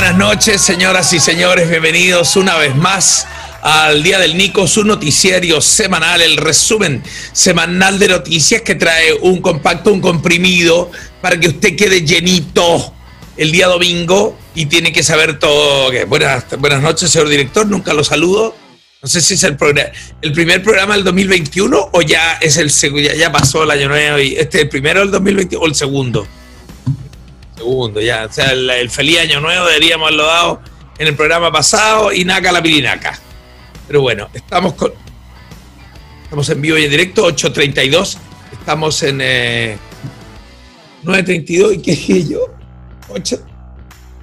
buenas 0.00 0.16
noches, 0.16 0.62
señoras 0.62 1.12
y 1.12 1.20
señores. 1.20 1.68
Bienvenidos 1.68 2.34
una 2.36 2.56
vez 2.56 2.74
más 2.74 3.26
al 3.60 4.02
Día 4.02 4.18
del 4.18 4.34
Nico, 4.34 4.66
su 4.66 4.82
noticiario 4.82 5.60
semanal, 5.60 6.22
el 6.22 6.38
resumen 6.38 7.02
semanal 7.34 7.98
de 7.98 8.08
noticias 8.08 8.62
que 8.62 8.76
trae 8.76 9.12
un 9.20 9.42
compacto, 9.42 9.92
un 9.92 10.00
comprimido, 10.00 10.90
para 11.20 11.38
que 11.38 11.48
usted 11.48 11.76
quede 11.76 12.00
llenito 12.00 12.94
el 13.36 13.52
día 13.52 13.66
domingo 13.66 14.38
y 14.54 14.66
tiene 14.66 14.90
que 14.90 15.02
saber 15.02 15.38
todo. 15.38 15.92
Buenas, 16.06 16.46
buenas 16.58 16.80
noches, 16.80 17.10
señor 17.10 17.28
director, 17.28 17.66
nunca 17.66 17.92
lo 17.92 18.02
saludo. 18.02 18.56
No 19.02 19.08
sé 19.08 19.20
si 19.20 19.34
es 19.34 19.42
el, 19.42 19.58
el 20.22 20.32
primer 20.32 20.62
programa 20.62 20.94
del 20.94 21.04
2021 21.04 21.90
o 21.92 22.00
ya 22.00 22.38
es 22.40 22.56
el 22.56 22.70
ya, 23.18 23.30
pasó 23.30 23.64
el 23.64 23.70
año 23.70 23.90
nuevo 23.90 24.18
y 24.18 24.32
este 24.32 24.56
es 24.56 24.62
el 24.64 24.68
primero 24.70 25.00
del 25.00 25.10
2021 25.10 25.62
o 25.62 25.66
el 25.66 25.74
segundo. 25.74 26.26
Segundo, 27.60 28.00
ya. 28.00 28.24
O 28.24 28.32
sea, 28.32 28.52
el, 28.52 28.88
feliz 28.88 29.18
año 29.18 29.38
nuevo 29.38 29.66
deberíamos 29.66 30.06
haberlo 30.06 30.24
dado 30.24 30.62
en 30.96 31.08
el 31.08 31.14
programa 31.14 31.52
pasado 31.52 32.10
y 32.10 32.24
naca 32.24 32.50
la 32.52 32.62
pirinaca. 32.62 33.20
Pero 33.86 34.00
bueno, 34.00 34.30
estamos 34.32 34.72
con. 34.72 34.94
Estamos 36.22 36.48
en 36.48 36.62
vivo 36.62 36.78
y 36.78 36.84
en 36.84 36.90
directo, 36.90 37.28
8.32. 37.28 38.16
Estamos 38.52 39.02
en 39.02 39.18
9.32. 39.18 39.78
Eh, 41.02 41.74
¿Y 41.74 41.82
qué 41.82 41.90
dije 41.90 42.28
yo? 42.28 42.46
8. 43.10 43.38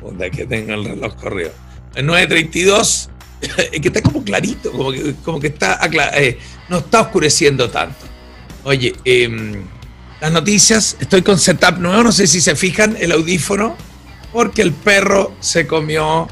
Onda 0.02 0.32
que 0.32 0.48
tenga 0.48 0.74
el 0.74 0.84
reloj 0.84 1.14
corrido. 1.14 1.52
En 1.94 2.08
9.32, 2.08 3.10
que 3.82 3.88
está 3.88 4.02
como 4.02 4.24
clarito, 4.24 4.72
como 4.72 4.92
que, 4.92 5.14
como 5.24 5.40
que 5.40 5.48
está. 5.48 5.80
Eh, 6.16 6.40
no 6.70 6.80
está 6.80 7.02
oscureciendo 7.02 7.70
tanto. 7.70 8.04
Oye, 8.64 8.96
eh 9.06 9.64
las 10.22 10.32
noticias. 10.32 10.98
Estoy 11.00 11.22
con 11.22 11.40
setup 11.40 11.78
nuevo, 11.78 12.04
no 12.04 12.12
sé 12.12 12.28
si 12.28 12.42
se 12.42 12.56
fijan 12.56 12.98
el 13.00 13.12
audífono, 13.12 13.76
porque 14.32 14.62
el 14.62 14.74
perro 14.74 15.36
se 15.40 15.68
comió 15.68 16.28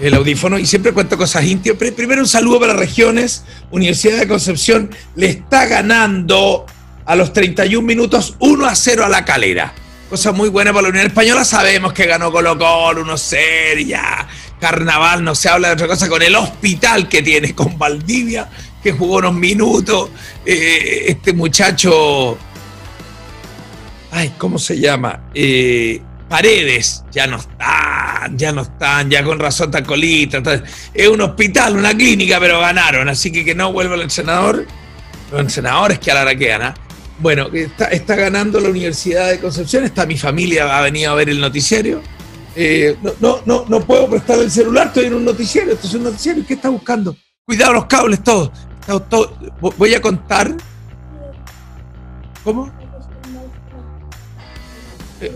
el 0.00 0.14
audífono 0.14 0.58
y 0.58 0.66
siempre 0.66 0.92
cuento 0.92 1.16
cosas 1.16 1.44
íntimas. 1.44 1.78
Primero 1.78 2.22
un 2.22 2.28
saludo 2.28 2.60
para 2.60 2.72
regiones. 2.72 3.44
Universidad 3.70 4.18
de 4.18 4.28
Concepción 4.28 4.90
le 5.14 5.28
está 5.28 5.66
ganando 5.66 6.66
a 7.04 7.16
los 7.16 7.32
31 7.32 7.86
minutos 7.86 8.36
1 8.38 8.66
a 8.66 8.74
0 8.74 9.04
a 9.04 9.08
la 9.08 9.24
calera. 9.24 9.74
Cosa 10.08 10.32
muy 10.32 10.48
buena 10.48 10.72
para 10.72 10.82
la 10.82 10.88
Unión 10.88 11.06
Española. 11.06 11.44
Sabemos 11.44 11.92
que 11.92 12.06
ganó 12.06 12.32
Colo 12.32 12.58
Colo 12.58 13.04
1-0 13.04 13.86
ya. 13.86 14.26
Carnaval, 14.58 15.22
no 15.22 15.34
se 15.34 15.48
habla 15.48 15.68
de 15.68 15.74
otra 15.74 15.86
cosa 15.86 16.08
con 16.08 16.22
el 16.22 16.34
hospital 16.34 17.08
que 17.08 17.22
tiene, 17.22 17.54
con 17.54 17.78
Valdivia, 17.78 18.48
que 18.82 18.92
jugó 18.92 19.18
unos 19.18 19.34
minutos. 19.34 20.10
Eh, 20.44 21.04
este 21.08 21.32
muchacho 21.32 22.36
ay, 24.10 24.34
¿cómo 24.38 24.58
se 24.58 24.78
llama? 24.78 25.30
Eh, 25.34 26.00
paredes, 26.28 27.04
ya 27.10 27.26
no 27.26 27.36
están, 27.36 28.38
ya 28.38 28.52
no 28.52 28.62
están, 28.62 29.10
ya 29.10 29.24
con 29.24 29.38
razón 29.38 29.66
está 29.66 29.82
colita. 29.82 30.40
es 30.94 31.08
un 31.08 31.20
hospital, 31.20 31.76
una 31.76 31.94
clínica, 31.94 32.38
pero 32.38 32.60
ganaron, 32.60 33.08
así 33.08 33.32
que 33.32 33.44
que 33.44 33.54
no 33.54 33.72
vuelva 33.72 33.96
el 33.96 34.10
senador. 34.10 34.66
Los 35.32 35.52
senadores 35.52 35.98
que 35.98 36.10
a 36.10 36.24
la 36.24 36.34
que 36.34 36.48
gana. 36.48 36.74
Bueno, 37.20 37.48
está, 37.52 37.86
está, 37.86 38.16
ganando 38.16 38.60
la 38.60 38.68
Universidad 38.68 39.28
de 39.30 39.38
Concepción, 39.38 39.84
está 39.84 40.06
mi 40.06 40.16
familia, 40.16 40.76
ha 40.76 40.80
venido 40.80 41.12
a 41.12 41.14
ver 41.14 41.28
el 41.28 41.40
noticiario. 41.40 42.02
Eh, 42.56 42.96
no, 43.20 43.40
no, 43.44 43.64
no, 43.68 43.80
puedo 43.80 44.08
prestar 44.08 44.38
el 44.38 44.50
celular, 44.50 44.88
estoy 44.88 45.04
en 45.06 45.14
un 45.14 45.24
noticiario, 45.24 45.74
esto 45.74 45.86
es 45.86 45.94
un 45.94 46.04
noticiario, 46.04 46.44
¿qué 46.46 46.54
está 46.54 46.68
buscando? 46.68 47.14
Cuidado 47.44 47.74
los 47.74 47.86
cables, 47.86 48.22
todos. 48.24 48.50
Todo, 49.08 49.36
voy 49.60 49.94
a 49.94 50.00
contar. 50.00 50.52
¿Cómo? 52.42 52.79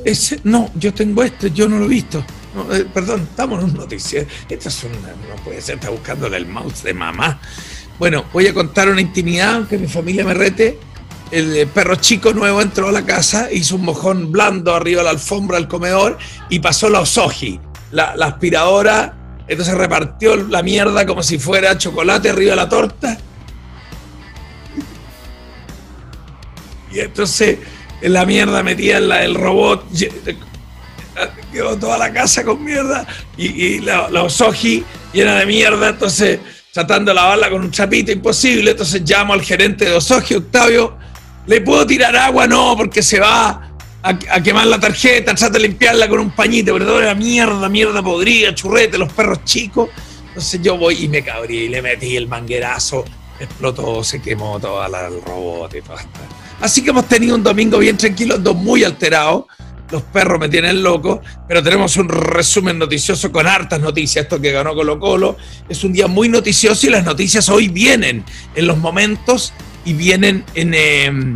Ese, 0.04 0.40
no, 0.44 0.70
yo 0.74 0.94
tengo 0.94 1.22
este, 1.22 1.50
yo 1.50 1.68
no 1.68 1.78
lo 1.78 1.84
he 1.84 1.88
visto. 1.88 2.24
Eh, 2.72 2.86
perdón, 2.92 3.22
estamos 3.30 3.58
en 3.58 3.70
un 3.70 3.74
noticiero. 3.74 4.26
Esta 4.48 4.68
es 4.68 4.84
una, 4.84 5.08
no 5.08 5.42
puede 5.44 5.60
ser, 5.60 5.76
está 5.76 5.90
buscándole 5.90 6.36
el 6.36 6.46
mouse 6.46 6.82
de 6.82 6.94
mamá. 6.94 7.40
Bueno, 7.98 8.24
voy 8.32 8.46
a 8.46 8.54
contar 8.54 8.88
una 8.88 9.00
intimidad, 9.00 9.56
aunque 9.56 9.76
mi 9.76 9.86
familia 9.86 10.24
me 10.24 10.34
rete. 10.34 10.78
El 11.30 11.56
eh, 11.56 11.66
perro 11.66 11.96
chico 11.96 12.32
nuevo 12.32 12.62
entró 12.62 12.88
a 12.88 12.92
la 12.92 13.04
casa, 13.04 13.50
hizo 13.52 13.76
un 13.76 13.82
mojón 13.82 14.32
blando 14.32 14.74
arriba 14.74 15.00
de 15.00 15.04
la 15.04 15.10
alfombra 15.10 15.58
del 15.58 15.68
comedor 15.68 16.18
y 16.48 16.60
pasó 16.60 16.88
la 16.88 17.00
osoji, 17.00 17.60
la, 17.90 18.16
la 18.16 18.26
aspiradora. 18.26 19.42
Entonces 19.46 19.74
repartió 19.74 20.36
la 20.36 20.62
mierda 20.62 21.04
como 21.04 21.22
si 21.22 21.38
fuera 21.38 21.76
chocolate 21.76 22.30
arriba 22.30 22.50
de 22.50 22.56
la 22.56 22.68
torta. 22.68 23.18
Y 26.92 27.00
entonces 27.00 27.58
en 28.04 28.12
la 28.12 28.26
mierda 28.26 28.62
metía 28.62 28.98
en 28.98 29.08
la, 29.08 29.24
el 29.24 29.34
robot, 29.34 29.86
quedó 31.50 31.78
toda 31.78 31.96
la 31.96 32.12
casa 32.12 32.44
con 32.44 32.62
mierda 32.62 33.06
y, 33.38 33.78
la, 33.78 34.10
la, 34.10 34.24
Osoji 34.24 34.84
llena 35.10 35.38
de 35.38 35.46
mierda, 35.46 35.88
entonces 35.88 36.38
tratando 36.70 37.12
de 37.12 37.14
lavarla 37.14 37.48
con 37.48 37.62
un 37.62 37.70
chapito 37.70 38.12
imposible, 38.12 38.72
entonces 38.72 39.00
llamo 39.08 39.32
al 39.32 39.40
gerente 39.40 39.86
de 39.86 39.92
Osoji, 39.92 40.34
Octavio, 40.34 40.98
¿le 41.46 41.62
puedo 41.62 41.86
tirar 41.86 42.14
agua? 42.14 42.46
No, 42.46 42.76
porque 42.76 43.02
se 43.02 43.20
va 43.20 43.74
a, 44.02 44.42
quemar 44.42 44.66
la 44.66 44.78
tarjeta, 44.78 45.34
trata 45.34 45.54
de 45.54 45.60
limpiarla 45.60 46.06
con 46.06 46.20
un 46.20 46.30
pañito, 46.32 46.74
pero 46.74 46.84
toda 46.84 47.06
la 47.06 47.14
mierda, 47.14 47.70
mierda 47.70 48.02
podrida, 48.02 48.54
churrete, 48.54 48.98
los 48.98 49.10
perros 49.14 49.42
chicos. 49.44 49.88
Entonces 50.28 50.60
yo 50.60 50.76
voy 50.76 51.04
y 51.04 51.08
me 51.08 51.24
cabrí 51.24 51.56
y 51.56 51.68
le 51.68 51.80
metí 51.80 52.18
el 52.18 52.28
manguerazo, 52.28 53.02
explotó, 53.40 54.04
se 54.04 54.20
quemó 54.20 54.60
toda 54.60 54.90
la, 54.90 55.06
el 55.06 55.22
robot 55.22 55.74
y 55.74 55.80
todo. 55.80 55.96
Así 56.60 56.82
que 56.82 56.90
hemos 56.90 57.06
tenido 57.06 57.34
un 57.34 57.42
domingo 57.42 57.78
bien 57.78 57.96
tranquilo, 57.96 58.38
dos 58.38 58.56
muy 58.56 58.84
alterados. 58.84 59.44
Los 59.90 60.02
perros 60.02 60.40
me 60.40 60.48
tienen 60.48 60.82
loco, 60.82 61.20
pero 61.46 61.62
tenemos 61.62 61.96
un 61.96 62.08
resumen 62.08 62.78
noticioso 62.78 63.30
con 63.30 63.46
hartas 63.46 63.80
noticias. 63.80 64.24
Esto 64.24 64.40
que 64.40 64.50
ganó 64.50 64.74
Colo 64.74 64.98
Colo 64.98 65.36
es 65.68 65.84
un 65.84 65.92
día 65.92 66.06
muy 66.06 66.28
noticioso 66.28 66.86
y 66.86 66.90
las 66.90 67.04
noticias 67.04 67.48
hoy 67.48 67.68
vienen 67.68 68.24
en 68.54 68.66
los 68.66 68.78
momentos 68.78 69.52
y 69.84 69.92
vienen 69.92 70.44
en, 70.54 70.74
em, 70.74 71.34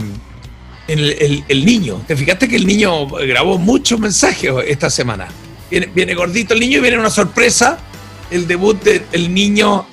el, 0.89 1.65
niño. 1.65 2.03
¿Te 2.07 2.17
fijaste 2.17 2.49
que 2.49 2.57
el 2.57 2.67
niño 2.67 3.07
grabó 3.07 3.59
muchos 3.59 4.01
mensajes 4.01 4.51
esta 4.67 4.89
semana? 4.89 5.29
Viene, 5.71 6.15
gordito 6.15 6.55
el 6.55 6.61
niño 6.61 6.79
y 6.79 6.81
viene 6.81 6.99
una 6.99 7.11
sorpresa. 7.11 7.79
El 8.31 8.47
debut 8.47 8.83
del 8.83 9.33
niño, 9.33 9.87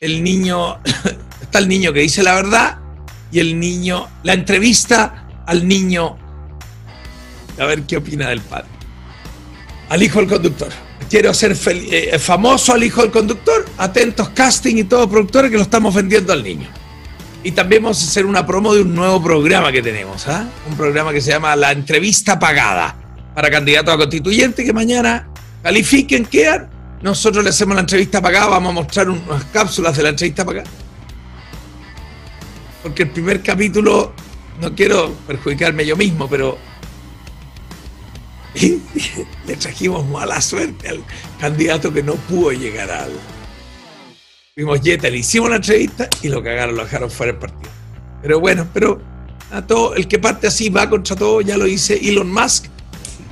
el 0.00 0.22
niño, 0.22 0.78
está 1.40 1.60
el 1.60 1.68
niño 1.68 1.92
que 1.92 2.00
dice 2.00 2.24
la 2.24 2.34
verdad 2.34 2.79
y 3.32 3.38
el 3.38 3.58
niño, 3.58 4.08
la 4.22 4.32
entrevista 4.32 5.26
al 5.46 5.66
niño, 5.66 6.16
a 7.58 7.64
ver 7.66 7.82
qué 7.82 7.96
opina 7.96 8.28
del 8.28 8.40
padre. 8.40 8.68
Al 9.88 10.02
hijo 10.02 10.20
del 10.20 10.28
conductor. 10.28 10.68
Quiero 11.08 11.34
ser 11.34 11.56
eh, 11.66 12.18
famoso 12.18 12.72
al 12.72 12.84
hijo 12.84 13.02
del 13.02 13.10
conductor. 13.10 13.66
Atentos, 13.78 14.28
casting 14.30 14.76
y 14.76 14.84
todos 14.84 15.08
productores 15.08 15.50
que 15.50 15.56
lo 15.56 15.62
estamos 15.62 15.94
vendiendo 15.94 16.32
al 16.32 16.42
niño. 16.42 16.68
Y 17.42 17.52
también 17.52 17.82
vamos 17.82 18.02
a 18.02 18.06
hacer 18.06 18.26
una 18.26 18.46
promo 18.46 18.74
de 18.74 18.82
un 18.82 18.94
nuevo 18.94 19.22
programa 19.22 19.72
que 19.72 19.82
tenemos, 19.82 20.28
¿ah? 20.28 20.46
Un 20.68 20.76
programa 20.76 21.12
que 21.12 21.20
se 21.20 21.30
llama 21.30 21.56
La 21.56 21.72
Entrevista 21.72 22.38
Pagada 22.38 22.94
para 23.34 23.50
candidatos 23.50 23.94
a 23.94 23.96
constituyente 23.96 24.64
que 24.64 24.72
mañana 24.72 25.28
califiquen, 25.62 26.26
quedan. 26.26 26.68
Nosotros 27.02 27.42
le 27.42 27.50
hacemos 27.50 27.74
la 27.74 27.80
entrevista 27.80 28.20
pagada, 28.20 28.48
vamos 28.48 28.70
a 28.70 28.74
mostrar 28.74 29.08
unas 29.08 29.44
cápsulas 29.44 29.96
de 29.96 30.02
la 30.02 30.10
entrevista 30.10 30.44
pagada 30.44 30.68
porque 32.82 33.04
el 33.04 33.10
primer 33.10 33.42
capítulo, 33.42 34.12
no 34.60 34.74
quiero 34.74 35.12
perjudicarme 35.26 35.86
yo 35.86 35.96
mismo, 35.96 36.28
pero 36.28 36.58
le 39.46 39.56
trajimos 39.56 40.06
mala 40.06 40.40
suerte 40.40 40.88
al 40.88 41.04
candidato 41.38 41.92
que 41.92 42.02
no 42.02 42.14
pudo 42.14 42.52
llegar 42.52 42.90
al. 42.90 43.12
Vimos 44.56 44.80
Jetta, 44.82 45.08
le 45.08 45.18
hicimos 45.18 45.48
la 45.50 45.56
entrevista 45.56 46.08
y 46.22 46.28
lo 46.28 46.42
cagaron, 46.42 46.76
lo 46.76 46.84
dejaron 46.84 47.10
fuera 47.10 47.32
del 47.32 47.40
partido. 47.40 47.70
Pero 48.22 48.40
bueno, 48.40 48.66
pero 48.72 49.00
a 49.50 49.62
todo, 49.62 49.94
el 49.94 50.06
que 50.06 50.18
parte 50.18 50.46
así 50.46 50.68
va 50.68 50.88
contra 50.90 51.16
todo, 51.16 51.40
ya 51.40 51.56
lo 51.56 51.64
dice 51.64 51.98
Elon 52.02 52.30
Musk, 52.30 52.66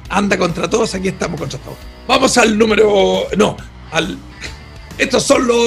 anda 0.09 0.39
contra 0.39 0.69
todos, 0.69 0.95
aquí 0.95 1.09
estamos 1.09 1.39
contra 1.39 1.59
todos. 1.59 1.77
Vamos 2.07 2.39
al 2.39 2.57
número. 2.57 3.27
No, 3.37 3.57
al. 3.93 4.19
Estos 4.97 5.23
son 5.23 5.47
los. 5.47 5.59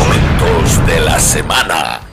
momentos 0.00 0.86
de 0.86 1.00
la 1.00 1.20
semana. 1.20 2.11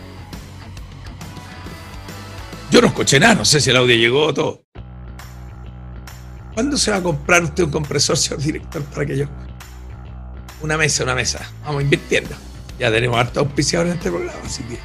Yo 2.71 2.81
no 2.81 2.88
escuché 2.88 3.19
nada, 3.19 3.36
no 3.36 3.45
sé 3.45 3.60
si 3.60 3.71
el 3.71 3.77
audio 3.77 3.95
llegó 3.95 4.27
o 4.27 4.33
todo. 4.33 4.63
¿Cuándo 6.54 6.77
se 6.77 6.92
va 6.92 6.98
a 6.98 7.04
comprar 7.04 7.44
usted 7.44 7.63
un 7.63 7.71
compresor, 7.71 8.18
señor 8.18 8.42
director, 8.42 8.83
para 8.83 9.06
que 9.06 9.18
yo? 9.18 9.25
Una 10.62 10.77
mesa, 10.77 11.04
una 11.04 11.16
mesa. 11.16 11.50
Vamos 11.63 11.81
invirtiendo. 11.81 12.36
Ya 12.77 12.92
tenemos 12.92 13.18
harto 13.18 13.39
auspiciador 13.39 13.88
en 13.88 13.94
este 13.94 14.10
programa, 14.10 14.39
así 14.45 14.62
que. 14.63 14.77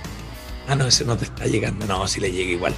Ah, 0.68 0.74
no, 0.74 0.86
ese 0.86 1.04
no 1.04 1.16
te 1.16 1.24
está 1.26 1.46
llegando. 1.46 1.84
No, 1.86 2.06
si 2.08 2.20
le 2.20 2.32
llega 2.32 2.52
igual. 2.52 2.74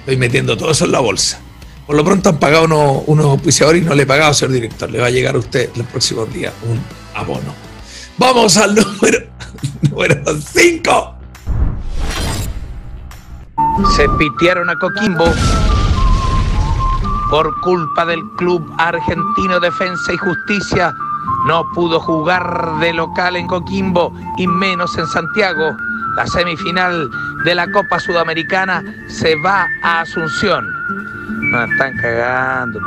Estoy 0.00 0.16
metiendo 0.16 0.56
todo 0.56 0.70
eso 0.70 0.86
en 0.86 0.92
la 0.92 1.00
bolsa. 1.00 1.38
Por 1.86 1.96
lo 1.96 2.04
pronto 2.04 2.30
han 2.30 2.38
pagado 2.38 2.64
unos, 3.06 3.26
auspiciadores 3.26 3.82
y 3.82 3.84
no 3.84 3.94
le 3.94 4.04
he 4.04 4.06
pagado, 4.06 4.32
señor 4.32 4.52
director. 4.52 4.90
Le 4.90 5.00
va 5.00 5.06
a 5.06 5.10
llegar 5.10 5.34
a 5.34 5.38
usted 5.38 5.70
los 5.76 5.86
próximos 5.88 6.32
días 6.32 6.52
un 6.68 6.80
abono. 7.14 7.54
Vamos 8.16 8.56
al 8.56 8.74
número 8.74 9.18
5. 10.52 11.15
Se 13.94 14.08
pitearon 14.18 14.70
a 14.70 14.76
Coquimbo. 14.76 15.24
por 17.30 17.60
culpa 17.60 18.06
del 18.06 18.22
Club 18.36 18.64
Argentino 18.78 19.58
Defensa 19.60 20.12
y 20.12 20.16
Justicia, 20.16 20.94
no 21.46 21.64
pudo 21.74 21.98
jugar 22.00 22.78
de 22.80 22.92
local 22.92 23.36
en 23.36 23.46
Coquimbo 23.46 24.12
y 24.38 24.46
menos 24.46 24.96
en 24.96 25.06
Santiago. 25.06 25.76
La 26.16 26.26
semifinal 26.26 27.10
de 27.44 27.54
la 27.54 27.70
Copa 27.70 27.98
Sudamericana 28.00 28.82
se 29.08 29.34
va 29.42 29.66
a 29.82 30.00
Asunción. 30.00 30.66
Nos 31.50 31.68
están 31.70 31.96
cagando, 31.98 32.80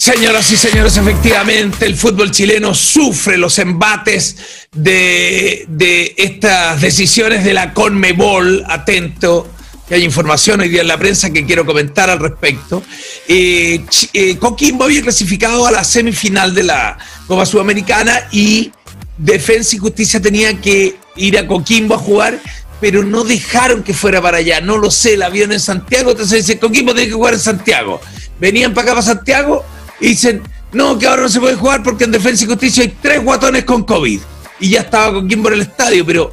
Señoras 0.00 0.50
y 0.50 0.56
señores, 0.56 0.96
efectivamente 0.96 1.84
el 1.84 1.94
fútbol 1.94 2.30
chileno 2.30 2.74
sufre 2.74 3.36
los 3.36 3.58
embates 3.58 4.34
de, 4.72 6.14
estas 6.16 6.80
decisiones 6.80 7.44
de 7.44 7.52
la 7.52 7.74
Conmebol. 7.74 8.64
Atento, 8.66 9.46
que 9.86 9.96
hay 9.96 10.04
información 10.04 10.62
hoy 10.62 10.70
día 10.70 10.80
en 10.80 10.88
la 10.88 10.96
prensa 10.96 11.28
que 11.28 11.44
quiero 11.44 11.66
comentar 11.66 12.08
al 12.08 12.18
respecto. 12.18 12.82
Eh, 13.28 13.84
eh, 14.14 14.38
Coquimbo 14.38 14.84
había 14.84 15.02
clasificado 15.02 15.66
a 15.66 15.70
la 15.70 15.84
semifinal 15.84 16.54
de 16.54 16.62
la 16.62 16.96
Copa 17.26 17.44
Sudamericana 17.44 18.26
y 18.32 18.72
Defensa 19.18 19.76
y 19.76 19.80
Justicia 19.80 20.18
tenía 20.18 20.58
que 20.62 20.96
ir 21.16 21.36
a 21.36 21.46
Coquimbo 21.46 21.96
a 21.96 21.98
jugar, 21.98 22.40
pero 22.80 23.02
no 23.02 23.22
dejaron 23.22 23.82
que 23.82 23.92
fuera 23.92 24.22
para 24.22 24.38
allá. 24.38 24.62
No 24.62 24.78
lo 24.78 24.90
sé, 24.90 25.12
el 25.12 25.22
avión 25.22 25.52
en 25.52 25.60
Santiago, 25.60 26.12
entonces 26.12 26.46
dice, 26.46 26.58
Coquimbo 26.58 26.94
tiene 26.94 27.08
que 27.08 27.16
jugar 27.16 27.34
en 27.34 27.40
Santiago. 27.40 28.00
Venían 28.40 28.72
para 28.72 28.92
acá, 28.92 28.92
para 28.92 29.02
Santiago, 29.02 29.62
y 30.00 30.08
dicen, 30.08 30.42
no, 30.72 30.98
que 30.98 31.06
ahora 31.06 31.22
no 31.22 31.28
se 31.28 31.40
puede 31.40 31.56
jugar 31.56 31.82
porque 31.82 32.04
en 32.04 32.12
Defensa 32.12 32.44
y 32.44 32.48
Justicia 32.48 32.84
hay 32.84 32.94
tres 33.00 33.22
guatones 33.22 33.64
con 33.64 33.84
COVID. 33.84 34.20
Y 34.60 34.70
ya 34.70 34.80
estaba 34.80 35.20
Coquimbo 35.20 35.48
en 35.48 35.54
el 35.54 35.60
estadio, 35.62 36.04
pero 36.04 36.32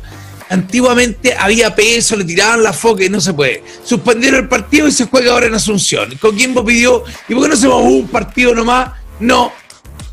antiguamente 0.50 1.36
había 1.38 1.74
peso, 1.76 2.16
le 2.16 2.24
tiraban 2.24 2.64
la 2.64 2.74
foca 2.74 3.04
y 3.04 3.10
no 3.10 3.20
se 3.20 3.34
puede. 3.34 3.64
Suspendieron 3.84 4.42
el 4.42 4.48
partido 4.48 4.88
y 4.88 4.92
se 4.92 5.06
juega 5.06 5.32
ahora 5.32 5.48
en 5.48 5.54
Asunción. 5.54 6.16
Coquimbo 6.20 6.64
pidió, 6.64 7.04
¿y 7.28 7.34
por 7.34 7.44
qué 7.44 7.50
no 7.50 7.56
se 7.56 7.68
va 7.68 7.78
un 7.78 8.08
partido 8.08 8.54
nomás? 8.54 8.92
No, 9.20 9.52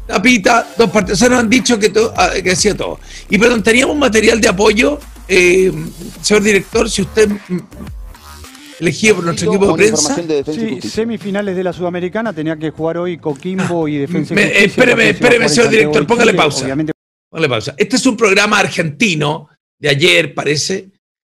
tapita, 0.07 0.69
dos 0.77 0.91
partidos. 0.91 1.19
O 1.19 1.21
sea, 1.21 1.29
nos 1.29 1.41
han 1.41 1.51
dicho 1.51 1.79
que, 1.79 1.93
ah, 2.17 2.31
que 2.43 2.53
hacía 2.53 2.77
todo. 2.77 3.01
Y 3.29 3.39
perdón, 3.39 3.63
teníamos 3.63 3.97
material 3.97 4.41
de 4.41 4.49
apoyo, 4.49 4.99
eh, 5.29 5.73
señor 6.23 6.43
director, 6.43 6.91
si 6.91 7.03
usted 7.03 7.31
elegido 8.81 9.17
por 9.17 9.25
nuestro 9.25 9.51
equipo 9.51 9.67
de 9.69 9.75
prensa. 9.75 10.17
sí, 10.53 10.81
semifinales 10.81 11.57
de 11.57 11.65
la 11.65 11.73
Sudamericana, 11.73 12.33
tenía 12.33 12.57
que 12.57 12.71
jugar 12.71 12.99
hoy 12.99 13.19
Coquimbo 13.19 13.89
y 13.89 13.99
Defensa 13.99 14.35
y 14.35 14.37
Justicia, 14.37 14.65
Espéreme, 14.65 15.09
espéreme, 15.11 15.49
señor 15.49 15.71
director, 15.71 16.07
póngale 16.07 16.35
pausa. 16.35 16.67
Póngale 17.31 17.49
pausa. 17.49 17.75
Este 17.77 17.97
es 17.97 18.07
un 18.07 18.17
programa 18.17 18.59
argentino 18.59 19.49
de 19.79 19.89
ayer, 19.89 20.35
parece. 20.35 20.91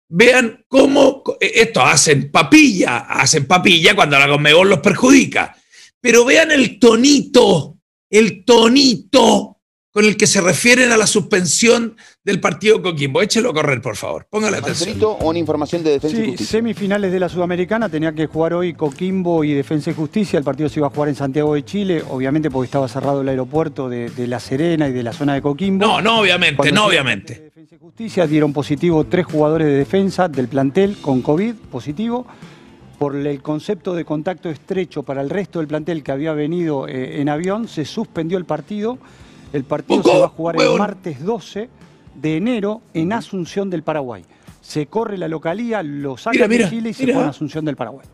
Vean 0.08 0.64
cómo 0.68 1.22
eh, 1.40 1.52
esto 1.54 1.80
hacen 1.80 2.30
papilla, 2.30 2.98
hacen 2.98 3.46
papilla 3.46 3.94
cuando 3.94 4.18
la 4.18 4.28
Conmebol 4.28 4.68
los 4.68 4.80
perjudica. 4.80 5.56
Pero 6.00 6.24
vean 6.24 6.50
el 6.50 6.78
tonito, 6.78 7.78
el 8.10 8.44
tonito 8.44 9.51
con 9.92 10.06
el 10.06 10.16
que 10.16 10.26
se 10.26 10.40
refieren 10.40 10.90
a 10.90 10.96
la 10.96 11.06
suspensión 11.06 11.96
del 12.24 12.40
partido 12.40 12.80
Coquimbo. 12.80 13.20
Échelo 13.20 13.50
a 13.50 13.52
correr, 13.52 13.82
por 13.82 13.96
favor. 13.96 14.26
Póngale 14.30 14.56
atención. 14.56 14.98
o 15.02 15.28
una 15.28 15.38
información 15.38 15.84
de 15.84 15.90
Defensa 15.90 16.16
sí, 16.16 16.22
y 16.22 16.26
Justicia. 16.28 16.58
semifinales 16.58 17.12
de 17.12 17.20
la 17.20 17.28
Sudamericana, 17.28 17.88
tenía 17.90 18.12
que 18.12 18.26
jugar 18.26 18.54
hoy 18.54 18.72
Coquimbo 18.72 19.44
y 19.44 19.52
Defensa 19.52 19.90
y 19.90 19.94
Justicia. 19.94 20.38
El 20.38 20.44
partido 20.44 20.70
se 20.70 20.80
iba 20.80 20.86
a 20.86 20.90
jugar 20.90 21.10
en 21.10 21.14
Santiago 21.14 21.54
de 21.54 21.64
Chile, 21.64 22.02
obviamente 22.08 22.50
porque 22.50 22.66
estaba 22.66 22.88
cerrado 22.88 23.20
el 23.20 23.28
aeropuerto 23.28 23.88
de, 23.90 24.08
de 24.08 24.26
La 24.26 24.40
Serena 24.40 24.88
y 24.88 24.92
de 24.92 25.02
la 25.02 25.12
zona 25.12 25.34
de 25.34 25.42
Coquimbo. 25.42 25.86
No, 25.86 26.00
no, 26.00 26.20
obviamente, 26.20 26.56
Cuando 26.56 26.74
no, 26.74 26.86
obviamente. 26.86 27.34
Defensa 27.34 27.74
y 27.74 27.78
Justicia 27.78 28.26
dieron 28.26 28.54
positivo 28.54 29.04
tres 29.04 29.26
jugadores 29.26 29.66
de 29.66 29.74
defensa 29.74 30.28
del 30.28 30.48
plantel 30.48 30.96
con 31.02 31.20
COVID 31.20 31.54
positivo. 31.70 32.26
Por 32.98 33.16
el 33.16 33.42
concepto 33.42 33.94
de 33.94 34.04
contacto 34.04 34.48
estrecho 34.48 35.02
para 35.02 35.20
el 35.22 35.28
resto 35.28 35.58
del 35.58 35.66
plantel 35.68 36.02
que 36.04 36.12
había 36.12 36.32
venido 36.32 36.86
eh, 36.88 37.20
en 37.20 37.28
avión, 37.28 37.66
se 37.68 37.84
suspendió 37.84 38.38
el 38.38 38.44
partido. 38.44 38.96
El 39.52 39.64
partido 39.64 40.02
se 40.02 40.18
va 40.18 40.26
a 40.26 40.28
jugar 40.28 40.56
el 40.60 40.78
martes 40.78 41.22
12 41.24 41.68
de 42.14 42.36
enero 42.36 42.82
en 42.94 43.12
Asunción 43.12 43.70
del 43.70 43.82
Paraguay. 43.82 44.24
Se 44.60 44.86
corre 44.86 45.18
la 45.18 45.28
localía, 45.28 45.82
lo 45.82 46.16
Mira, 46.32 46.48
mira, 46.48 46.64
de 46.64 46.70
Chile 46.70 46.90
y 46.90 46.94
se 46.94 47.02
mira. 47.04 47.14
pone 47.14 47.24
en 47.24 47.30
Asunción 47.30 47.64
del 47.64 47.76
Paraguay. 47.76 48.06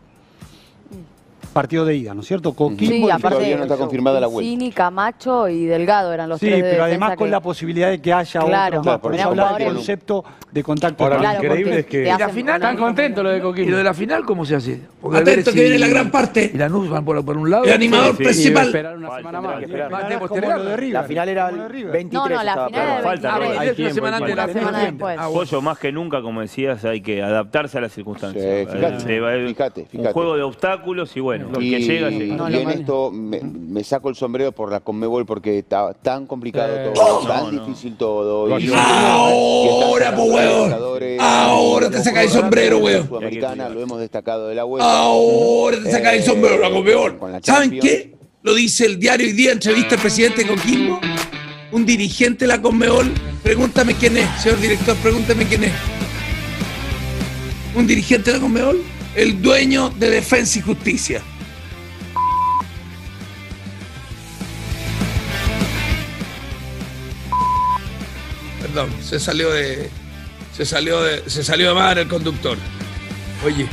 Partido 1.53 1.83
de 1.85 1.95
ida, 1.95 2.13
¿no 2.13 2.21
es 2.21 2.27
cierto? 2.27 2.53
Coquimbo 2.53 2.93
Sí, 2.93 3.05
y 3.05 3.09
aparte 3.09 3.29
Todavía 3.37 3.57
no 3.57 3.63
está 3.63 3.77
confirmada 3.77 4.19
la 4.19 4.27
vuelta. 4.27 4.49
Cini, 4.49 4.71
Camacho 4.71 5.49
y 5.49 5.65
Delgado 5.65 6.13
eran 6.13 6.29
los 6.29 6.39
Sí, 6.39 6.45
tres 6.47 6.63
de 6.63 6.69
pero 6.71 6.83
además 6.83 7.15
con 7.17 7.27
que- 7.27 7.31
la 7.31 7.39
posibilidad 7.41 7.89
de 7.89 7.99
que 8.01 8.13
haya 8.13 8.39
Claro, 8.41 8.79
otros 8.79 8.85
más. 8.85 8.99
Por 9.01 9.15
eso 9.15 9.27
hablaba 9.29 9.57
del 9.57 9.73
concepto 9.73 10.23
de 10.51 10.63
contacto 10.63 11.03
Ahora. 11.03 11.17
Claro, 11.17 11.43
increíble 11.43 11.63
porque 11.63 11.79
es 11.79 11.85
que- 11.85 12.01
Y 12.03 12.05
la 12.19 12.29
final 12.29 12.43
una- 12.43 12.55
están 12.69 12.77
contentos 12.77 13.23
lo 13.23 13.29
de 13.31 13.41
Coquimbo. 13.41 13.67
¿Y 13.67 13.71
lo 13.71 13.77
de 13.77 13.83
la 13.83 13.93
final 13.93 14.25
cómo 14.25 14.45
se 14.45 14.55
hace? 14.55 14.79
Porque 15.01 15.17
Atento, 15.19 15.51
que 15.53 15.61
viene 15.61 15.79
la 15.79 15.87
gran 15.87 16.11
parte. 16.11 16.51
Y 16.53 16.57
la 16.57 16.69
NUS 16.69 16.89
van 16.89 17.03
por, 17.05 17.23
por 17.25 17.37
un 17.37 17.49
lado. 17.49 17.63
El 17.65 17.73
animador 17.73 18.15
sí, 18.17 18.23
principal. 18.23 18.67
Esperar 18.67 18.97
una 18.97 19.17
semana 19.17 19.41
más. 19.41 19.61
lo. 19.61 20.79
La 20.89 21.03
final 21.03 21.29
era 21.29 21.51
lo 21.51 21.63
el 21.65 21.69
River. 21.69 21.91
23. 21.93 22.29
No, 22.29 22.35
no, 22.37 22.43
la 22.43 22.65
final 22.67 22.81
era 22.83 23.01
Falta, 23.01 23.37
el 23.37 23.43
hay 23.43 23.49
23. 23.49 23.75
tiempo, 23.75 23.93
semana 23.95 24.17
hay 24.17 24.21
antes 24.23 24.29
de 24.29 24.35
la 24.35 24.43
Una 24.43 24.53
semana 24.53 24.79
final. 24.79 25.31
Pollo, 25.33 25.61
más 25.61 25.79
que 25.79 25.91
nunca, 25.91 26.21
como 26.21 26.41
decías, 26.41 26.85
hay 26.85 27.01
que 27.01 27.21
adaptarse 27.23 27.77
a 27.77 27.81
las 27.81 27.91
circunstancias. 27.93 28.43
Sí, 28.43 28.75
fíjate, 28.77 29.15
Eh, 29.15 29.17
haber 29.19 29.47
fíjate, 29.47 29.81
Un 29.81 29.87
fíjate. 29.87 30.13
juego 30.13 30.35
de 30.35 30.43
obstáculos 30.43 31.15
y 31.15 31.19
bueno, 31.19 31.38
Y, 31.59 31.69
que 31.71 31.79
llega, 31.81 32.09
llega. 32.09 32.25
y 32.25 32.37
No, 32.37 32.47
en 32.47 32.69
esto 32.69 33.11
me, 33.11 33.39
me 33.41 33.83
saco 33.83 34.09
el 34.09 34.15
sombrero 34.15 34.51
por 34.51 34.71
la 34.71 34.79
Conmebol 34.79 35.25
porque 35.25 35.59
está 35.59 35.93
tan 35.93 36.25
complicado 36.27 36.73
Eh, 36.75 36.91
todo, 36.93 37.21
no, 37.23 37.27
tan 37.27 37.55
no. 37.55 37.65
difícil 37.65 37.95
todo. 37.97 38.59
y- 38.59 38.65
y 38.65 38.71
Ahora, 38.73 40.15
po, 40.15 40.23
weón. 40.23 40.73
Ahora 41.19 41.89
te 41.89 42.03
sacas 42.03 42.25
el 42.25 42.29
sombrero, 42.31 42.77
weón. 42.79 43.07
Sudamericana, 43.07 43.69
lo 43.69 43.81
hemos 43.81 43.99
destacado 43.99 44.47
de 44.47 44.55
la. 44.55 44.61
Ahora 44.63 45.77
te 45.83 45.91
saca 45.91 46.13
el 46.13 46.19
Eh, 46.19 46.23
sombrero 46.23 46.57
la 46.59 46.69
Conmebol. 46.69 47.19
¿Saben 47.43 47.79
qué? 47.79 48.15
Lo 48.41 48.53
dice 48.55 48.85
el 48.85 48.99
diario 48.99 49.27
hoy 49.27 49.33
día, 49.33 49.51
entrevista 49.51 49.95
al 49.95 50.01
presidente 50.01 50.47
Coquimbo, 50.47 50.99
un 51.73 51.85
dirigente 51.85 52.45
de 52.45 52.47
la 52.55 52.61
Conmebol. 52.61 53.11
Pregúntame 53.43 53.93
quién 53.95 54.15
es, 54.17 54.27
señor 54.41 54.59
director, 54.59 54.95
pregúntame 54.97 55.45
quién 55.45 55.65
es. 55.65 55.71
Un 57.75 57.85
dirigente 57.85 58.31
de 58.31 58.37
la 58.37 58.41
Conmebol, 58.41 58.81
el 59.15 59.41
dueño 59.41 59.89
de 59.89 60.09
Defensa 60.09 60.59
y 60.59 60.61
Justicia. 60.61 61.21
Se 69.03 69.19
salió 69.19 69.49
de. 69.51 69.89
Se 70.55 70.65
salió 70.65 71.01
de. 71.01 71.29
Se 71.29 71.43
salió 71.43 71.69
de 71.69 71.75
madre 71.75 72.01
el 72.01 72.07
conductor. 72.07 72.57
Oye, 73.45 73.67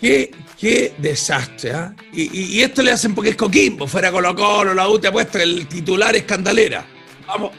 qué, 0.00 0.30
qué 0.58 0.94
desastre, 0.98 1.72
¿ah? 1.72 1.94
Y, 2.12 2.56
y- 2.58 2.62
esto 2.62 2.82
le 2.82 2.90
hacen 2.92 3.14
porque 3.14 3.30
es 3.30 3.36
Coquimbo, 3.36 3.86
fuera 3.86 4.10
Colo 4.10 4.34
Colo, 4.34 4.74
la 4.74 4.88
U 4.88 4.98
te 4.98 5.08
apuesta 5.08 5.42
el 5.42 5.66
titular 5.68 6.14
es 6.16 6.24
Candalera. 6.24 6.84
Vamos. 7.26 7.52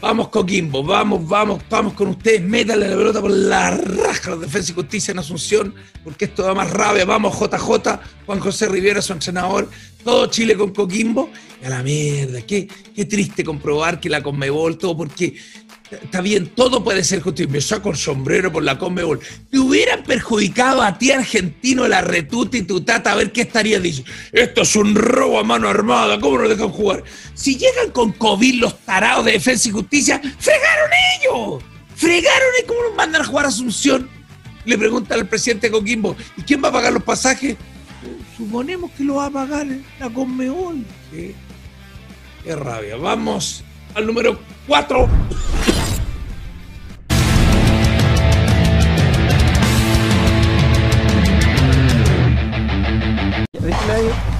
Vamos 0.00 0.28
Coquimbo, 0.28 0.84
vamos, 0.84 1.26
vamos, 1.26 1.60
vamos 1.68 1.92
con 1.94 2.06
ustedes, 2.08 2.40
métanle 2.40 2.86
la 2.88 2.94
pelota 2.96 3.20
por 3.20 3.32
la 3.32 3.72
raja 3.72 4.28
a 4.30 4.36
la 4.36 4.42
Defensa 4.42 4.70
y 4.70 4.74
Justicia 4.76 5.10
en 5.10 5.18
Asunción, 5.18 5.74
porque 6.04 6.26
esto 6.26 6.44
da 6.44 6.54
más 6.54 6.70
rabia, 6.70 7.04
vamos 7.04 7.36
JJ, 7.36 7.98
Juan 8.24 8.38
José 8.38 8.68
Rivera, 8.68 9.02
su 9.02 9.12
entrenador, 9.12 9.68
todo 10.04 10.26
Chile 10.26 10.56
con 10.56 10.72
Coquimbo, 10.72 11.30
a 11.64 11.68
la 11.68 11.82
mierda, 11.82 12.42
qué, 12.42 12.68
qué 12.94 13.04
triste 13.04 13.44
comprobar 13.44 14.00
que 14.00 14.08
la 14.08 14.22
Conmebol, 14.22 14.78
todo 14.78 14.96
porque 14.96 15.34
Está 15.90 16.20
bien, 16.20 16.48
todo 16.48 16.84
puede 16.84 17.02
ser 17.02 17.20
justo. 17.20 17.42
Y 17.42 17.46
me 17.46 17.60
saco 17.60 17.90
el 17.90 17.96
sombrero 17.96 18.52
por 18.52 18.62
la 18.62 18.78
Conmebol. 18.78 19.20
Te 19.50 19.58
hubieran 19.58 20.02
perjudicado 20.04 20.82
a 20.82 20.98
ti, 20.98 21.10
argentino, 21.10 21.88
la 21.88 22.02
retuta 22.02 22.58
y 22.58 22.62
tu 22.62 22.82
tata, 22.82 23.12
a 23.12 23.14
ver 23.14 23.32
qué 23.32 23.42
estarías 23.42 23.82
diciendo. 23.82 24.10
Esto 24.32 24.62
es 24.62 24.76
un 24.76 24.94
robo 24.94 25.38
a 25.38 25.44
mano 25.44 25.68
armada, 25.68 26.20
¿cómo 26.20 26.38
no 26.38 26.48
dejan 26.48 26.68
jugar? 26.68 27.04
Si 27.34 27.56
llegan 27.56 27.90
con 27.90 28.12
COVID 28.12 28.60
los 28.60 28.78
tarados 28.80 29.24
de 29.24 29.32
defensa 29.32 29.68
y 29.68 29.72
justicia, 29.72 30.20
fregaron 30.38 30.90
ellos. 31.18 31.62
Fregaron 31.96 32.48
y 32.62 32.66
cómo 32.66 32.82
nos 32.82 32.94
mandan 32.94 33.22
a 33.22 33.24
jugar 33.24 33.46
a 33.46 33.48
Asunción. 33.48 34.08
Le 34.64 34.76
preguntan 34.76 35.18
al 35.18 35.28
presidente 35.28 35.68
de 35.68 35.72
Coquimbo, 35.72 36.14
¿y 36.36 36.42
quién 36.42 36.62
va 36.62 36.68
a 36.68 36.72
pagar 36.72 36.92
los 36.92 37.02
pasajes? 37.02 37.56
Suponemos 38.36 38.90
que 38.92 39.04
lo 39.04 39.16
va 39.16 39.26
a 39.26 39.30
pagar 39.30 39.66
la 39.98 40.10
Conmebol. 40.10 40.84
Qué, 41.10 41.34
qué 42.48 42.56
rabia. 42.56 42.96
Vamos 42.96 43.62
al 43.94 44.06
número 44.06 44.38
4. 44.66 45.06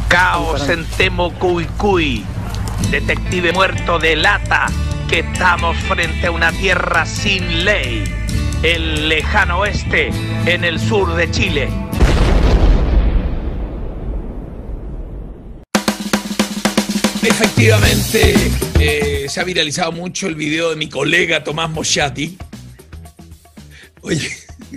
Caos 0.08 0.68
en 0.70 0.86
Temo 0.96 1.34
Cuicuy. 1.34 2.24
Detective 2.90 3.52
muerto 3.52 3.98
delata 3.98 4.68
que 5.06 5.18
estamos 5.18 5.76
frente 5.76 6.28
a 6.28 6.30
una 6.30 6.50
tierra 6.52 7.04
sin 7.04 7.66
ley. 7.66 8.04
El 8.62 9.10
lejano 9.10 9.58
oeste 9.58 10.08
en 10.46 10.64
el 10.64 10.80
sur 10.80 11.14
de 11.14 11.30
Chile. 11.30 11.68
Efectivamente, 17.22 18.34
eh, 18.78 19.26
se 19.28 19.40
ha 19.40 19.44
viralizado 19.44 19.92
mucho 19.92 20.28
el 20.28 20.36
video 20.36 20.70
de 20.70 20.76
mi 20.76 20.88
colega 20.88 21.42
Tomás 21.42 21.68
Moschati. 21.70 22.38
Oye, 24.02 24.30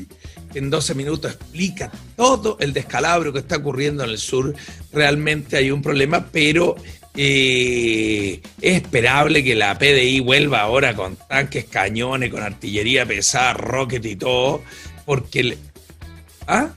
en 0.55 0.69
12 0.69 0.95
minutos 0.95 1.33
explica 1.33 1.91
todo 2.15 2.57
el 2.59 2.73
descalabro 2.73 3.31
que 3.31 3.39
está 3.39 3.57
ocurriendo 3.57 4.03
en 4.03 4.09
el 4.09 4.17
sur. 4.17 4.55
Realmente 4.91 5.57
hay 5.57 5.69
un 5.69 5.81
problema, 5.81 6.27
pero 6.31 6.75
eh, 7.15 8.41
es 8.59 8.75
esperable 8.75 9.43
que 9.43 9.55
la 9.55 9.77
PDI 9.77 10.19
vuelva 10.21 10.61
ahora 10.61 10.95
con 10.95 11.15
tanques, 11.15 11.65
cañones, 11.65 12.31
con 12.31 12.41
artillería 12.41 13.05
pesada, 13.05 13.53
rocket 13.53 14.05
y 14.05 14.15
todo, 14.15 14.63
porque... 15.05 15.57
¿Ah? 16.47 16.69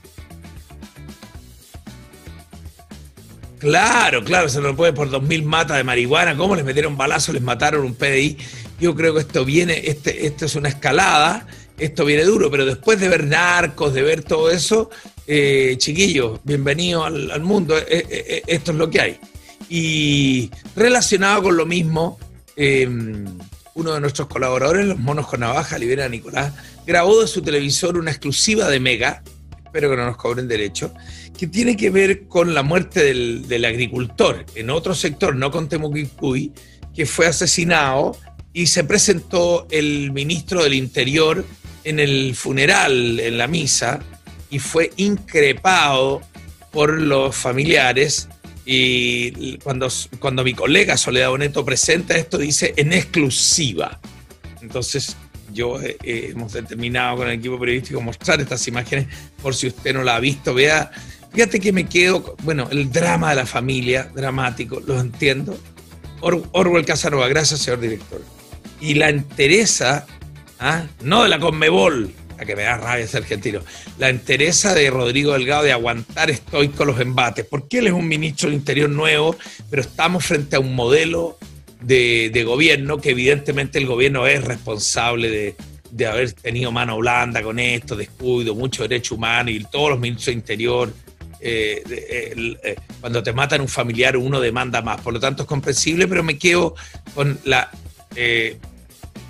Claro, 3.59 4.23
claro, 4.23 4.49
se 4.49 4.61
lo 4.61 4.75
puede 4.75 4.93
por 4.93 5.09
2.000 5.09 5.43
matas 5.43 5.77
de 5.77 5.83
marihuana. 5.83 6.35
¿Cómo 6.35 6.55
les 6.55 6.65
metieron 6.65 6.97
balazos? 6.97 7.33
Les 7.33 7.43
mataron 7.43 7.85
un 7.85 7.95
PDI. 7.95 8.37
Yo 8.79 8.95
creo 8.95 9.13
que 9.13 9.21
esto 9.21 9.45
viene, 9.45 9.81
este, 9.85 10.25
esto 10.27 10.45
es 10.45 10.55
una 10.55 10.69
escalada, 10.69 11.47
esto 11.77 12.05
viene 12.05 12.23
duro, 12.23 12.51
pero 12.51 12.65
después 12.65 12.99
de 12.99 13.07
ver 13.07 13.25
narcos, 13.25 13.93
de 13.93 14.01
ver 14.01 14.23
todo 14.23 14.51
eso, 14.51 14.89
eh, 15.27 15.75
chiquillos, 15.77 16.39
bienvenidos 16.43 17.05
al, 17.05 17.41
mundo. 17.41 17.77
Eh, 17.77 17.85
eh, 17.89 18.43
esto 18.47 18.71
es 18.71 18.77
lo 18.77 18.89
que 18.89 19.01
hay. 19.01 19.19
Y 19.69 20.51
relacionado 20.75 21.43
con 21.43 21.57
lo 21.57 21.65
mismo, 21.65 22.19
eh, 22.55 22.87
uno 23.73 23.93
de 23.93 23.99
nuestros 23.99 24.27
colaboradores, 24.27 24.85
los 24.85 24.99
monos 24.99 25.27
con 25.27 25.41
navaja, 25.41 25.77
Libera 25.77 26.07
Nicolás, 26.07 26.53
grabó 26.85 27.21
de 27.21 27.27
su 27.27 27.41
televisor 27.41 27.97
una 27.97 28.11
exclusiva 28.11 28.69
de 28.69 28.79
Mega, 28.79 29.23
espero 29.75 29.89
que 29.89 29.97
no 29.97 30.05
nos 30.05 30.15
cobren 30.15 30.47
derecho, 30.47 30.93
que 31.37 31.47
tiene 31.47 31.75
que 31.75 31.89
ver 31.89 32.29
con 32.29 32.53
la 32.53 32.63
muerte 32.63 33.03
del, 33.03 33.45
del 33.45 33.65
agricultor 33.65 34.45
en 34.55 34.69
otro 34.69 34.95
sector, 34.95 35.35
no 35.35 35.51
con 35.51 35.67
Temuquicuy, 35.67 36.53
que 36.95 37.05
fue 37.05 37.27
asesinado 37.27 38.17
y 38.53 38.67
se 38.67 38.85
presentó 38.85 39.67
el 39.69 40.13
ministro 40.13 40.63
del 40.63 40.75
Interior 40.75 41.43
en 41.83 41.99
el 41.99 42.35
funeral, 42.35 43.19
en 43.19 43.37
la 43.37 43.47
misa, 43.47 43.99
y 44.49 44.59
fue 44.59 44.91
increpado 44.95 46.21
por 46.71 46.93
los 46.93 47.35
familiares. 47.35 48.29
Y 48.65 49.57
cuando, 49.57 49.89
cuando 50.19 50.45
mi 50.45 50.53
colega 50.53 50.95
Soledad 50.95 51.31
Boneto 51.31 51.65
presenta 51.65 52.15
esto, 52.15 52.37
dice 52.37 52.73
en 52.77 52.93
exclusiva. 52.93 53.99
Entonces, 54.61 55.17
yo 55.55 55.81
eh, 55.81 55.97
eh, 56.03 56.29
hemos 56.31 56.53
determinado 56.53 57.17
con 57.17 57.27
el 57.27 57.39
equipo 57.39 57.57
periodístico 57.59 58.01
mostrar 58.01 58.39
estas 58.41 58.67
imágenes 58.67 59.07
por 59.41 59.55
si 59.55 59.67
usted 59.67 59.93
no 59.93 60.03
la 60.03 60.17
ha 60.17 60.19
visto. 60.19 60.53
Vea, 60.53 60.91
fíjate 61.33 61.59
que 61.59 61.71
me 61.71 61.85
quedo, 61.85 62.35
bueno, 62.43 62.67
el 62.71 62.91
drama 62.91 63.29
de 63.31 63.37
la 63.37 63.45
familia, 63.45 64.11
dramático, 64.13 64.81
lo 64.85 64.99
entiendo. 64.99 65.57
Or- 66.21 66.43
Orwell 66.51 66.85
Casanova, 66.85 67.27
gracias, 67.27 67.61
señor 67.61 67.79
director. 67.79 68.21
Y 68.81 68.95
la 68.95 69.09
entereza, 69.09 70.05
¿ah? 70.59 70.83
no 71.01 71.23
de 71.23 71.29
la 71.29 71.39
Conmebol, 71.39 72.11
la 72.37 72.45
que 72.45 72.55
me 72.55 72.63
da 72.63 72.77
rabia 72.77 73.07
ser 73.07 73.23
argentino, 73.23 73.61
la 73.97 74.09
entereza 74.09 74.73
de 74.73 74.89
Rodrigo 74.89 75.33
Delgado 75.33 75.63
de 75.63 75.71
aguantar 75.71 76.29
estoico 76.29 76.83
los 76.83 76.99
embates, 76.99 77.45
porque 77.49 77.79
él 77.79 77.87
es 77.87 77.93
un 77.93 78.07
ministro 78.07 78.49
del 78.49 78.57
Interior 78.59 78.89
nuevo, 78.89 79.35
pero 79.69 79.81
estamos 79.81 80.25
frente 80.25 80.57
a 80.57 80.59
un 80.59 80.75
modelo 80.75 81.37
de, 81.81 82.43
gobierno 82.45 82.99
que 82.99 83.11
evidentemente 83.11 83.79
el 83.79 83.85
gobierno 83.85 84.27
es 84.27 84.43
responsable 84.43 85.29
de, 85.29 85.55
de 85.91 86.07
haber 86.07 86.33
tenido 86.33 86.71
mano 86.71 86.97
blanda 86.97 87.41
con 87.41 87.59
esto, 87.59 87.95
descuido, 87.95 88.55
mucho 88.55 88.83
derecho 88.83 89.15
humano 89.15 89.49
y 89.49 89.63
todos 89.63 89.91
los 89.91 89.99
ministros 89.99 90.27
de 90.27 90.33
Interior. 90.33 90.93
eh, 91.39 91.83
eh, 92.63 92.75
cuando 92.99 93.21
te 93.21 93.33
matan 93.33 93.61
un 93.61 93.67
familiar 93.67 94.17
uno 94.17 94.39
demanda 94.39 94.81
más, 94.81 95.01
por 95.01 95.13
lo 95.13 95.19
tanto 95.19 95.43
es 95.43 95.47
comprensible, 95.47 96.07
pero 96.07 96.23
me 96.23 96.39
quedo 96.39 96.75
con 97.13 97.39
la, 97.43 97.69
eh, 98.15 98.57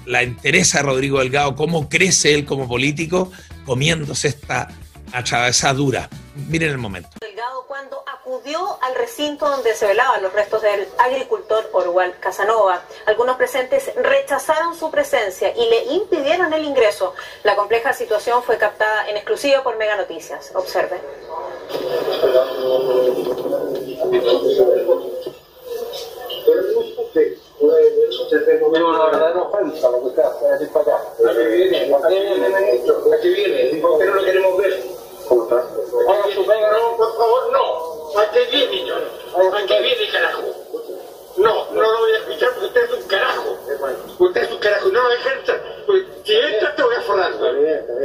la 0.05 0.21
entereza 0.21 0.77
de 0.77 0.83
Rodrigo 0.83 1.19
Delgado, 1.19 1.55
cómo 1.55 1.89
crece 1.89 2.33
él 2.33 2.45
como 2.45 2.67
político 2.67 3.31
comiéndose 3.65 4.29
esta 4.29 4.69
atravesadura. 5.11 6.09
Miren 6.47 6.71
el 6.71 6.77
momento. 6.77 7.09
Delgado 7.19 7.65
cuando 7.67 8.03
acudió 8.25 8.79
al 8.81 8.95
recinto 8.95 9.47
donde 9.47 9.75
se 9.75 9.85
velaban 9.85 10.23
los 10.23 10.33
restos 10.33 10.59
del 10.63 10.87
agricultor 10.97 11.69
Orwell 11.73 12.17
Casanova. 12.19 12.81
Algunos 13.05 13.37
presentes 13.37 13.93
rechazaron 13.95 14.75
su 14.75 14.89
presencia 14.89 15.53
y 15.55 15.69
le 15.69 15.83
impidieron 15.93 16.51
el 16.51 16.65
ingreso. 16.65 17.13
La 17.43 17.55
compleja 17.55 17.93
situación 17.93 18.41
fue 18.41 18.57
captada 18.57 19.07
en 19.09 19.17
exclusiva 19.17 19.61
por 19.61 19.77
Mega 19.77 19.95
Noticias. 19.95 20.51
Observe. 20.55 20.99
una 28.75 29.05
verdadera 29.05 29.41
ofensa 29.41 29.89
lo 29.89 29.99
que 29.99 30.05
usted 30.07 30.23
hace 30.23 30.47
decir 30.47 30.69
para 30.73 30.95
acá. 30.95 31.03
¿A 31.29 31.33
qué 31.33 31.47
viene? 31.47 31.95
¿A 31.95 32.07
qué 32.07 32.19
viene, 32.19 32.49
ministro? 32.49 33.03
¿A 33.13 33.21
qué 33.21 33.29
viene? 33.29 33.81
¿Por 33.81 33.99
qué 33.99 34.05
no. 34.05 34.15
No, 36.71 36.97
por 36.97 37.17
favor, 37.17 37.51
no. 37.51 37.94
¿A 38.17 38.31
qué 38.31 38.45
viene, 38.51 38.85
yo? 38.85 38.95
¿A 38.95 39.65
qué 39.65 39.81
viene, 39.81 40.09
carajo? 40.11 40.41
No, 41.37 41.65
no 41.71 41.81
lo 41.81 41.99
voy 41.99 42.11
a 42.13 42.17
escuchar 42.17 42.49
porque 42.51 42.67
usted 42.67 42.83
es 42.85 42.93
un 42.93 43.07
carajo. 43.07 43.57
Usted 44.19 44.43
es 44.43 44.51
un 44.51 44.57
carajo. 44.59 44.87
No 44.89 45.03
lo 45.03 45.09
deja 45.09 45.33
entrar. 45.33 45.61
Pues, 45.85 46.03
Si 46.23 46.33
entras 46.33 46.75
te 46.75 46.83
voy 46.83 46.95
a 46.95 47.01
forrar. 47.01 47.33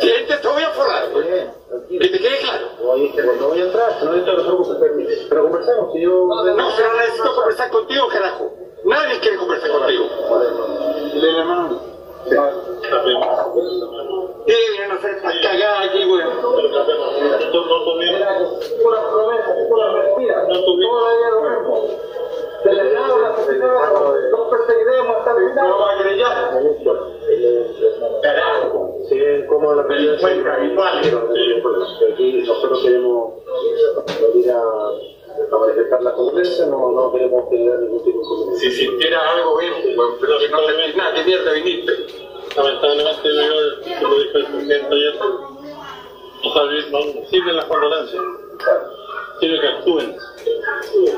Si 0.00 0.10
entras 0.10 0.40
te 0.40 0.48
voy 0.48 0.62
a 0.62 0.70
forrar. 0.70 1.08
Que 1.88 2.08
te 2.08 2.18
quede 2.18 2.38
claro. 2.40 2.66
No 2.80 3.48
voy 3.48 3.60
a 3.60 3.64
entrar, 3.64 4.02
no 4.02 4.12
necesito 4.12 4.36
que 4.58 4.64
se 4.64 4.74
preocupe. 4.74 5.26
Pero 5.28 5.42
conversemos, 5.44 5.92
si 5.92 6.00
yo... 6.00 6.26
No, 6.26 6.72
pero 6.76 6.94
necesito 6.94 7.34
conversar 7.34 7.70
contigo, 7.70 8.08
carajo. 8.08 8.52
Nadie 8.84 9.20
quiere 9.20 9.36
conversar 9.36 9.70
contigo. 9.70 10.08
Dile, 11.14 11.38
hermano. 11.38 11.80
¿Qué 14.46 14.54
vienen 14.72 14.90
a 14.90 14.94
hacer 14.94 15.10
esta 15.16 15.30
cagada 15.42 15.80
aquí, 15.84 16.04
güey? 16.04 16.22
Todo 16.40 16.60
lo 17.84 17.94
mismo. 17.96 18.18
La 22.62 23.36
sociedad, 23.36 23.92
los 24.30 24.48
perseguiremos 24.50 25.16
hasta 25.16 25.30
el 25.30 25.36
final. 25.48 25.68
No 25.68 25.78
va 25.78 25.92
a 25.92 25.98
querellar. 25.98 26.34
Carajo. 28.22 28.96
Sí, 29.08 29.18
como 29.48 29.74
la. 29.74 29.82
Aquí 32.12 32.42
nosotros 32.46 32.82
queremos 32.82 33.34
venir 34.20 34.50
a, 34.50 34.60
a 35.52 35.58
manifestar 35.58 36.02
la 36.02 36.12
conciencia, 36.12 36.66
no, 36.66 36.92
no 36.92 37.12
queremos 37.12 37.48
tener 37.50 37.78
ningún 37.80 38.04
tipo 38.04 38.18
de 38.18 38.24
inconveniente. 38.24 38.60
Si 38.60 38.72
sintiera 38.72 39.32
algo 39.32 39.58
bien, 39.58 39.72
bueno, 39.96 40.14
pero 40.20 40.40
si 40.40 40.48
no 40.48 40.58
sentís 40.66 40.96
nada, 40.96 41.14
¿qué 41.14 41.24
mierda 41.24 41.52
viniste? 41.52 41.92
Lamentablemente, 42.56 43.28
yo, 43.28 44.00
como 44.00 44.14
dijo 44.16 44.38
el 44.38 44.46
presidente 44.46 44.94
ayer, 44.94 45.14
no, 46.90 47.00
no 47.00 47.26
sirven 47.28 47.56
las 47.56 47.64
condolencias, 47.66 48.22
sirve 49.40 49.60
que 49.60 49.68
actúen, 49.68 50.16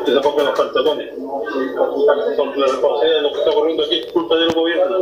que 0.04 0.12
se 0.12 0.21
pongan 0.21 0.47
los 0.47 0.59
pantalones. 0.59 1.14
Son 1.16 2.61
la 2.61 2.66
responsabilidad 2.66 3.16
de 3.16 3.23
lo 3.23 3.33
que 3.33 3.38
está 3.38 3.50
ocurriendo 3.50 3.83
aquí 3.85 3.99
es 3.99 4.12
culpa 4.12 4.37
del 4.37 4.52
gobierno. 4.52 4.99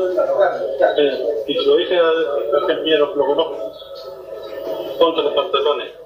Eh, 0.97 1.45
y 1.49 1.55
se 1.55 1.63
lo 1.63 1.77
dije 1.77 1.99
a 1.99 2.11
aquel 2.63 2.81
Piero, 2.83 3.15
lo 3.15 3.27
conozco, 3.27 3.73
ponte 4.99 5.23
los 5.23 5.35
pantalones. 5.35 6.00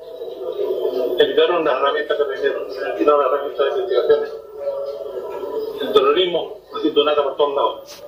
Evitaron 1.19 1.65
las 1.65 1.75
herramientas 1.75 2.19
que 2.19 2.25
tenían, 2.25 2.97
quitaron 2.99 3.21
las 3.23 3.33
herramientas 3.33 3.65
de 3.65 3.81
investigaciones. 3.81 4.33
El 5.81 5.93
terrorismo 5.93 6.61
haciendo 6.77 7.05
nada 7.05 7.23
por 7.23 7.37
todos 7.37 7.55
lados. 7.55 8.05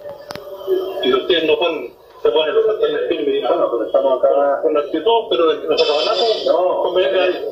Y 1.03 1.15
ustedes 1.15 1.45
no 1.45 1.59
ponen, 1.59 1.95
se 2.23 2.31
ponen 2.31 2.55
los 2.55 2.67
pantalones 2.67 3.09
firmes 3.09 3.29
y 3.29 3.33
dicen, 3.33 3.49
bueno, 3.49 3.71
pero 3.71 3.87
estamos 3.87 4.19
acá 4.19 4.63
con 4.63 4.77
actitud, 4.77 5.25
pero 5.31 5.47
de 5.47 5.61
que 5.61 5.69
no 5.69 5.79
se 5.79 5.85
acaba 5.85 6.05
nada, 6.05 6.17
no, 6.47 6.83
conviene 6.83 7.21
ahí. 7.21 7.49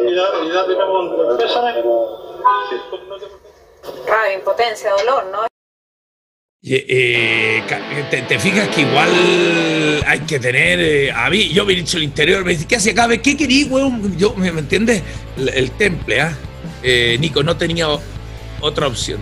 Y 0.00 0.14
dar, 0.14 0.30
y 0.44 0.48
de 0.48 0.74
nuevo 0.76 1.00
un 1.00 1.36
pésame. 1.38 1.82
Pues, 1.82 3.22
Rabia, 4.06 4.34
impotencia, 4.34 4.92
dolor, 4.92 5.24
¿no? 5.32 5.57
Eh, 6.64 7.62
ca- 7.68 7.80
te, 8.10 8.38
fijas 8.40 8.68
que 8.68 8.80
igual 8.80 9.10
hay 10.06 10.20
que 10.20 10.40
tener. 10.40 10.80
eh, 10.80 11.12
a 11.12 11.30
mí, 11.30 11.50
yo 11.50 11.64
me 11.64 11.72
he 11.72 11.76
dicho 11.76 11.96
el 11.98 12.02
interior, 12.02 12.44
me 12.44 12.52
dice, 12.52 12.66
¿qué 12.66 12.76
hace 12.76 12.90
acá? 12.90 13.06
¿Qué 13.18 13.36
querí, 13.36 13.64
weón? 13.64 14.16
Yo, 14.18 14.34
¿me, 14.34 14.48
entiendes? 14.48 15.02
El, 15.36 15.70
temple, 15.72 16.20
¿ah? 16.20 16.36
Eh, 16.82 17.16
Nico, 17.20 17.42
no 17.44 17.56
tenía 17.56 17.86
otra 18.60 18.88
opción. 18.88 19.20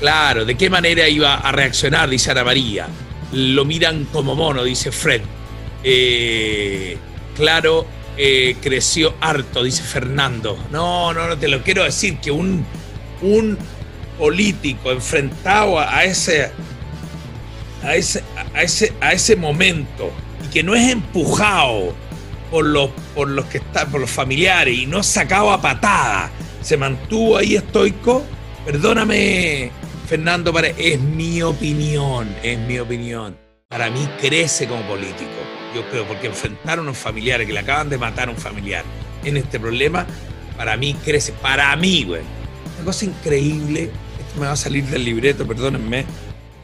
Claro, 0.00 0.44
¿de 0.44 0.54
qué 0.56 0.68
manera 0.68 1.08
iba 1.08 1.34
a 1.36 1.50
reaccionar? 1.52 2.10
Dice 2.10 2.30
Ana 2.30 2.44
María. 2.44 2.86
Lo 3.32 3.64
miran 3.64 4.04
como 4.12 4.34
mono, 4.34 4.62
dice 4.64 4.92
Fred. 4.92 5.22
Eh, 5.82 6.98
claro, 7.34 7.86
eh, 8.18 8.56
creció 8.60 9.14
harto, 9.20 9.64
dice 9.64 9.82
Fernando. 9.82 10.58
No, 10.70 11.14
no, 11.14 11.26
no, 11.28 11.38
te 11.38 11.48
lo 11.48 11.62
quiero 11.62 11.84
decir 11.84 12.18
que 12.18 12.30
un, 12.30 12.66
un 13.22 13.56
político 14.18 14.90
enfrentado 14.90 15.78
a, 15.78 16.04
ese, 16.04 16.50
a 17.82 17.94
ese, 17.94 18.22
a 18.54 18.62
ese, 18.62 18.92
a 19.00 19.12
ese 19.12 19.36
momento 19.36 20.10
y 20.44 20.48
que 20.48 20.62
no 20.62 20.74
es 20.74 20.90
empujado 20.90 21.94
por 22.50 22.64
los, 22.64 22.90
por 23.14 23.28
los 23.28 23.44
que 23.46 23.58
están, 23.58 23.90
por 23.90 24.00
los 24.00 24.10
familiares 24.10 24.76
y 24.76 24.86
no 24.86 25.02
sacado 25.02 25.52
a 25.52 25.60
patada, 25.60 26.30
se 26.62 26.76
mantuvo 26.76 27.36
ahí 27.36 27.56
estoico. 27.56 28.24
Perdóname, 28.64 29.70
Fernando, 30.08 30.52
es 30.58 31.00
mi 31.00 31.42
opinión, 31.42 32.34
es 32.42 32.58
mi 32.58 32.78
opinión. 32.78 33.36
Para 33.68 33.90
mí 33.90 34.08
crece 34.20 34.66
como 34.68 34.82
político. 34.82 35.30
yo 35.74 35.88
creo, 35.90 36.06
porque 36.06 36.28
enfrentar 36.28 36.78
a 36.78 36.82
unos 36.82 36.96
familiares 36.96 37.46
que 37.46 37.52
le 37.52 37.60
acaban 37.60 37.88
de 37.88 37.98
matar 37.98 38.28
a 38.28 38.30
un 38.30 38.36
familiar 38.36 38.84
en 39.24 39.36
este 39.36 39.58
problema, 39.58 40.06
para 40.56 40.76
mí 40.76 40.94
crece, 41.04 41.32
para 41.32 41.74
mí, 41.76 42.04
güey. 42.04 42.22
Una 42.76 42.84
cosa 42.84 43.04
increíble, 43.04 43.90
me 44.36 44.46
va 44.46 44.52
a 44.52 44.56
salir 44.56 44.84
del 44.84 45.04
libreto, 45.04 45.46
perdónenme, 45.46 46.04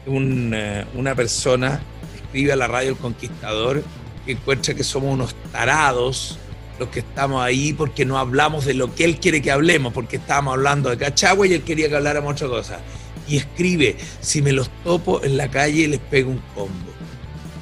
eh, 0.05 0.85
una 0.95 1.15
persona 1.15 1.81
escribe 2.15 2.51
a 2.51 2.55
la 2.55 2.67
radio 2.67 2.89
El 2.89 2.97
Conquistador 2.97 3.83
que 4.25 4.33
encuentra 4.33 4.73
que 4.73 4.83
somos 4.83 5.13
unos 5.13 5.35
tarados 5.51 6.37
los 6.79 6.89
que 6.89 6.99
estamos 6.99 7.41
ahí 7.41 7.73
porque 7.73 8.05
no 8.05 8.17
hablamos 8.17 8.65
de 8.65 8.73
lo 8.73 8.93
que 8.95 9.05
él 9.05 9.19
quiere 9.19 9.41
que 9.41 9.51
hablemos, 9.51 9.93
porque 9.93 10.17
estábamos 10.17 10.55
hablando 10.55 10.89
de 10.89 10.97
Cachagua 10.97 11.47
y 11.47 11.53
él 11.53 11.63
quería 11.63 11.89
que 11.89 11.95
habláramos 11.95 12.33
otra 12.33 12.47
cosa. 12.47 12.79
Y 13.27 13.37
escribe, 13.37 13.95
si 14.21 14.41
me 14.41 14.51
los 14.51 14.69
topo 14.83 15.23
en 15.23 15.37
la 15.37 15.49
calle 15.49 15.87
les 15.87 15.99
pego 15.99 16.31
un 16.31 16.41
combo. 16.55 16.91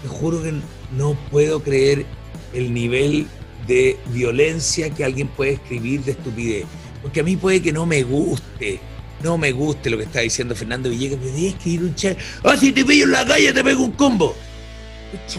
Te 0.02 0.08
juro 0.08 0.42
que 0.42 0.54
no 0.98 1.16
puedo 1.30 1.62
creer 1.62 2.06
el 2.54 2.74
nivel 2.74 3.28
de 3.68 4.00
violencia 4.08 4.90
que 4.90 5.04
alguien 5.04 5.28
puede 5.28 5.54
escribir 5.54 6.02
de 6.04 6.12
estupidez. 6.12 6.66
Porque 7.02 7.20
a 7.20 7.24
mí 7.24 7.36
puede 7.36 7.62
que 7.62 7.72
no 7.72 7.86
me 7.86 8.04
guste, 8.04 8.80
no 9.24 9.38
me 9.38 9.52
guste 9.52 9.90
lo 9.90 9.98
que 9.98 10.04
está 10.04 10.20
diciendo 10.20 10.56
Fernando 10.56 10.90
Villegas, 10.90 11.20
pero 11.22 11.36
que 11.36 11.48
escribir 11.50 11.84
un 11.84 11.96
chat, 11.96 12.18
ah, 12.44 12.56
si 12.58 12.72
te 12.72 12.86
pillo 12.86 13.06
en 13.06 13.12
la 13.12 13.26
calle 13.26 13.54
te 13.54 13.64
pego 13.64 13.84
un 13.84 13.92
combo. 13.92 14.36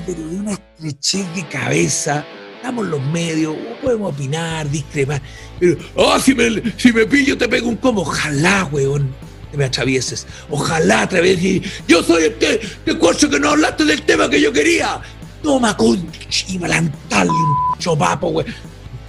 Pero 0.07 0.21
de 0.21 0.37
una 0.37 0.53
estrechez 0.53 1.35
de 1.35 1.47
cabeza, 1.49 2.25
estamos 2.57 2.87
los 2.87 3.03
medios, 3.07 3.57
podemos 3.83 4.13
opinar, 4.13 4.69
discrepar, 4.71 5.23
pero, 5.59 5.77
ah, 5.97 6.19
si 6.23 6.35
me, 6.35 6.63
si 6.77 6.93
me 6.93 7.07
pillo 7.07 7.37
te 7.37 7.49
pego 7.49 7.69
un 7.69 7.77
combo, 7.77 8.03
ojalá, 8.03 8.69
weón, 8.71 9.15
te 9.51 9.57
me 9.57 9.65
atravieses, 9.65 10.27
ojalá 10.51 11.03
atravieses, 11.03 11.63
yo 11.89 12.03
soy 12.03 12.25
el 12.25 12.35
que, 12.35 12.61
te 12.85 12.99
cuarzo 12.99 13.29
que 13.29 13.41
no 13.41 13.51
hablaste 13.51 13.85
del 13.85 14.03
tema 14.03 14.29
que 14.29 14.41
yo 14.41 14.53
quería, 14.53 15.01
toma 15.43 15.77
con 15.77 16.07
y 16.49 16.59
balantarle 16.59 17.33
un 17.33 17.79
chopapo, 17.79 18.29
weón. 18.29 18.55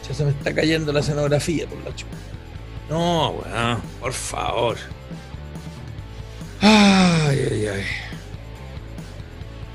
Ya 0.08 0.14
se 0.14 0.26
me 0.26 0.32
está 0.32 0.54
cayendo 0.54 0.92
la 0.92 1.00
escenografía 1.00 1.66
por 1.66 1.78
la 1.84 1.96
chupa. 1.96 2.18
No, 2.94 3.30
weón, 3.30 3.82
por 4.00 4.14
favor. 4.14 4.78
Ay, 6.62 7.48
ay, 7.52 7.68
ay. 7.68 7.86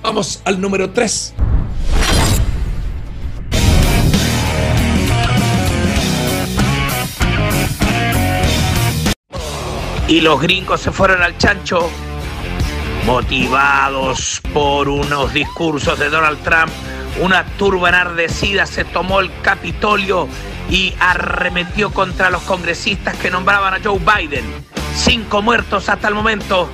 Vamos 0.02 0.40
al 0.44 0.60
número 0.60 0.88
3. 0.90 1.34
Y 10.06 10.20
los 10.20 10.40
gringos 10.40 10.80
se 10.80 10.92
fueron 10.92 11.20
al 11.20 11.36
chancho, 11.38 11.90
motivados 13.04 14.40
por 14.54 14.88
unos 14.88 15.32
discursos 15.32 15.98
de 15.98 16.08
Donald 16.08 16.40
Trump. 16.44 16.70
Una 17.20 17.44
turba 17.56 17.88
enardecida 17.88 18.64
se 18.64 18.84
tomó 18.84 19.18
el 19.18 19.32
Capitolio 19.42 20.28
y 20.70 20.94
arremetió 21.00 21.90
contra 21.90 22.30
los 22.30 22.42
congresistas 22.42 23.16
que 23.16 23.30
nombraban 23.30 23.74
a 23.74 23.80
Joe 23.82 23.98
Biden. 23.98 24.44
Cinco 24.94 25.42
muertos 25.42 25.88
hasta 25.88 26.08
el 26.08 26.14
momento. 26.14 26.68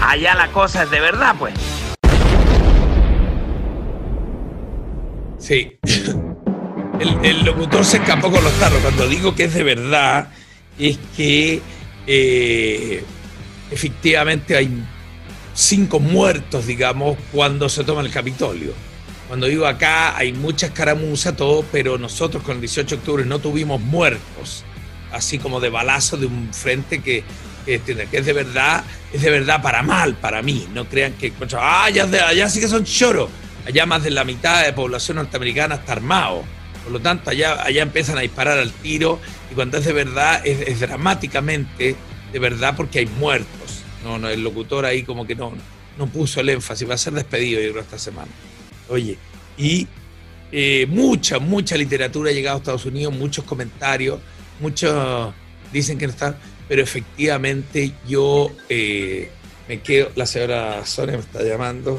Allá 0.00 0.34
la 0.34 0.48
cosa 0.48 0.84
es 0.84 0.90
de 0.90 1.00
verdad, 1.00 1.34
pues. 1.38 1.54
Sí. 5.38 5.78
El, 7.22 7.44
locutor 7.44 7.84
se 7.84 7.96
escapó 7.96 8.30
con 8.30 8.44
los 8.44 8.52
tarros. 8.60 8.80
Cuando 8.80 9.08
digo 9.08 9.34
que 9.34 9.44
es 9.44 9.54
de 9.54 9.64
verdad, 9.64 10.28
es 10.78 10.98
que 11.16 11.60
eh, 12.06 13.04
efectivamente 13.70 14.56
hay 14.56 14.84
cinco 15.54 15.98
muertos, 15.98 16.66
digamos, 16.66 17.16
cuando 17.32 17.68
se 17.68 17.82
toma 17.82 18.02
el 18.02 18.10
Capitolio. 18.10 18.72
Cuando 19.32 19.46
digo 19.46 19.66
acá 19.66 20.14
hay 20.14 20.34
mucha 20.34 20.66
escaramuza, 20.66 21.34
todo, 21.34 21.64
pero 21.72 21.96
nosotros 21.96 22.42
con 22.42 22.56
el 22.56 22.60
18 22.60 22.96
de 22.96 23.00
octubre 23.00 23.24
no 23.24 23.38
tuvimos 23.38 23.80
muertos, 23.80 24.62
así 25.10 25.38
como 25.38 25.58
de 25.58 25.70
balazo 25.70 26.18
de 26.18 26.26
un 26.26 26.52
frente 26.52 27.00
que, 27.00 27.24
que, 27.64 27.80
que 27.80 28.18
es 28.18 28.26
de 28.26 28.32
verdad, 28.34 28.84
es 29.10 29.22
de 29.22 29.30
verdad 29.30 29.62
para 29.62 29.82
mal, 29.82 30.16
para 30.16 30.42
mí. 30.42 30.68
No 30.74 30.84
crean 30.84 31.14
que, 31.14 31.32
ah, 31.56 31.84
allá, 31.84 32.04
allá 32.28 32.50
sí 32.50 32.60
que 32.60 32.68
son 32.68 32.84
choros. 32.84 33.30
Allá 33.66 33.86
más 33.86 34.04
de 34.04 34.10
la 34.10 34.24
mitad 34.24 34.60
de 34.60 34.68
la 34.68 34.74
población 34.74 35.16
norteamericana 35.16 35.76
está 35.76 35.92
armado. 35.92 36.44
Por 36.82 36.92
lo 36.92 37.00
tanto, 37.00 37.30
allá, 37.30 37.62
allá 37.62 37.80
empiezan 37.80 38.18
a 38.18 38.20
disparar 38.20 38.58
al 38.58 38.70
tiro 38.70 39.18
y 39.50 39.54
cuando 39.54 39.78
es 39.78 39.86
de 39.86 39.94
verdad, 39.94 40.46
es, 40.46 40.60
es 40.68 40.80
dramáticamente 40.80 41.96
de 42.30 42.38
verdad 42.38 42.74
porque 42.76 42.98
hay 42.98 43.06
muertos. 43.06 43.82
No, 44.04 44.18
no, 44.18 44.28
el 44.28 44.44
locutor 44.44 44.84
ahí 44.84 45.04
como 45.04 45.26
que 45.26 45.34
no, 45.34 45.54
no 45.96 46.06
puso 46.06 46.40
el 46.40 46.50
énfasis, 46.50 46.86
va 46.86 46.96
a 46.96 46.98
ser 46.98 47.14
despedido 47.14 47.62
yo 47.62 47.70
creo 47.70 47.82
esta 47.82 47.98
semana. 47.98 48.28
Oye, 48.88 49.16
y 49.56 49.86
eh, 50.50 50.86
mucha, 50.88 51.38
mucha 51.38 51.76
literatura 51.76 52.30
ha 52.30 52.32
llegado 52.32 52.56
a 52.56 52.58
Estados 52.58 52.84
Unidos, 52.84 53.14
muchos 53.14 53.44
comentarios, 53.44 54.20
muchos 54.60 55.34
dicen 55.72 55.98
que 55.98 56.06
no 56.06 56.12
están, 56.12 56.36
pero 56.68 56.82
efectivamente 56.82 57.92
yo 58.06 58.50
eh, 58.68 59.30
me 59.68 59.80
quedo, 59.80 60.10
la 60.14 60.26
señora 60.26 60.84
Sonia 60.84 61.16
me 61.16 61.22
está 61.22 61.42
llamando. 61.42 61.98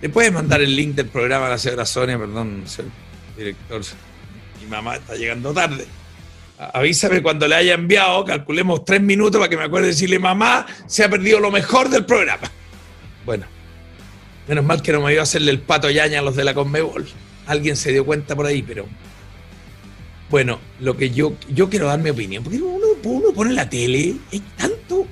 ¿Le 0.00 0.08
puedes 0.08 0.32
mandar 0.32 0.60
el 0.60 0.74
link 0.74 0.94
del 0.94 1.06
programa 1.06 1.46
a 1.46 1.50
la 1.50 1.58
señora 1.58 1.86
Sonia? 1.86 2.18
Perdón, 2.18 2.64
señor 2.66 2.90
director. 3.36 3.82
Mi 4.60 4.66
mamá 4.68 4.96
está 4.96 5.14
llegando 5.14 5.52
tarde. 5.52 5.86
Avísame 6.58 7.22
cuando 7.22 7.48
le 7.48 7.56
haya 7.56 7.74
enviado, 7.74 8.24
calculemos 8.24 8.84
tres 8.84 9.00
minutos 9.00 9.38
para 9.40 9.48
que 9.48 9.56
me 9.56 9.64
acuerde 9.64 9.86
de 9.86 9.92
decirle, 9.92 10.18
mamá, 10.18 10.64
se 10.86 11.02
ha 11.02 11.08
perdido 11.08 11.40
lo 11.40 11.50
mejor 11.50 11.88
del 11.88 12.04
programa. 12.04 12.50
Bueno, 13.24 13.46
menos 14.48 14.64
mal 14.64 14.82
que 14.82 14.92
no 14.92 15.00
me 15.00 15.12
iba 15.12 15.20
a 15.20 15.24
hacerle 15.24 15.50
el 15.50 15.60
pato 15.60 15.90
yaña 15.90 16.20
a 16.20 16.22
los 16.22 16.36
de 16.36 16.44
la 16.44 16.54
Conmebol. 16.54 17.08
Alguien 17.46 17.76
se 17.76 17.92
dio 17.92 18.04
cuenta 18.04 18.36
por 18.36 18.46
ahí, 18.46 18.62
pero... 18.62 18.86
Bueno, 20.30 20.60
lo 20.80 20.96
que 20.96 21.10
yo, 21.10 21.34
yo 21.50 21.68
quiero 21.68 21.88
dar 21.88 21.98
mi 21.98 22.08
opinión, 22.08 22.42
porque 22.42 22.60
uno, 22.62 22.86
uno 23.04 23.32
pone 23.34 23.52
la 23.52 23.68
tele, 23.68 24.16
hay 24.32 24.40
tanto 24.56 25.06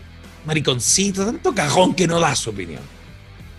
mariconcito, 0.46 1.26
tanto 1.26 1.54
cajón 1.54 1.94
que 1.94 2.06
no 2.06 2.18
da 2.18 2.34
su 2.34 2.50
opinión. 2.50 2.80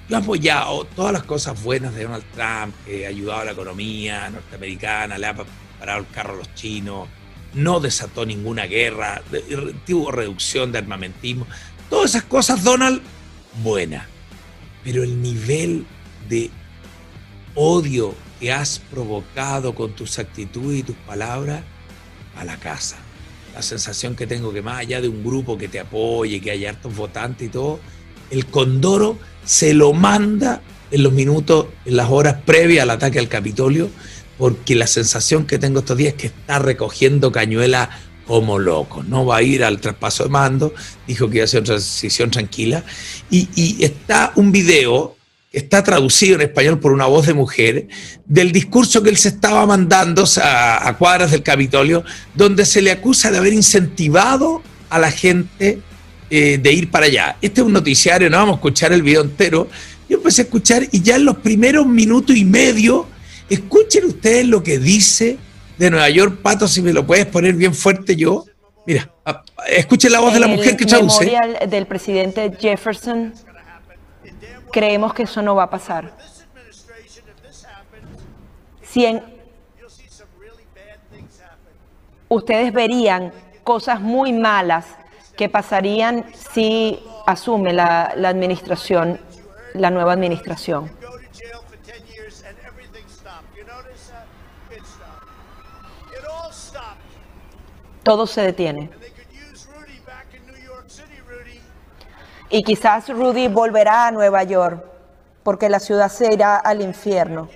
Yo 0.09 0.17
he 0.17 0.19
apoyado 0.19 0.85
todas 0.95 1.13
las 1.13 1.23
cosas 1.23 1.61
buenas 1.61 1.93
de 1.93 2.03
Donald 2.03 2.23
Trump, 2.33 2.75
que 2.85 3.05
ha 3.05 3.09
ayudado 3.09 3.41
a 3.41 3.45
la 3.45 3.51
economía 3.51 4.29
norteamericana, 4.31 5.17
le 5.19 5.27
ha 5.27 5.35
parado 5.79 5.99
el 5.99 6.07
carro 6.07 6.33
a 6.33 6.37
los 6.37 6.55
chinos, 6.55 7.07
no 7.53 7.79
desató 7.79 8.25
ninguna 8.25 8.65
guerra, 8.65 9.21
tuvo 9.85 10.11
reducción 10.11 10.71
de 10.71 10.79
armamentismo. 10.79 11.45
Todas 11.89 12.11
esas 12.11 12.23
cosas, 12.23 12.63
Donald, 12.63 13.01
buena. 13.61 14.07
Pero 14.83 15.03
el 15.03 15.21
nivel 15.21 15.85
de 16.29 16.49
odio 17.55 18.15
que 18.39 18.51
has 18.51 18.79
provocado 18.79 19.75
con 19.75 19.91
tus 19.93 20.17
actitudes 20.17 20.79
y 20.79 20.83
tus 20.83 20.95
palabras, 20.95 21.63
a 22.35 22.43
la 22.43 22.57
casa. 22.57 22.97
La 23.53 23.61
sensación 23.61 24.15
que 24.15 24.27
tengo 24.27 24.53
que 24.53 24.61
más 24.61 24.79
allá 24.79 25.01
de 25.01 25.09
un 25.09 25.23
grupo 25.23 25.57
que 25.57 25.67
te 25.67 25.79
apoye, 25.79 26.39
que 26.39 26.51
haya 26.51 26.69
hartos 26.69 26.95
votantes 26.95 27.47
y 27.47 27.51
todo, 27.51 27.79
el 28.29 28.45
Condoro 28.45 29.17
se 29.45 29.73
lo 29.73 29.93
manda 29.93 30.61
en 30.89 31.03
los 31.03 31.13
minutos, 31.13 31.67
en 31.85 31.97
las 31.97 32.09
horas 32.09 32.37
previas 32.45 32.83
al 32.83 32.91
ataque 32.91 33.19
al 33.19 33.27
Capitolio, 33.27 33.89
porque 34.37 34.75
la 34.75 34.87
sensación 34.87 35.45
que 35.45 35.59
tengo 35.59 35.79
estos 35.79 35.97
días 35.97 36.13
es 36.13 36.19
que 36.19 36.27
está 36.27 36.59
recogiendo 36.59 37.31
cañuela 37.31 37.89
como 38.31 38.57
loco. 38.57 39.03
No 39.03 39.25
va 39.25 39.37
a 39.37 39.41
ir 39.43 39.61
al 39.61 39.81
traspaso 39.81 40.23
de 40.23 40.29
mando, 40.29 40.73
dijo 41.05 41.29
que 41.29 41.39
iba 41.39 41.43
a 41.43 41.47
ser 41.47 41.59
una 41.59 41.67
transición 41.67 42.31
tranquila. 42.31 42.81
Y, 43.29 43.83
está 43.83 44.31
un 44.35 44.53
video 44.53 45.17
está 45.51 45.83
traducido 45.83 46.35
en 46.35 46.41
español 46.43 46.79
por 46.79 46.93
una 46.93 47.07
voz 47.07 47.27
de 47.27 47.33
mujer, 47.33 47.89
del 48.25 48.53
discurso 48.53 49.03
que 49.03 49.09
él 49.09 49.17
se 49.17 49.27
estaba 49.27 49.65
mandando 49.65 50.23
a, 50.41 50.87
a, 50.87 50.97
cuadras 50.97 51.31
del 51.31 51.43
Capitolio, 51.43 52.05
donde 52.33 52.65
se 52.65 52.81
le 52.81 52.89
acusa 52.89 53.31
de 53.31 53.37
haber 53.37 53.51
incentivado 53.51 54.61
a 54.89 54.97
la 54.97 55.11
gente 55.11 55.81
eh, 56.29 56.57
de 56.57 56.71
ir 56.71 56.89
para 56.89 57.07
allá. 57.07 57.35
Este 57.41 57.59
es 57.59 57.67
un 57.67 57.73
noticiario, 57.73 58.29
no 58.29 58.37
vamos 58.37 58.53
a 58.53 58.55
escuchar 58.59 58.93
el 58.93 59.01
video 59.01 59.23
entero. 59.23 59.67
Yo 60.07 60.19
empecé 60.19 60.43
a 60.43 60.45
escuchar 60.45 60.87
y 60.89 61.01
ya 61.01 61.17
en 61.17 61.25
los 61.25 61.35
primeros 61.39 61.85
minutos 61.85 62.37
y 62.37 62.45
medio, 62.45 63.07
escuchen 63.49 64.05
ustedes 64.05 64.45
lo 64.47 64.63
que 64.63 64.79
dice 64.79 65.37
de 65.81 65.89
Nueva 65.89 66.09
York, 66.11 66.43
Pato, 66.43 66.67
si 66.67 66.79
me 66.79 66.93
lo 66.93 67.07
puedes 67.07 67.25
poner 67.25 67.55
bien 67.55 67.73
fuerte 67.73 68.15
yo. 68.15 68.45
Mira, 68.85 69.11
escuchen 69.67 70.11
la 70.11 70.19
voz 70.19 70.31
de 70.31 70.39
la 70.39 70.45
mujer 70.45 70.77
que 70.77 70.85
traduce. 70.85 71.23
El 71.23 71.31
memorial 71.31 71.69
del 71.69 71.87
presidente 71.87 72.55
Jefferson 72.59 73.33
creemos 74.71 75.15
que 75.15 75.23
eso 75.23 75.41
no 75.41 75.55
va 75.55 75.63
a 75.63 75.69
pasar. 75.71 76.15
Si 78.83 79.05
en, 79.05 79.23
ustedes 82.29 82.71
verían 82.71 83.33
cosas 83.63 83.99
muy 83.99 84.33
malas 84.33 84.85
que 85.35 85.49
pasarían 85.49 86.25
si 86.53 86.99
asume 87.25 87.73
la, 87.73 88.13
la 88.15 88.29
administración, 88.29 89.19
la 89.73 89.89
nueva 89.89 90.13
administración. 90.13 90.91
Todo 98.03 98.27
se 98.27 98.41
detiene. 98.41 98.89
Y 102.49 102.63
quizás 102.63 103.07
Rudy 103.07 103.47
volverá 103.47 104.07
a 104.07 104.11
Nueva 104.11 104.43
York, 104.43 104.83
porque 105.43 105.69
la 105.69 105.79
ciudad 105.79 106.09
se 106.11 106.33
irá 106.33 106.57
al 106.57 106.81
infierno. 106.81 107.49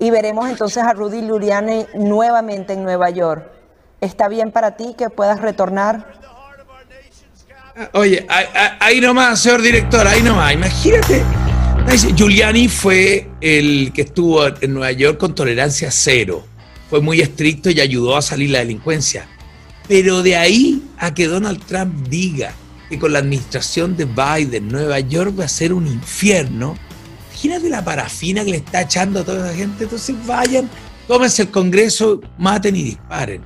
y 0.00 0.10
veremos 0.10 0.48
entonces 0.48 0.82
a 0.82 0.94
Rudy 0.94 1.20
Giuliani 1.20 1.86
nuevamente 1.94 2.72
en 2.72 2.82
Nueva 2.82 3.10
York. 3.10 3.46
¿Está 4.00 4.28
bien 4.28 4.50
para 4.50 4.74
ti 4.74 4.94
que 4.96 5.10
puedas 5.10 5.40
retornar? 5.40 6.06
Oye, 7.92 8.26
ahí 8.80 9.00
nomás, 9.00 9.40
señor 9.40 9.60
director, 9.60 10.06
ahí 10.06 10.22
nomás. 10.22 10.54
Imagínate. 10.54 11.22
Giuliani 12.14 12.68
fue 12.68 13.30
el 13.42 13.92
que 13.92 14.02
estuvo 14.02 14.46
en 14.46 14.72
Nueva 14.72 14.92
York 14.92 15.18
con 15.18 15.34
tolerancia 15.34 15.90
cero. 15.90 16.44
Fue 16.90 17.00
muy 17.00 17.20
estricto 17.20 17.70
y 17.70 17.80
ayudó 17.80 18.16
a 18.16 18.22
salir 18.22 18.50
la 18.50 18.58
delincuencia. 18.58 19.28
Pero 19.88 20.22
de 20.22 20.36
ahí 20.36 20.82
a 20.98 21.14
que 21.14 21.26
Donald 21.26 21.64
Trump 21.64 22.08
diga 22.08 22.52
que 22.88 22.98
con 22.98 23.12
la 23.12 23.20
administración 23.20 23.96
de 23.96 24.04
Biden 24.04 24.68
Nueva 24.68 25.00
York 25.00 25.38
va 25.38 25.44
a 25.44 25.48
ser 25.48 25.72
un 25.72 25.86
infierno, 25.86 26.76
imagínate 27.30 27.70
la 27.70 27.84
parafina 27.84 28.44
que 28.44 28.50
le 28.50 28.56
está 28.58 28.82
echando 28.82 29.20
a 29.20 29.24
toda 29.24 29.48
esa 29.48 29.56
gente. 29.56 29.84
Entonces 29.84 30.14
vayan, 30.26 30.68
tómense 31.06 31.42
el 31.42 31.50
Congreso, 31.50 32.20
maten 32.36 32.76
y 32.76 32.82
disparen. 32.82 33.42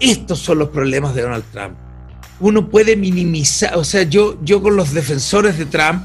Estos 0.00 0.38
son 0.38 0.58
los 0.58 0.68
problemas 0.70 1.14
de 1.14 1.22
Donald 1.22 1.44
Trump 1.52 1.76
uno 2.40 2.68
puede 2.68 2.96
minimizar, 2.96 3.76
o 3.76 3.84
sea, 3.84 4.02
yo, 4.02 4.38
yo 4.42 4.62
con 4.62 4.76
los 4.76 4.92
defensores 4.92 5.56
de 5.56 5.66
Trump 5.66 6.04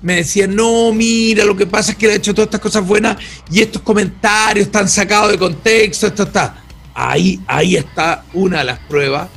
me 0.00 0.16
decían, 0.16 0.54
no, 0.54 0.92
mira, 0.92 1.44
lo 1.44 1.56
que 1.56 1.66
pasa 1.66 1.92
es 1.92 1.98
que 1.98 2.06
le 2.06 2.12
ha 2.14 2.16
hecho 2.16 2.34
todas 2.34 2.46
estas 2.46 2.60
cosas 2.60 2.86
buenas 2.86 3.16
y 3.50 3.60
estos 3.60 3.82
comentarios 3.82 4.66
están 4.66 4.88
sacados 4.88 5.32
de 5.32 5.38
contexto, 5.38 6.06
esto 6.06 6.24
está. 6.24 6.62
Ahí, 6.94 7.40
ahí 7.46 7.76
está 7.76 8.24
una 8.32 8.58
de 8.58 8.64
las 8.64 8.78
pruebas. 8.80 9.28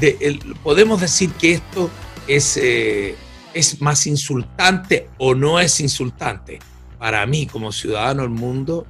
De 0.00 0.38
podemos 0.62 1.00
decir 1.00 1.30
que 1.32 1.52
esto 1.52 1.90
es, 2.26 2.58
eh, 2.62 3.14
es 3.54 3.80
más 3.80 4.06
insultante 4.06 5.08
o 5.18 5.34
no 5.34 5.60
es 5.60 5.80
insultante. 5.80 6.58
Para 6.98 7.24
mí, 7.26 7.46
como 7.46 7.72
ciudadano 7.72 8.22
del 8.22 8.30
mundo, 8.30 8.86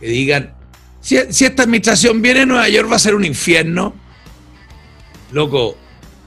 que 0.00 0.06
digan, 0.08 0.54
si, 1.00 1.18
si 1.30 1.44
esta 1.44 1.62
administración 1.62 2.20
viene 2.20 2.40
a 2.40 2.46
Nueva 2.46 2.68
York 2.68 2.90
va 2.90 2.96
a 2.96 3.00
ser 3.00 3.14
un 3.14 3.24
infierno, 3.24 3.94
loco, 5.32 5.76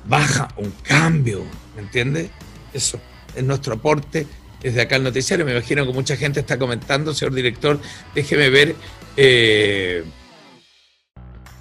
baja 0.07 0.47
un 0.57 0.71
cambio, 0.83 1.43
¿me 1.75 1.83
entiendes? 1.83 2.29
Eso 2.73 2.99
es 3.35 3.43
nuestro 3.43 3.75
aporte 3.75 4.27
desde 4.61 4.81
acá 4.81 4.95
al 4.97 5.03
noticiario. 5.03 5.45
Me 5.45 5.51
imagino 5.51 5.85
que 5.85 5.93
mucha 5.93 6.15
gente 6.15 6.39
está 6.39 6.57
comentando, 6.57 7.13
señor 7.13 7.33
director, 7.33 7.79
déjeme 8.15 8.49
ver. 8.49 8.75
eh, 9.17 10.03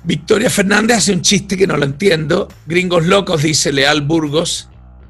Victoria 0.05 0.49
Fernández 0.49 0.99
hace 0.99 1.13
un 1.13 1.23
chiste 1.23 1.57
que 1.57 1.67
no 1.67 1.77
lo 1.77 1.85
entiendo. 1.85 2.49
Gringos 2.67 3.07
locos, 3.07 3.43
dice 3.43 3.73
Leal 3.73 4.03
Burgos. 4.03 4.69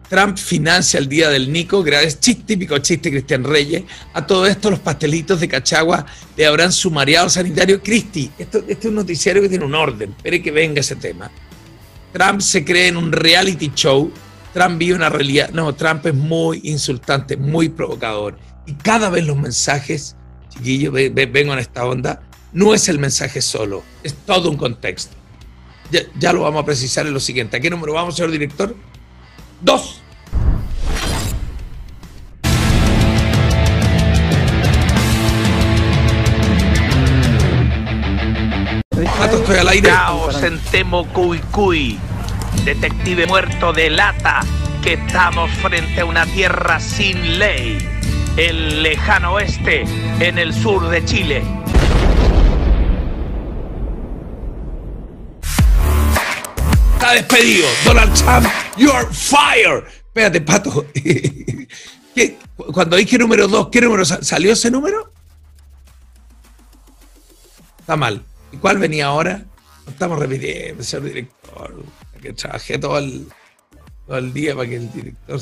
Trump 0.08 0.38
financia 0.38 0.98
el 0.98 1.06
día 1.08 1.28
del 1.28 1.52
Nico, 1.52 1.84
gra- 1.84 2.02
es 2.02 2.18
chiste, 2.18 2.44
típico 2.46 2.78
chiste 2.78 3.10
Cristian 3.10 3.44
Reyes. 3.44 3.82
A 4.14 4.26
todo 4.26 4.46
esto, 4.46 4.70
los 4.70 4.80
pastelitos 4.80 5.38
de 5.40 5.48
Cachagua 5.48 6.06
le 6.36 6.46
habrán 6.46 6.72
sumariado 6.72 7.24
al 7.26 7.30
sanitario. 7.30 7.82
Cristi, 7.82 8.30
esto, 8.38 8.58
este 8.60 8.72
es 8.72 8.84
un 8.86 8.94
noticiario 8.94 9.42
que 9.42 9.50
tiene 9.50 9.66
un 9.66 9.74
orden. 9.74 10.14
Espere 10.16 10.42
que 10.42 10.50
venga 10.50 10.80
ese 10.80 10.96
tema. 10.96 11.30
Trump 12.12 12.40
se 12.40 12.64
cree 12.64 12.88
en 12.88 12.96
un 12.96 13.12
reality 13.12 13.70
show. 13.74 14.10
Trump 14.52 14.78
vive 14.78 14.94
una 14.96 15.08
realidad. 15.08 15.50
No, 15.50 15.74
Trump 15.74 16.06
es 16.06 16.14
muy 16.14 16.60
insultante, 16.64 17.36
muy 17.36 17.68
provocador. 17.68 18.38
Y 18.66 18.74
cada 18.74 19.10
vez 19.10 19.24
los 19.26 19.36
mensajes, 19.36 20.16
chiquillos, 20.50 20.92
ve- 20.92 21.10
ve- 21.10 21.26
vengo 21.26 21.52
en 21.52 21.58
esta 21.58 21.84
onda, 21.84 22.22
no 22.52 22.74
es 22.74 22.88
el 22.88 22.98
mensaje 22.98 23.40
solo, 23.42 23.82
es 24.02 24.14
todo 24.14 24.50
un 24.50 24.56
contexto. 24.56 25.16
Ya, 26.18 26.32
lo 26.32 26.42
vamos 26.42 26.62
a 26.62 26.66
precisar 26.66 27.06
en 27.06 27.14
lo 27.14 27.20
siguiente. 27.20 27.56
¿A 27.56 27.60
qué 27.60 27.70
número 27.70 27.94
vamos, 27.94 28.14
señor 28.16 28.30
director? 28.30 28.74
Dos. 29.62 30.02
Pato, 39.18 39.38
estoy 39.38 39.56
al 39.58 39.68
aire. 39.68 39.88
Caos 39.88 40.42
en 40.42 40.58
Temo 40.70 41.06
Cuy 41.12 41.38
Cuy. 41.50 41.98
Detective 42.68 43.26
muerto 43.26 43.72
delata 43.72 44.40
que 44.84 44.92
estamos 44.92 45.50
frente 45.52 46.02
a 46.02 46.04
una 46.04 46.26
tierra 46.26 46.78
sin 46.78 47.38
ley. 47.38 47.78
El 48.36 48.82
lejano 48.82 49.32
oeste 49.32 49.84
en 50.20 50.36
el 50.36 50.52
sur 50.52 50.86
de 50.90 51.02
Chile. 51.02 51.42
Está 56.94 57.12
despedido. 57.12 57.66
Donald 57.84 58.12
Trump, 58.14 58.46
you're 58.76 59.06
fired. 59.12 59.84
Espérate, 60.08 60.40
Pato. 60.40 60.84
¿Qué? 62.14 62.36
Cuando 62.72 62.96
dije 62.96 63.16
número 63.18 63.46
dos, 63.46 63.68
¿qué 63.70 63.80
número 63.80 64.04
sa- 64.04 64.22
salió 64.22 64.52
ese 64.52 64.70
número? 64.70 65.12
Está 67.80 67.96
mal. 67.96 68.22
¿Y 68.52 68.56
cuál 68.56 68.78
venía 68.78 69.06
ahora? 69.06 69.42
Estamos 69.86 70.18
repitiendo, 70.18 70.82
señor 70.82 71.04
director. 71.06 71.84
Que 72.20 72.32
trabajé 72.32 72.78
todo 72.78 72.98
el, 72.98 73.28
todo 74.06 74.18
el 74.18 74.32
día 74.32 74.54
para 74.54 74.68
que 74.68 74.76
el 74.76 74.92
director 74.92 75.40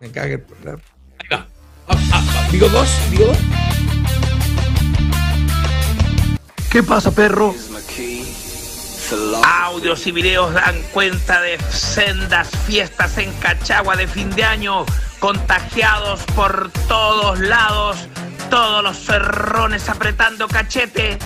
me 0.00 0.10
cague 0.10 0.34
el 0.34 0.40
programa. 0.42 0.82
Ahí 1.18 1.28
va. 1.30 1.46
Ah, 1.88 1.96
ah, 2.12 2.24
ah, 2.34 2.48
Digo 2.50 2.68
dos, 2.68 2.88
digo 3.10 3.26
dos. 3.26 3.38
¿Qué 6.70 6.82
pasa, 6.82 7.10
perro? 7.10 7.54
Audios 9.44 10.06
y 10.06 10.12
videos 10.12 10.54
dan 10.54 10.80
cuenta 10.92 11.40
de 11.42 11.58
sendas 11.70 12.48
fiestas 12.66 13.18
en 13.18 13.30
Cachagua 13.34 13.94
de 13.94 14.06
fin 14.06 14.30
de 14.30 14.42
año, 14.44 14.86
contagiados 15.18 16.22
por 16.34 16.70
todos 16.88 17.38
lados, 17.40 17.98
todos 18.48 18.82
los 18.82 18.96
cerrones 18.96 19.88
apretando 19.90 20.48
cachete. 20.48 21.18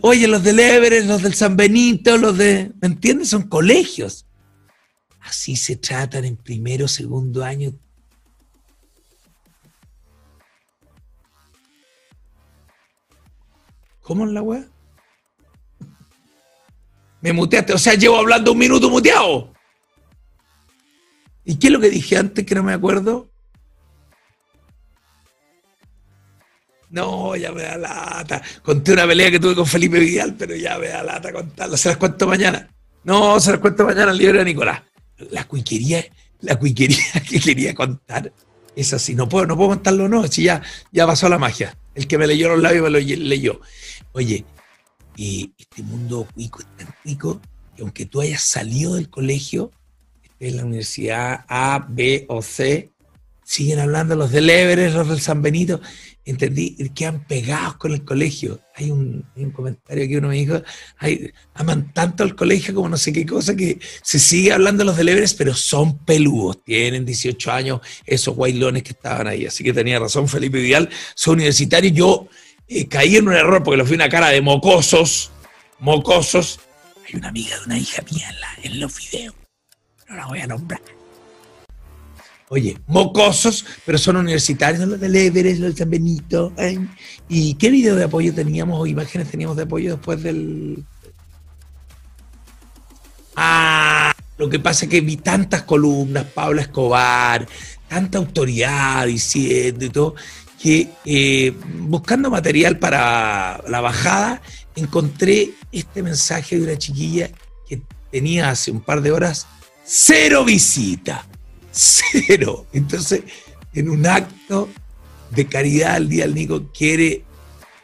Oye, 0.00 0.26
los 0.26 0.42
del 0.42 0.60
Everest, 0.60 1.08
los 1.08 1.22
del 1.22 1.34
San 1.34 1.54
Benito, 1.54 2.16
los 2.16 2.38
de. 2.38 2.72
¿Me 2.80 2.88
entiendes? 2.88 3.28
Son 3.28 3.42
colegios. 3.42 4.26
Así 5.20 5.56
se 5.56 5.76
tratan 5.76 6.24
en 6.24 6.36
primero, 6.36 6.88
segundo 6.88 7.44
año. 7.44 7.74
¿Cómo 14.00 14.24
es 14.24 14.32
la 14.32 14.40
weá? 14.40 14.66
Me 17.20 17.34
muteaste, 17.34 17.74
o 17.74 17.78
sea, 17.78 17.92
llevo 17.92 18.16
hablando 18.16 18.52
un 18.52 18.58
minuto 18.58 18.88
muteado. 18.88 19.52
¿Y 21.44 21.58
qué 21.58 21.66
es 21.66 21.72
lo 21.74 21.80
que 21.80 21.90
dije 21.90 22.16
antes 22.16 22.46
que 22.46 22.54
no 22.54 22.62
me 22.62 22.72
acuerdo? 22.72 23.30
No, 26.90 27.36
ya 27.36 27.52
me 27.52 27.62
da 27.62 27.76
lata. 27.76 28.42
Conté 28.62 28.92
una 28.92 29.06
pelea 29.06 29.30
que 29.30 29.38
tuve 29.38 29.54
con 29.54 29.66
Felipe 29.66 29.98
Vidal, 29.98 30.34
pero 30.34 30.56
ya 30.56 30.78
me 30.78 30.88
da 30.88 31.02
lata 31.02 31.32
contarla. 31.32 31.76
Se 31.76 31.88
las 31.88 31.98
cuento 31.98 32.26
mañana. 32.26 32.68
No, 33.04 33.38
se 33.40 33.52
las 33.52 33.60
cuento 33.60 33.84
mañana 33.84 34.10
al 34.10 34.18
libro 34.18 34.38
de 34.38 34.44
Nicolás. 34.44 34.82
La 35.30 35.44
cuiquería, 35.44 36.04
la 36.40 36.56
cuiquería 36.56 36.98
que 37.28 37.40
quería 37.40 37.74
contar 37.74 38.32
es 38.74 38.92
así. 38.92 39.14
No 39.14 39.28
puedo, 39.28 39.46
no 39.46 39.56
puedo 39.56 39.70
contarlo, 39.70 40.08
no. 40.08 40.26
Si 40.28 40.44
ya, 40.44 40.62
ya 40.92 41.06
pasó 41.06 41.28
la 41.28 41.38
magia. 41.38 41.76
El 41.94 42.06
que 42.06 42.16
me 42.16 42.26
leyó 42.26 42.48
los 42.48 42.62
labios 42.62 42.84
me 42.84 42.90
lo 42.90 42.98
leyó. 42.98 43.60
Oye, 44.12 44.44
este 45.16 45.82
mundo 45.82 46.28
cuico 46.32 46.60
es 46.60 46.66
tan 46.76 46.94
cuico 47.02 47.40
que 47.74 47.82
aunque 47.82 48.06
tú 48.06 48.20
hayas 48.20 48.42
salido 48.42 48.94
del 48.94 49.10
colegio, 49.10 49.72
estés 50.22 50.50
en 50.50 50.56
la 50.56 50.64
universidad 50.64 51.44
A, 51.48 51.86
B 51.88 52.24
o 52.28 52.40
C, 52.40 52.90
siguen 53.48 53.78
hablando 53.78 54.14
los 54.14 54.30
del 54.30 54.50
Everest, 54.50 54.94
los 54.94 55.08
del 55.08 55.20
San 55.22 55.40
Benito, 55.40 55.80
entendí, 56.26 56.76
quedan 56.94 57.26
pegados 57.26 57.76
con 57.76 57.92
el 57.94 58.04
colegio. 58.04 58.60
Hay 58.74 58.90
un, 58.90 59.24
hay 59.34 59.50
comentario 59.52 60.06
que 60.06 60.18
uno 60.18 60.28
me 60.28 60.34
dijo, 60.34 60.62
ay, 60.98 61.30
aman 61.54 61.90
tanto 61.94 62.24
al 62.24 62.36
colegio 62.36 62.74
como 62.74 62.90
no 62.90 62.98
sé 62.98 63.10
qué 63.10 63.24
cosa, 63.24 63.56
que 63.56 63.78
se 64.02 64.18
sigue 64.18 64.52
hablando 64.52 64.84
los 64.84 64.98
del 64.98 65.08
Everest, 65.08 65.38
pero 65.38 65.54
son 65.54 65.96
peludos, 66.04 66.62
tienen 66.62 67.06
18 67.06 67.50
años, 67.50 67.80
esos 68.04 68.34
guaylones 68.36 68.82
que 68.82 68.90
estaban 68.92 69.26
ahí. 69.26 69.46
Así 69.46 69.64
que 69.64 69.72
tenía 69.72 69.98
razón 69.98 70.28
Felipe 70.28 70.60
Vidal, 70.60 70.90
soy 71.14 71.32
universitario, 71.36 71.90
yo 71.90 72.28
eh, 72.68 72.86
caí 72.86 73.16
en 73.16 73.28
un 73.28 73.34
error 73.34 73.62
porque 73.62 73.78
lo 73.78 73.86
fui 73.86 73.94
una 73.94 74.10
cara 74.10 74.28
de 74.28 74.42
mocosos, 74.42 75.30
mocosos. 75.78 76.60
Hay 77.08 77.14
una 77.18 77.28
amiga 77.30 77.56
de 77.60 77.64
una 77.64 77.78
hija 77.78 78.02
mía 78.12 78.28
en, 78.28 78.40
la- 78.40 78.58
en 78.74 78.80
los 78.80 78.94
videos. 78.98 79.34
No 80.06 80.16
la 80.16 80.26
voy 80.26 80.40
a 80.40 80.46
nombrar. 80.46 80.82
Oye, 82.50 82.78
mocosos, 82.86 83.66
pero 83.84 83.98
son 83.98 84.16
universitarios, 84.16 84.88
los 84.88 84.98
del 84.98 85.14
Everest, 85.14 85.60
los 85.60 85.74
de 85.74 85.78
San 85.78 85.90
Benito. 85.90 86.52
¿Y 87.28 87.54
qué 87.54 87.70
video 87.70 87.94
de 87.94 88.04
apoyo 88.04 88.32
teníamos 88.32 88.80
o 88.80 88.86
imágenes 88.86 89.30
teníamos 89.30 89.56
de 89.56 89.64
apoyo 89.64 89.96
después 89.96 90.22
del... 90.22 90.82
Ah, 93.36 94.14
lo 94.38 94.48
que 94.48 94.58
pasa 94.58 94.86
es 94.86 94.90
que 94.90 95.00
vi 95.02 95.18
tantas 95.18 95.62
columnas, 95.62 96.24
Pablo 96.34 96.60
Escobar, 96.60 97.46
tanta 97.86 98.18
autoridad 98.18 99.06
diciendo 99.06 99.84
y 99.84 99.90
todo, 99.90 100.14
que 100.60 100.88
eh, 101.04 101.54
buscando 101.80 102.30
material 102.30 102.78
para 102.78 103.62
la 103.68 103.80
bajada, 103.80 104.40
encontré 104.74 105.50
este 105.70 106.02
mensaje 106.02 106.56
de 106.56 106.64
una 106.64 106.78
chiquilla 106.78 107.30
que 107.68 107.82
tenía 108.10 108.50
hace 108.50 108.70
un 108.70 108.80
par 108.80 109.02
de 109.02 109.12
horas 109.12 109.46
cero 109.84 110.44
visita. 110.44 111.26
Cero. 111.70 112.66
Entonces, 112.72 113.22
en 113.74 113.88
un 113.88 114.06
acto 114.06 114.68
de 115.30 115.46
caridad 115.46 115.96
al 115.96 116.08
Día 116.08 116.24
del 116.24 116.34
Nico, 116.34 116.70
quiere 116.72 117.24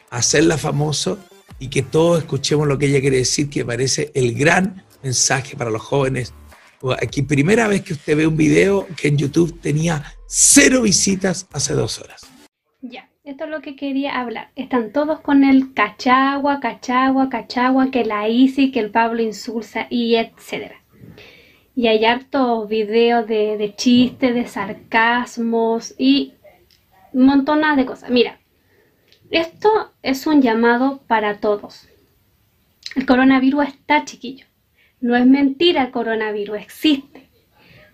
hacerla 0.09 0.57
famoso 0.57 1.19
y 1.59 1.69
que 1.69 1.81
todos 1.81 2.19
escuchemos 2.19 2.67
lo 2.67 2.77
que 2.77 2.87
ella 2.87 3.01
quiere 3.01 3.17
decir, 3.17 3.49
que 3.49 3.63
parece 3.63 4.11
el 4.13 4.33
gran 4.33 4.83
mensaje 5.03 5.55
para 5.55 5.69
los 5.69 5.81
jóvenes. 5.81 6.33
Aquí, 7.01 7.21
primera 7.21 7.67
vez 7.67 7.81
que 7.81 7.93
usted 7.93 8.17
ve 8.17 8.27
un 8.27 8.37
video 8.37 8.87
que 8.95 9.07
en 9.07 9.17
YouTube 9.17 9.59
tenía 9.61 10.03
cero 10.27 10.81
visitas 10.81 11.47
hace 11.51 11.73
dos 11.73 11.99
horas. 11.99 12.21
Ya, 12.81 13.09
esto 13.23 13.45
es 13.45 13.49
lo 13.49 13.61
que 13.61 13.75
quería 13.75 14.19
hablar. 14.19 14.51
Están 14.55 14.91
todos 14.91 15.21
con 15.21 15.43
el 15.43 15.73
cachagua, 15.73 16.59
cachagua, 16.59 17.29
cachagua, 17.29 17.89
que 17.89 18.05
la 18.05 18.27
Isi, 18.29 18.71
que 18.71 18.79
el 18.79 18.91
Pablo 18.91 19.21
insulsa 19.21 19.87
y 19.89 20.15
etcétera. 20.15 20.75
Y 21.75 21.87
hay 21.87 22.05
hartos 22.05 22.69
videos 22.69 23.27
de, 23.27 23.57
de 23.57 23.75
chistes, 23.75 24.33
de 24.33 24.47
sarcasmos 24.47 25.93
y 25.97 26.35
montón 27.15 27.61
de 27.75 27.85
cosas. 27.85 28.09
Mira, 28.09 28.39
esto 29.31 29.91
es 30.03 30.27
un 30.27 30.41
llamado 30.41 31.01
para 31.07 31.39
todos. 31.39 31.87
El 32.95 33.05
coronavirus 33.05 33.67
está, 33.67 34.05
chiquillo. 34.05 34.45
No 34.99 35.15
es 35.15 35.25
mentira 35.25 35.83
el 35.83 35.91
coronavirus, 35.91 36.57
existe. 36.57 37.29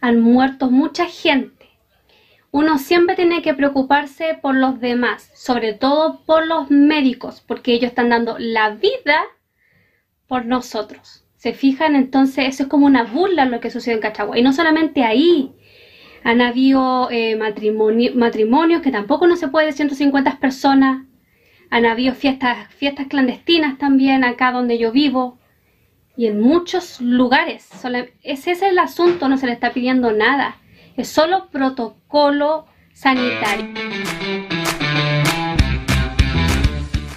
Han 0.02 0.22
muerto 0.22 0.70
mucha 0.70 1.06
gente. 1.06 1.70
Uno 2.52 2.78
siempre 2.78 3.16
tiene 3.16 3.42
que 3.42 3.54
preocuparse 3.54 4.38
por 4.42 4.56
los 4.56 4.80
demás, 4.82 5.32
sobre 5.34 5.74
todo 5.74 6.22
por 6.26 6.46
los 6.46 6.70
médicos, 6.70 7.42
porque 7.48 7.74
ellos 7.74 7.90
están 7.90 8.10
dando 8.10 8.38
la 8.38 8.72
vida 8.72 9.24
por 10.28 10.46
nosotros. 10.46 11.21
¿Se 11.42 11.54
fijan? 11.54 11.96
Entonces 11.96 12.48
eso 12.50 12.64
es 12.64 12.70
como 12.70 12.86
una 12.86 13.04
burla 13.04 13.46
lo 13.46 13.60
que 13.60 13.72
sucede 13.72 13.96
en 13.96 14.00
Cachagua. 14.02 14.38
Y 14.38 14.44
no 14.44 14.54
solamente 14.54 15.04
ahí. 15.04 15.52
Han 16.24 16.40
habido 16.40 17.10
eh, 17.10 17.36
matrimonio- 17.36 18.14
matrimonios 18.14 18.84
que 18.84 18.92
tampoco 18.92 19.26
no 19.26 19.36
se 19.36 19.48
puede 19.48 19.66
de 19.66 19.72
150 19.72 20.38
personas. 20.40 21.08
Han 21.72 21.88
habido 21.88 22.14
fiestas, 22.14 22.72
fiestas 22.76 23.08
clandestinas 23.08 23.80
también 23.80 24.24
acá 24.24 24.52
donde 24.52 24.78
yo 24.78 24.92
vivo. 24.92 25.40
Y 26.16 26.28
en 26.28 26.40
muchos 26.40 27.02
lugares. 27.02 27.68
Ese 28.22 28.52
es 28.52 28.62
el 28.62 28.78
asunto, 28.78 29.28
no 29.28 29.38
se 29.40 29.48
le 29.48 29.54
está 29.54 29.74
pidiendo 29.74 30.12
nada. 30.12 30.58
Es 30.96 31.08
solo 31.08 31.50
protocolo 31.50 32.68
sanitario. 32.94 34.61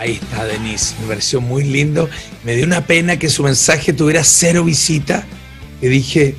Ahí 0.04 0.20
está 0.20 0.44
Denise, 0.44 0.94
me 1.00 1.06
pareció 1.08 1.40
muy 1.40 1.64
lindo. 1.64 2.10
Me 2.44 2.54
dio 2.54 2.66
una 2.66 2.86
pena 2.86 3.18
que 3.18 3.30
su 3.30 3.42
mensaje 3.42 3.94
tuviera 3.94 4.22
cero 4.22 4.62
visita. 4.62 5.24
Que 5.80 5.88
dije, 5.88 6.34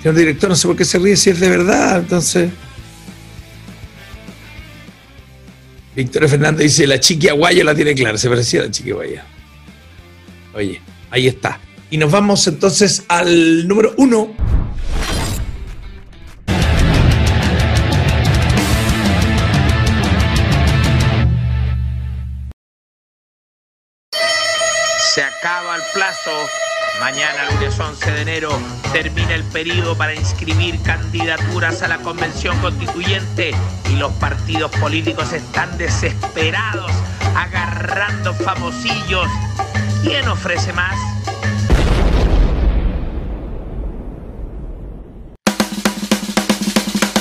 señor 0.00 0.14
director, 0.14 0.48
no 0.48 0.56
sé 0.56 0.66
por 0.66 0.74
qué 0.74 0.86
se 0.86 0.98
ríe 0.98 1.18
si 1.18 1.28
es 1.28 1.38
de 1.38 1.50
verdad. 1.50 1.98
Entonces, 1.98 2.50
Victoria 5.94 6.30
Fernández 6.30 6.62
dice, 6.62 6.86
la 6.86 6.98
chiqui 6.98 7.28
aguayo 7.28 7.62
la 7.62 7.74
tiene 7.74 7.94
clara, 7.94 8.16
se 8.16 8.30
parecía 8.30 8.60
a 8.60 8.64
la 8.64 8.70
chiqui 8.70 8.92
aguayo. 8.92 9.20
Oye, 10.54 10.80
ahí 11.10 11.26
está. 11.26 11.60
Y 11.90 11.98
nos 11.98 12.10
vamos 12.10 12.46
entonces 12.46 13.04
al 13.08 13.68
número 13.68 13.92
uno. 13.98 14.34
Plazo. 25.92 26.30
Mañana, 27.00 27.50
lunes 27.52 27.78
11 27.78 28.10
de 28.12 28.22
enero, 28.22 28.50
termina 28.92 29.34
el 29.34 29.44
periodo 29.44 29.96
para 29.96 30.14
inscribir 30.14 30.80
candidaturas 30.82 31.82
a 31.82 31.88
la 31.88 31.98
convención 31.98 32.58
constituyente 32.60 33.52
y 33.90 33.96
los 33.96 34.12
partidos 34.14 34.70
políticos 34.72 35.32
están 35.32 35.78
desesperados, 35.78 36.90
agarrando 37.34 38.34
famosillos. 38.34 39.26
¿Quién 40.02 40.28
ofrece 40.28 40.72
más? 40.72 40.96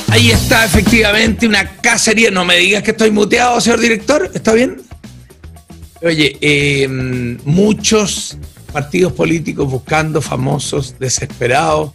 Ahí 0.10 0.32
está 0.32 0.66
efectivamente 0.66 1.48
una 1.48 1.78
cacería. 1.78 2.32
No 2.32 2.44
me 2.44 2.58
digas 2.58 2.84
que 2.84 2.92
estoy 2.92 3.12
muteado, 3.12 3.62
señor 3.62 3.80
director. 3.80 4.30
¿Está 4.34 4.54
bien? 4.54 4.82
Oye, 6.02 6.38
eh, 6.42 6.88
muchos 7.46 8.38
partidos 8.72 9.14
políticos 9.14 9.70
buscando 9.70 10.22
famosos 10.22 10.96
desesperados 11.00 11.92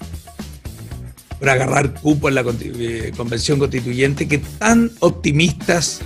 por 1.39 1.49
agarrar 1.49 1.95
cupo 1.95 2.29
en 2.29 2.35
la 2.37 2.45
eh, 2.61 3.13
convención 3.17 3.59
constituyente, 3.59 4.27
que 4.29 4.39
tan 4.39 4.91
optimistas 5.01 6.01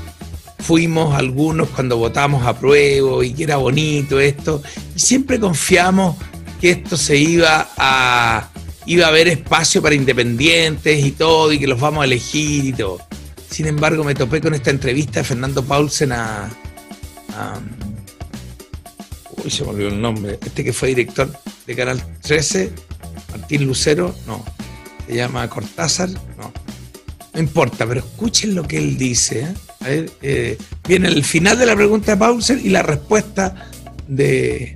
fuimos 0.59 1.15
algunos 1.15 1.69
cuando 1.69 1.97
votamos 1.97 2.45
a 2.47 2.59
prueba 2.59 3.25
y 3.25 3.33
que 3.33 3.45
era 3.45 3.57
bonito 3.57 4.19
esto, 4.19 4.63
y 4.97 4.99
siempre 4.99 5.39
confiamos 5.39 6.17
que 6.61 6.71
esto 6.71 6.97
se 6.97 7.17
iba 7.17 7.69
a, 7.77 8.49
iba 8.87 9.07
a 9.07 9.09
haber 9.09 9.29
espacio 9.29 9.81
para 9.81 9.95
independientes 9.95 11.05
y 11.05 11.13
todo, 11.13 11.53
y 11.53 11.59
que 11.59 11.69
los 11.69 11.79
vamos 11.81 12.03
a 12.03 12.05
elegir 12.05 12.65
y 12.65 12.73
todo. 12.73 12.99
Sin 13.49 13.67
embargo, 13.67 14.03
me 14.05 14.15
topé 14.15 14.41
con 14.41 14.55
esta 14.55 14.71
entrevista 14.71 15.21
de 15.21 15.25
Fernando 15.25 15.65
Paulsen 15.65 16.13
a, 16.13 16.51
a- 17.35 17.61
uy, 19.45 19.51
se 19.51 19.65
me 19.65 19.71
olvidó 19.71 19.89
el 19.89 20.01
nombre, 20.01 20.39
este 20.43 20.65
que 20.65 20.73
fue 20.73 20.89
director 20.89 21.31
de 21.67 21.77
Canal 21.77 22.03
13, 22.23 22.73
Martín 23.31 23.67
Lucero, 23.67 24.15
no, 24.27 24.45
se 25.07 25.15
llama 25.15 25.49
Cortázar, 25.49 26.09
no, 26.37 26.53
no 27.33 27.41
importa, 27.41 27.87
pero 27.87 28.01
escuchen 28.01 28.55
lo 28.55 28.65
que 28.65 28.79
él 28.79 28.99
dice. 28.99 29.55
¿eh? 29.85 30.11
Eh, 30.23 30.59
viene 30.87 31.09
el 31.09 31.25
final 31.25 31.59
de 31.59 31.67
la 31.67 31.77
pregunta 31.77 32.13
de 32.13 32.17
Paulsen 32.17 32.61
y 32.65 32.71
la 32.71 32.83
respuesta 32.83 33.71
de... 34.07 34.75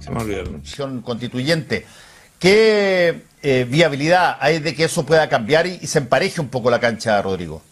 Se 0.00 0.10
me 0.10 0.20
olvidó 0.20 0.40
el 0.40 1.02
constituyente. 1.02 1.84
¿Qué 2.38 3.22
eh, 3.42 3.66
viabilidad 3.68 4.36
hay 4.40 4.60
de 4.60 4.74
que 4.74 4.84
eso 4.84 5.04
pueda 5.04 5.28
cambiar 5.28 5.66
y, 5.66 5.78
y 5.82 5.86
se 5.86 5.98
empareje 5.98 6.40
un 6.40 6.48
poco 6.48 6.70
la 6.70 6.80
cancha, 6.80 7.20
Rodrigo? 7.20 7.62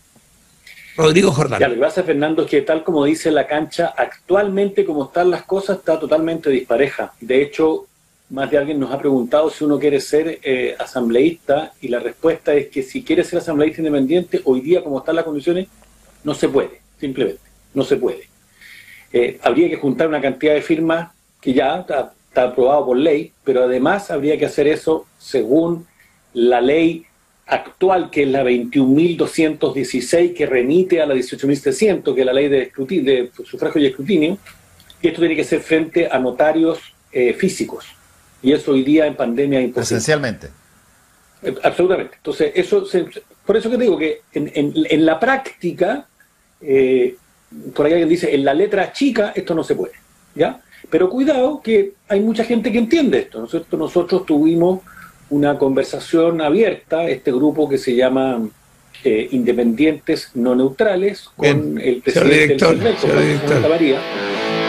Rodrigo 0.96 1.32
Jordán. 1.32 1.60
Ya, 1.60 1.68
lo 1.68 1.88
que 1.88 2.02
Fernando, 2.02 2.42
es 2.44 2.50
que 2.50 2.62
tal 2.62 2.84
como 2.84 3.04
dice 3.04 3.30
la 3.30 3.46
cancha, 3.46 3.94
actualmente 3.96 4.84
como 4.84 5.04
están 5.04 5.30
las 5.30 5.42
cosas, 5.42 5.78
está 5.78 5.98
totalmente 5.98 6.50
dispareja. 6.50 7.12
De 7.20 7.42
hecho, 7.42 7.86
más 8.30 8.50
de 8.50 8.58
alguien 8.58 8.78
nos 8.78 8.92
ha 8.92 8.98
preguntado 8.98 9.50
si 9.50 9.64
uno 9.64 9.78
quiere 9.78 10.00
ser 10.00 10.38
eh, 10.42 10.76
asambleísta 10.78 11.72
y 11.80 11.88
la 11.88 11.98
respuesta 11.98 12.54
es 12.54 12.68
que 12.68 12.82
si 12.82 13.02
quiere 13.02 13.24
ser 13.24 13.40
asambleísta 13.40 13.80
independiente, 13.80 14.40
hoy 14.44 14.60
día 14.60 14.82
como 14.82 14.98
están 14.98 15.16
las 15.16 15.24
condiciones, 15.24 15.68
no 16.22 16.34
se 16.34 16.48
puede, 16.48 16.80
simplemente, 16.98 17.40
no 17.74 17.84
se 17.84 17.96
puede. 17.96 18.28
Eh, 19.12 19.38
habría 19.42 19.68
que 19.68 19.76
juntar 19.76 20.08
una 20.08 20.20
cantidad 20.20 20.54
de 20.54 20.62
firmas 20.62 21.10
que 21.40 21.52
ya 21.52 21.80
está, 21.80 22.12
está 22.28 22.44
aprobado 22.44 22.86
por 22.86 22.96
ley, 22.96 23.32
pero 23.44 23.64
además 23.64 24.10
habría 24.10 24.38
que 24.38 24.46
hacer 24.46 24.66
eso 24.66 25.06
según 25.18 25.86
la 26.32 26.60
ley 26.60 27.06
actual, 27.46 28.10
que 28.10 28.22
es 28.22 28.28
la 28.28 28.42
21.216, 28.42 30.34
que 30.34 30.46
remite 30.46 31.00
a 31.00 31.06
la 31.06 31.14
18.700, 31.14 32.14
que 32.14 32.20
es 32.20 32.26
la 32.26 32.32
ley 32.32 32.48
de, 32.48 32.70
de 32.76 33.30
sufragio 33.44 33.80
y 33.80 33.86
escrutinio, 33.86 34.38
y 35.02 35.08
esto 35.08 35.20
tiene 35.20 35.36
que 35.36 35.44
ser 35.44 35.60
frente 35.60 36.08
a 36.10 36.18
notarios 36.18 36.78
eh, 37.12 37.34
físicos. 37.34 37.84
Y 38.42 38.52
eso 38.52 38.72
hoy 38.72 38.82
día 38.82 39.06
en 39.06 39.14
pandemia 39.16 39.60
es 39.60 39.66
imposible. 39.66 39.96
Esencialmente. 39.98 40.48
Eh, 41.42 41.54
Absolutamente. 41.62 42.16
Entonces, 42.16 42.52
eso 42.54 42.84
se- 42.86 43.06
por 43.44 43.56
eso 43.56 43.70
que 43.70 43.76
digo 43.76 43.98
que 43.98 44.22
en, 44.32 44.50
en- 44.54 44.72
en 44.88 45.06
la 45.06 45.20
práctica, 45.20 46.06
eh, 46.60 47.16
por 47.74 47.86
ahí 47.86 47.92
alguien 47.92 48.08
dice, 48.08 48.34
en 48.34 48.44
la 48.44 48.54
letra 48.54 48.92
chica 48.92 49.32
esto 49.34 49.54
no 49.54 49.62
se 49.62 49.74
puede. 49.74 49.92
¿ya? 50.34 50.60
Pero 50.90 51.08
cuidado 51.08 51.60
que 51.62 51.92
hay 52.08 52.20
mucha 52.20 52.44
gente 52.44 52.72
que 52.72 52.78
entiende 52.78 53.18
esto. 53.20 53.38
¿no 53.38 53.44
es 53.44 53.50
cierto? 53.50 53.76
Nosotros 53.76 54.24
tuvimos 54.26 54.80
una 55.30 55.58
conversación 55.58 56.40
abierta, 56.40 57.08
este 57.08 57.32
grupo 57.32 57.68
que 57.68 57.78
se 57.78 57.94
llama 57.96 58.40
eh, 59.02 59.28
independientes 59.32 60.30
no 60.34 60.54
neutrales 60.54 61.28
con 61.36 61.74
Bien. 61.74 61.78
el 61.78 62.02
Señor 62.02 62.28
presidente 62.28 62.36
director, 62.46 62.78
del 62.78 62.96
señor 62.98 63.20
director. 63.20 63.48
Santamaría. 63.50 63.98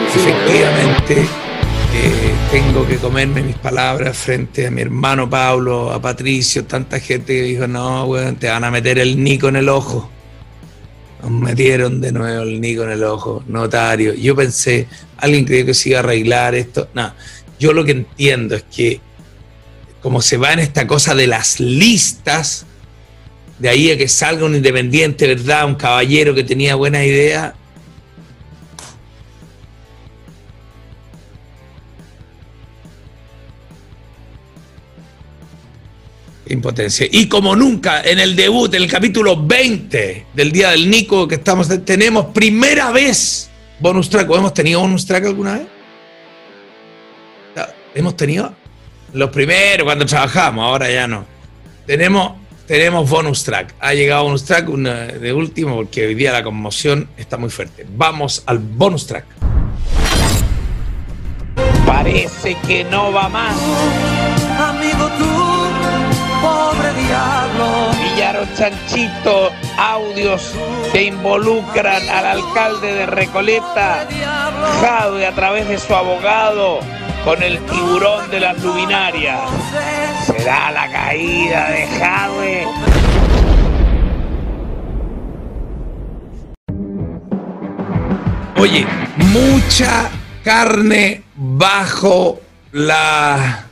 Hicimos- 0.08 0.28
Efectivamente, 0.28 1.14
eh, 1.22 2.34
tengo 2.52 2.88
que 2.88 2.98
comerme 2.98 3.42
mis 3.44 3.56
palabras 3.58 4.18
frente 4.18 4.68
a 4.68 4.72
mi 4.72 4.82
hermano 4.82 5.30
Pablo, 5.30 5.92
a 5.92 6.02
Patricio, 6.02 6.66
tanta 6.66 7.00
gente 7.00 7.34
que 7.34 7.42
dijo, 7.44 7.68
no, 7.68 8.06
weón, 8.06 8.36
te 8.36 8.48
van 8.50 8.64
a 8.64 8.72
meter 8.72 9.00
el 9.00 9.24
Nico 9.24 9.48
en 9.50 9.56
el 9.58 9.70
ojo. 9.70 10.10
Nos 11.22 11.32
metieron 11.32 12.02
de 12.02 12.12
nuevo 12.12 12.44
el 12.44 12.60
Nico 12.62 12.84
en 12.84 12.92
el 12.92 13.04
ojo, 13.04 13.44
notario. 13.48 14.14
Yo 14.14 14.36
pensé, 14.36 14.88
alguien 15.18 15.46
creyó 15.46 15.66
que 15.66 15.74
se 15.74 15.90
iba 15.90 16.00
a 16.00 16.04
arreglar 16.04 16.54
esto. 16.56 16.90
No, 16.94 17.14
yo 17.60 17.74
lo 17.74 17.84
que 17.86 17.92
entiendo 17.92 18.56
es 18.56 18.64
que 18.64 19.00
como 20.06 20.22
se 20.22 20.38
va 20.38 20.54
en 20.54 20.60
esta 20.60 20.86
cosa 20.86 21.16
de 21.16 21.26
las 21.26 21.60
listas, 21.60 22.68
de 23.58 23.70
ahí 23.70 23.90
a 23.90 23.98
que 23.98 24.08
salga 24.08 24.46
un 24.46 24.54
independiente, 24.54 25.26
¿verdad? 25.26 25.66
Un 25.66 25.74
caballero 25.74 26.36
que 26.36 26.44
tenía 26.44 26.76
buena 26.76 27.04
idea, 27.04 27.56
Impotencia. 36.48 37.08
Y 37.12 37.28
como 37.28 37.56
nunca, 37.56 38.04
en 38.04 38.20
el 38.20 38.36
debut, 38.36 38.72
en 38.76 38.84
el 38.84 38.88
capítulo 38.88 39.36
20 39.36 40.28
del 40.36 40.52
Día 40.52 40.70
del 40.70 40.88
Nico 40.88 41.28
que 41.28 41.34
estamos, 41.34 41.68
tenemos 41.84 42.28
primera 42.28 42.92
vez 42.92 43.50
bonus 43.80 44.12
track. 44.12 44.30
¿O 44.30 44.38
¿Hemos 44.38 44.54
tenido 44.54 44.82
bonus 44.82 45.08
track 45.08 45.26
alguna 45.26 45.54
vez? 45.56 45.68
¿Hemos 47.96 48.16
tenido? 48.16 48.65
Los 49.16 49.30
primeros, 49.30 49.86
cuando 49.86 50.06
trabajamos, 50.06 50.66
ahora 50.66 50.92
ya 50.92 51.08
no. 51.08 51.24
Tenemos, 51.86 52.34
tenemos 52.68 53.10
bonus 53.10 53.46
track. 53.46 53.74
Ha 53.80 53.94
llegado 53.94 54.26
bonus 54.26 54.44
track 54.44 54.68
una 54.68 55.06
de 55.06 55.32
último 55.32 55.74
porque 55.74 56.08
hoy 56.08 56.16
día 56.16 56.34
la 56.34 56.44
conmoción 56.44 57.08
está 57.16 57.38
muy 57.38 57.50
fuerte. 57.50 57.88
Vamos 57.96 58.44
al 58.46 58.60
bonus 58.60 59.08
track. 59.08 59.24
Parece 61.86 62.58
que 62.68 62.84
no 62.84 63.14
va 63.14 63.30
más. 63.30 63.56
Amigo 64.60 65.08
tú, 65.18 65.26
pobre 66.42 66.94
diablo. 67.08 67.92
Pillaron 68.04 68.50
chanchito, 68.58 69.50
audios 69.78 70.52
que 70.92 71.04
involucran 71.04 72.10
al 72.10 72.26
alcalde 72.26 72.94
de 72.94 73.06
Recoleta, 73.06 74.10
Jadwe 74.82 75.26
a 75.26 75.32
través 75.32 75.70
de 75.70 75.80
su 75.80 75.96
abogado, 75.96 76.82
con 77.26 77.42
el 77.42 77.58
tiburón 77.66 78.30
de 78.30 78.40
las 78.40 78.62
luminarias. 78.64 79.40
Será 80.28 80.72
la 80.72 80.92
caída 80.92 81.72
de 81.72 81.88
Jadwe. 81.88 82.68
Oye, 88.58 88.86
mucha 89.18 90.12
carne 90.44 91.24
bajo 91.36 92.40
la 92.72 93.70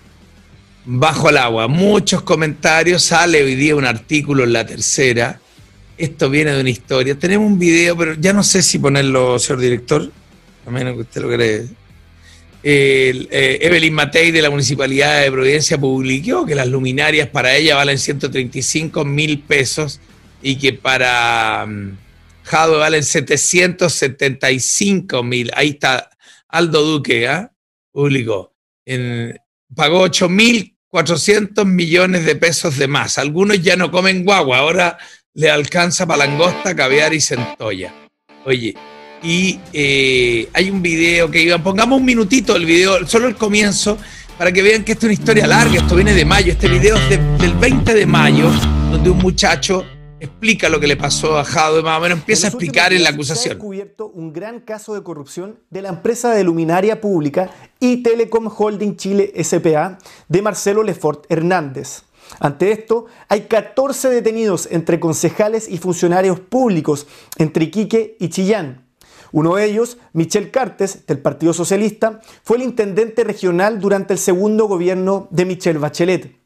bajo 0.85 1.29
el 1.29 1.37
agua. 1.37 1.67
Muchos 1.67 2.23
comentarios. 2.23 3.03
Sale 3.03 3.43
hoy 3.43 3.53
día 3.53 3.75
un 3.75 3.85
artículo 3.85 4.45
en 4.45 4.53
la 4.53 4.65
tercera. 4.65 5.39
Esto 5.95 6.27
viene 6.27 6.53
de 6.53 6.61
una 6.61 6.71
historia. 6.71 7.17
Tenemos 7.19 7.45
un 7.45 7.59
video, 7.59 7.95
pero 7.95 8.15
ya 8.15 8.33
no 8.33 8.41
sé 8.41 8.63
si 8.63 8.79
ponerlo, 8.79 9.37
señor 9.37 9.59
director, 9.59 10.11
a 10.65 10.71
menos 10.71 10.95
que 10.95 11.01
usted 11.01 11.21
lo 11.21 11.29
cree. 11.29 11.82
Eh, 12.65 13.60
Evelyn 13.62 13.93
Matei 13.93 14.32
de 14.32 14.41
la 14.41 14.49
Municipalidad 14.49 15.21
de 15.21 15.32
Providencia 15.32 15.78
publicó 15.78 16.45
que 16.45 16.56
las 16.56 16.67
luminarias 16.67 17.28
para 17.28 17.54
ella 17.56 17.76
valen 17.76 17.97
135 17.99 19.04
mil 19.04 19.39
pesos 19.39 19.99
y 20.41 20.58
que 20.58 20.71
para 20.73 21.67
Jado 22.43 22.80
valen 22.80 23.04
775 23.04 25.23
mil. 25.23 25.52
Ahí 25.56 25.69
está 25.69 26.10
Aldo 26.47 26.82
Duque, 26.84 27.28
¿ah? 27.28 27.52
Publicó. 27.91 28.54
En- 28.86 29.38
pagó 29.76 30.08
8.400 30.08 31.65
millones 31.65 32.26
de 32.26 32.36
pesos 32.36 32.78
de 32.78 32.88
más. 32.88 33.17
Algunos 33.17 33.62
ya 33.62 33.76
no 33.76 33.91
comen 33.91 34.23
guagua, 34.23 34.60
ahora 34.60 34.97
le 35.34 35.49
alcanza 35.49 36.06
para 36.06 36.26
caviar 36.76 37.13
y 37.13 37.21
centolla. 37.21 37.93
Oye, 38.45 38.76
y 39.23 39.59
eh, 39.71 40.49
hay 40.53 40.69
un 40.69 40.81
video 40.81 41.31
que 41.31 41.41
iba, 41.41 41.57
pongamos 41.57 41.99
un 41.99 42.05
minutito 42.05 42.55
el 42.55 42.65
video, 42.65 43.07
solo 43.07 43.27
el 43.27 43.36
comienzo, 43.36 43.97
para 44.38 44.51
que 44.51 44.62
vean 44.62 44.83
que 44.83 44.91
esto 44.93 45.05
es 45.05 45.12
una 45.12 45.13
historia 45.13 45.47
larga, 45.47 45.75
esto 45.77 45.95
viene 45.95 46.13
de 46.13 46.25
mayo, 46.25 46.51
este 46.51 46.67
video 46.67 46.95
es 46.97 47.09
de- 47.09 47.17
del 47.38 47.53
20 47.53 47.93
de 47.93 48.05
mayo, 48.05 48.49
donde 48.91 49.09
un 49.09 49.19
muchacho 49.19 49.86
explica 50.19 50.69
lo 50.69 50.79
que 50.79 50.88
le 50.88 50.95
pasó 50.97 51.38
a 51.38 51.43
Jado, 51.43 51.81
más 51.83 51.97
o 51.99 52.01
menos 52.01 52.19
empieza 52.19 52.47
a 52.47 52.49
explicar 52.49 52.93
en 52.93 53.03
la 53.03 53.12
días 53.12 53.27
Se 53.27 53.31
ha 53.31 53.33
acusación. 53.36 53.53
descubierto 53.55 54.07
un 54.07 54.33
gran 54.33 54.59
caso 54.62 54.93
de 54.93 55.03
corrupción 55.03 55.59
de 55.69 55.81
la 55.81 55.89
empresa 55.89 56.31
de 56.31 56.43
luminaria 56.43 56.99
pública 57.01 57.49
y 57.79 57.97
Telecom 58.03 58.49
Holding 58.55 58.95
Chile 58.97 59.31
SPA 59.43 59.97
de 60.29 60.41
Marcelo 60.41 60.81
Lefort 60.83 61.25
Hernández. 61.29 62.03
Ante 62.39 62.71
esto, 62.71 63.05
hay 63.27 63.41
14 63.41 64.09
detenidos 64.09 64.67
entre 64.71 64.99
concejales 64.99 65.67
y 65.69 65.77
funcionarios 65.77 66.39
públicos 66.39 67.05
entre 67.38 67.65
Iquique 67.65 68.15
y 68.19 68.29
Chillán. 68.29 68.82
Uno 69.33 69.55
de 69.55 69.65
ellos, 69.65 69.97
Michel 70.13 70.51
Cartes, 70.51 71.07
del 71.07 71.17
Partido 71.17 71.53
Socialista, 71.53 72.21
fue 72.43 72.57
el 72.57 72.63
intendente 72.63 73.23
regional 73.23 73.79
durante 73.79 74.13
el 74.13 74.19
segundo 74.19 74.67
gobierno 74.67 75.27
de 75.31 75.45
Michel 75.45 75.79
Bachelet. 75.79 76.37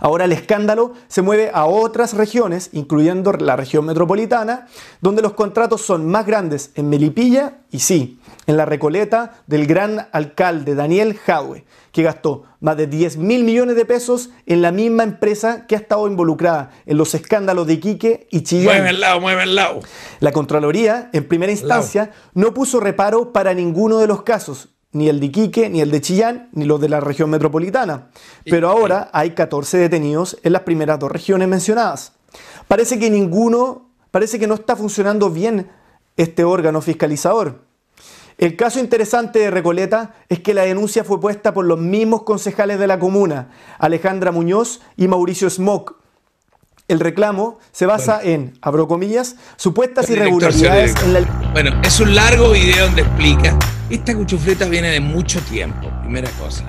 Ahora 0.00 0.24
el 0.24 0.32
escándalo 0.32 0.94
se 1.06 1.20
mueve 1.20 1.50
a 1.52 1.66
otras 1.66 2.14
regiones, 2.14 2.70
incluyendo 2.72 3.30
la 3.32 3.56
región 3.56 3.84
metropolitana, 3.84 4.68
donde 5.02 5.20
los 5.20 5.34
contratos 5.34 5.82
son 5.82 6.06
más 6.06 6.24
grandes 6.24 6.70
en 6.76 6.88
Melipilla 6.88 7.58
y 7.70 7.80
sí, 7.80 8.18
en 8.46 8.56
la 8.56 8.64
Recoleta 8.64 9.42
del 9.46 9.66
gran 9.66 10.08
alcalde 10.10 10.74
Daniel 10.74 11.14
Jaue, 11.14 11.66
que 11.92 12.02
gastó 12.02 12.44
más 12.60 12.76
de 12.76 12.86
10 12.86 13.18
mil 13.18 13.44
millones 13.44 13.76
de 13.76 13.84
pesos 13.84 14.30
en 14.46 14.62
la 14.62 14.72
misma 14.72 15.04
empresa 15.04 15.66
que 15.66 15.74
ha 15.74 15.78
estado 15.78 16.06
involucrada 16.08 16.70
en 16.86 16.98
los 16.98 17.14
escándalos 17.14 17.66
de 17.66 17.74
Iquique 17.74 18.26
y 18.30 18.42
Chillán. 18.42 18.76
Mueve 18.76 18.88
al 18.88 19.00
lado, 19.00 19.20
mueve 19.20 19.42
al 19.42 19.54
lado. 19.54 19.80
La 20.20 20.32
Contraloría, 20.32 21.10
en 21.12 21.28
primera 21.28 21.52
instancia, 21.52 22.10
no 22.34 22.54
puso 22.54 22.80
reparo 22.80 23.32
para 23.32 23.54
ninguno 23.54 23.98
de 23.98 24.06
los 24.06 24.22
casos, 24.22 24.70
ni 24.92 25.08
el 25.08 25.20
de 25.20 25.26
Iquique, 25.26 25.70
ni 25.70 25.80
el 25.80 25.90
de 25.90 26.00
Chillán, 26.00 26.48
ni 26.52 26.64
los 26.64 26.80
de 26.80 26.88
la 26.88 27.00
región 27.00 27.30
metropolitana. 27.30 28.10
Pero 28.44 28.68
ahora 28.68 29.10
hay 29.12 29.30
14 29.30 29.78
detenidos 29.78 30.38
en 30.42 30.52
las 30.52 30.62
primeras 30.62 30.98
dos 30.98 31.12
regiones 31.12 31.48
mencionadas. 31.48 32.14
Parece 32.66 32.98
que 32.98 33.10
ninguno, 33.10 33.92
parece 34.10 34.38
que 34.38 34.46
no 34.46 34.54
está 34.54 34.76
funcionando 34.76 35.30
bien 35.30 35.70
este 36.16 36.44
órgano 36.44 36.80
fiscalizador. 36.80 37.67
El 38.38 38.54
caso 38.54 38.78
interesante 38.78 39.40
de 39.40 39.50
Recoleta 39.50 40.14
es 40.28 40.38
que 40.40 40.54
la 40.54 40.62
denuncia 40.62 41.02
fue 41.02 41.20
puesta 41.20 41.52
por 41.52 41.64
los 41.64 41.78
mismos 41.78 42.22
concejales 42.22 42.78
de 42.78 42.86
la 42.86 42.98
comuna, 43.00 43.48
Alejandra 43.78 44.30
Muñoz 44.30 44.80
y 44.96 45.08
Mauricio 45.08 45.50
Smock, 45.50 45.96
el 46.86 47.00
reclamo 47.00 47.58
se 47.72 47.84
basa 47.84 48.20
en, 48.22 48.56
abro 48.62 48.88
comillas, 48.88 49.36
supuestas 49.56 50.08
irregularidades 50.08 50.94
en 51.04 51.12
la... 51.12 51.20
Bueno, 51.52 51.78
es 51.84 52.00
un 52.00 52.14
largo 52.14 52.52
video 52.52 52.86
donde 52.86 53.02
explica. 53.02 53.58
Esta 53.90 54.14
cuchufleta 54.14 54.64
viene 54.66 54.88
de 54.92 55.00
mucho 55.00 55.38
tiempo, 55.42 55.90
primera 56.00 56.30
cosa. 56.40 56.64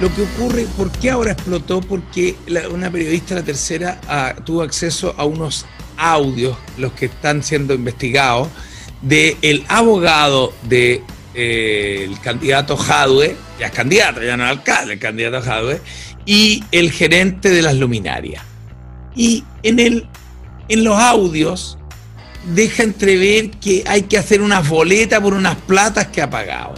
Lo 0.00 0.08
que 0.14 0.22
ocurre, 0.22 0.66
¿por 0.76 0.90
qué 0.90 1.10
ahora 1.10 1.32
explotó? 1.32 1.82
Porque 1.82 2.36
la- 2.46 2.68
una 2.70 2.90
periodista 2.90 3.34
la 3.34 3.42
tercera 3.42 4.00
ah, 4.08 4.34
tuvo 4.42 4.62
acceso 4.62 5.14
a 5.18 5.26
unos 5.26 5.66
audios, 5.98 6.56
los 6.78 6.92
que 6.92 7.06
están 7.06 7.42
siendo 7.42 7.74
investigados, 7.74 8.48
del 9.08 9.64
abogado 9.68 10.52
del 10.64 11.02
candidato 12.22 12.76
Jadwe, 12.76 13.36
ya 13.58 13.66
es 13.66 13.72
candidato, 13.72 14.22
ya 14.22 14.36
no 14.36 14.44
es 14.44 14.50
alcalde, 14.50 14.94
el 14.94 14.98
candidato 14.98 15.40
Jadwe, 15.42 15.80
y 16.24 16.64
el 16.72 16.90
gerente 16.90 17.50
de 17.50 17.62
las 17.62 17.76
luminarias. 17.76 18.42
Y 19.14 19.44
en, 19.62 19.78
el, 19.78 20.08
en 20.68 20.84
los 20.84 20.98
audios 20.98 21.78
deja 22.54 22.82
entrever 22.82 23.50
que 23.52 23.84
hay 23.86 24.02
que 24.02 24.18
hacer 24.18 24.40
unas 24.40 24.68
boletas 24.68 25.20
por 25.20 25.34
unas 25.34 25.56
platas 25.56 26.08
que 26.08 26.20
ha 26.20 26.28
pagado. 26.28 26.74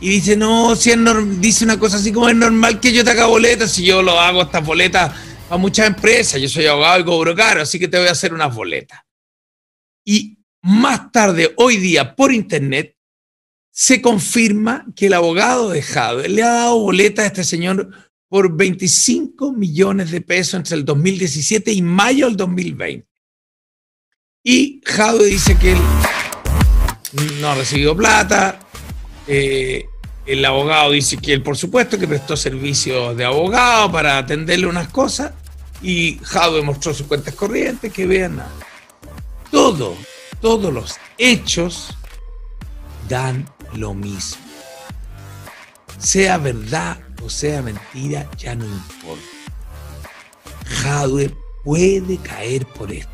Y 0.00 0.08
dice, 0.08 0.36
no, 0.36 0.76
si 0.76 0.90
es 0.90 0.98
dice 1.40 1.64
una 1.64 1.78
cosa 1.78 1.96
así 1.96 2.12
como 2.12 2.28
es 2.28 2.36
normal 2.36 2.80
que 2.80 2.92
yo 2.92 3.02
te 3.02 3.10
haga 3.10 3.26
boletas, 3.26 3.72
si 3.72 3.84
yo 3.84 4.02
lo 4.02 4.20
hago 4.20 4.42
estas 4.42 4.64
boletas 4.64 5.12
a 5.48 5.56
muchas 5.56 5.86
empresas, 5.86 6.40
yo 6.40 6.48
soy 6.48 6.66
abogado 6.66 7.00
y 7.00 7.04
cobro 7.04 7.34
caro, 7.34 7.62
así 7.62 7.78
que 7.78 7.88
te 7.88 7.98
voy 7.98 8.08
a 8.08 8.12
hacer 8.12 8.32
unas 8.32 8.54
boletas. 8.54 9.00
Y 10.04 10.35
más 10.66 11.12
tarde, 11.12 11.54
hoy 11.56 11.76
día, 11.76 12.16
por 12.16 12.32
internet, 12.32 12.96
se 13.70 14.02
confirma 14.02 14.84
que 14.96 15.06
el 15.06 15.12
abogado 15.12 15.70
de 15.70 15.80
Jadwe 15.80 16.28
le 16.28 16.42
ha 16.42 16.50
dado 16.50 16.80
boletas 16.80 17.24
a 17.24 17.28
este 17.28 17.44
señor 17.44 17.88
por 18.28 18.56
25 18.56 19.52
millones 19.52 20.10
de 20.10 20.20
pesos 20.20 20.54
entre 20.54 20.74
el 20.74 20.84
2017 20.84 21.70
y 21.72 21.82
mayo 21.82 22.26
del 22.26 22.36
2020. 22.36 23.06
Y 24.42 24.80
Jadwe 24.84 25.26
dice 25.26 25.56
que 25.56 25.72
él 25.72 25.78
no 27.40 27.48
ha 27.48 27.54
recibido 27.54 27.96
plata. 27.96 28.58
eh, 29.28 29.84
el 30.26 30.44
abogado 30.44 30.90
dice 30.90 31.16
que 31.18 31.32
él, 31.32 31.44
por 31.44 31.56
supuesto, 31.56 31.96
que 31.96 32.08
prestó 32.08 32.36
servicios 32.36 33.16
de 33.16 33.24
abogado 33.24 33.92
para 33.92 34.18
atenderle 34.18 34.66
unas 34.66 34.88
cosas. 34.88 35.32
y 35.80 36.18
Jadwe 36.22 36.62
mostró 36.62 36.92
sus 36.92 37.06
cuentas 37.06 37.34
corrientes, 37.34 37.92
que 37.92 38.06
vean 38.06 38.38
nada. 38.38 38.50
Todo, 39.52 39.96
todos 40.40 40.72
los 40.72 40.96
hechos 41.18 41.96
dan 43.08 43.48
lo 43.74 43.94
mismo. 43.94 44.42
Sea 45.98 46.38
verdad 46.38 46.98
o 47.22 47.30
sea 47.30 47.62
mentira, 47.62 48.30
ya 48.38 48.54
no 48.54 48.64
importa. 48.64 49.24
Jadwe 50.64 51.34
puede 51.64 52.18
caer 52.18 52.66
por 52.66 52.92
esto. 52.92 53.10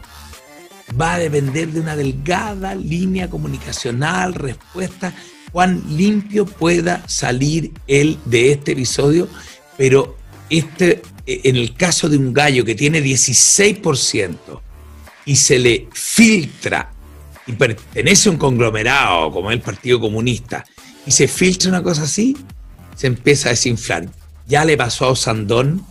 Va 1.00 1.14
a 1.14 1.18
depender 1.18 1.68
de 1.68 1.80
una 1.80 1.96
delgada 1.96 2.74
línea 2.74 3.30
comunicacional, 3.30 4.34
respuesta, 4.34 5.14
cuán 5.50 5.82
limpio 5.96 6.44
pueda 6.44 7.06
salir 7.08 7.72
él 7.86 8.18
de 8.26 8.52
este 8.52 8.72
episodio, 8.72 9.28
pero 9.78 10.16
este, 10.50 11.00
en 11.24 11.56
el 11.56 11.74
caso 11.74 12.08
de 12.10 12.18
un 12.18 12.34
gallo 12.34 12.64
que 12.64 12.74
tiene 12.74 13.02
16% 13.02 14.60
y 15.24 15.36
se 15.36 15.58
le 15.58 15.88
filtra 15.92 16.91
y 17.52 17.56
pertenece 17.56 18.28
a 18.28 18.32
un 18.32 18.38
conglomerado 18.38 19.30
como 19.30 19.50
el 19.50 19.60
Partido 19.60 20.00
Comunista 20.00 20.64
y 21.06 21.10
se 21.10 21.28
filtra 21.28 21.68
una 21.68 21.82
cosa 21.82 22.04
así, 22.04 22.36
se 22.96 23.06
empieza 23.06 23.48
a 23.48 23.50
desinflar. 23.50 24.08
Ya 24.46 24.64
le 24.64 24.76
pasó 24.76 25.06
a 25.06 25.10
Osandón 25.10 25.84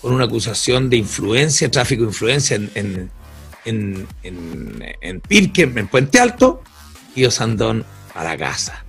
con 0.00 0.14
una 0.14 0.24
acusación 0.24 0.88
de 0.90 0.96
influencia, 0.96 1.70
tráfico 1.70 2.02
de 2.02 2.08
influencia 2.08 2.56
en, 2.56 2.70
en, 2.74 3.10
en, 3.64 4.06
en, 4.22 4.94
en 5.00 5.22
en 5.78 5.88
Puente 5.88 6.18
Alto, 6.18 6.62
y 7.14 7.24
Osandón 7.24 7.84
para 8.14 8.36
casa. 8.36 8.84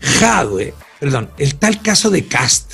Jadwe, 0.00 0.74
perdón, 0.98 1.30
el 1.38 1.54
tal 1.54 1.80
caso 1.80 2.10
de 2.10 2.26
Cast, 2.26 2.72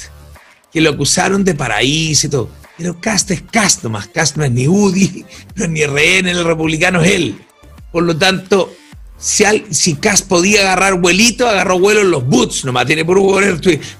que 0.72 0.81
lo 0.81 0.91
acusaron 0.91 1.45
de 1.45 1.55
paraíso 1.55 2.26
y 2.26 2.31
todo. 2.31 2.51
Pero 2.76 2.99
Cast 2.99 3.31
es 3.31 3.43
Cast 3.43 3.85
nomás, 3.85 4.09
Cast 4.09 4.37
no 4.37 4.45
es 4.45 4.51
ni 4.51 4.66
UDI, 4.66 5.26
no 5.55 5.64
es 5.64 5.70
ni 5.70 5.85
RN, 5.85 6.28
el 6.28 6.45
republicano 6.45 7.03
es 7.03 7.12
él. 7.12 7.41
Por 7.93 8.05
lo 8.05 8.16
tanto, 8.16 8.72
si, 9.20 9.45
al, 9.45 9.64
si 9.70 9.97
Cast 9.97 10.26
podía 10.26 10.62
agarrar 10.62 10.95
vuelito, 10.95 11.47
agarró 11.47 11.78
vuelo 11.78 12.01
en 12.01 12.11
los 12.11 12.26
boots, 12.26 12.64
nomás 12.64 12.86
tiene 12.86 13.05
por 13.05 13.20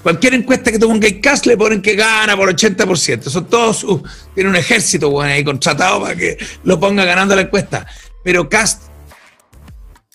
Cualquier 0.01 0.33
encuesta 0.33 0.71
que 0.71 0.79
te 0.79 0.85
ponga 0.87 1.07
Cast 1.21 1.45
le 1.45 1.55
ponen 1.57 1.81
que 1.81 1.95
gana 1.95 2.35
por 2.35 2.53
80%. 2.53 3.29
Son 3.29 3.45
todos, 3.45 3.85
tiene 4.33 4.49
un 4.49 4.55
ejército 4.55 5.11
bueno, 5.11 5.33
ahí 5.33 5.43
contratado 5.43 6.01
para 6.01 6.15
que 6.15 6.37
lo 6.63 6.79
ponga 6.79 7.05
ganando 7.05 7.35
la 7.35 7.43
encuesta. 7.43 7.85
Pero 8.23 8.49
Cast, 8.49 8.83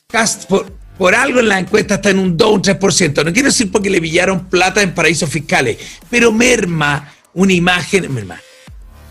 Cast 0.08 0.46
por, 0.46 0.72
por 0.98 1.14
algo 1.14 1.38
en 1.40 1.48
la 1.48 1.60
encuesta 1.60 1.96
está 1.96 2.10
en 2.10 2.18
un 2.18 2.36
2 2.36 2.50
un 2.50 2.62
3%. 2.62 3.24
No 3.24 3.32
quiero 3.32 3.48
decir 3.48 3.70
porque 3.70 3.90
le 3.90 4.00
pillaron 4.00 4.46
plata 4.46 4.82
en 4.82 4.92
paraísos 4.92 5.30
fiscales, 5.30 5.76
pero 6.10 6.32
merma 6.32 7.12
una 7.34 7.52
imagen, 7.52 8.12
merma. 8.12 8.40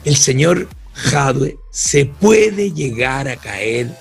El 0.03 0.17
señor 0.17 0.67
Jadwe 0.93 1.57
se 1.71 2.05
puede 2.05 2.71
llegar 2.71 3.27
a 3.27 3.37
caer 3.37 3.91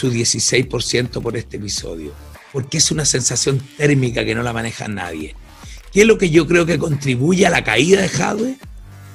su 0.00 0.10
16% 0.10 1.20
por 1.20 1.36
este 1.36 1.58
episodio, 1.58 2.12
porque 2.54 2.78
es 2.78 2.90
una 2.90 3.04
sensación 3.04 3.60
térmica 3.76 4.24
que 4.24 4.34
no 4.34 4.42
la 4.42 4.54
maneja 4.54 4.88
nadie. 4.88 5.36
¿Qué 5.92 6.02
es 6.02 6.06
lo 6.06 6.16
que 6.16 6.30
yo 6.30 6.46
creo 6.46 6.64
que 6.64 6.78
contribuye 6.78 7.46
a 7.46 7.50
la 7.50 7.64
caída 7.64 8.00
de 8.00 8.08
Jadwe? 8.08 8.56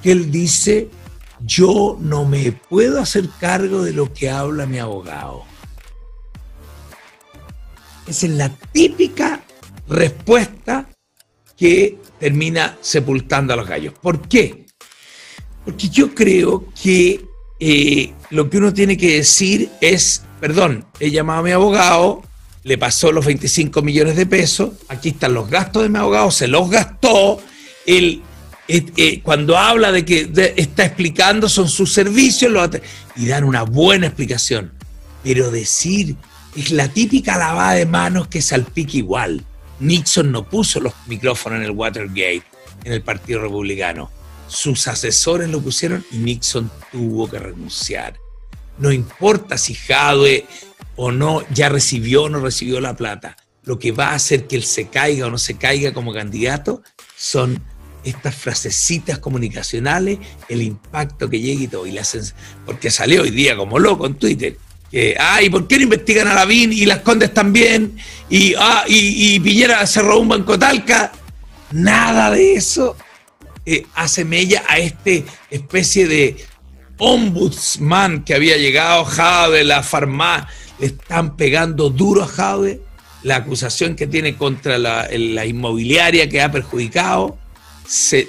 Que 0.00 0.12
él 0.12 0.30
dice, 0.30 0.88
yo 1.40 1.98
no 2.00 2.24
me 2.24 2.52
puedo 2.52 3.00
hacer 3.00 3.28
cargo 3.40 3.82
de 3.82 3.94
lo 3.94 4.12
que 4.12 4.30
habla 4.30 4.66
mi 4.66 4.78
abogado. 4.78 5.42
Esa 8.06 8.26
es 8.26 8.32
la 8.32 8.50
típica 8.72 9.42
respuesta 9.88 10.88
que 11.56 11.98
termina 12.20 12.78
sepultando 12.80 13.54
a 13.54 13.56
los 13.56 13.66
gallos. 13.66 13.94
¿Por 14.00 14.28
qué? 14.28 14.66
Porque 15.64 15.88
yo 15.88 16.14
creo 16.14 16.72
que 16.80 17.26
eh, 17.58 18.12
lo 18.30 18.48
que 18.48 18.58
uno 18.58 18.72
tiene 18.72 18.96
que 18.96 19.16
decir 19.16 19.68
es, 19.80 20.22
perdón, 20.46 20.86
he 21.00 21.10
llamado 21.10 21.40
a 21.40 21.42
mi 21.42 21.50
abogado, 21.50 22.22
le 22.62 22.78
pasó 22.78 23.10
los 23.10 23.26
25 23.26 23.82
millones 23.82 24.14
de 24.14 24.26
pesos, 24.26 24.74
aquí 24.86 25.08
están 25.08 25.34
los 25.34 25.50
gastos 25.50 25.82
de 25.82 25.88
mi 25.88 25.98
abogado, 25.98 26.30
se 26.30 26.46
los 26.46 26.70
gastó, 26.70 27.42
él, 27.84 28.22
eh, 28.68 28.86
eh, 28.96 29.20
cuando 29.24 29.58
habla 29.58 29.90
de 29.90 30.04
que 30.04 30.30
está 30.54 30.84
explicando 30.84 31.48
son 31.48 31.68
sus 31.68 31.92
servicios 31.92 32.52
y 33.16 33.26
dan 33.26 33.42
una 33.42 33.64
buena 33.64 34.06
explicación, 34.06 34.72
pero 35.24 35.50
decir 35.50 36.14
es 36.54 36.70
la 36.70 36.86
típica 36.86 37.36
lavada 37.36 37.72
de 37.72 37.86
manos 37.86 38.28
que 38.28 38.40
salpica 38.40 38.96
igual. 38.96 39.44
Nixon 39.80 40.30
no 40.30 40.48
puso 40.48 40.78
los 40.78 40.92
micrófonos 41.08 41.58
en 41.58 41.64
el 41.64 41.72
Watergate, 41.72 42.44
en 42.84 42.92
el 42.92 43.02
Partido 43.02 43.42
Republicano. 43.42 44.12
Sus 44.46 44.86
asesores 44.86 45.48
lo 45.48 45.60
pusieron 45.60 46.04
y 46.12 46.18
Nixon 46.18 46.70
tuvo 46.92 47.28
que 47.28 47.40
renunciar. 47.40 48.14
No 48.78 48.92
importa 48.92 49.58
si 49.58 49.74
Jadwe 49.74 50.46
o 50.96 51.12
no 51.12 51.42
ya 51.50 51.68
recibió 51.68 52.24
o 52.24 52.28
no 52.28 52.40
recibió 52.40 52.80
la 52.80 52.96
plata. 52.96 53.36
Lo 53.64 53.78
que 53.78 53.92
va 53.92 54.10
a 54.10 54.14
hacer 54.14 54.46
que 54.46 54.56
él 54.56 54.64
se 54.64 54.88
caiga 54.88 55.26
o 55.26 55.30
no 55.30 55.38
se 55.38 55.56
caiga 55.56 55.92
como 55.92 56.12
candidato 56.12 56.82
son 57.16 57.60
estas 58.04 58.36
frasecitas 58.36 59.18
comunicacionales, 59.18 60.18
el 60.48 60.62
impacto 60.62 61.28
que 61.28 61.40
llega 61.40 61.62
y 61.62 61.68
todo. 61.68 61.86
Y 61.86 61.98
porque 62.64 62.90
salió 62.90 63.22
hoy 63.22 63.30
día 63.30 63.56
como 63.56 63.78
loco 63.78 64.06
en 64.06 64.14
Twitter 64.14 64.56
que, 64.90 65.16
ah, 65.18 65.40
por 65.50 65.66
qué 65.66 65.76
no 65.76 65.84
investigan 65.84 66.28
a 66.28 66.34
Lavín 66.34 66.72
y 66.72 66.86
las 66.86 67.00
Condes 67.00 67.34
también? 67.34 67.96
Y, 68.30 68.54
ah, 68.58 68.84
y, 68.86 69.38
Piñera 69.40 69.86
se 69.86 70.02
robó 70.02 70.20
un 70.20 70.28
banco 70.28 70.58
talca. 70.58 71.12
Nada 71.72 72.30
de 72.30 72.54
eso 72.54 72.96
eh, 73.64 73.84
hace 73.94 74.24
mella 74.24 74.62
a 74.68 74.78
este 74.78 75.24
especie 75.50 76.06
de 76.06 76.36
ombudsman 76.98 78.24
que 78.24 78.34
había 78.34 78.56
llegado, 78.56 79.04
Jade, 79.04 79.64
la 79.64 79.82
farmacia, 79.82 80.48
le 80.78 80.86
están 80.86 81.36
pegando 81.36 81.90
duro 81.90 82.22
a 82.22 82.26
Jade, 82.26 82.80
la 83.22 83.36
acusación 83.36 83.96
que 83.96 84.06
tiene 84.06 84.36
contra 84.36 84.78
la, 84.78 85.46
inmobiliaria 85.46 86.28
que 86.28 86.40
ha 86.40 86.50
perjudicado, 86.50 87.36
se, 87.86 88.28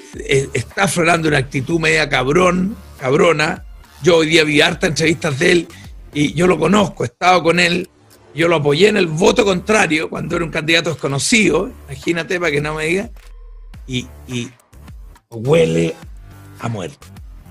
está 0.54 0.84
aflorando 0.84 1.28
una 1.28 1.38
actitud 1.38 1.80
media 1.80 2.10
cabrón, 2.10 2.76
cabrona. 3.00 3.64
Yo 4.04 4.18
hoy 4.18 4.28
día 4.28 4.44
vi 4.44 4.62
harta 4.62 4.88
entrevistas 4.88 5.40
de 5.40 5.52
él 5.52 5.68
y 6.14 6.34
yo 6.34 6.48
lo 6.48 6.58
conozco, 6.58 7.04
he 7.04 7.08
estado 7.08 7.44
con 7.44 7.60
él, 7.60 7.90
yo 8.34 8.48
lo 8.48 8.58
apoyé 8.58 8.88
en 8.88 8.98
el 8.98 9.08
voto 9.08 9.44
contrario 9.44 10.10
cuando 10.10 10.36
era 10.36 10.46
un 10.46 10.52
candidato 10.52 10.92
desconocido, 10.92 11.72
imagínate 11.88 12.40
para 12.40 12.52
que 12.52 12.62
no 12.62 12.76
me 12.76 12.86
diga, 12.86 13.10
y, 13.88 14.08
huele 15.30 15.96
a 16.60 16.68
muerte. 16.70 17.08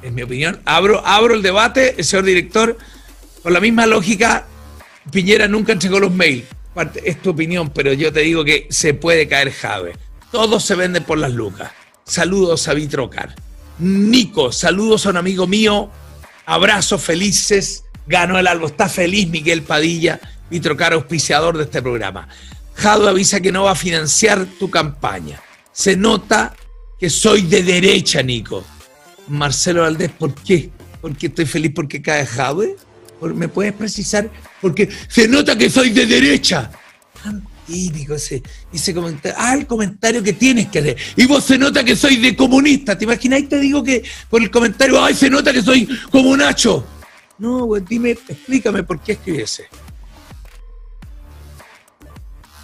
En 0.07 0.15
mi 0.15 0.23
opinión, 0.23 0.61
abro, 0.65 1.05
abro 1.05 1.35
el 1.35 1.43
debate, 1.43 2.01
señor 2.05 2.25
director, 2.25 2.79
con 3.43 3.53
la 3.53 3.59
misma 3.59 3.87
lógica, 3.87 4.47
Piñera 5.11 5.49
nunca 5.49 5.73
entregó 5.73 5.99
los 5.99 6.13
mails. 6.13 6.45
Es 7.03 7.21
tu 7.21 7.31
opinión, 7.31 7.71
pero 7.71 7.93
yo 7.93 8.13
te 8.13 8.21
digo 8.21 8.45
que 8.45 8.69
se 8.71 8.95
puede 8.95 9.27
caer 9.27 9.51
Jave. 9.51 9.97
Todos 10.31 10.65
se 10.65 10.77
venden 10.77 11.03
por 11.03 11.19
las 11.19 11.33
lucas. 11.33 11.73
Saludos 12.05 12.69
a 12.69 12.75
Vitrocar. 12.75 13.35
Nico, 13.81 14.53
saludos 14.53 15.07
a 15.07 15.11
un 15.11 15.17
amigo 15.17 15.49
mío. 15.49 15.91
Abrazos 16.45 17.03
felices 17.03 17.83
ganó 18.07 18.39
el 18.39 18.47
algo. 18.47 18.69
Está 18.69 18.89
feliz 18.89 19.29
Miguel 19.29 19.63
Padilla, 19.63 20.21
Vitrocar, 20.49 20.93
auspiciador 20.93 21.57
de 21.57 21.65
este 21.65 21.83
programa. 21.83 22.29
Jado 22.75 23.09
avisa 23.09 23.41
que 23.41 23.51
no 23.51 23.65
va 23.65 23.73
a 23.73 23.75
financiar 23.75 24.47
tu 24.61 24.71
campaña. 24.71 25.43
Se 25.73 25.97
nota 25.97 26.55
que 26.97 27.11
soy 27.11 27.43
de 27.43 27.65
derecha, 27.65 28.23
Nico. 28.23 28.65
Marcelo 29.29 29.83
Valdés, 29.83 30.11
¿por 30.11 30.35
qué? 30.35 30.71
Porque 31.01 31.27
estoy 31.27 31.47
feliz 31.47 31.73
porque 31.75 32.03
cae 32.03 32.27
Jade. 32.27 32.77
¿Me 33.21 33.49
puedes 33.49 33.73
precisar? 33.73 34.31
Porque 34.61 34.89
se 35.09 35.27
nota 35.27 35.57
que 35.57 35.71
soy 35.71 35.91
de 35.91 36.07
derecha. 36.07 36.71
típico 37.67 38.15
ese, 38.15 38.43
ese 38.73 38.95
comentario. 38.95 39.37
Ah, 39.41 39.55
el 39.55 39.67
comentario 39.67 40.23
que 40.23 40.35
tienes 40.35 40.69
que 40.69 40.79
hacer. 40.81 40.97
Y 41.17 41.27
vos 41.27 41.45
se 41.45 41.59
nota 41.59 41.83
que 41.83 41.97
soy 41.97 42.17
de 42.17 42.37
comunista. 42.37 42.97
¿Te 42.97 43.05
imagináis? 43.05 43.49
Te 43.49 43.59
digo 43.59 43.83
que 43.83 44.03
por 44.29 44.43
el 44.43 44.51
comentario, 44.51 45.03
ay, 45.03 45.15
se 45.15 45.31
nota 45.31 45.53
que 45.53 45.63
soy 45.63 45.89
como 46.11 46.37
Nacho. 46.37 46.87
No, 47.39 47.65
güey, 47.65 47.83
dime, 47.87 48.11
explícame 48.11 48.83
por 48.83 49.01
qué 49.01 49.13
escribiese. 49.13 49.65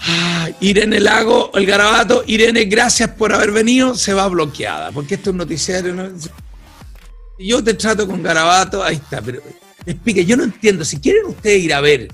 Ah, 0.04 0.48
Irene 0.60 0.98
Lago, 0.98 1.52
el 1.54 1.66
garabato. 1.66 2.24
Irene, 2.26 2.64
gracias 2.64 3.10
por 3.10 3.32
haber 3.32 3.52
venido. 3.52 3.94
Se 3.94 4.12
va 4.12 4.28
bloqueada, 4.28 4.90
porque 4.90 5.14
esto 5.14 5.30
es 5.30 5.32
un 5.32 5.38
noticiario. 5.38 5.94
Yo 7.42 7.62
te 7.62 7.74
trato 7.74 8.06
con 8.06 8.22
garabato, 8.22 8.82
ahí 8.82 8.96
está, 8.96 9.20
pero 9.20 9.40
explique, 9.84 10.24
yo 10.24 10.36
no 10.36 10.44
entiendo. 10.44 10.84
Si 10.84 10.98
quieren 10.98 11.26
ustedes 11.26 11.62
ir 11.62 11.74
a 11.74 11.80
ver 11.80 12.08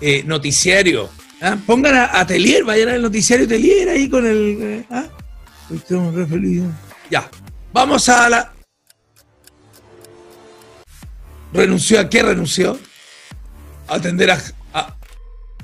eh, 0.00 0.22
noticiario, 0.24 1.10
¿ah? 1.42 1.56
pongan 1.66 1.94
a, 1.94 2.20
Atelier, 2.20 2.64
vayan 2.64 2.88
al 2.88 3.02
noticiario 3.02 3.46
Atelier 3.46 3.88
ahí 3.88 4.08
con 4.08 4.26
el. 4.26 4.58
Eh, 4.60 4.84
¿ah? 4.90 5.06
Ya, 7.10 7.30
vamos 7.72 8.08
a 8.08 8.28
la. 8.28 8.52
¿Renunció 11.52 12.00
a 12.00 12.08
qué 12.08 12.22
renunció? 12.22 12.78
A 13.88 13.96
atender 13.96 14.30
a... 14.30 14.40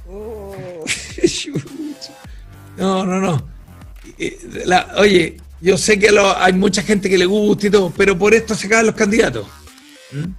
Oh, 0.09 0.85
no, 2.77 3.07
no, 3.07 3.21
no. 3.21 3.49
oye, 4.99 5.37
yo 5.67 5.77
sé 5.77 5.99
que 5.99 6.09
hay 6.39 6.53
mucha 6.53 6.81
gente 6.81 7.11
que 7.11 7.19
le 7.19 7.27
gusta 7.27 7.67
y 7.67 7.71
todo, 7.71 7.93
pero 7.97 8.17
por 8.17 8.33
esto 8.33 8.55
se 8.55 8.69
caen 8.69 8.87
los 8.87 8.95
candidatos. 8.95 9.49
¿Mm? 10.13 10.31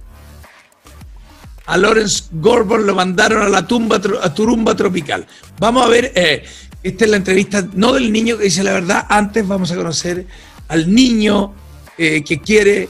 A 1.66 1.76
Lawrence 1.76 2.24
Gorbon 2.32 2.86
lo 2.86 2.94
mandaron 2.94 3.42
a 3.42 3.48
la 3.50 3.66
tumba, 3.66 4.00
a 4.22 4.32
turumba 4.32 4.74
tropical. 4.74 5.26
Vamos 5.58 5.84
a 5.84 5.90
ver, 5.90 6.12
eh, 6.14 6.44
esta 6.82 7.04
es 7.04 7.10
la 7.10 7.18
entrevista, 7.18 7.68
no 7.74 7.92
del 7.92 8.10
niño 8.10 8.38
que 8.38 8.44
dice 8.44 8.64
la 8.64 8.72
verdad, 8.72 9.04
antes 9.10 9.46
vamos 9.46 9.70
a 9.70 9.76
conocer 9.76 10.24
al 10.68 10.94
niño 10.94 11.52
eh, 11.98 12.24
que 12.24 12.40
quiere 12.40 12.88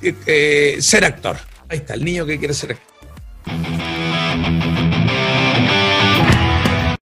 eh, 0.00 0.14
eh, 0.24 0.76
ser 0.80 1.04
actor. 1.04 1.36
Ahí 1.68 1.76
está, 1.76 1.92
el 1.92 2.06
niño 2.06 2.24
que 2.24 2.38
quiere 2.38 2.54
ser 2.54 2.72
actor. 2.72 2.94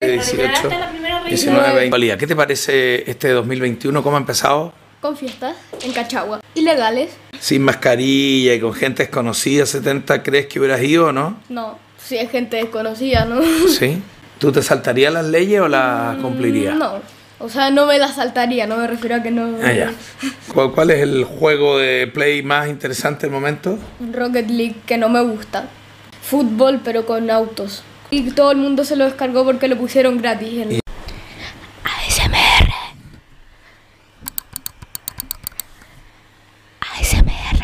18, 0.01 1.02
19, 1.37 1.75
20. 1.75 1.91
Valía, 1.91 2.17
¿Qué 2.19 2.27
te 2.27 2.37
parece 2.37 3.11
este 3.11 3.29
2021? 3.31 4.03
¿Cómo 4.03 4.17
ha 4.17 4.21
empezado? 4.21 4.73
Con 5.01 5.17
fiestas 5.17 5.57
en 5.83 5.93
Cachagua. 5.93 6.41
Ilegales. 6.55 7.11
Sin 7.41 7.63
mascarilla 7.63 8.55
y 8.55 8.61
con 8.61 8.73
gente 8.75 9.03
desconocida, 9.05 9.67
70, 9.67 10.23
¿crees 10.23 10.47
que 10.47 10.59
hubieras 10.61 10.81
ido 10.83 11.07
o 11.09 11.13
no? 11.13 11.39
No, 11.49 11.79
si 11.99 12.17
es 12.19 12.31
gente 12.31 12.57
desconocida, 12.57 13.25
¿no? 13.25 13.41
Sí. 13.69 14.01
¿Tú 14.39 14.53
te 14.53 14.63
saltarías 14.63 15.13
las 15.13 15.25
leyes 15.27 15.61
o 15.61 15.69
las 15.69 16.17
cumplirías? 16.19 16.77
No. 16.77 17.01
O 17.39 17.49
sea, 17.49 17.71
no 17.71 17.87
me 17.87 17.99
la 17.99 18.07
saltaría, 18.13 18.69
no 18.69 18.77
me 18.77 18.87
refiero 18.87 19.17
a 19.17 19.23
que 19.23 19.33
no. 19.33 19.57
Ah, 19.65 19.73
ya. 19.73 19.93
¿Cuál, 20.55 20.71
cuál 20.71 20.91
es 20.93 21.01
el 21.03 21.25
juego 21.25 21.79
de 21.79 22.07
play 22.07 22.43
más 22.45 22.69
interesante 22.69 23.23
del 23.27 23.33
momento? 23.33 23.79
Rocket 24.13 24.49
League 24.49 24.77
que 24.87 24.97
no 24.99 25.09
me 25.09 25.21
gusta. 25.23 25.69
Fútbol, 26.23 26.81
pero 26.85 27.05
con 27.05 27.29
autos. 27.31 27.83
Y 28.11 28.31
todo 28.31 28.53
el 28.53 28.59
mundo 28.59 28.85
se 28.85 28.95
lo 28.95 29.05
descargó 29.05 29.45
porque 29.45 29.67
lo 29.67 29.77
pusieron 29.77 30.19
gratis. 30.19 30.53
En... 30.61 30.81
ASMR. 31.85 32.73
ASMR. 36.81 37.63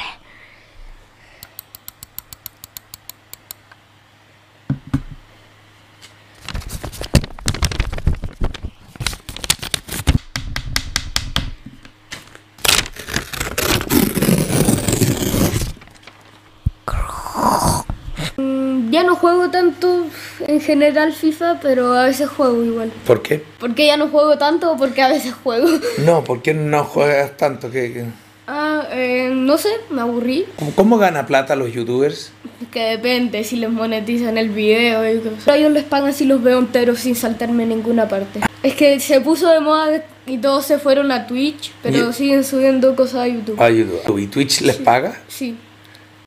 Mm, 18.36 18.90
Ya 18.90 19.02
no 19.02 19.16
juego 19.28 19.50
tanto 19.50 20.06
en 20.46 20.60
general 20.60 21.12
FIFA, 21.12 21.60
pero 21.60 21.92
a 21.92 22.04
veces 22.06 22.28
juego 22.28 22.64
igual. 22.64 22.90
¿Por 23.06 23.22
qué? 23.22 23.42
¿Por 23.58 23.74
qué 23.74 23.86
ya 23.86 23.96
no 23.96 24.08
juego 24.08 24.38
tanto 24.38 24.72
o 24.72 24.76
porque 24.76 25.02
a 25.02 25.08
veces 25.08 25.34
juego? 25.34 25.68
No, 26.04 26.24
¿por 26.24 26.40
qué 26.42 26.54
no 26.54 26.84
juegas 26.84 27.36
tanto? 27.36 27.70
¿Qué, 27.70 27.92
qué? 27.92 28.04
Ah, 28.46 28.86
eh, 28.92 29.30
no 29.34 29.58
sé, 29.58 29.68
me 29.90 30.00
aburrí. 30.00 30.46
¿Cómo, 30.74 30.96
gana 30.96 31.26
plata 31.26 31.54
los 31.54 31.70
youtubers? 31.72 32.32
Que 32.70 32.80
depende 32.96 33.44
si 33.44 33.56
les 33.56 33.68
monetizan 33.70 34.38
el 34.38 34.48
video. 34.48 35.06
Y 35.06 35.18
cosas. 35.18 35.54
Ellos 35.54 35.72
les 35.72 35.84
pagan 35.84 36.14
si 36.14 36.24
los 36.24 36.42
veo 36.42 36.58
enteros 36.58 37.00
sin 37.00 37.14
saltarme 37.14 37.64
en 37.64 37.68
ninguna 37.70 38.08
parte. 38.08 38.40
Es 38.62 38.74
que 38.74 38.98
se 39.00 39.20
puso 39.20 39.50
de 39.50 39.60
moda 39.60 40.02
y 40.26 40.38
todos 40.38 40.64
se 40.64 40.78
fueron 40.78 41.12
a 41.12 41.26
Twitch, 41.26 41.72
pero 41.82 42.08
Y- 42.08 42.12
siguen 42.14 42.42
subiendo 42.44 42.96
cosas 42.96 43.16
a 43.20 43.28
YouTube. 43.28 43.56
Ah, 43.60 43.68
YouTube. 43.68 44.18
¿Y 44.18 44.26
Twitch 44.28 44.62
les 44.62 44.76
paga? 44.76 45.20
Sí. 45.28 45.56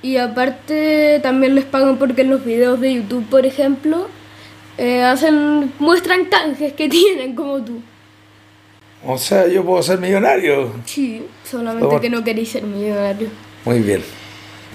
Y 0.03 0.17
aparte 0.17 1.19
también 1.21 1.55
les 1.55 1.65
pagan 1.65 1.97
porque 1.97 2.21
en 2.21 2.29
los 2.29 2.43
videos 2.43 2.79
de 2.79 2.93
YouTube, 2.95 3.25
por 3.29 3.45
ejemplo, 3.45 4.07
eh, 4.77 5.03
hacen 5.03 5.71
muestran 5.79 6.25
canjes 6.25 6.73
que 6.73 6.89
tienen 6.89 7.35
como 7.35 7.61
tú. 7.63 7.81
O 9.05 9.17
sea, 9.17 9.47
yo 9.47 9.63
puedo 9.65 9.81
ser 9.81 9.99
millonario. 9.99 10.71
Sí, 10.85 11.23
solamente 11.43 11.87
Por- 11.87 12.01
que 12.01 12.09
no 12.09 12.23
queréis 12.23 12.49
ser 12.49 12.63
millonario. 12.63 13.29
Muy 13.65 13.79
bien. 13.79 14.01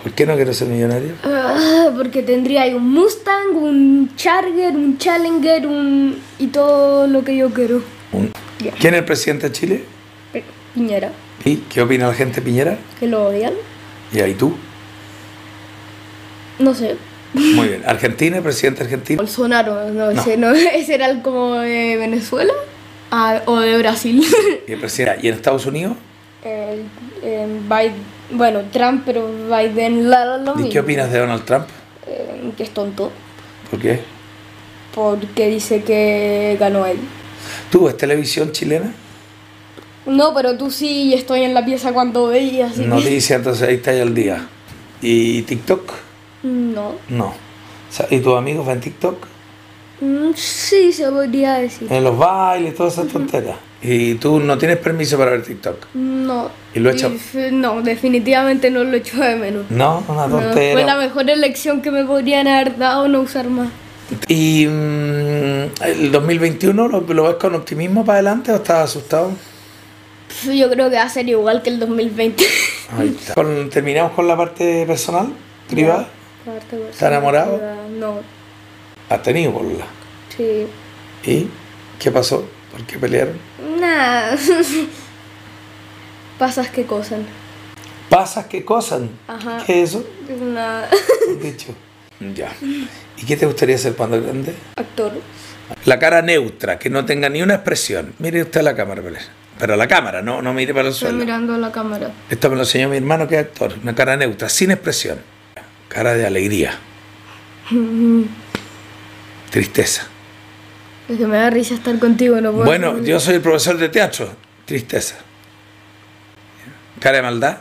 ¿Por 0.02 0.12
qué 0.12 0.26
no 0.26 0.36
quiero 0.36 0.52
ser 0.54 0.68
millonario? 0.68 1.12
Ah, 1.24 1.90
porque 1.96 2.22
tendría 2.22 2.62
ahí 2.62 2.74
un 2.74 2.88
Mustang, 2.92 3.56
un 3.56 4.12
Charger, 4.16 4.74
un 4.76 4.98
Challenger, 4.98 5.66
un 5.66 6.20
y 6.38 6.46
todo 6.48 7.06
lo 7.08 7.24
que 7.24 7.36
yo 7.36 7.50
quiero. 7.50 7.82
Un-. 8.12 8.30
¿Quién 8.78 8.94
es 8.94 8.98
el 9.00 9.04
presidente 9.04 9.48
de 9.48 9.52
Chile? 9.52 9.84
Piñera, 10.74 11.10
¿Y 11.44 11.56
qué 11.56 11.80
opina 11.80 12.06
la 12.08 12.14
gente 12.14 12.36
de 12.36 12.42
Piñera? 12.42 12.78
que 13.00 13.06
lo 13.06 13.26
odian. 13.28 13.54
¿Y 14.12 14.20
ahí 14.20 14.34
tú? 14.34 14.54
No 16.59 16.74
sé. 16.74 16.96
Muy 17.34 17.68
bien. 17.68 17.82
¿Argentina, 17.86 18.40
presidente 18.40 18.82
argentino? 18.82 19.18
Bolsonaro, 19.22 19.90
no, 19.90 20.12
No. 20.12 20.20
Ese, 20.20 20.36
no, 20.36 20.50
ese 20.74 20.94
era 20.94 21.07
el 21.07 21.22
como 21.22 21.54
de 21.57 21.96
Venezuela 21.96 22.52
Ah, 23.11 23.42
o 23.46 23.61
de 23.61 23.76
Brasil. 23.78 24.24
¿Y, 24.66 24.72
el 24.72 24.80
presidente? 24.80 25.20
¿Y 25.22 25.28
en 25.28 25.34
Estados 25.34 25.66
Unidos? 25.66 25.96
Eh, 26.44 26.82
eh, 27.22 27.46
Biden- 27.68 27.92
bueno, 28.32 28.62
Trump, 28.72 29.02
pero 29.07 29.28
Biden 29.48 30.11
la, 30.11 30.38
lo 30.38 30.52
¿Y 30.54 30.57
mismo. 30.57 30.72
qué 30.72 30.80
opinas 30.80 31.12
de 31.12 31.18
Donald 31.20 31.44
Trump? 31.44 31.66
Eh, 32.07 32.50
que 32.57 32.62
es 32.64 32.70
tonto, 32.70 33.12
¿Por 33.70 33.80
qué? 33.80 34.00
porque 34.94 35.48
dice 35.48 35.82
que 35.82 36.57
ganó 36.59 36.86
él. 36.86 36.96
¿Tú 37.70 37.84
ves 37.84 37.96
televisión 37.96 38.50
chilena? 38.52 38.92
No, 40.07 40.32
pero 40.34 40.57
tú 40.57 40.70
sí, 40.70 41.12
estoy 41.14 41.42
en 41.42 41.52
la 41.54 41.64
pieza 41.64 41.92
cuando 41.92 42.28
veías. 42.28 42.72
que- 42.74 42.82
Noticias, 42.86 43.38
entonces 43.38 43.68
ahí 43.68 43.74
está 43.76 43.92
ya 43.92 44.02
el 44.02 44.14
día. 44.14 44.46
¿Y 45.02 45.42
TikTok? 45.42 45.92
No. 46.43 46.93
No. 47.09 47.34
¿Y 48.11 48.20
tus 48.20 48.37
amigos 48.37 48.66
ven 48.66 48.80
TikTok? 48.80 49.26
Mm, 50.01 50.32
Sí, 50.34 50.93
se 50.93 51.09
podría 51.11 51.55
decir. 51.55 51.91
En 51.91 52.05
los 52.05 52.16
bailes, 52.18 52.74
todas 52.74 52.95
esas 52.95 53.09
tonteras. 53.09 53.57
Y 53.82 54.14
tú 54.14 54.41
no 54.41 54.59
tienes 54.59 54.78
permiso 54.78 55.16
para 55.16 55.30
ver 55.32 55.43
TikTok. 55.43 55.87
No. 55.95 56.51
¿Y 56.74 56.80
lo 56.80 56.91
he 56.91 56.93
hecho? 56.95 57.07
f- 57.09 57.51
No, 57.53 57.80
definitivamente 57.82 58.70
no 58.70 58.84
lo 58.84 58.97
echo 58.97 59.18
de 59.18 59.37
menos. 59.37 59.70
No, 59.70 60.03
una 60.09 60.26
No, 60.26 60.39
tontera. 60.41 60.72
fue 60.74 60.84
la 60.84 60.97
mejor 60.97 61.28
elección 61.30 61.80
que 61.82 61.91
me 61.91 62.05
podrían 62.05 62.49
haber 62.49 62.76
dado 62.76 63.09
no 63.09 63.20
usar 63.20 63.49
más. 63.49 63.68
¿Y 64.28 64.66
mm, 64.66 65.82
el 65.84 66.11
2021 66.12 66.89
lo, 66.89 67.01
lo 67.01 67.22
ves 67.24 67.34
con 67.37 67.55
optimismo 67.55 68.05
para 68.05 68.18
adelante 68.18 68.53
o 68.53 68.57
estás 68.57 68.91
asustado? 68.91 69.32
Yo 70.53 70.68
creo 70.70 70.91
que 70.91 70.97
va 70.97 71.03
a 71.03 71.09
ser 71.09 71.28
igual 71.28 71.62
que 71.62 71.70
el 71.70 71.78
2020. 71.80 72.45
Ahí 72.99 73.16
está. 73.18 73.34
Con- 73.34 73.70
¿Terminamos 73.70 74.12
con 74.12 74.26
la 74.28 74.37
parte 74.37 74.84
personal, 74.87 75.28
privada? 75.68 76.09
¿Está 76.90 77.09
enamorado? 77.09 77.61
No, 77.90 78.20
¿Has 79.09 79.22
tenido 79.22 79.53
boluda? 79.53 79.84
sí. 80.36 80.66
¿Y 81.24 81.49
qué 81.99 82.11
pasó? 82.12 82.47
¿Por 82.70 82.84
qué 82.84 82.99
pelearon? 82.99 83.36
Nada. 83.80 84.36
Pasas 86.38 86.68
que 86.70 86.84
cosan. 86.86 87.26
¿Pasas 88.09 88.47
qué 88.47 88.64
cosas? 88.64 89.03
Ajá. 89.26 89.59
¿Qué 89.66 89.82
es 89.82 89.90
eso? 89.90 90.07
Nada. 90.40 90.88
Dicho. 91.42 91.74
Ya. 92.34 92.53
¿Y 93.16 93.24
qué 93.26 93.36
te 93.36 93.47
gustaría 93.47 93.76
ser 93.78 93.94
cuando 93.94 94.22
grande? 94.22 94.55
Actor. 94.76 95.12
La 95.84 95.99
cara 95.99 96.22
neutra, 96.22 96.78
que 96.78 96.90
no 96.90 97.05
tenga 97.05 97.28
ni 97.28 97.42
una 97.42 97.55
expresión. 97.55 98.14
Mire 98.18 98.42
usted 98.42 98.61
a 98.61 98.64
la 98.64 98.76
cámara. 98.76 99.03
Pero 99.59 99.74
a 99.74 99.76
la 99.76 99.88
cámara, 99.88 100.22
no, 100.22 100.42
no 100.42 100.53
mire 100.53 100.72
para 100.74 100.86
el 100.88 100.92
Estoy 100.94 101.09
suelo. 101.09 101.24
mirando 101.24 101.55
a 101.55 101.59
la 101.59 101.72
cámara. 101.72 102.11
Esto 102.30 102.51
me 102.51 102.57
lo 102.57 102.62
enseñó 102.62 102.88
mi 102.90 102.99
hermano 102.99 103.26
que 103.26 103.34
es 103.36 103.40
actor. 103.40 103.74
Una 103.82 103.94
cara 103.94 104.16
neutra, 104.16 104.49
sin 104.49 104.70
expresión. 104.70 105.18
Cara 105.97 106.12
de 106.14 106.26
alegría, 106.26 106.78
tristeza. 109.49 110.07
Es 111.09 111.16
que 111.16 111.26
me 111.26 111.38
da 111.38 111.49
risa 111.49 111.72
estar 111.72 111.99
contigo, 111.99 112.38
no 112.38 112.53
puedo. 112.53 112.66
Bueno, 112.66 113.03
yo 113.03 113.18
soy 113.18 113.36
el 113.36 113.40
profesor 113.40 113.78
de 113.78 113.88
teatro. 113.88 114.28
Tristeza. 114.66 115.14
Cara 117.01 117.16
de 117.16 117.22
maldad. 117.22 117.57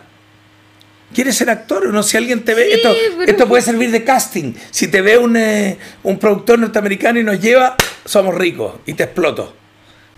¿Quieres 1.14 1.38
ser 1.38 1.50
actor 1.50 1.88
o 1.88 1.92
no? 1.94 2.04
Si 2.04 2.18
alguien 2.18 2.44
te 2.44 2.54
ve, 2.56 2.74
esto, 2.74 2.94
pero- 3.16 3.32
esto 3.32 3.48
puede 3.48 3.64
servir 3.64 3.90
de 3.92 4.04
casting. 4.04 4.54
Si 4.70 4.90
te 4.90 5.02
ve 5.02 5.18
un, 5.18 5.38
eh, 5.38 5.78
un 6.04 6.20
productor 6.20 6.60
norteamericano 6.60 7.18
y 7.22 7.24
nos 7.24 7.40
lleva, 7.40 7.78
somos 8.04 8.36
ricos 8.36 8.74
y 8.86 8.96
te 8.96 9.04
exploto. 9.04 9.56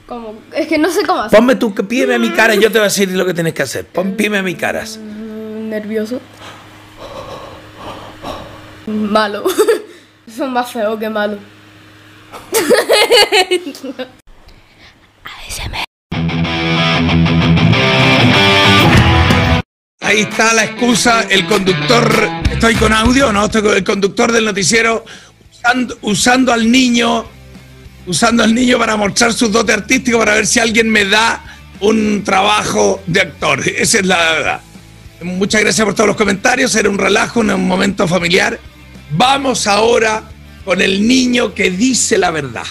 ¿Cómo? 0.07 0.39
Es 0.55 0.65
que 0.68 0.80
no 0.80 0.89
sé 0.89 1.03
cómo 1.05 1.20
hacer. 1.22 1.38
Ponme 1.38 1.53
tu, 1.53 1.72
pídeme 1.76 2.15
a 2.15 2.20
mi 2.20 2.32
cara 2.32 2.55
y 2.55 2.59
yo 2.61 2.72
te 2.72 2.80
voy 2.80 2.86
a 2.88 2.89
decir 2.89 3.11
lo 3.11 3.28
que 3.28 3.36
tienes 3.36 3.53
que 3.53 3.61
hacer. 3.61 3.86
Pon, 3.86 4.13
pídeme 4.13 4.39
a 4.39 4.41
mi 4.41 4.55
caras. 4.55 4.97
Mm, 4.99 5.70
Nervioso. 5.70 6.20
Malo. 8.88 9.43
Son 10.35 10.51
más 10.53 10.71
feo 10.71 10.97
que 10.97 11.09
malo. 11.09 11.38
Ahí 19.99 20.21
está 20.21 20.53
la 20.53 20.63
excusa, 20.63 21.23
el 21.23 21.45
conductor, 21.47 22.29
estoy 22.49 22.75
con 22.75 22.93
audio, 22.93 23.33
¿no? 23.33 23.45
Estoy 23.45 23.61
con 23.61 23.75
el 23.75 23.83
conductor 23.83 24.31
del 24.31 24.45
noticiero 24.45 25.03
usando, 25.51 25.97
usando 26.01 26.53
al 26.53 26.71
niño, 26.71 27.25
usando 28.05 28.43
al 28.43 28.55
niño 28.55 28.79
para 28.79 28.95
mostrar 28.95 29.33
sus 29.33 29.51
dotes 29.51 29.75
artísticos, 29.75 30.19
para 30.19 30.35
ver 30.35 30.47
si 30.47 30.61
alguien 30.61 30.89
me 30.89 31.03
da 31.03 31.43
un 31.81 32.23
trabajo 32.23 33.01
de 33.05 33.19
actor. 33.19 33.67
Esa 33.67 33.99
es 33.99 34.05
la 34.05 34.17
verdad. 34.17 34.61
Muchas 35.23 35.59
gracias 35.59 35.83
por 35.83 35.93
todos 35.93 36.07
los 36.07 36.15
comentarios, 36.15 36.73
era 36.75 36.89
un 36.89 36.97
relajo, 36.97 37.41
un 37.41 37.67
momento 37.67 38.07
familiar. 38.07 38.57
Vamos 39.12 39.68
ahora 39.68 40.24
con 40.66 40.82
el 40.82 41.08
niño 41.08 41.53
que 41.53 41.72
dice 41.72 42.18
la 42.18 42.30
verdad. 42.30 42.66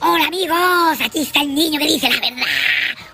Hola 0.00 0.26
amigos, 0.26 0.98
aquí 1.00 1.20
está 1.20 1.42
el 1.42 1.54
niño 1.54 1.78
que 1.78 1.86
dice 1.86 2.08
la 2.08 2.18
verdad. 2.18 2.46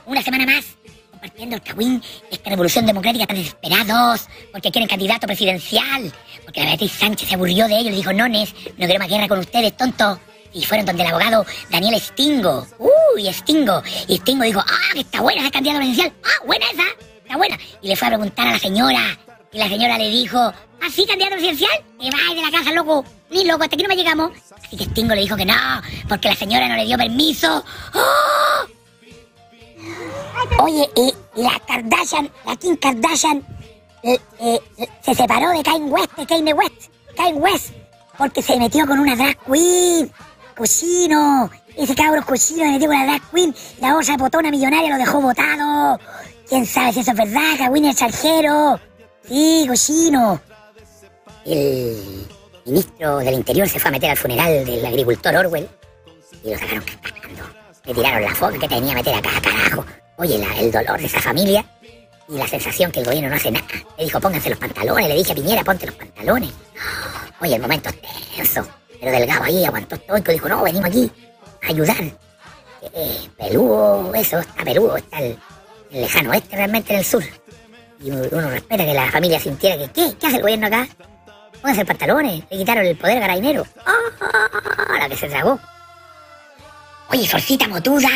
Una 0.06 0.22
semana 0.22 0.46
más 0.46 0.64
compartiendo 1.10 1.56
el 1.56 1.62
Cagüín, 1.62 2.02
esta 2.30 2.48
revolución 2.48 2.86
democrática 2.86 3.26
tan 3.26 3.36
desesperados, 3.36 4.26
porque 4.50 4.70
quieren 4.70 4.88
candidato 4.88 5.26
presidencial, 5.26 6.10
porque 6.44 6.60
la 6.60 6.66
Beatriz 6.70 6.92
Sánchez 6.92 7.28
se 7.28 7.34
aburrió 7.34 7.68
de 7.68 7.78
ellos 7.78 7.92
y 7.92 7.96
dijo, 7.96 8.14
nones, 8.14 8.54
no 8.78 8.86
quiero 8.86 8.98
más 8.98 9.08
guerra 9.10 9.28
con 9.28 9.40
ustedes, 9.40 9.76
tonto. 9.76 10.18
Y 10.52 10.64
fueron 10.64 10.86
donde 10.86 11.02
el 11.02 11.08
abogado 11.08 11.46
Daniel 11.70 12.00
Stingo. 12.00 12.66
Uy, 12.78 13.32
Stingo. 13.32 13.82
Y 14.08 14.16
Stingo 14.18 14.44
dijo, 14.44 14.60
ah, 14.60 14.92
que 14.92 15.00
está 15.00 15.20
buena 15.20 15.42
esa 15.42 15.50
candidato 15.50 15.78
presidencial. 15.78 16.12
Ah, 16.24 16.44
buena 16.46 16.66
esa, 16.72 16.84
está 17.22 17.36
buena. 17.36 17.58
Y 17.82 17.88
le 17.88 17.96
fue 17.96 18.08
a 18.08 18.10
preguntar 18.10 18.48
a 18.48 18.52
la 18.52 18.58
señora. 18.58 19.18
Y 19.52 19.58
la 19.58 19.68
señora 19.68 19.98
le 19.98 20.10
dijo, 20.10 20.38
¿ah, 20.38 20.90
sí, 20.92 21.06
candidato 21.06 21.36
presidencial? 21.36 21.84
Te 21.98 22.10
vas 22.10 22.34
de 22.34 22.42
la 22.42 22.50
casa, 22.50 22.72
loco. 22.72 23.04
Ni 23.30 23.44
loco, 23.44 23.62
hasta 23.62 23.76
aquí 23.76 23.82
no 23.82 23.88
me 23.88 23.96
llegamos. 23.96 24.32
Así 24.64 24.76
que 24.76 24.84
Stingo 24.84 25.14
le 25.14 25.22
dijo 25.22 25.36
que 25.36 25.44
no, 25.44 25.54
porque 26.08 26.28
la 26.28 26.36
señora 26.36 26.68
no 26.68 26.76
le 26.76 26.84
dio 26.84 26.96
permiso. 26.96 27.64
¡Ah! 27.94 28.66
Oye, 30.58 30.88
y 30.96 31.14
la 31.40 31.58
Kardashian, 31.66 32.30
la 32.46 32.56
Kim 32.56 32.76
Kardashian, 32.76 33.44
eh, 34.02 34.18
eh, 34.40 34.60
se 35.02 35.14
separó 35.14 35.50
de 35.50 35.62
Kanye 35.62 35.90
West, 35.90 36.12
de 36.16 36.26
Kanye 36.26 36.52
West, 36.52 36.90
Kanye 37.16 37.34
West, 37.34 37.70
porque 38.18 38.42
se 38.42 38.56
metió 38.58 38.86
con 38.86 38.98
una 38.98 39.16
drag 39.16 39.38
queen, 39.44 40.12
cochino. 40.60 41.50
Ese 41.74 41.94
cabro 41.94 42.24
cochino 42.24 42.64
se 42.64 42.72
metió 42.72 42.88
una 42.88 43.04
drag 43.04 43.30
queen, 43.30 43.54
la 43.80 43.96
otra 43.96 44.18
potona 44.18 44.50
millonaria 44.50 44.90
lo 44.90 44.98
dejó 44.98 45.20
botado. 45.20 45.98
¿Quién 46.48 46.66
sabe 46.66 46.92
si 46.92 47.00
eso 47.00 47.12
es 47.12 47.16
verdad? 47.16 47.56
Kawin 47.58 47.86
es 47.86 47.90
extranjero. 47.92 48.78
Sí, 49.26 49.64
cochino. 49.66 50.40
El 51.46 52.26
ministro 52.66 53.18
del 53.18 53.34
Interior 53.34 53.68
se 53.68 53.80
fue 53.80 53.88
a 53.88 53.92
meter 53.92 54.10
al 54.10 54.16
funeral 54.18 54.64
del 54.66 54.84
agricultor 54.84 55.34
Orwell 55.36 55.68
y 56.44 56.50
lo 56.50 56.58
sacaron 56.58 56.84
cagando. 56.84 57.42
Le 57.84 57.94
tiraron 57.94 58.22
la 58.22 58.34
foto 58.34 58.58
que 58.58 58.68
tenía 58.68 58.92
a 58.92 58.96
meter 58.96 59.14
acá, 59.14 59.30
carajo. 59.40 59.84
Oye, 60.18 60.44
el 60.58 60.70
dolor 60.70 61.00
de 61.00 61.06
esa 61.06 61.20
familia 61.20 61.64
y 62.28 62.34
la 62.36 62.46
sensación 62.46 62.92
que 62.92 63.00
el 63.00 63.06
gobierno 63.06 63.30
no 63.30 63.36
hace 63.36 63.50
nada. 63.50 63.66
Le 63.96 64.04
dijo, 64.04 64.20
pónganse 64.20 64.50
los 64.50 64.58
pantalones. 64.58 65.08
Le 65.08 65.14
dije 65.14 65.32
a 65.32 65.34
Piñera, 65.34 65.64
ponte 65.64 65.86
los 65.86 65.94
pantalones. 65.94 66.50
Oye, 67.40 67.54
el 67.54 67.62
momento 67.62 67.88
es 67.88 67.96
tenso. 68.36 68.68
Pero 69.00 69.12
Delgado 69.12 69.44
ahí 69.44 69.64
aguantó 69.64 69.94
estoico 69.94 70.30
y 70.30 70.34
dijo, 70.34 70.48
no, 70.48 70.62
venimos 70.62 70.88
aquí 70.88 71.10
a 71.62 71.68
ayudar. 71.68 72.02
Eh, 72.02 73.28
eh, 73.38 74.10
eso, 74.14 74.38
está 74.38 74.64
peludo, 74.64 74.96
está 74.96 75.18
el, 75.18 75.38
lejano 75.90 76.30
oeste 76.30 76.56
realmente 76.56 76.92
en 76.92 76.98
el 76.98 77.04
sur. 77.04 77.24
Y 78.02 78.10
uno, 78.10 78.50
respeta 78.50 78.84
que 78.84 78.94
la 78.94 79.10
familia 79.10 79.40
sintiera 79.40 79.76
que, 79.76 79.88
¿qué? 79.92 80.14
¿Qué 80.18 80.26
hace 80.26 80.36
el 80.36 80.42
gobierno 80.42 80.66
acá? 80.66 80.86
Pónganse 81.60 81.84
pantalones, 81.84 82.44
le 82.50 82.58
quitaron 82.58 82.86
el 82.86 82.96
poder 82.96 83.20
carabinero. 83.20 83.66
¡Ah! 83.84 84.98
La 84.98 85.08
que 85.08 85.16
se 85.16 85.28
tragó. 85.28 85.58
Oye, 87.10 87.26
Sorcita 87.26 87.68
Motuda 87.68 88.08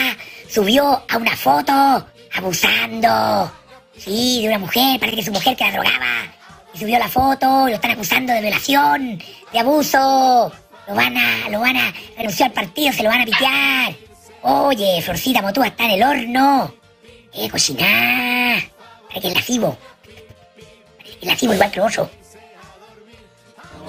subió 0.48 1.02
a 1.08 1.16
una 1.16 1.36
foto 1.36 2.06
abusando. 2.36 3.52
Sí, 3.96 4.42
de 4.42 4.48
una 4.48 4.58
mujer, 4.58 4.98
parece 4.98 5.16
que 5.16 5.24
su 5.24 5.32
mujer 5.32 5.56
que 5.56 5.64
la 5.64 5.72
drogaba. 5.72 6.34
Y 6.72 6.78
subió 6.78 6.98
la 6.98 7.08
foto, 7.08 7.68
lo 7.68 7.74
están 7.74 7.92
acusando 7.92 8.32
de 8.32 8.40
violación, 8.40 9.18
de 9.52 9.58
abuso. 9.58 10.52
Lo 10.86 10.94
van 10.94 11.16
a, 11.16 11.48
lo 11.48 11.60
van 11.60 11.76
a, 11.76 11.94
renunció 12.16 12.44
al 12.46 12.52
partido, 12.52 12.92
se 12.92 13.02
lo 13.02 13.08
van 13.08 13.22
a 13.22 13.24
pitear. 13.24 13.94
Oye, 14.42 15.00
Florcita 15.00 15.40
Motúa 15.40 15.68
está 15.68 15.84
en 15.86 15.90
el 15.92 16.02
horno. 16.02 16.74
Eh, 17.32 17.48
cocinar. 17.48 18.62
Parece 19.08 19.20
que 19.20 19.28
es 19.28 19.34
lascivo. 19.34 19.78
Es 21.20 21.26
lascivo 21.26 21.54
igual 21.54 21.70
que 21.70 21.80
el 21.80 21.86
oso. 21.86 22.10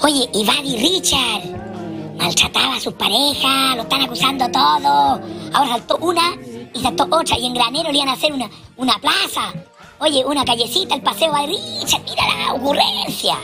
Oye, 0.02 0.30
y 0.34 0.46
Buddy 0.46 0.78
Richard 0.78 2.16
maltrataba 2.18 2.76
a 2.76 2.80
sus 2.80 2.94
parejas, 2.94 3.76
lo 3.76 3.82
están 3.84 4.02
acusando 4.02 4.50
todo. 4.50 5.22
Ahora 5.54 5.70
saltó 5.72 5.98
una 5.98 6.36
y 6.74 6.82
saltó 6.82 7.08
otra 7.12 7.38
y 7.38 7.46
en 7.46 7.54
Granero 7.54 7.92
le 7.92 7.98
iban 7.98 8.10
a 8.10 8.14
hacer 8.14 8.32
una, 8.32 8.50
una 8.78 8.98
plaza. 9.00 9.54
Oye, 10.00 10.24
una 10.26 10.46
callecita, 10.46 10.96
el 10.96 11.02
paseo 11.02 11.32
Buddy 11.32 11.58
Richard, 11.82 12.04
mira 12.04 12.24
la 12.46 12.54
ocurrencia. 12.54 13.36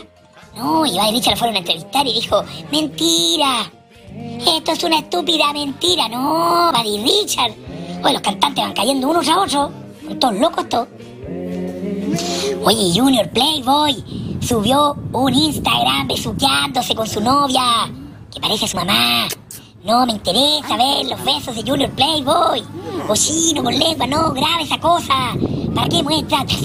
No, 0.55 0.85
y 0.85 0.91
Buddy 0.91 1.11
Richard 1.11 1.33
lo 1.33 1.37
fueron 1.37 1.55
a 1.55 1.59
entrevistar 1.59 2.05
y 2.07 2.13
dijo, 2.13 2.43
mentira. 2.71 3.71
Esto 4.45 4.71
es 4.71 4.83
una 4.83 4.99
estúpida 4.99 5.53
mentira. 5.53 6.09
No, 6.09 6.71
Buddy 6.71 7.01
Richard. 7.03 7.53
Oye, 8.03 8.13
los 8.13 8.21
cantantes 8.21 8.63
van 8.63 8.73
cayendo 8.73 9.09
unos 9.09 9.27
a 9.27 9.39
otros. 9.39 9.69
Son 10.05 10.19
todos 10.19 10.35
locos 10.35 10.69
todos. 10.69 10.87
Oye, 12.63 12.91
Junior 12.93 13.29
Playboy 13.29 14.37
subió 14.41 14.95
un 15.13 15.33
Instagram 15.33 16.07
besuqueándose 16.07 16.93
con 16.93 17.07
su 17.07 17.21
novia, 17.21 17.89
que 18.33 18.39
parece 18.41 18.67
su 18.67 18.75
mamá. 18.75 19.27
No 19.83 20.05
me 20.05 20.13
interesa 20.13 20.77
ver 20.77 21.07
los 21.07 21.23
besos 21.25 21.55
de 21.55 21.63
Junior 21.63 21.89
Playboy. 21.91 22.63
Cochino 23.07 23.63
con 23.63 23.77
lengua, 23.77 24.05
no, 24.05 24.31
grave 24.31 24.63
esa 24.63 24.79
cosa. 24.79 25.33
¿Para 25.73 25.89
qué 25.89 26.03
muestra? 26.03 26.45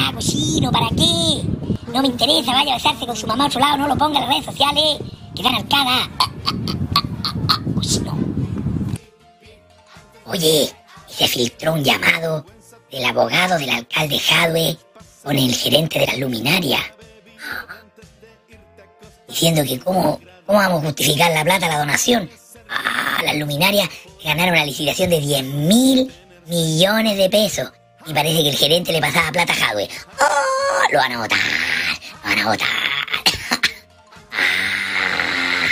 Ah, 0.00 0.12
cochino, 0.14 0.70
¿para 0.70 0.88
qué? 0.90 1.42
No 1.92 2.02
me 2.02 2.08
interesa, 2.08 2.52
vaya 2.52 2.72
a 2.72 2.76
besarse 2.76 3.06
con 3.06 3.16
su 3.16 3.26
mamá 3.26 3.44
a 3.44 3.46
otro 3.46 3.58
lado, 3.58 3.78
no 3.78 3.88
lo 3.88 3.96
ponga 3.96 4.20
en 4.20 4.28
las 4.28 4.28
redes 4.28 4.44
sociales. 4.44 4.98
Que 5.34 5.42
dan 5.42 5.54
arcada. 5.54 6.08
Ah, 6.18 6.18
ah, 6.18 6.30
ah, 6.46 6.74
ah, 6.94 7.42
ah, 7.48 7.58
cochino. 7.74 8.18
Oye, 10.26 10.70
se 11.08 11.26
filtró 11.26 11.72
un 11.72 11.82
llamado 11.82 12.44
del 12.90 13.04
abogado 13.06 13.58
del 13.58 13.70
alcalde 13.70 14.18
Jadwe 14.18 14.76
con 15.24 15.36
el 15.36 15.54
gerente 15.54 15.98
de 15.98 16.06
la 16.06 16.16
luminaria. 16.16 16.78
Diciendo 19.26 19.62
que 19.64 19.80
cómo, 19.80 20.20
cómo 20.46 20.58
vamos 20.58 20.82
a 20.82 20.86
justificar 20.86 21.32
la 21.32 21.44
plata, 21.44 21.66
la 21.66 21.78
donación. 21.78 22.30
Ah, 22.68 23.20
las 23.24 23.36
luminarias 23.36 23.88
ganaron 24.24 24.54
la 24.54 24.64
licitación 24.64 25.10
de 25.10 25.20
10 25.20 25.44
mil 25.44 26.12
millones 26.46 27.16
de 27.16 27.28
pesos. 27.30 27.72
Y 28.06 28.14
parece 28.14 28.42
que 28.42 28.50
el 28.50 28.56
gerente 28.56 28.92
le 28.92 29.00
pasaba 29.00 29.30
plata 29.32 29.52
a 29.52 29.56
Jadwe. 29.56 29.88
¡Oh! 30.20 30.92
Lo 30.92 30.98
van 30.98 31.12
a 31.12 31.18
votar, 31.18 31.38
lo 32.24 32.28
van 32.30 32.38
a 32.38 32.50
votar. 32.50 32.68
Ah. 34.32 35.68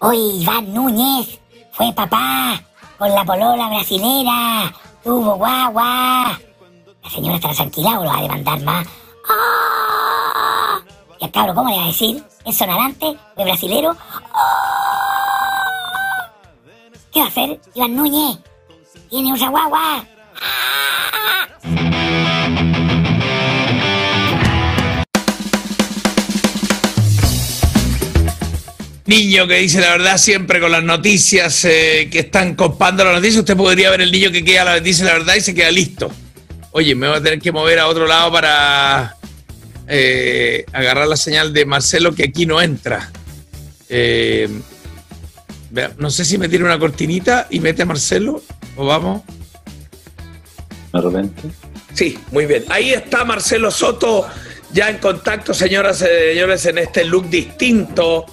Hoy 0.06 0.42
Iván 0.42 0.72
Núñez 0.72 1.38
fue 1.72 1.92
papá 1.92 2.62
con 2.98 3.14
la 3.14 3.24
polola 3.24 3.68
brasilera. 3.68 4.72
Tuvo 5.02 5.36
guagua. 5.36 6.38
La 7.02 7.10
señora 7.10 7.36
estará 7.36 7.54
tranquila 7.54 7.98
o 7.98 8.04
lo 8.04 8.10
va 8.10 8.18
a 8.18 8.22
demandar 8.22 8.60
más. 8.60 8.86
¡Ah! 9.28 10.80
Y 11.18 11.24
al 11.24 11.30
cabro, 11.30 11.54
¿cómo 11.54 11.70
le 11.70 11.76
va 11.76 11.84
a 11.84 11.88
decir? 11.88 12.22
¿Es 12.44 12.56
sonarante? 12.56 13.16
¿De 13.36 13.44
brasilero? 13.44 13.96
¡Ah! 14.34 14.70
¿Qué 17.12 17.20
va 17.20 17.26
a 17.26 17.28
hacer 17.28 17.60
Iván 17.74 17.96
Núñez? 17.96 18.38
Tiene. 19.08 19.32
Niño 29.06 29.48
que 29.48 29.56
dice 29.56 29.80
la 29.80 29.90
verdad 29.90 30.18
siempre 30.18 30.60
con 30.60 30.70
las 30.70 30.84
noticias 30.84 31.64
eh, 31.64 32.08
que 32.12 32.20
están 32.20 32.54
copando 32.54 33.04
las 33.04 33.14
noticias. 33.14 33.40
Usted 33.40 33.56
podría 33.56 33.90
ver 33.90 34.02
el 34.02 34.12
niño 34.12 34.30
que 34.30 34.44
queda, 34.44 34.64
la- 34.64 34.80
dice 34.80 35.04
la 35.04 35.14
verdad 35.14 35.34
y 35.34 35.40
se 35.40 35.52
queda 35.54 35.70
listo. 35.72 36.10
Oye, 36.70 36.94
me 36.94 37.08
voy 37.08 37.16
a 37.16 37.22
tener 37.22 37.40
que 37.40 37.50
mover 37.50 37.80
a 37.80 37.88
otro 37.88 38.06
lado 38.06 38.30
para 38.30 39.16
eh, 39.88 40.64
agarrar 40.72 41.08
la 41.08 41.16
señal 41.16 41.52
de 41.52 41.64
Marcelo 41.66 42.14
que 42.14 42.24
aquí 42.24 42.46
no 42.46 42.62
entra. 42.62 43.10
Eh, 43.88 44.48
no 45.98 46.10
sé 46.10 46.24
si 46.24 46.38
me 46.38 46.48
tiene 46.48 46.64
una 46.64 46.78
cortinita 46.78 47.46
y 47.50 47.60
mete 47.60 47.82
a 47.82 47.86
Marcelo 47.86 48.42
o 48.76 48.86
vamos. 48.86 49.22
De 50.92 51.00
repente. 51.00 51.42
Sí, 51.94 52.18
muy 52.30 52.46
bien. 52.46 52.64
Ahí 52.68 52.90
está 52.90 53.24
Marcelo 53.24 53.70
Soto, 53.70 54.26
ya 54.72 54.90
en 54.90 54.98
contacto, 54.98 55.54
señoras 55.54 56.02
y 56.02 56.32
señores, 56.32 56.66
en 56.66 56.78
este 56.78 57.04
look 57.04 57.28
distinto 57.28 58.26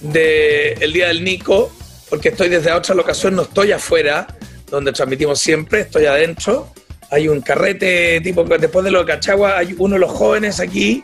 del 0.00 0.92
Día 0.92 1.08
del 1.08 1.24
Nico, 1.24 1.72
porque 2.08 2.28
estoy 2.28 2.48
desde 2.48 2.72
otra 2.72 2.94
locación, 2.94 3.34
no 3.36 3.42
estoy 3.42 3.72
afuera, 3.72 4.26
donde 4.70 4.92
transmitimos 4.92 5.38
siempre, 5.40 5.80
estoy 5.80 6.06
adentro. 6.06 6.72
Hay 7.10 7.28
un 7.28 7.40
carrete 7.40 8.20
tipo, 8.20 8.44
después 8.44 8.84
de 8.84 8.90
lo 8.90 9.00
de 9.00 9.06
Cachagua, 9.06 9.58
hay 9.58 9.74
uno 9.78 9.94
de 9.94 10.00
los 10.00 10.10
jóvenes 10.10 10.60
aquí, 10.60 11.02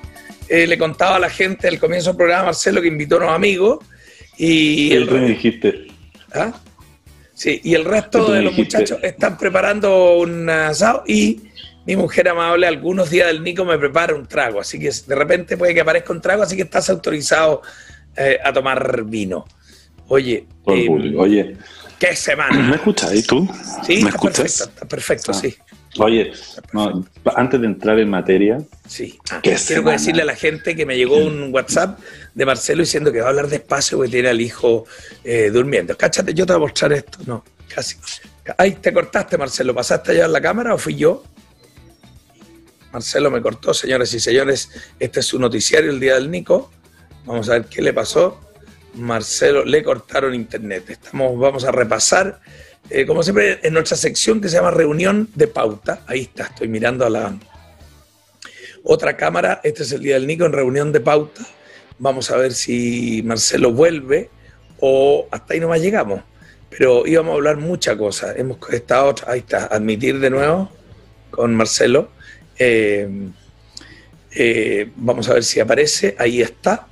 eh, 0.49 0.66
le 0.66 0.76
contaba 0.76 1.16
a 1.16 1.18
la 1.18 1.30
gente 1.30 1.68
al 1.68 1.78
comienzo 1.78 2.11
del 2.11 2.16
programa, 2.16 2.45
Marcelo, 2.45 2.82
que 2.82 2.89
invitó 2.89 3.16
a 3.16 3.18
unos 3.18 3.30
amigos, 3.30 3.78
y 4.37 4.93
el, 4.93 5.11
me 5.11 5.28
dijiste. 5.28 5.87
¿Ah? 6.32 6.53
Sí, 7.32 7.61
y 7.64 7.74
el 7.74 7.85
resto 7.85 8.30
de 8.32 8.43
los 8.43 8.57
muchachos 8.57 8.99
están 9.03 9.37
preparando 9.37 10.18
un 10.18 10.49
asado 10.49 11.03
y 11.07 11.41
mi 11.87 11.97
mujer 11.97 12.28
amable 12.28 12.66
algunos 12.66 13.11
días 13.11 13.26
del 13.26 13.43
Nico 13.43 13.64
me 13.64 13.76
prepara 13.78 14.14
un 14.14 14.26
trago, 14.26 14.61
así 14.61 14.78
que 14.78 14.91
de 15.07 15.14
repente 15.14 15.57
puede 15.57 15.74
que 15.74 15.80
aparezca 15.80 16.12
un 16.12 16.20
trago, 16.20 16.43
así 16.45 16.57
que 16.57 16.62
estás 16.62 16.89
autorizado 16.91 17.61
eh, 18.16 18.39
a 18.43 18.53
tomar 18.53 19.05
vino. 19.05 19.45
Oye, 20.09 20.47
Por 20.62 20.74
el 20.74 20.80
eh, 20.82 20.87
público. 20.87 21.20
Oye, 21.22 21.57
qué 21.99 22.14
semana. 22.14 22.57
¿me 22.59 22.76
escucháis 22.76 23.26
tú? 23.26 23.49
Sí, 23.85 23.95
¿Me 23.95 23.99
está 23.99 24.09
escuchas? 24.11 24.37
perfecto, 24.39 24.64
está 24.74 24.87
perfecto, 24.89 25.32
Ah. 25.32 25.35
sí. 25.35 25.55
Oye, 25.99 26.32
no, 26.72 27.05
antes 27.36 27.61
de 27.61 27.66
entrar 27.66 27.99
en 27.99 28.11
materia, 28.11 28.59
Sí. 28.86 29.18
Ah, 29.30 29.40
quiero 29.42 29.59
semana. 29.59 29.92
decirle 29.92 30.22
a 30.22 30.24
la 30.26 30.34
gente 30.34 30.74
que 30.76 30.84
me 30.84 30.97
llegó 30.97 31.16
un 31.16 31.53
WhatsApp 31.55 31.99
de 32.34 32.45
Marcelo 32.47 32.80
diciendo 32.82 33.12
que 33.12 33.20
va 33.20 33.26
a 33.26 33.28
hablar 33.30 33.49
despacio 33.49 33.97
porque 33.99 34.11
tiene 34.11 34.28
al 34.28 34.40
hijo 34.40 34.84
eh, 35.22 35.51
durmiendo. 35.53 35.97
Cáchate, 35.97 36.34
yo 36.34 36.45
te 36.47 36.53
voy 36.53 36.62
a 36.62 36.66
mostrar 36.66 36.92
esto. 36.92 37.18
No, 37.26 37.45
casi. 37.72 37.97
Ay, 38.59 38.72
te 38.72 38.92
cortaste, 38.92 39.38
Marcelo. 39.38 39.74
¿Pasaste 39.74 40.11
a 40.11 40.14
llevar 40.14 40.30
la 40.30 40.40
cámara 40.40 40.74
o 40.74 40.78
fui 40.78 40.97
yo? 40.97 41.24
Marcelo 42.92 43.30
me 43.30 43.40
cortó, 43.40 43.72
señores 43.74 44.12
y 44.14 44.20
señores. 44.20 44.70
Este 45.01 45.20
es 45.20 45.26
su 45.26 45.38
noticiario, 45.38 45.90
el 45.90 45.99
día 45.99 46.14
del 46.14 46.30
Nico. 46.30 46.70
Vamos 47.24 47.49
a 47.49 47.53
ver 47.55 47.64
qué 47.66 47.82
le 47.82 47.92
pasó. 47.92 48.40
Marcelo, 48.95 49.64
le 49.64 49.82
cortaron 49.82 50.34
internet. 50.34 50.90
Estamos, 50.90 51.38
vamos 51.38 51.64
a 51.64 51.72
repasar, 51.72 52.40
eh, 52.91 53.07
como 53.07 53.22
siempre, 53.22 53.61
en 53.62 53.72
nuestra 53.72 53.97
sección 53.97 54.41
que 54.41 54.49
se 54.49 54.57
llama 54.57 54.70
Reunión 54.70 55.28
de 55.35 55.49
Pauta. 55.49 56.03
Ahí 56.07 56.22
está, 56.22 56.45
estoy 56.45 56.68
mirando 56.68 57.07
a 57.07 57.11
la, 57.11 57.39
otra 58.85 59.16
cámara. 59.16 59.61
Este 59.64 59.82
es 59.82 59.93
el 59.93 60.03
día 60.03 60.14
del 60.14 60.26
Nico 60.26 60.45
en 60.45 60.53
reunión 60.53 60.93
de 60.93 61.01
pauta. 61.01 61.43
Vamos 61.99 62.30
a 62.30 62.37
ver 62.37 62.53
si 62.53 63.22
Marcelo 63.24 63.72
vuelve 63.72 64.30
o 64.78 65.26
hasta 65.30 65.55
ahí 65.55 65.61
nomás 65.61 65.80
llegamos. 65.80 66.20
Pero 66.70 67.07
íbamos 67.07 67.32
a 67.32 67.35
hablar 67.35 67.57
muchas 67.57 67.97
cosas. 67.97 68.37
Hemos 68.37 68.59
estado, 68.72 69.14
ahí 69.26 69.41
está, 69.41 69.66
admitir 69.66 70.20
de 70.20 70.30
nuevo 70.30 70.70
con 71.30 71.55
Marcelo. 71.55 72.11
Eh, 72.59 73.09
eh, 74.32 74.91
vamos 74.97 75.28
a 75.28 75.35
ver 75.35 75.45
si 75.45 75.61
aparece. 75.61 76.14
Ahí 76.18 76.43
está. 76.43 76.87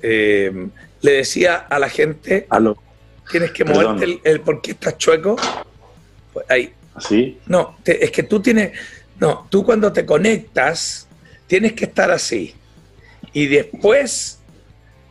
Le 0.00 0.70
decía 1.02 1.56
a 1.56 1.78
la 1.78 1.88
gente, 1.88 2.46
Aló. 2.48 2.85
Tienes 3.30 3.50
que 3.52 3.64
Perdón. 3.64 3.84
moverte 3.96 4.04
el, 4.04 4.20
el- 4.24 4.40
¿por 4.40 4.60
qué 4.60 4.72
estás 4.72 4.96
chueco? 4.98 5.36
Pues 6.32 6.46
ahí, 6.48 6.72
¿sí? 7.00 7.38
no, 7.46 7.76
te- 7.82 8.04
es 8.04 8.10
que 8.10 8.22
tú 8.22 8.40
tienes. 8.40 8.72
No, 9.18 9.46
tú 9.50 9.64
cuando 9.64 9.92
te 9.92 10.04
conectas, 10.04 11.08
tienes 11.46 11.72
que 11.72 11.84
estar 11.86 12.10
así. 12.10 12.54
Y 13.32 13.46
después. 13.46 14.38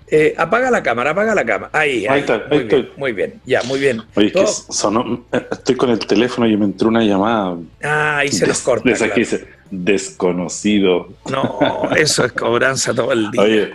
eh, 0.07 0.35
apaga 0.37 0.69
la 0.69 0.83
cámara, 0.83 1.11
apaga 1.11 1.33
la 1.33 1.43
cámara. 1.43 1.71
Ahí, 1.73 2.05
ahí. 2.05 2.07
Ahí 2.07 2.19
está, 2.19 2.35
ahí 2.35 2.41
muy, 2.51 2.57
bien, 2.59 2.79
estoy. 2.81 2.91
muy 2.97 3.11
bien, 3.13 3.41
ya, 3.45 3.63
muy 3.63 3.79
bien. 3.79 4.01
Oye, 4.15 4.27
es 4.27 4.33
que 4.33 4.45
sonó- 4.73 5.25
eh, 5.31 5.47
estoy 5.51 5.75
con 5.75 5.89
el 5.89 5.97
teléfono 5.99 6.47
y 6.47 6.55
me 6.55 6.65
entró 6.65 6.89
una 6.89 7.03
llamada. 7.03 7.57
Ah, 7.83 8.17
ahí 8.19 8.31
se 8.31 8.45
nos 8.45 8.59
corta. 8.61 8.93
claro. 8.93 9.13
dice, 9.15 9.47
desconocido. 9.71 11.09
No, 11.31 11.59
eso 11.97 12.23
es 12.25 12.31
cobranza 12.33 12.93
todo 12.93 13.11
el 13.13 13.31
día. 13.31 13.41
Oye, 13.41 13.73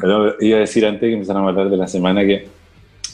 pero 0.00 0.36
iba 0.40 0.58
a 0.58 0.60
decir 0.60 0.84
antes 0.84 1.00
que 1.08 1.14
empezáramos 1.14 1.48
a 1.48 1.50
hablar 1.52 1.70
de 1.70 1.76
la 1.78 1.86
semana 1.88 2.22
que 2.24 2.48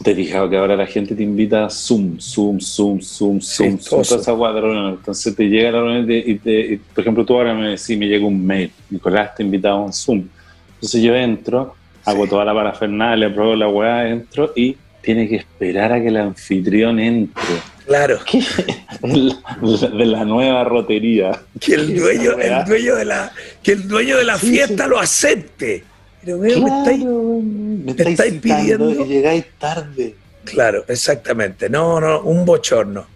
te 0.03 0.13
he 0.13 0.15
fijado 0.15 0.49
que 0.49 0.57
ahora 0.57 0.77
la 0.77 0.87
gente 0.87 1.15
te 1.15 1.23
invita 1.23 1.65
a 1.65 1.71
Zoom, 1.71 2.19
Zoom, 2.21 2.61
Zoom, 2.61 3.01
Zoom, 3.01 3.41
Zoom, 3.41 3.79
Zoom, 3.79 4.03
toda 4.05 4.21
esa 4.21 4.33
guada. 4.33 4.61
Entonces 4.91 5.35
te 5.35 5.49
llega 5.49 5.73
la 5.73 5.81
reunión 5.81 6.07
y, 6.11 6.35
te- 6.39 6.73
y 6.75 6.77
por 6.77 7.01
ejemplo, 7.03 7.25
tú 7.25 7.35
ahora 7.35 7.55
me 7.55 7.71
decís, 7.71 7.99
me 7.99 8.07
llega 8.07 8.27
un 8.27 8.45
mail, 8.47 8.71
Nicolás 8.91 9.35
te 9.35 9.43
invita 9.43 9.71
a 9.71 9.77
un 9.77 9.93
Zoom. 9.93 10.25
Entonces 10.75 11.03
yo 11.03 11.15
entro, 11.15 11.75
hago 12.05 12.27
toda 12.29 12.45
la 12.45 12.55
parafernalia, 12.55 13.35
pruebo 13.35 13.57
la 13.57 13.69
weá, 13.69 14.09
entro 14.09 14.53
y 14.55 14.77
tiene 15.03 15.29
que 15.29 15.37
esperar 15.37 15.93
a 15.93 16.01
que 16.01 16.09
el 16.09 16.17
anfitrión 16.17 16.99
entre. 17.01 17.43
Claro. 17.87 18.19
de 19.03 20.07
la 20.07 20.25
nueva 20.25 20.65
rotería. 20.65 21.41
Que 21.59 21.75
el 21.75 21.99
dueño, 21.99 22.33
el 22.39 22.65
dueño 22.65 22.95
de 22.97 23.05
la, 23.05 23.33
que 23.63 23.73
el 23.73 23.89
dueño 23.89 24.17
de 24.19 24.25
la 24.25 24.39
fiesta 24.39 24.87
lo 24.87 24.99
acepte. 24.99 25.85
Pero 26.29 26.39
veo, 26.41 26.61
me 26.61 26.79
estáis, 26.79 27.05
me 27.05 27.91
estáis 27.93 28.19
citando 28.19 28.41
pidiendo. 28.43 28.91
y 28.91 29.09
llegáis 29.09 29.45
tarde. 29.59 30.15
Claro, 30.45 30.85
exactamente. 30.89 31.71
No, 31.71 32.01
no, 32.01 32.21
un 32.21 32.45
bochorno. 32.45 33.07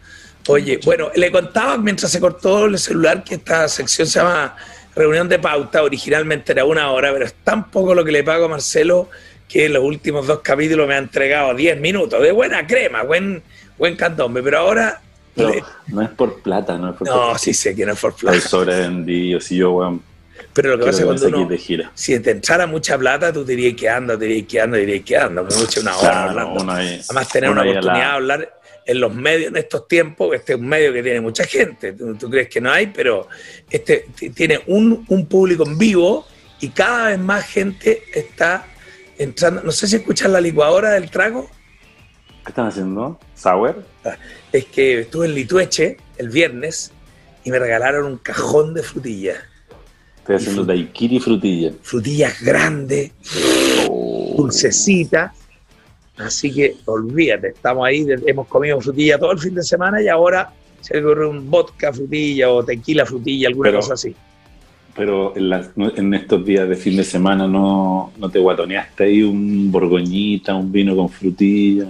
Oye, 0.49 0.81
bueno, 0.85 1.11
le 1.15 1.31
contaba 1.31 1.77
mientras 1.77 2.11
se 2.11 2.21
cortó 2.21 2.65
el 2.65 2.79
celular 2.79 3.23
que 3.23 3.35
esta 3.35 3.69
sección 3.69 4.09
se 4.09 4.19
llama 4.19 4.57
Reunión 4.97 5.29
de 5.29 5.39
Pauta. 5.39 5.83
Originalmente 5.83 6.53
era 6.53 6.65
una 6.65 6.91
hora, 6.91 7.13
pero 7.13 7.27
es 7.27 7.35
tan 7.45 7.71
poco 7.71 7.95
lo 7.95 8.03
que 8.05 8.13
le 8.13 8.25
pago 8.25 8.47
a 8.47 8.49
Marcelo 8.49 9.09
que 9.47 9.67
en 9.67 9.75
los 9.75 9.85
últimos 9.85 10.27
dos 10.27 10.41
capítulos 10.41 10.89
me 10.89 10.95
ha 10.95 10.99
entregado 10.99 11.55
10 11.55 11.79
minutos 11.81 12.23
de 12.23 12.33
buena 12.33 12.67
crema, 12.67 13.03
buen, 13.03 13.43
buen 13.79 13.95
candombe. 13.97 14.43
Pero 14.43 14.59
ahora, 14.61 15.01
le- 15.37 15.63
no 15.89 16.01
es 16.01 16.09
por 16.09 16.41
plata, 16.41 16.79
no 16.79 16.91
es 16.91 16.97
por 16.97 17.07
no, 17.07 17.15
plata. 17.15 17.39
sí 17.39 17.53
sé 17.53 17.75
que 17.75 17.85
no 17.85 17.93
es 17.93 18.01
por 18.01 18.15
plata. 18.15 18.41
sobrevendido, 18.41 19.39
si 19.41 19.57
yo, 19.57 19.73
weón. 19.73 20.03
Pero 20.55 20.71
lo 20.71 20.79
que 20.79 20.85
pasa 20.87 20.99
es 21.01 21.05
cuando 21.07 21.29
uno, 21.29 21.49
de 21.49 21.59
gira. 21.59 21.91
si 21.95 22.19
te 22.21 22.31
entrara 22.33 22.67
mucha 22.67 22.99
plata, 22.99 23.33
tú 23.33 23.45
te 23.45 23.53
dirías 23.57 23.75
que 23.75 23.89
anda, 23.89 24.19
te 24.19 24.27
dirías 24.27 24.47
que 24.47 24.61
anda, 24.61 24.77
te 24.77 24.87
dirías 24.87 25.05
que 25.05 25.17
anda. 25.17 25.43
Me 25.43 25.55
mucha 25.57 25.81
una 25.81 25.97
hora 25.97 26.11
Claro, 26.11 26.31
hablando. 26.31 26.73
Además, 26.73 27.29
tener 27.31 27.51
una 27.51 27.65
la- 27.65 27.71
oportunidad 27.71 28.05
de 28.07 28.13
hablar 28.13 28.61
en 28.85 29.01
los 29.01 29.15
medios 29.15 29.49
en 29.51 29.57
estos 29.57 29.87
tiempos, 29.89 30.35
este 30.35 30.55
es 30.55 30.59
un 30.59 30.67
medio 30.67 30.93
que 30.93 31.03
tiene 31.03 31.21
mucha 31.21 31.45
gente, 31.45 31.93
tú, 31.93 32.15
tú 32.17 32.29
crees 32.29 32.49
que 32.49 32.61
no 32.61 32.71
hay, 32.71 32.89
pero 32.89 33.29
este 33.71 34.07
tiene 34.35 34.61
un, 34.67 35.05
un 35.09 35.27
público 35.27 35.65
en 35.67 35.79
vivo 35.79 36.27
y 36.61 36.69
cada 36.71 37.09
vez 37.09 37.19
más 37.19 37.45
gente 37.47 38.03
está 38.13 38.67
entrando. 39.19 39.63
No 39.63 39.71
sé 39.73 39.87
si 39.87 39.97
escuchan 39.97 40.33
la 40.33 40.41
licuadora 40.41 40.91
del 40.91 41.11
trago. 41.11 41.49
¿Qué 42.45 42.51
están 42.51 42.67
haciendo? 42.67 43.19
¿Sour? 43.37 43.85
Es 44.53 44.65
que 44.67 45.01
estuve 45.03 45.27
en 45.27 45.35
Litueche 45.37 45.97
el 46.19 46.29
viernes 46.29 46.91
y 47.45 47.51
me 47.53 47.59
regalaron 47.61 48.05
un 48.05 48.19
cajón 48.19 48.75
de 48.75 48.83
frutillas. 48.83 49.39
Estoy 50.23 50.37
haciendo 50.37 50.65
daiquiri 50.65 51.19
frutilla. 51.19 51.73
Frutillas 51.83 52.41
grandes, 52.41 53.11
dulcecitas. 54.37 55.33
Así 56.17 56.53
que 56.53 56.77
olvídate, 56.85 57.49
estamos 57.49 57.85
ahí, 57.87 58.07
hemos 58.27 58.47
comido 58.47 58.81
frutilla 58.81 59.19
todo 59.19 59.33
el 59.33 59.39
fin 59.41 59.55
de 59.55 59.65
semana 59.65 60.01
y 60.01 60.07
ahora 60.09 60.53
se 60.81 60.95
le 60.95 61.05
ocurre 61.05 61.27
un 61.27 61.51
vodka 61.51 61.93
frutilla 61.93 62.51
o 62.51 62.63
tequila 62.65 63.05
frutilla, 63.05 63.49
alguna 63.49 63.71
Pero- 63.71 63.81
cosa 63.81 63.95
así. 63.95 64.15
Pero 64.95 65.35
en, 65.37 65.49
las- 65.49 65.71
en 65.97 66.13
estos 66.13 66.45
días 66.45 66.69
de 66.69 66.77
fin 66.77 66.97
de 66.97 67.05
semana 67.05 67.47
no, 67.49 68.13
no 68.19 68.29
te 68.29 68.39
guatoneaste 68.39 69.05
ahí 69.05 69.23
un 69.23 69.73
borgoñita, 69.73 70.55
un 70.55 70.71
vino 70.71 70.95
con 70.95 71.09
frutilla, 71.09 71.87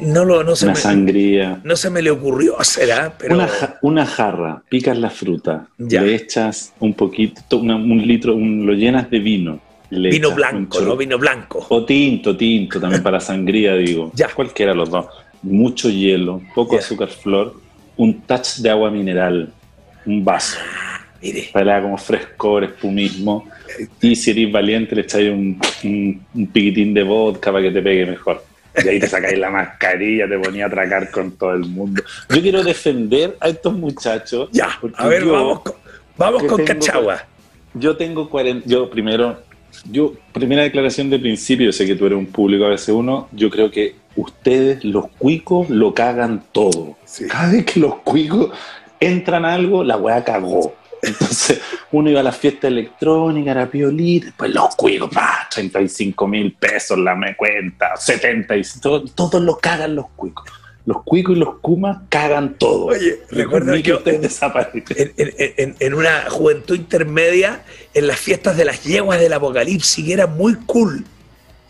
No, 0.00 0.24
lo, 0.24 0.42
no, 0.42 0.56
se 0.56 0.64
una 0.64 0.74
me, 0.74 0.80
sangría. 0.80 1.60
no 1.62 1.76
se 1.76 1.90
me 1.90 2.02
le 2.02 2.10
ocurrió 2.10 2.60
hacer, 2.60 2.90
¿ah? 2.90 3.14
pero 3.16 3.36
Una, 3.36 3.48
una 3.82 4.04
jarra, 4.06 4.62
picas 4.68 4.98
la 4.98 5.10
fruta, 5.10 5.68
Ya. 5.78 6.02
le 6.02 6.14
echas 6.16 6.72
un 6.80 6.94
poquito, 6.94 7.58
una- 7.58 7.76
un 7.76 8.04
litro, 8.04 8.34
un- 8.34 8.66
lo 8.66 8.72
llenas 8.72 9.08
de 9.10 9.20
vino. 9.20 9.60
le 9.90 10.10
vino 10.10 10.32
blanco, 10.32 10.80
¿no? 10.80 10.96
Vino 10.96 11.18
blanco. 11.18 11.64
O 11.68 11.84
tinto, 11.84 12.36
tinto, 12.36 12.80
también 12.80 13.02
para 13.02 13.18
sangría, 13.20 13.74
digo. 13.74 14.12
Cualquiera 14.36 14.72
de 14.72 14.76
los 14.78 14.90
dos. 14.90 15.06
Mucho 15.42 15.88
hielo, 15.88 16.42
poco 16.54 16.76
azúcar 16.76 17.08
flor, 17.08 17.54
un 17.96 18.20
touch 18.22 18.56
de 18.58 18.70
agua 18.70 18.90
mineral, 18.90 19.52
un 20.06 20.24
vaso. 20.24 20.58
Mire. 21.22 21.50
Haga 21.52 21.82
como 21.82 21.98
frescor, 21.98 22.64
espumismo. 22.64 23.48
Y 24.00 24.16
si 24.16 24.30
eres 24.30 24.50
valiente, 24.52 24.94
le 24.94 25.02
echáis 25.02 25.30
un, 25.30 25.60
un, 25.84 26.26
un 26.34 26.46
piquitín 26.46 26.94
de 26.94 27.02
vodka 27.02 27.52
para 27.52 27.62
que 27.64 27.70
te 27.70 27.82
pegue 27.82 28.06
mejor. 28.06 28.42
Y 28.84 28.88
ahí 28.88 29.00
te 29.00 29.06
sacáis 29.08 29.38
la 29.38 29.50
mascarilla, 29.50 30.28
te 30.28 30.38
ponía 30.38 30.64
a 30.64 30.68
atracar 30.68 31.10
con 31.10 31.32
todo 31.32 31.52
el 31.54 31.60
mundo. 31.66 32.02
Yo 32.34 32.40
quiero 32.40 32.62
defender 32.62 33.36
a 33.40 33.48
estos 33.48 33.74
muchachos. 33.74 34.48
Ya, 34.52 34.68
a 34.96 35.08
ver, 35.08 35.24
vamos 35.24 35.60
con- 35.60 35.74
vamos 36.16 36.42
con 36.44 36.64
tengo- 36.64 36.80
Cachagua. 36.80 37.24
Yo 37.74 37.96
tengo 37.96 38.28
40. 38.30 38.66
Yo 38.68 38.88
primero, 38.88 39.42
yo, 39.90 40.14
primera 40.32 40.62
declaración 40.62 41.10
de 41.10 41.18
principio, 41.18 41.66
yo 41.66 41.72
sé 41.72 41.84
que 41.86 41.94
tú 41.96 42.06
eres 42.06 42.18
un 42.18 42.26
público 42.26 42.64
a 42.64 42.70
veces 42.70 42.88
uno, 42.90 43.28
yo 43.32 43.50
creo 43.50 43.70
que 43.70 43.94
ustedes, 44.16 44.84
los 44.84 45.08
cuicos, 45.18 45.68
lo 45.70 45.92
cagan 45.94 46.44
todo. 46.52 46.96
Cada 47.28 47.52
vez 47.52 47.64
que 47.66 47.78
los 47.80 47.96
cuicos 47.96 48.50
entran 48.98 49.44
a 49.44 49.54
algo, 49.54 49.84
la 49.84 49.96
weá 49.96 50.24
cagó. 50.24 50.74
Entonces, 51.02 51.60
uno 51.92 52.10
iba 52.10 52.20
a 52.20 52.22
la 52.22 52.32
fiesta 52.32 52.68
electrónica, 52.68 53.50
era 53.52 53.70
piolita, 53.70 54.26
después 54.26 54.52
los 54.54 54.76
cuicos, 54.76 55.10
pa, 55.12 55.48
35 55.50 56.26
mil 56.28 56.52
pesos 56.52 56.98
la 56.98 57.14
me 57.14 57.36
cuenta, 57.36 57.96
70 57.96 58.56
y 58.56 58.62
todo, 58.82 59.04
todos 59.04 59.42
lo 59.42 59.56
cagan 59.58 59.94
los 59.96 60.06
cuicos. 60.16 60.44
Los 60.86 61.02
cuicos 61.04 61.36
y 61.36 61.40
los 61.40 61.58
kumas 61.60 61.98
cagan 62.08 62.54
todo. 62.54 62.86
Oye, 62.86 63.20
recuerdo 63.30 63.72
que 63.74 63.82
que 63.82 63.92
ustedes 63.94 64.22
desaparecen. 64.22 64.82
en, 64.96 65.12
en- 65.16 65.54
en- 65.56 65.76
en 65.78 65.94
una 65.94 66.28
juventud 66.30 66.74
intermedia, 66.74 67.62
en 67.94 68.06
las 68.06 68.18
fiestas 68.18 68.56
de 68.56 68.64
las 68.64 68.82
yeguas 68.82 69.20
del 69.20 69.32
apocalipsis, 69.34 70.04
que 70.04 70.12
era 70.12 70.26
muy 70.26 70.54
cool. 70.66 71.04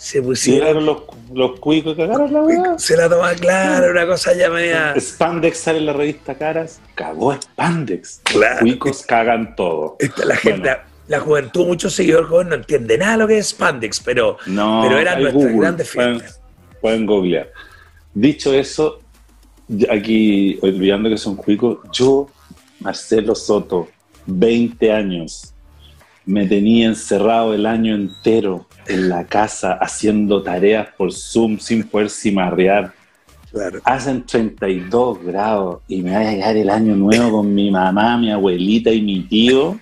Se 0.01 0.23
pusieron. 0.23 0.87
Los, 0.87 1.03
los 1.31 1.61
cuicos, 1.61 1.95
cagaron 1.95 2.33
la 2.33 2.41
weá. 2.41 2.79
Se 2.79 2.97
la 2.97 3.07
tomaba 3.07 3.35
clara, 3.35 3.91
una 3.91 4.07
cosa 4.07 4.33
ya 4.35 4.49
media. 4.49 4.95
Spandex 4.99 5.59
sale 5.59 5.79
en 5.81 5.85
la 5.87 5.93
revista 5.93 6.35
Caras, 6.37 6.81
cagó 6.95 7.35
Spandex. 7.35 8.23
Claro. 8.25 8.55
Los 8.55 8.61
cuicos 8.63 9.03
cagan 9.03 9.55
todo. 9.55 9.99
La 10.25 10.37
gente, 10.37 10.75
la 11.07 11.21
juventud, 11.21 11.67
muchos 11.67 11.93
seguidores 11.93 12.29
jóvenes 12.31 12.49
no 12.49 12.57
entiende 12.57 12.97
nada 12.97 13.13
de 13.13 13.19
lo 13.19 13.27
que 13.29 13.37
es 13.39 13.49
Spandex, 13.49 14.01
pero, 14.01 14.39
No, 14.47 14.81
pero 14.83 14.99
eran 14.99 15.21
nuestras 15.21 15.45
Google, 15.45 15.61
grandes 15.61 15.91
pueden- 15.95 16.21
fiestas. 16.21 16.41
Pueden 16.81 17.05
googlear. 17.05 17.51
Dicho 18.15 18.55
eso, 18.55 19.01
aquí, 19.91 20.59
olvidando 20.63 21.11
que 21.11 21.19
son 21.19 21.37
cuicos, 21.37 21.79
yo, 21.93 22.27
Marcelo 22.81 23.35
Soto, 23.35 23.89
20 24.25 24.91
años, 24.95 25.53
me 26.25 26.47
tenía 26.47 26.87
encerrado 26.87 27.53
el 27.53 27.67
año 27.67 27.95
entero 27.95 28.67
en 28.91 29.09
la 29.09 29.25
casa 29.27 29.75
haciendo 29.81 30.43
tareas 30.43 30.89
por 30.97 31.13
Zoom 31.13 31.59
sin 31.59 31.85
poder 31.85 32.11
cimarrear. 32.11 32.93
hacen 33.85 34.25
32 34.27 35.25
grados 35.25 35.81
y 35.89 36.03
me 36.03 36.13
va 36.13 36.21
a 36.21 36.31
llegar 36.31 36.57
el 36.57 36.71
año 36.71 36.95
nuevo 36.95 37.39
con 37.39 37.55
mi 37.55 37.71
mamá, 37.71 38.17
mi 38.19 38.31
abuelita 38.31 38.91
y 38.91 39.01
mi 39.03 39.21
tío. 39.23 39.79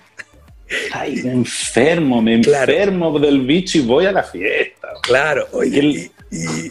Ay, 0.91 1.15
me 1.23 1.31
enfermo, 1.31 2.21
me 2.21 2.35
enfermo 2.35 3.17
del 3.19 3.41
bicho 3.41 3.79
y 3.79 3.81
voy 3.81 4.05
a 4.05 4.11
la 4.11 4.23
fiesta. 4.23 4.87
Claro, 5.01 5.47
oye, 5.51 5.79
y, 5.83 6.11
y- 6.31 6.69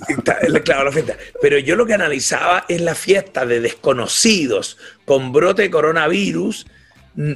claro, 0.62 0.84
la 0.84 0.92
fiesta. 0.92 1.16
Pero 1.42 1.58
yo 1.58 1.74
lo 1.74 1.84
que 1.86 1.94
analizaba 1.94 2.64
es 2.68 2.80
la 2.80 2.94
fiesta 2.94 3.44
de 3.44 3.60
desconocidos 3.60 4.78
con 5.04 5.32
brote 5.32 5.62
de 5.62 5.70
coronavirus. 5.70 6.66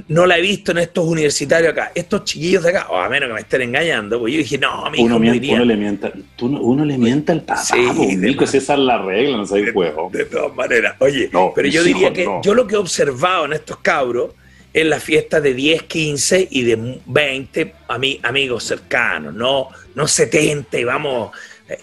No 0.09 0.27
la 0.27 0.39
he 0.39 0.41
visto 0.41 0.71
en 0.71 0.79
estos 0.79 1.05
universitarios 1.05 1.73
acá. 1.73 1.91
Estos 1.93 2.23
chiquillos 2.23 2.63
de 2.63 2.71
acá, 2.71 2.87
o 2.89 2.97
a 2.97 3.09
menos 3.09 3.29
que 3.29 3.35
me 3.35 3.41
estén 3.41 3.63
engañando, 3.63 4.21
pues 4.21 4.33
yo 4.33 4.39
dije, 4.39 4.57
no, 4.57 4.89
mi 4.91 4.99
hijo 4.99 5.07
Uno, 5.07 5.15
no 5.17 5.21
miente- 5.21 5.39
iría. 5.39 5.55
uno 5.57 5.65
le 5.65 5.77
mienta, 5.77 6.13
tú 6.37 6.49
no- 6.49 6.61
uno 6.61 6.85
le 6.85 6.97
miente 6.99 7.33
al 7.33 7.41
papá, 7.43 7.65
Sí, 7.65 7.85
po, 7.97 8.05
Nico, 8.05 8.47
si 8.47 8.59
esa 8.59 8.75
es 8.75 8.79
la 8.79 9.03
regla, 9.03 9.39
no 9.39 9.45
sabes 9.47 9.73
juego. 9.73 10.09
De 10.13 10.25
todas 10.27 10.55
maneras, 10.55 10.95
oye, 11.01 11.29
No, 11.33 11.53
pero 11.53 11.67
yo 11.69 11.83
diría 11.83 12.13
que 12.13 12.25
no. 12.25 12.41
yo 12.43 12.55
lo 12.55 12.69
que 12.69 12.77
he 12.77 12.79
observado 12.79 13.47
en 13.47 13.55
estos 13.55 13.79
cabros 13.79 14.31
es 14.73 14.87
la 14.87 15.01
fiesta 15.01 15.41
de 15.41 15.53
10, 15.53 15.83
15 15.83 16.47
y 16.49 16.63
de 16.63 17.01
20 17.05 17.75
ami- 17.89 18.21
amigos 18.23 18.63
cercanos, 18.63 19.35
no, 19.35 19.67
no 19.97 20.07
70 20.07 20.79
y 20.79 20.85
vamos. 20.85 21.33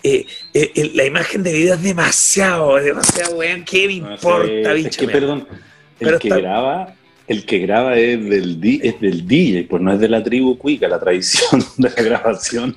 eh, 0.04 0.26
eh, 0.54 0.72
eh, 0.76 0.92
la 0.94 1.04
imagen 1.04 1.42
de 1.44 1.52
video 1.52 1.74
es 1.74 1.82
demasiado, 1.82 2.78
es 2.78 2.86
demasiado, 2.86 3.36
weón. 3.38 3.64
¿Qué 3.66 3.88
me 3.88 3.98
No 4.00 4.08
sé, 4.10 4.14
importa, 4.14 4.52
es 4.74 4.76
bicho? 4.84 5.00
que, 5.02 5.08
Me- 5.08 5.14
perdón, 5.14 5.48
el 5.50 5.58
Pero 6.08 6.20
que 6.20 6.28
está- 6.28 6.40
graba, 6.40 6.94
el 7.30 7.46
que 7.46 7.60
graba 7.60 7.98
es 7.98 8.22
del, 8.30 8.60
di- 8.60 8.82
es 8.84 9.00
del 9.00 9.26
DJ, 9.26 9.64
pues 9.70 9.82
no 9.82 9.94
es 9.94 10.00
de 10.00 10.10
la 10.10 10.22
tribu 10.22 10.58
cuica, 10.58 10.88
la 10.88 11.00
tradición 11.00 11.64
de 11.78 11.90
la 11.90 12.04
grabación 12.04 12.76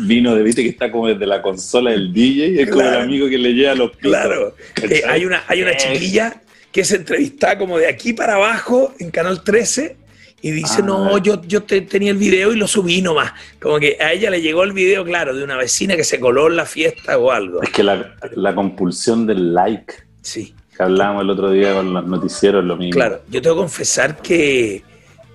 vino 0.00 0.34
de, 0.34 0.42
viste 0.42 0.62
que 0.64 0.70
está 0.70 0.90
como 0.90 1.06
desde 1.06 1.26
la 1.26 1.40
consola 1.40 1.90
del 1.92 2.12
DJ, 2.12 2.62
es 2.62 2.68
como 2.70 2.82
el 2.82 2.94
amigo 2.96 3.28
que 3.28 3.38
le 3.38 3.52
lleva 3.52 3.74
los 3.74 3.90
pitos. 3.90 4.10
Claro, 4.10 4.54
Eh, 4.82 5.02
hay 5.08 5.24
una, 5.24 5.44
hay 5.46 5.62
una 5.62 5.76
chiquilla 5.76 6.42
que 6.72 6.80
es 6.80 6.90
entrevistada 6.92 7.58
como 7.58 7.78
de 7.78 7.86
aquí 7.88 8.12
para 8.12 8.34
abajo 8.34 8.94
en 8.98 9.10
Canal 9.10 9.42
13 9.44 9.96
y 10.42 10.52
dice, 10.52 10.76
Ah, 10.78 10.86
no, 10.86 11.18
yo, 11.18 11.42
yo 11.46 11.64
te- 11.64 11.82
tenía 11.82 12.10
el 12.12 12.16
video 12.16 12.52
y 12.54 12.56
lo 12.56 12.66
subí 12.66 13.02
nomás. 13.02 13.32
Como 13.60 13.78
que 13.78 13.98
a 14.00 14.12
ella 14.14 14.30
le 14.30 14.40
llegó 14.40 14.62
el 14.64 14.72
video, 14.72 15.04
claro, 15.04 15.36
de 15.36 15.44
una 15.44 15.56
vecina 15.58 15.96
que 15.96 16.04
se 16.04 16.18
coló 16.18 16.46
en 16.48 16.56
la 16.56 16.64
fiesta 16.64 17.18
o 17.18 17.30
algo. 17.30 17.62
Es 17.62 17.68
que 17.70 17.82
la, 17.82 18.16
la 18.34 18.54
compulsión 18.54 19.26
del 19.26 19.52
like, 19.52 19.92
Sí. 20.22 20.54
Que 20.80 20.84
hablábamos 20.84 21.24
el 21.24 21.30
otro 21.30 21.50
día 21.50 21.74
con 21.74 21.92
los 21.92 22.06
noticieros, 22.06 22.64
lo 22.64 22.74
mismo. 22.76 22.92
Claro, 22.94 23.20
yo 23.28 23.42
tengo 23.42 23.56
que 23.56 23.60
confesar 23.60 24.16
que 24.22 24.82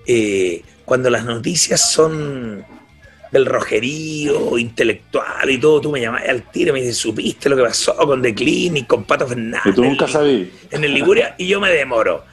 eh, 0.04 0.62
cuando 0.84 1.08
las 1.08 1.24
noticias 1.24 1.92
son 1.92 2.64
del 3.30 3.46
rojerío 3.46 4.58
intelectual 4.58 5.48
y 5.48 5.58
todo, 5.58 5.80
tú 5.80 5.92
me 5.92 6.00
llamás 6.00 6.24
al 6.28 6.42
tiro 6.50 6.70
y 6.70 6.72
me 6.72 6.80
dices, 6.80 6.96
¿supiste 6.96 7.48
lo 7.48 7.54
que 7.56 7.62
pasó 7.62 7.94
con 7.96 8.20
The 8.22 8.34
Clinic, 8.34 8.88
con 8.88 9.04
Pato 9.04 9.28
Fernández? 9.28 9.66
Y 9.66 9.72
tú 9.72 9.84
nunca 9.84 10.08
sabías. 10.08 10.48
en 10.72 10.82
el 10.82 10.92
Liguria 10.92 11.36
y 11.38 11.46
yo 11.46 11.60
me 11.60 11.70
demoro. 11.70 12.24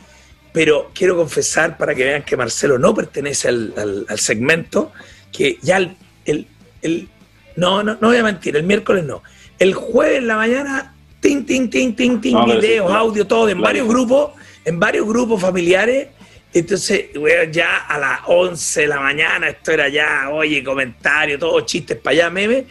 Pero 0.52 0.90
quiero 0.96 1.16
confesar 1.16 1.78
para 1.78 1.94
que 1.94 2.04
vean 2.06 2.24
que 2.24 2.36
Marcelo 2.38 2.80
no 2.80 2.96
pertenece 2.96 3.48
al, 3.48 3.74
al- 3.78 4.06
al 4.10 4.20
segmento, 4.20 4.92
que 5.32 5.58
ya 5.62 5.78
el, 5.78 5.96
el- 6.26 6.48
el- 6.82 7.10
no, 7.58 7.84
no, 7.84 7.96
no 8.02 8.08
voy 8.08 8.18
a 8.18 8.24
mentir, 8.24 8.56
el 8.56 8.64
miércoles 8.64 9.04
no. 9.04 9.22
El 9.60 9.74
jueves 9.76 10.18
en 10.18 10.28
la 10.28 10.36
mañana, 10.36 10.93
tin, 11.24 11.46
tin, 11.46 11.70
tin, 11.70 11.96
tin, 11.96 12.20
tin, 12.22 12.34
No, 12.34 12.46
sí, 12.46 12.52
videos, 12.58 12.92
audio, 12.92 13.26
todo, 13.26 13.48
en 13.48 13.58
Claro. 13.58 13.64
varios 13.64 13.88
grupos, 13.88 14.32
en 14.66 14.78
varios 14.80 15.08
grupos 15.08 15.42
familiares. 15.42 16.10
Entonces, 16.54 17.06
ya 17.52 17.78
a 17.78 17.98
las 17.98 18.20
11 18.28 18.82
de 18.82 18.88
la 18.88 19.00
mañana, 19.00 19.48
esto 19.50 19.72
era 19.72 19.88
ya, 19.88 20.30
oye, 20.32 20.64
comentario, 20.64 21.40
todos 21.40 21.66
chistes 21.66 21.98
para 21.98 22.14
allá, 22.16 22.30
memes. 22.30 22.66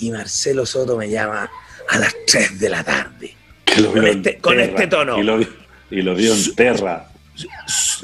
Y 0.00 0.10
Marcelo 0.10 0.66
Soto 0.66 0.96
me 0.98 1.08
llama 1.08 1.48
a 1.88 1.98
las 1.98 2.14
3 2.26 2.58
de 2.58 2.68
la 2.68 2.82
tarde. 2.84 3.34
Con 3.92 4.06
este- 4.06 4.38
con 4.38 4.60
este 4.60 4.86
tono. 4.88 5.18
Y 5.18 5.22
lo, 5.22 5.40
y 5.40 6.02
lo 6.02 6.14
vio 6.14 6.34
en 6.34 6.54
Terra. 6.54 7.08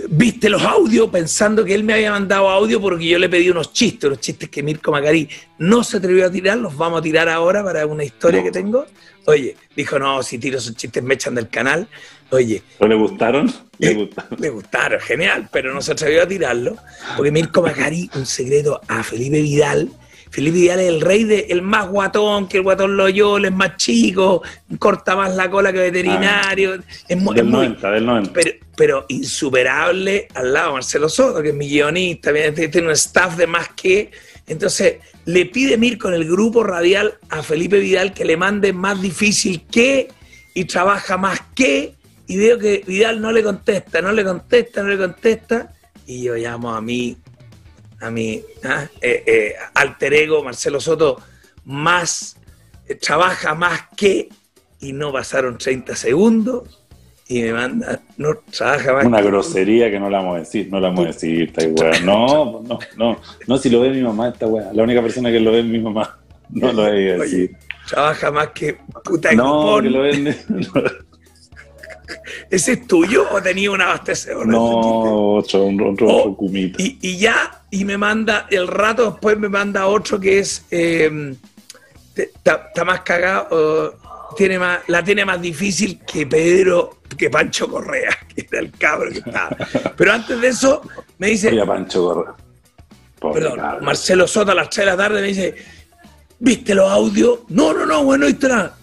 Viste 0.09 0.49
los 0.49 0.63
audios 0.63 1.09
pensando 1.11 1.65
que 1.65 1.75
él 1.75 1.85
me 1.85 1.95
había 1.95 2.11
mandado 2.13 2.49
audio 2.49 2.81
porque 2.81 3.07
yo 3.07 3.19
le 3.19 3.29
pedí 3.29 3.51
unos 3.51 3.73
chistes, 3.73 4.05
unos 4.09 4.21
chistes 4.21 4.49
que 4.49 4.63
Mirko 4.63 4.91
Macari 4.93 5.29
no 5.59 5.83
se 5.85 5.97
atrevió 5.99 6.27
a 6.27 6.31
tirar, 6.31 6.59
los 6.59 6.77
vamos 6.77 7.01
a 7.01 7.03
tirar 7.03 7.29
ahora 7.29 7.63
para 7.65 7.87
una 7.87 8.05
historia 8.05 8.43
que 8.43 8.51
tengo. 8.51 8.87
Oye, 9.27 9.57
dijo, 9.77 9.99
no, 9.99 10.23
si 10.23 10.39
tiro 10.39 10.57
esos 10.59 10.75
chistes 10.75 11.03
me 11.03 11.15
echan 11.15 11.35
del 11.35 11.49
canal. 11.49 11.87
Oye, 12.31 12.63
¿No 12.81 12.87
le 12.89 12.95
gustaron? 12.95 13.53
Le 13.79 13.91
Eh, 13.91 13.95
gustaron. 13.95 14.39
le 14.41 14.49
gustaron, 14.51 15.01
genial, 15.01 15.49
pero 15.53 15.75
no 15.75 15.83
se 15.83 15.93
atrevió 15.93 16.23
a 16.23 16.27
tirarlo, 16.29 16.77
porque 17.17 17.31
Mirko 17.31 17.63
Macari, 17.63 18.11
un 18.15 18.25
secreto 18.27 18.81
a 18.89 19.03
Felipe 19.03 19.41
Vidal. 19.43 19.91
Felipe 20.31 20.57
Vidal 20.59 20.81
es 20.81 20.89
el 20.89 21.01
rey 21.01 21.25
de 21.25 21.47
el 21.51 21.63
más 21.63 21.89
guatón, 21.89 22.49
que 22.49 22.59
el 22.59 22.63
guatón 22.63 22.97
Loyola 22.97 23.49
es 23.49 23.55
más 23.55 23.77
chico, 23.77 24.43
corta 24.79 25.17
más 25.17 25.35
la 25.35 25.51
cola 25.51 25.73
que 25.73 25.79
veterinario. 25.79 26.79
es, 27.09 27.17
mu- 27.17 27.33
es 27.33 27.37
Del 27.37 27.45
muy, 27.47 27.53
90, 27.69 27.91
del 27.91 28.07
90. 28.07 28.33
pero, 28.35 28.51
pero 28.77 29.07
insuperable 29.09 30.29
al 30.35 30.53
lado 30.53 30.67
de 30.69 30.73
Marcelo 30.75 31.09
Soto, 31.09 31.43
que 31.43 31.49
es 31.51 31.55
mi 31.55 31.69
guionista, 31.69 32.33
tiene 32.55 32.83
un 32.87 32.91
staff 32.93 33.37
de 33.37 33.47
más 33.47 33.71
que. 33.71 34.11
Entonces, 34.47 34.97
le 35.27 35.47
pide 35.47 35.77
Mirko 35.77 36.09
en 36.09 36.15
el 36.15 36.25
grupo 36.29 36.63
radial 36.65 37.15
a 37.31 37.43
Felipe 37.43 37.79
Vidal 37.79 38.13
que 38.15 38.25
le 38.25 38.37
mande 38.37 38.73
más 38.73 39.01
difícil 39.01 39.63
que 39.71 40.09
y 40.55 40.65
trabaja 40.65 41.17
más 41.17 41.41
que. 41.55 41.95
Y 42.27 42.37
veo 42.37 42.59
que 42.59 42.83
Vidal 42.87 43.21
no 43.21 43.33
le 43.33 43.43
contesta, 43.43 44.01
no 44.03 44.13
le 44.13 44.23
contesta, 44.25 44.83
no 44.83 44.89
le 44.91 44.99
contesta. 44.99 45.73
Y 46.07 46.23
yo 46.25 46.35
llamo 46.37 46.75
a 46.75 46.81
mí, 46.81 47.17
a 48.01 48.11
mi 48.11 48.43
ah, 48.65 48.87
eh, 49.01 49.23
eh, 49.27 49.55
alter 49.75 50.15
ego, 50.15 50.43
Marcelo 50.45 50.81
Soto, 50.81 51.21
más, 51.65 52.37
eh, 52.89 52.95
trabaja 52.95 53.55
más 53.55 53.83
que. 53.97 54.29
Y 54.81 54.93
no 54.93 55.13
pasaron 55.13 55.59
30 55.59 55.97
segundos 55.97 56.81
y 57.27 57.43
me 57.43 57.53
manda, 57.53 58.01
no 58.17 58.37
trabaja 58.57 58.93
más 58.95 59.05
Una 59.07 59.19
que- 59.21 59.27
grosería 59.27 59.91
que 59.91 59.99
no 59.99 60.09
la 60.09 60.19
vamos 60.19 60.37
a 60.37 60.39
decir, 60.41 60.69
no 60.71 60.79
la 60.79 60.89
vamos 60.89 61.05
a 61.05 61.09
decir, 61.09 61.43
esta 61.55 61.67
weá. 61.67 61.99
No, 62.01 62.63
no, 62.63 62.79
no, 62.97 63.21
no, 63.47 63.59
si 63.59 63.69
lo 63.71 63.81
ve 63.81 63.91
mi 63.91 64.03
mamá, 64.03 64.29
esta 64.29 64.47
weá. 64.47 64.71
La 64.73 64.85
única 64.85 65.03
persona 65.03 65.31
que 65.33 65.41
lo 65.41 65.51
ve 65.51 65.59
es 65.61 65.65
mi 65.67 65.81
mamá. 65.81 66.19
No 66.51 66.73
lo 66.73 66.85
voy 66.85 67.09
a 67.11 67.19
decir. 67.19 67.57
Trabaja 67.89 68.31
más 68.31 68.49
que 68.49 68.79
puta 69.05 69.33
No, 69.33 69.81
que 69.83 69.91
lo 69.91 70.03
ven. 70.03 70.37
¿Ese 72.51 72.73
es 72.73 72.87
tuyo 72.87 73.27
o 73.31 73.43
tenía 73.43 73.71
un 73.71 73.81
abastecedor? 73.81 74.47
No, 74.47 75.35
otro, 75.37 75.65
un- 75.65 75.81
otro, 75.83 76.07
Oh, 76.07 76.21
otro 76.21 76.37
cumita. 76.37 76.81
Y, 76.83 76.99
y 77.03 77.19
ya, 77.19 77.58
y 77.71 77.85
me 77.85 77.99
manda, 77.99 78.47
el 78.51 78.67
rato 78.67 79.11
después 79.11 79.39
me 79.39 79.49
manda 79.49 79.87
otro 79.87 80.19
que 80.19 80.39
es, 80.39 80.65
eh, 80.71 81.35
está 82.17 82.85
más 82.85 83.01
cagado, 83.03 83.99
tiene 84.37 84.59
más, 84.59 84.81
la 84.89 85.03
tiene 85.03 85.25
más 85.25 85.41
difícil 85.41 86.01
que 86.07 86.27
Pedro, 86.27 87.01
que 87.17 87.31
Pancho 87.31 87.69
Correa, 87.69 88.17
que 88.35 88.47
era 88.51 88.61
el 88.61 88.71
cabro 88.73 89.11
que 89.11 89.19
estaba. 89.19 89.57
Pero 89.97 90.13
antes 90.13 90.41
de 90.41 90.49
eso, 90.49 90.83
me 91.19 91.29
dice, 91.29 91.49
Oye, 91.49 91.67
Pancho 91.67 92.05
Correa. 92.05 92.35
Pobre 93.19 93.43
perdón. 93.43 93.85
Marcelo 93.85 94.29
Soto 94.29 94.53
a 94.53 94.55
las 94.55 94.71
3 94.71 94.87
de 94.87 94.93
la 94.93 94.97
tarde 94.97 95.21
me 95.21 95.29
dice, 95.29 95.55
¿viste 96.39 96.75
los 96.75 96.91
audios? 96.91 97.41
No, 97.49 97.73
no, 97.73 97.85
no, 97.85 98.05
bueno, 98.05 98.27
no 98.29 98.49
nada. 98.49 98.77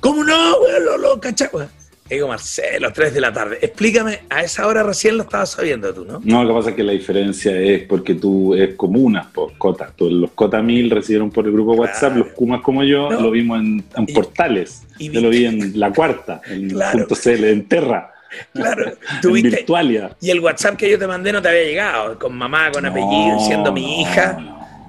¿Cómo 0.00 0.22
no, 0.22 0.58
weón? 0.58 0.84
Lo, 0.84 0.96
lo 0.96 1.20
cachai, 1.20 1.48
weón. 1.52 1.77
Le 2.08 2.16
Digo, 2.16 2.28
Marcelo, 2.28 2.90
3 2.92 3.12
de 3.14 3.20
la 3.20 3.32
tarde. 3.32 3.58
Explícame, 3.60 4.20
a 4.30 4.42
esa 4.42 4.66
hora 4.66 4.82
recién 4.82 5.16
lo 5.18 5.24
estabas 5.24 5.50
sabiendo 5.50 5.92
tú, 5.92 6.04
¿no? 6.06 6.20
No, 6.24 6.42
lo 6.42 6.50
que 6.50 6.58
pasa 6.58 6.70
es 6.70 6.76
que 6.76 6.82
la 6.82 6.92
diferencia 6.92 7.52
es 7.60 7.82
porque 7.82 8.14
tú 8.14 8.54
es 8.54 8.74
comunas, 8.76 9.26
por 9.26 9.56
cotas. 9.58 9.94
Tú- 9.94 10.08
los 10.08 10.30
cota 10.30 10.62
1000 10.62 10.90
recibieron 10.90 11.30
por 11.30 11.44
el 11.46 11.52
grupo 11.52 11.72
WhatsApp, 11.74 12.16
los 12.16 12.28
Kumas 12.28 12.62
como 12.62 12.82
yo 12.82 13.10
No. 13.10 13.20
lo 13.20 13.30
vimos 13.30 13.60
en, 13.60 13.84
en 13.96 14.06
portales. 14.06 14.82
y 14.98 15.10
yo 15.10 15.20
lo 15.20 15.28
vi 15.28 15.44
en 15.44 15.78
La 15.78 15.92
Cuarta, 15.92 16.40
en 16.48 16.70
Claro. 16.70 16.98
punto 17.00 17.14
.cl, 17.14 17.44
en 17.44 17.68
Terra, 17.68 18.12
Claro, 18.54 18.92
tuviste. 19.22 19.50
Virtualia. 19.50 20.10
Y 20.20 20.30
el 20.30 20.40
WhatsApp 20.40 20.76
que 20.76 20.90
yo 20.90 20.98
te 20.98 21.06
mandé 21.06 21.32
no 21.32 21.42
te 21.42 21.48
había 21.50 21.64
llegado, 21.64 22.18
con 22.18 22.34
mamá, 22.36 22.70
con 22.72 22.84
apellido, 22.86 23.36
diciendo 23.38 23.70
mi 23.72 24.00
hija. 24.02 24.38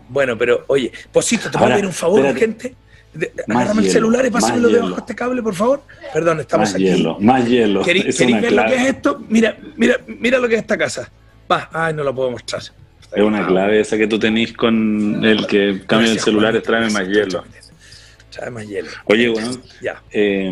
Bueno, 0.07 0.37
pero 0.37 0.63
oye, 0.67 0.91
Posito, 1.11 1.51
¿te 1.51 1.57
puedo 1.57 1.69
pedir 1.71 1.85
un 1.85 1.93
favor 1.93 2.19
espérate. 2.25 2.45
urgente? 2.45 2.75
Agárrame 3.47 3.81
el 3.83 3.91
celular 3.91 4.25
y 4.25 4.29
pásamelo 4.29 4.69
debajo 4.69 4.93
de 4.95 4.99
este 4.99 5.15
cable, 5.15 5.41
por 5.41 5.55
favor. 5.55 5.81
Perdón, 6.13 6.39
estamos 6.41 6.67
Más 6.69 6.75
aquí. 6.75 6.83
hielo, 6.85 7.17
más 7.19 7.47
hielo. 7.47 7.83
¿Querí- 7.83 8.05
Es 8.07 8.17
¿Queréis 8.17 8.41
ver 8.41 8.51
lo 8.51 8.61
clave. 8.63 8.75
que 8.75 8.81
es 8.83 8.89
esto? 8.89 9.23
Mira, 9.29 9.57
mira, 9.77 9.97
mira, 10.07 10.39
lo 10.39 10.47
que 10.47 10.55
es 10.55 10.61
esta 10.61 10.77
casa. 10.77 11.09
Va, 11.51 11.69
ay, 11.73 11.93
no 11.93 12.03
lo 12.03 12.13
puedo 12.13 12.31
mostrar. 12.31 12.61
Es 12.61 13.23
una 13.23 13.45
clave 13.47 13.79
esa 13.79 13.97
que 13.97 14.05
tú 14.05 14.19
tenés 14.19 14.53
con 14.53 15.25
el 15.25 15.47
que 15.47 15.81
cambia 15.87 16.11
el 16.11 16.19
celular, 16.19 16.61
tráeme 16.61 16.91
más 16.91 17.07
hielo. 17.07 17.43
Trae 18.29 18.51
más 18.51 18.67
hielo. 18.67 18.89
Oye, 19.05 19.27
bueno. 19.29 19.51
Ya. 19.81 20.01
eh, 20.11 20.47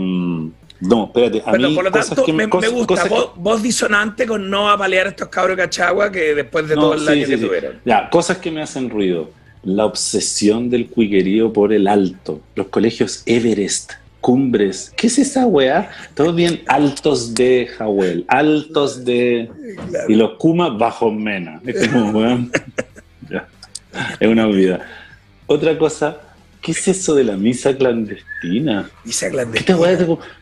no, 0.80 1.06
espérate. 1.06 1.42
A 1.46 1.50
Bueno, 1.52 1.70
mí, 1.70 1.76
por 1.76 1.84
lo 1.86 1.92
tanto, 1.92 2.24
que 2.26 2.34
me, 2.34 2.50
cosas- 2.50 2.72
me 2.72 2.78
gusta 2.78 2.88
cosas 2.88 3.04
que- 3.08 3.14
voz, 3.14 3.32
voz 3.36 3.62
disonante 3.64 4.26
con 4.26 4.50
no 4.50 4.70
apalear 4.70 5.06
a 5.06 5.10
estos 5.10 5.28
cabros 5.28 5.56
de 5.56 5.64
Cachagua 5.64 6.12
que 6.12 6.34
después 6.34 6.68
de 6.68 6.76
No, 6.76 6.82
todo 6.82 6.94
el 6.96 7.00
sí, 7.02 7.06
daño 7.06 7.26
sí, 7.26 7.32
que 7.32 7.38
sí. 7.38 7.46
tuvieron. 7.46 7.80
Ya, 7.86 8.10
cosas 8.10 8.38
que 8.40 8.50
me 8.50 8.62
hacen 8.64 8.90
ruido. 8.90 9.30
La 9.68 9.86
obsesión 9.86 10.70
del 10.70 10.88
cuiguerío 10.88 11.52
por 11.52 11.74
el 11.74 11.90
alto. 11.90 12.40
Los 12.56 12.68
colegios 12.68 13.22
Everest, 13.26 13.92
cumbres. 14.22 14.94
¿Qué 14.96 15.08
es 15.08 15.20
esa 15.20 15.46
weá? 15.46 15.92
Todos 16.16 16.34
bien 16.34 16.62
altos 16.68 17.34
de 17.34 17.68
Jawel, 17.78 18.24
altos 18.30 19.04
de. 19.04 19.50
Y 20.08 20.16
los 20.16 20.38
Kumas 20.38 20.78
bajo 20.78 21.12
Mena. 21.12 21.60
Es 21.66 21.86
como, 21.90 22.12
weón. 22.12 22.50
Ya. 23.30 23.46
Es 24.22 24.28
una 24.30 24.48
olvida. 24.48 24.88
Otra 25.48 25.78
cosa 25.78 26.18
¿Qué 26.68 26.74
es 26.74 26.86
eso 26.86 27.16
de 27.16 27.24
la 27.24 27.38
misa 27.38 27.78
clandestina? 27.78 28.90
Misa 29.06 29.28
¿Qué 29.28 29.32
clandestina. 29.32 29.78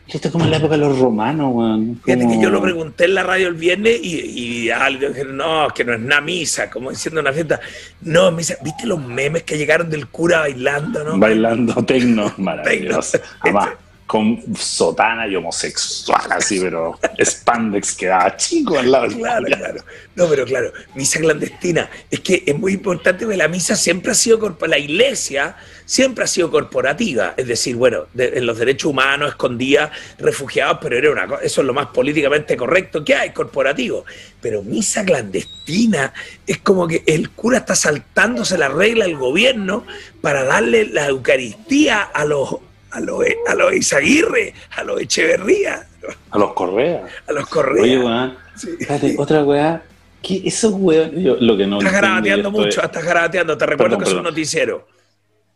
Esto 0.08 0.26
es 0.26 0.32
como 0.32 0.44
en 0.44 0.50
la 0.50 0.56
época 0.56 0.72
de 0.72 0.80
los 0.80 0.98
romanos, 0.98 1.52
weón. 1.54 2.00
Fíjate 2.04 2.26
que 2.26 2.42
yo 2.42 2.50
lo 2.50 2.60
pregunté 2.60 3.04
en 3.04 3.14
la 3.14 3.22
radio 3.22 3.46
el 3.46 3.54
viernes 3.54 4.00
y, 4.02 4.64
y 4.64 4.70
alguien 4.70 5.12
dijo, 5.12 5.28
no, 5.28 5.68
que 5.72 5.84
no 5.84 5.94
es 5.94 6.00
nada 6.00 6.20
misa, 6.22 6.68
como 6.68 6.90
diciendo 6.90 7.20
una 7.20 7.32
fiesta. 7.32 7.60
No, 8.00 8.32
misa. 8.32 8.56
¿Viste 8.60 8.86
los 8.86 9.00
memes 9.06 9.44
que 9.44 9.56
llegaron 9.56 9.88
del 9.88 10.08
cura 10.08 10.40
bailando, 10.40 11.04
no? 11.04 11.16
Bailando 11.16 11.74
tecno, 11.84 12.34
maravilloso. 12.38 13.20
Además, 13.38 13.68
con 14.06 14.40
sotana 14.56 15.26
y 15.26 15.34
homosexual, 15.34 16.22
así, 16.30 16.60
pero 16.60 16.98
spandex 17.24 17.92
quedaba 17.94 18.36
chico 18.36 18.78
al 18.78 18.90
lado 18.92 19.08
Claro, 19.08 19.44
claro. 19.46 19.80
No, 20.14 20.28
pero 20.28 20.44
claro, 20.44 20.72
misa 20.94 21.18
clandestina. 21.18 21.90
Es 22.10 22.20
que 22.20 22.44
es 22.46 22.56
muy 22.56 22.72
importante 22.74 23.24
porque 23.24 23.36
la 23.36 23.48
misa 23.48 23.74
siempre 23.74 24.12
ha 24.12 24.14
sido, 24.14 24.38
corpo- 24.38 24.66
la 24.66 24.78
iglesia 24.78 25.56
siempre 25.84 26.24
ha 26.24 26.26
sido 26.26 26.50
corporativa. 26.50 27.34
Es 27.36 27.46
decir, 27.48 27.74
bueno, 27.76 28.06
en 28.16 28.46
los 28.46 28.58
derechos 28.58 28.90
humanos 28.92 29.30
escondía 29.30 29.90
refugiados, 30.18 30.78
pero 30.80 30.96
era 30.96 31.10
una 31.10 31.36
eso 31.42 31.60
es 31.60 31.66
lo 31.66 31.74
más 31.74 31.88
políticamente 31.88 32.56
correcto 32.56 33.04
que 33.04 33.14
hay, 33.14 33.30
corporativo. 33.30 34.04
Pero 34.40 34.62
misa 34.62 35.04
clandestina 35.04 36.12
es 36.46 36.58
como 36.58 36.86
que 36.86 37.02
el 37.06 37.30
cura 37.30 37.58
está 37.58 37.74
saltándose 37.74 38.56
la 38.56 38.68
regla 38.68 39.04
del 39.06 39.16
gobierno 39.16 39.84
para 40.20 40.44
darle 40.44 40.86
la 40.86 41.06
Eucaristía 41.08 42.02
a 42.02 42.24
los, 42.24 42.56
a 42.90 43.00
los, 43.00 43.22
a 43.48 43.54
los 43.54 43.74
Izaguirre, 43.74 44.54
a 44.76 44.84
los 44.84 45.00
Echeverría, 45.00 45.86
A 46.30 46.38
los 46.38 46.52
Correa. 46.54 47.04
a 47.26 47.32
los 47.32 47.46
Correa. 47.48 47.82
Oye, 47.82 47.98
weón, 47.98 48.34
espérate, 48.78 49.16
otra 49.18 49.44
weá. 49.44 49.82
¿Qué, 50.22 50.42
esos 50.44 50.72
weón, 50.74 51.12
yo 51.20 51.36
lo 51.40 51.56
que 51.56 51.66
no 51.66 51.78
Estás 51.78 51.92
garabateando 51.92 52.50
mucho, 52.50 52.78
es- 52.80 52.84
estás 52.84 53.04
garabateando. 53.04 53.56
Te 53.58 53.66
recuerdo 53.66 53.96
Perdón, 53.98 54.04
que 54.04 54.10
es 54.10 54.16
un 54.16 54.24
noticiero. 54.24 54.86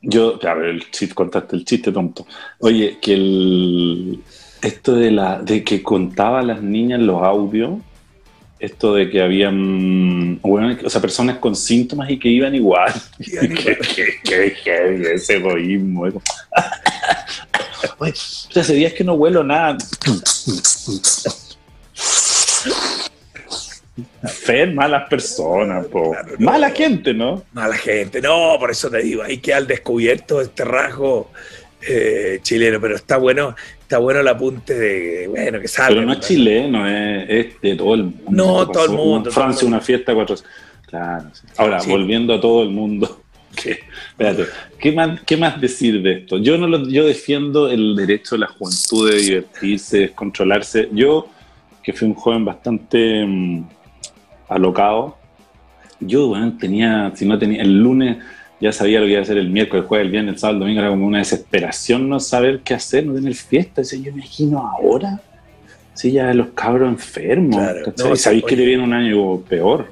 Yo, 0.02 0.38
claro, 0.38 0.64
el 0.64 0.90
chiste, 0.90 1.14
contaste 1.14 1.56
el 1.56 1.64
chiste 1.64 1.92
tonto. 1.92 2.26
Oye, 2.60 2.98
que 3.02 3.14
el 3.14 4.20
esto 4.62 4.94
de 4.94 5.10
la 5.10 5.40
de 5.40 5.62
que 5.64 5.82
contaba 5.82 6.40
a 6.40 6.42
las 6.42 6.62
niñas 6.62 7.00
los 7.00 7.22
audios, 7.22 7.78
esto 8.60 8.94
de 8.94 9.08
que 9.08 9.22
habían 9.22 10.38
bueno, 10.42 10.76
o 10.84 10.90
sea, 10.90 11.00
personas 11.00 11.38
con 11.38 11.56
síntomas 11.56 12.10
y 12.10 12.18
que 12.18 12.28
iban 12.28 12.54
igual. 12.54 12.92
que, 13.18 14.52
que 14.64 15.14
ese 15.14 15.36
egoísmo. 15.36 16.06
eh. 16.06 16.12
Oye, 17.98 18.12
hace 18.12 18.74
días 18.74 18.92
que 18.92 19.04
no 19.04 19.14
huelo 19.14 19.42
nada. 19.42 19.78
Fe, 24.22 24.66
malas 24.66 25.08
personas, 25.08 25.86
po. 25.86 26.14
Mala 26.38 26.70
gente, 26.70 27.14
¿no? 27.14 27.42
Mala 27.52 27.76
gente. 27.76 28.20
No, 28.20 28.56
por 28.58 28.70
eso 28.70 28.90
te 28.90 28.98
digo, 28.98 29.22
ahí 29.22 29.38
queda 29.38 29.58
al 29.58 29.66
descubierto 29.66 30.40
este 30.42 30.64
rasgo 30.64 31.30
eh, 31.86 32.38
chileno. 32.42 32.80
Pero 32.80 32.96
está 32.96 33.16
bueno, 33.16 33.54
está 33.80 33.98
bueno 33.98 34.20
el 34.20 34.28
apunte 34.28 34.74
de, 34.74 35.28
bueno, 35.28 35.60
que 35.60 35.68
salga. 35.68 35.88
Pero 35.90 36.06
no 36.06 36.12
es 36.12 36.20
chileno, 36.20 36.86
es, 36.88 37.28
es 37.28 37.60
de 37.60 37.76
todo 37.76 37.94
el 37.94 38.04
mundo. 38.04 38.30
No, 38.30 38.66
¿Qué 38.66 38.72
todo 38.72 38.84
el 38.84 38.90
mundo, 38.92 39.30
Francia, 39.30 39.66
una 39.68 39.80
fiesta, 39.80 40.14
cuatro. 40.14 40.36
Claro. 40.86 41.26
sí. 41.32 41.46
Ahora, 41.56 41.80
Sí. 41.80 41.90
volviendo 41.90 42.34
a 42.34 42.40
todo 42.40 42.62
el 42.62 42.70
mundo. 42.70 43.22
¿qué? 43.62 43.78
Espérate, 44.10 44.46
¿qué 44.78 44.92
más, 44.92 45.20
¿qué 45.22 45.36
más 45.36 45.60
decir 45.60 46.00
de 46.02 46.18
esto? 46.18 46.38
Yo, 46.38 46.56
no 46.56 46.66
lo- 46.68 46.88
yo 46.88 47.04
defiendo 47.06 47.68
el 47.70 47.96
derecho 47.96 48.36
de 48.36 48.40
la 48.40 48.46
juventud 48.46 49.10
de 49.10 49.16
divertirse, 49.18 49.98
descontrolarse. 49.98 50.88
Yo, 50.92 51.28
que 51.82 51.92
fui 51.92 52.06
un 52.08 52.14
joven 52.14 52.44
bastante 52.44 53.24
mm, 53.26 53.64
alocado, 54.48 55.16
yo 56.00 56.28
bueno, 56.28 56.56
tenía, 56.58 57.12
si 57.14 57.26
no 57.26 57.38
tenía, 57.38 57.62
el 57.62 57.78
lunes 57.78 58.18
ya 58.60 58.72
sabía 58.72 59.00
lo 59.00 59.06
que 59.06 59.12
iba 59.12 59.20
a 59.20 59.22
hacer 59.22 59.38
el 59.38 59.48
miércoles, 59.48 59.82
el 59.82 59.88
jueves, 59.88 60.04
el 60.06 60.12
viernes, 60.12 60.34
el 60.34 60.40
sábado, 60.40 60.56
el 60.56 60.60
domingo, 60.60 60.80
era 60.80 60.90
como 60.90 61.06
una 61.06 61.18
desesperación 61.18 62.08
no 62.08 62.20
saber 62.20 62.60
qué 62.60 62.74
hacer, 62.74 63.06
no 63.06 63.14
tener 63.14 63.34
fiesta. 63.34 63.80
Dice, 63.80 64.00
yo 64.00 64.12
me 64.12 64.18
imagino 64.18 64.58
ahora, 64.66 65.20
sí, 65.94 66.12
ya 66.12 66.32
los 66.34 66.48
cabros 66.48 66.88
enfermos, 66.88 67.56
Claro, 67.56 67.92
no, 67.96 68.14
Y 68.14 68.16
sabéis 68.16 68.44
oye. 68.44 68.50
que 68.50 68.56
te 68.56 68.66
viene 68.66 68.82
un 68.82 68.92
año 68.92 69.40
peor. 69.40 69.86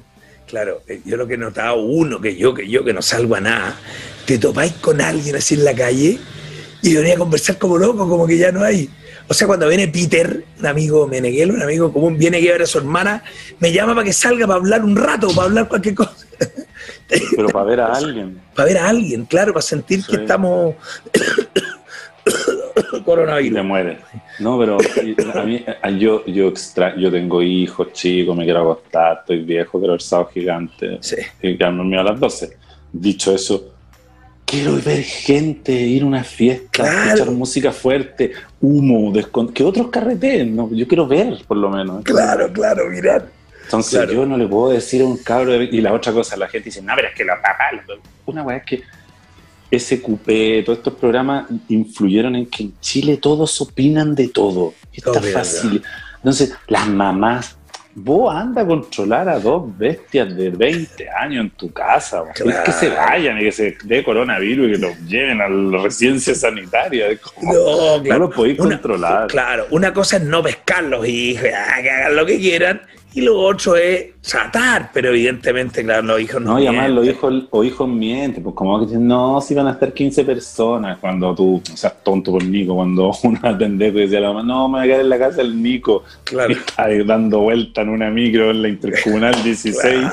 Claro, 0.46 0.82
eh, 0.86 1.00
yo 1.04 1.16
lo 1.16 1.26
que 1.26 1.34
he 1.34 1.38
notado, 1.38 1.80
uno, 1.82 2.20
que 2.20 2.36
yo, 2.36 2.54
que 2.54 2.68
yo, 2.68 2.84
que 2.84 2.92
no 2.92 3.02
salgo 3.02 3.34
a 3.34 3.40
nada, 3.40 3.76
te 4.26 4.38
topáis 4.38 4.72
con 4.74 5.00
alguien 5.00 5.36
así 5.36 5.54
en 5.54 5.64
la 5.64 5.74
calle 5.74 6.18
y 6.82 6.94
venía 6.94 7.14
a 7.14 7.18
conversar 7.18 7.58
como 7.58 7.78
loco, 7.78 8.08
como 8.08 8.26
que 8.26 8.36
ya 8.36 8.52
no 8.52 8.62
hay. 8.62 8.88
O 9.28 9.34
sea, 9.34 9.46
cuando 9.46 9.68
viene 9.68 9.88
Peter, 9.88 10.44
un 10.58 10.66
amigo 10.66 11.06
meneguelo, 11.06 11.52
un 11.54 11.62
amigo 11.62 11.92
común, 11.92 12.16
viene 12.16 12.38
a 12.38 12.52
ver 12.52 12.62
a 12.62 12.66
su 12.66 12.78
hermana, 12.78 13.22
me 13.60 13.72
llama 13.72 13.94
para 13.94 14.04
que 14.04 14.12
salga 14.12 14.46
para 14.46 14.58
hablar 14.58 14.84
un 14.84 14.96
rato, 14.96 15.28
para 15.28 15.48
hablar 15.48 15.68
cualquier 15.68 15.94
cosa. 15.94 16.14
Pero 17.08 17.48
para 17.48 17.64
ver 17.64 17.80
a 17.80 17.94
alguien. 17.94 18.40
Para 18.54 18.68
ver 18.68 18.78
a 18.78 18.88
alguien, 18.88 19.24
claro, 19.24 19.52
para 19.52 19.62
sentir 19.62 20.04
que 20.04 20.16
estamos 20.16 20.74
coronavirus. 23.04 23.54
Te 23.54 23.62
mueres. 23.62 23.98
No, 24.38 24.58
pero 24.58 24.78
a 25.34 25.42
mí, 25.44 25.64
yo, 25.98 26.24
yo, 26.26 26.48
extra, 26.48 26.96
yo 26.96 27.10
tengo 27.10 27.42
hijos 27.42 27.92
chicos, 27.92 28.36
me 28.36 28.44
quiero 28.44 28.60
acostar, 28.60 29.18
estoy 29.20 29.42
viejo, 29.42 29.78
quiero 29.78 29.94
ver 29.94 30.02
sábado 30.02 30.30
gigante. 30.32 31.00
Y 31.42 31.56
quedarme 31.56 31.78
dormido 31.78 32.00
a 32.00 32.04
las 32.04 32.20
12. 32.20 32.56
Dicho 32.92 33.34
eso, 33.34 33.72
quiero 34.44 34.76
ver 34.76 35.02
gente, 35.02 35.72
ir 35.72 36.02
a 36.02 36.06
una 36.06 36.24
fiesta, 36.24 37.06
escuchar 37.06 37.30
música 37.32 37.72
fuerte, 37.72 38.32
humo, 38.60 39.12
que 39.52 39.64
otros 39.64 39.88
carreteen, 39.88 40.54
¿no? 40.54 40.70
Yo 40.72 40.86
quiero 40.86 41.06
ver, 41.06 41.42
por 41.46 41.56
lo 41.56 41.70
menos. 41.70 42.04
Claro, 42.04 42.52
claro, 42.52 42.88
mirar. 42.88 43.37
Entonces 43.68 44.10
yo 44.10 44.24
no 44.26 44.36
le 44.36 44.46
puedo 44.46 44.70
decir 44.70 45.02
a 45.02 45.04
un 45.04 45.18
cabro, 45.18 45.52
de- 45.52 45.64
y 45.64 45.80
la 45.80 45.92
otra 45.92 46.12
cosa, 46.12 46.36
la 46.36 46.48
gente 46.48 46.66
dice, 46.66 46.80
no, 46.82 46.92
pero 46.96 47.08
es 47.08 47.14
que 47.14 47.24
la 47.24 47.36
papá, 47.36 47.70
la- 47.72 47.94
una 48.26 48.42
weá 48.42 48.56
es 48.58 48.64
que 48.64 48.82
SQP, 49.70 50.62
todos 50.64 50.78
estos 50.78 50.94
programas 50.94 51.46
influyeron 51.68 52.34
en 52.36 52.46
que 52.46 52.62
en 52.64 52.80
Chile 52.80 53.18
todos 53.18 53.60
opinan 53.60 54.14
de 54.14 54.28
todo. 54.28 54.72
Está 54.92 55.20
fácil. 55.20 55.82
Entonces, 56.16 56.54
las 56.68 56.88
mamás, 56.88 57.56
vos 57.94 58.34
anda 58.34 58.62
a 58.62 58.66
controlar 58.66 59.28
a 59.28 59.38
dos 59.38 59.76
bestias 59.76 60.34
de 60.34 60.48
20 60.50 61.10
años 61.10 61.44
en 61.44 61.50
tu 61.50 61.70
casa. 61.70 62.22
Claro. 62.34 62.50
Es 62.50 62.64
que 62.64 62.72
se 62.72 62.88
vayan 62.88 63.38
y 63.38 63.42
que 63.42 63.52
se 63.52 63.76
dé 63.84 64.02
coronavirus 64.02 64.68
y 64.68 64.72
que 64.72 64.78
los 64.78 64.98
lleven 65.06 65.40
a 65.42 65.48
la 65.48 65.82
residencia 65.82 66.34
sanitaria. 66.34 67.06
Como- 67.18 67.52
No, 67.52 68.02
claro. 68.02 68.02
no 68.04 68.18
lo 68.26 68.30
podéis 68.30 68.58
Una- 68.60 68.70
controlar. 68.70 69.26
Claro, 69.26 69.66
una 69.70 69.92
cosa 69.92 70.16
es 70.16 70.22
no 70.22 70.42
pescarlos 70.42 71.06
y 71.06 71.36
ah, 71.36 71.42
que 71.82 71.90
hagan 71.90 72.16
lo 72.16 72.24
que 72.24 72.38
quieran, 72.38 72.80
y 73.14 73.22
lo 73.22 73.38
otro 73.40 73.74
es 73.76 74.20
tratar, 74.20 74.90
pero 74.92 75.08
evidentemente, 75.08 75.82
claro, 75.82 76.02
los 76.02 76.20
hijos 76.20 76.40
no. 76.42 76.52
No, 76.52 76.60
y 76.60 76.66
además 76.66 76.90
los 76.90 77.06
hijos, 77.06 77.44
o 77.50 77.64
hijos 77.64 77.88
mienten, 77.88 78.42
pues 78.42 78.54
como 78.54 78.78
que 78.78 78.86
dicen, 78.86 79.06
no, 79.08 79.40
si 79.40 79.54
van 79.54 79.66
a 79.66 79.72
estar 79.72 79.92
15 79.92 80.24
personas, 80.24 80.98
cuando 80.98 81.34
tú, 81.34 81.62
o 81.72 81.76
sea, 81.76 81.90
tonto 81.90 82.32
por 82.32 82.44
Nico, 82.44 82.74
cuando 82.74 83.10
uno 83.22 83.38
era 83.42 83.56
pendejo 83.56 83.98
y 83.98 84.02
decía 84.02 84.18
a 84.18 84.22
la 84.22 84.28
mamá, 84.32 84.42
no, 84.42 84.68
me 84.68 84.78
voy 84.78 84.84
a 84.86 84.90
quedar 84.90 85.00
en 85.00 85.08
la 85.08 85.18
casa 85.18 85.36
del 85.38 85.60
Nico, 85.62 86.04
Claro. 86.24 86.50
y 86.50 86.56
está 86.56 86.84
ahí 86.84 87.02
dando 87.04 87.40
vuelta 87.40 87.80
en 87.82 87.88
una 87.88 88.10
micro 88.10 88.50
en 88.50 88.62
la 88.62 88.68
Intercomunal 88.68 89.34
16, 89.42 90.06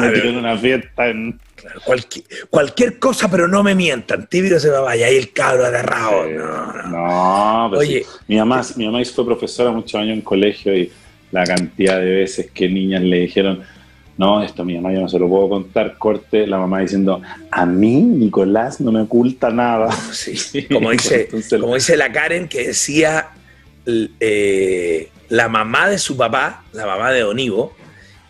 me 0.00 0.08
tiró 0.10 0.30
en 0.30 0.36
una 0.36 0.56
fiesta 0.58 1.08
en... 1.08 1.38
Cualquier, 1.84 2.24
cualquier 2.48 2.98
cosa, 2.98 3.30
pero 3.30 3.46
no 3.46 3.62
me 3.62 3.74
mientan. 3.74 4.26
Tibio 4.26 4.58
se 4.58 4.70
va, 4.70 4.80
vaya, 4.80 5.06
ahí 5.06 5.16
el 5.16 5.30
cabro 5.32 5.66
agarrado. 5.66 6.26
No, 6.26 6.72
no. 6.72 6.88
No, 6.88 7.68
pero 7.70 7.80
Oye. 7.80 8.02
sí. 8.02 8.06
mi 8.28 8.36
mamá, 8.38 8.62
mi 8.76 8.86
mamá 8.86 8.98
fue 9.04 9.26
profesora 9.26 9.70
muchos 9.70 10.00
años 10.00 10.14
en 10.14 10.22
colegio 10.22 10.74
y 10.74 10.90
la 11.32 11.44
cantidad 11.44 11.98
de 11.98 12.10
veces 12.10 12.50
que 12.50 12.68
niñas 12.68 13.02
le 13.02 13.20
dijeron, 13.20 13.62
no, 14.20 14.42
esto 14.42 14.62
a 14.62 14.64
mi 14.64 14.74
mamá 14.74 14.92
yo 14.92 15.00
no 15.00 15.08
se 15.08 15.18
lo 15.18 15.28
puedo 15.28 15.48
contar, 15.48 15.96
corte, 15.96 16.46
la 16.46 16.58
mamá 16.58 16.80
diciendo, 16.80 17.22
a 17.50 17.64
mí 17.64 18.02
Nicolás 18.02 18.80
no 18.80 18.92
me 18.92 19.00
oculta 19.00 19.50
nada. 19.50 19.88
Sí, 20.12 20.66
como 20.66 20.90
dice, 20.90 21.28
como 21.58 21.74
dice 21.74 21.96
la 21.96 22.12
Karen 22.12 22.48
que 22.48 22.66
decía 22.68 23.28
eh, 23.86 25.08
la 25.30 25.48
mamá 25.48 25.88
de 25.88 25.98
su 25.98 26.16
papá, 26.16 26.64
la 26.72 26.84
mamá 26.84 27.12
de 27.12 27.24
Onivo, 27.24 27.74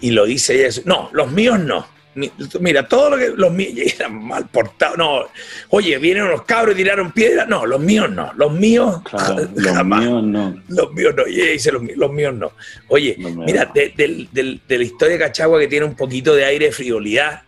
y 0.01 0.13
lo 0.13 0.27
dice 0.27 0.65
ella, 0.65 0.81
no, 0.85 1.11
los 1.13 1.33
míos 1.33 1.59
no. 1.59 1.87
Mi- 2.15 2.31
Mira, 2.61 2.87
todo 2.89 3.11
lo 3.11 3.17
que 3.17 3.29
los 3.37 3.53
míos 3.53 3.73
eran 3.99 4.25
mal 4.25 4.47
portados. 4.49 4.99
No, 4.99 5.29
oye, 5.69 5.97
vienen 5.99 6.25
unos 6.25 6.43
cabros 6.43 6.75
y 6.75 6.79
tiraron 6.79 7.13
piedra. 7.13 7.47
No, 7.47 7.65
los 7.67 7.81
míos 7.81 8.11
no. 8.11 8.33
Los 8.37 8.53
míos, 8.53 9.01
Claro, 9.05 9.49
los 9.55 9.73
jamás. 9.75 10.01
míos 10.05 10.23
no. 10.25 10.63
Los 10.69 10.93
míos 10.93 11.15
no. 11.17 11.25
Los, 11.25 11.83
míos- 11.83 11.97
los 11.97 12.13
míos 12.13 12.35
no. 12.35 12.53
Oye, 12.89 13.17
mira, 13.19 13.65
no. 13.67 13.73
de, 13.75 14.59
de 14.67 14.79
la 14.79 14.85
historia 14.85 15.15
de 15.19 15.25
Cachagua 15.25 15.61
que 15.61 15.69
tiene 15.69 15.87
un 15.87 15.95
poquito 15.95 16.35
de 16.35 16.45
aire 16.45 16.67
de 16.67 16.73
frivolidad. 16.73 17.43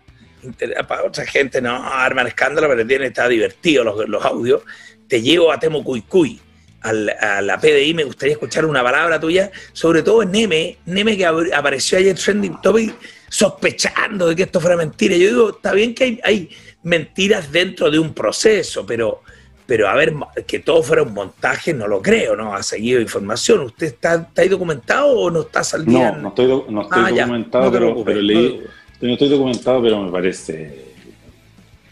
Para 0.88 1.04
otra 1.04 1.24
gente 1.24 1.60
no 1.62 1.76
arma 1.84 2.22
escándalo, 2.22 2.68
pero 2.68 2.84
tiene, 2.86 3.06
está 3.06 3.28
divertido 3.28 3.84
los, 3.84 4.08
los 4.08 4.24
audios. 4.24 4.62
Te 5.06 5.22
llevo 5.22 5.52
a 5.52 5.58
Temo 5.60 5.84
Cuycuy, 5.84 6.40
al- 6.82 7.10
a 7.20 7.40
la 7.42 7.58
PDI. 7.58 7.94
Me 7.94 8.04
gustaría 8.04 8.32
escuchar 8.34 8.64
una 8.64 8.82
palabra 8.82 9.18
tuya, 9.20 9.50
sobre 9.72 10.02
todo 10.02 10.22
en 10.22 10.32
Neme, 10.32 10.78
Neme 10.86 11.16
que 11.16 11.26
apareció 11.26 11.98
ayer 11.98 12.16
trending 12.16 12.60
topic 12.62 12.94
sospechando 13.28 14.28
de 14.28 14.36
que 14.36 14.42
esto 14.44 14.60
fuera 14.60 14.76
mentira. 14.76 15.16
Yo 15.16 15.28
digo, 15.28 15.50
está 15.50 15.72
bien 15.72 15.94
que 15.94 16.04
hay, 16.04 16.20
hay 16.22 16.50
mentiras 16.82 17.50
dentro 17.50 17.90
de 17.90 17.98
un 17.98 18.12
proceso, 18.14 18.84
pero, 18.86 19.22
pero 19.66 19.88
a 19.88 19.94
ver, 19.94 20.12
que 20.46 20.58
todo 20.60 20.82
fuera 20.82 21.02
un 21.02 21.12
montaje, 21.14 21.72
no 21.74 21.86
lo 21.88 22.00
creo, 22.02 22.36
¿no? 22.36 22.54
Ha 22.54 22.62
seguido 22.62 23.00
información. 23.00 23.60
¿Usted 23.60 23.86
está, 23.88 24.14
está 24.14 24.42
ahí 24.42 24.48
documentado 24.48 25.08
o 25.08 25.30
no 25.30 25.42
está 25.42 25.62
al 25.74 25.84
día? 25.84 26.12
No, 26.12 26.18
no 26.18 26.28
estoy, 26.28 26.46
no 26.46 26.82
estoy 26.82 27.02
Ah, 27.04 27.10
ya, 27.10 27.22
documentado, 27.26 27.64
no 27.64 27.72
pero, 27.72 28.04
pero 28.04 28.20
leí, 28.20 28.62
no 29.00 29.12
estoy 29.12 29.28
documentado, 29.28 29.82
pero 29.82 30.02
me 30.02 30.12
parece 30.12 30.91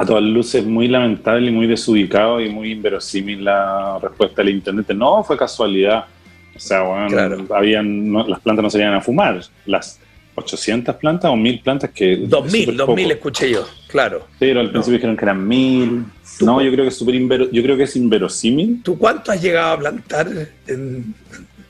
a 0.00 0.06
todas 0.06 0.22
luces 0.22 0.64
muy 0.64 0.88
lamentable 0.88 1.48
y 1.48 1.50
muy 1.52 1.66
desubicado 1.66 2.40
y 2.40 2.48
muy 2.48 2.72
inverosímil 2.72 3.44
la 3.44 3.98
respuesta 4.00 4.42
del 4.42 4.54
intendente. 4.54 4.94
No, 4.94 5.22
fue 5.22 5.36
casualidad. 5.36 6.06
O 6.56 6.58
sea, 6.58 6.82
bueno, 6.82 7.46
habían, 7.54 8.10
no- 8.10 8.26
las 8.26 8.40
plantas 8.40 8.62
no 8.62 8.70
se 8.70 8.78
iban 8.78 8.94
a 8.94 9.00
fumar. 9.02 9.40
Las 9.66 10.00
800 10.36 10.96
plantas 10.96 11.30
o 11.30 11.36
1000 11.36 11.60
plantas 11.60 11.90
que... 11.90 12.16
2000, 12.16 12.60
súper 12.62 12.76
2000 12.76 13.04
poco. 13.04 13.14
escuché 13.14 13.50
yo, 13.50 13.66
claro. 13.88 14.20
Sí, 14.20 14.36
pero 14.38 14.60
al 14.60 14.70
principio 14.70 14.94
dijeron 14.94 15.16
que 15.18 15.24
eran 15.26 15.46
1000. 15.46 16.04
No, 16.42 16.62
yo 16.62 16.70
creo 16.72 16.84
que 16.84 16.88
es 16.88 16.96
súper 16.96 17.14
invero- 17.16 17.50
yo 17.50 17.62
creo 17.62 17.76
que 17.76 17.82
es 17.82 17.94
inverosímil. 17.96 18.80
¿Tú 18.82 18.96
cuánto 18.96 19.32
has 19.32 19.42
llegado 19.42 19.74
a 19.74 19.78
plantar 19.78 20.28
en, 20.66 21.14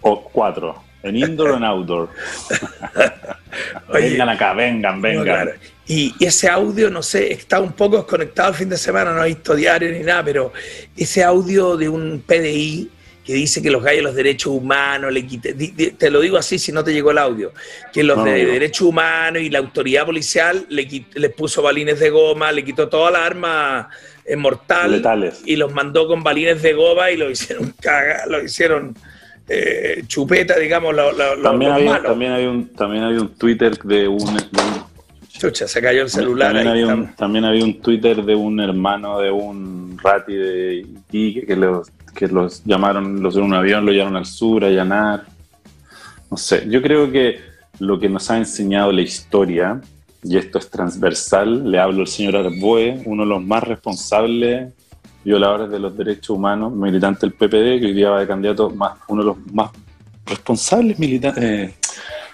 O 0.03 0.23
cuatro. 0.23 0.77
En 1.03 1.17
indoor 1.17 1.51
o 1.53 1.57
en 1.57 1.65
outdoor. 1.65 2.11
Oye, 3.89 4.11
vengan 4.11 4.29
acá, 4.29 4.53
vengan, 4.55 4.97
No, 4.97 5.03
vengan. 5.03 5.25
claro. 5.25 5.53
Y, 5.87 6.15
y 6.19 6.25
ese 6.27 6.49
audio, 6.49 6.89
no 6.91 7.03
sé, 7.03 7.33
está 7.33 7.59
un 7.61 7.73
poco 7.73 7.97
desconectado 7.97 8.51
el 8.51 8.55
fin 8.55 8.69
de 8.69 8.77
semana, 8.77 9.13
no 9.13 9.25
he 9.25 9.29
visto 9.29 9.55
diario 9.57 9.91
ni 9.91 10.01
nada, 10.01 10.25
pero 10.25 10.53
ese 10.97 11.25
audio 11.25 11.77
de 11.77 11.89
un 11.89 12.23
PDI 12.27 12.91
que 13.25 13.35
dice 13.35 13.61
que 13.61 13.71
los 13.71 13.83
gallos 13.83 13.99
de 13.99 14.03
los 14.05 14.15
derechos 14.15 14.53
humanos, 14.53 15.13
le 15.13 15.27
quite- 15.27 15.53
di- 15.53 15.73
di- 15.77 15.91
te 15.91 16.11
lo 16.11 16.21
digo 16.21 16.37
así 16.39 16.59
si 16.59 16.73
no 16.73 16.83
te 16.83 16.93
llegó 16.93 17.11
el 17.11 17.19
audio, 17.19 17.53
que 17.93 18.03
los 18.03 18.17
No, 18.19 18.25
de 18.25 18.45
no. 18.45 18.53
derechos 18.53 18.83
humanos 18.83 19.43
y 19.43 19.51
la 19.51 19.59
autoridad 19.59 20.07
policial 20.07 20.65
le 20.69 20.89
les 21.15 21.33
puso 21.33 21.61
balines 21.61 21.99
de 22.01 22.09
goma, 22.11 22.51
le 22.53 22.65
quitó 22.65 22.89
todas 22.89 23.13
las 23.13 23.23
armas 23.23 23.87
eh, 24.25 24.37
mortales 24.37 24.99
Letales. 24.99 25.43
y 25.45 25.57
los 25.57 25.73
mandó 25.73 26.07
con 26.07 26.23
balines 26.23 26.63
de 26.63 26.73
goma 26.73 27.11
y 27.11 27.17
lo 27.17 27.29
hicieron 27.31 27.75
caga, 27.81 28.27
lo 28.27 28.43
hicieron 28.43 28.95
eh, 29.53 30.05
chupeta, 30.07 30.57
digamos, 30.59 30.95
lo- 30.95 31.13
lo- 31.13 31.37
lo- 31.37 31.43
También 31.43 31.71
los 31.73 31.79
había, 31.81 31.91
malos. 31.93 32.07
también, 32.07 32.33
había 32.33 32.51
un, 32.51 32.69
también 32.69 33.03
había 33.05 33.21
un 33.21 33.29
Twitter 33.35 33.77
de 33.83 34.07
un, 34.09 34.19
de 34.37 34.43
un- 34.63 34.91
Chucha, 35.29 35.67
se 35.67 35.81
cayó 35.81 36.03
el 36.03 36.11
celular. 36.11 36.49
También 36.53 36.67
ahí 36.69 36.73
había, 36.73 36.85
estamos. 36.85 37.09
un, 37.11 37.17
también 37.17 37.45
había 37.47 37.65
un 37.65 37.81
Twitter 37.81 38.23
de 38.25 38.35
un 38.35 38.61
hermano 38.61 39.19
de 39.21 39.31
un 39.31 39.99
rati 40.03 40.35
de 40.35 40.87
Iquique 41.09 41.47
que 41.47 41.57
los, 41.57 41.89
que 42.15 42.29
los 42.29 42.63
llamaron, 42.65 43.23
los 43.23 43.37
en 43.37 43.43
un 43.45 43.55
avión, 43.55 43.85
lo 43.87 43.93
llevaron 43.93 44.17
al 44.17 44.27
sur 44.27 44.65
a 44.65 44.69
allanar. 44.69 45.25
No 46.31 46.37
sé, 46.37 46.65
yo 46.69 46.81
creo 46.83 47.11
que 47.11 47.41
lo 47.79 47.99
que 47.99 48.09
nos 48.11 48.31
ha 48.31 48.37
enseñado 48.37 48.93
la 48.93 49.01
historia, 49.01 49.81
y 50.23 50.37
esto 50.37 50.59
es 50.59 50.69
transversal, 50.69 51.71
le 51.71 51.79
hablo 51.79 52.03
al 52.03 52.07
señor 52.07 52.37
Arboe, 52.37 53.01
uno 53.07 53.23
de 53.23 53.29
los 53.31 53.43
más 53.43 53.65
responsables 53.65 54.73
violadores 55.25 55.71
de 55.71 55.79
los 55.79 55.97
derechos 55.97 56.31
humanos, 56.31 56.73
militante 56.73 57.27
del 57.27 57.33
PPD, 57.33 57.81
que 57.81 57.87
hoy 57.87 57.93
día 57.95 58.11
va 58.11 58.21
de 58.21 58.27
candidato, 58.27 58.71
más, 58.71 58.99
uno 59.09 59.23
de 59.23 59.27
los 59.27 59.53
más 59.53 59.71
responsables 60.27 60.99
militantes, 60.99 61.43
eh, 61.43 61.75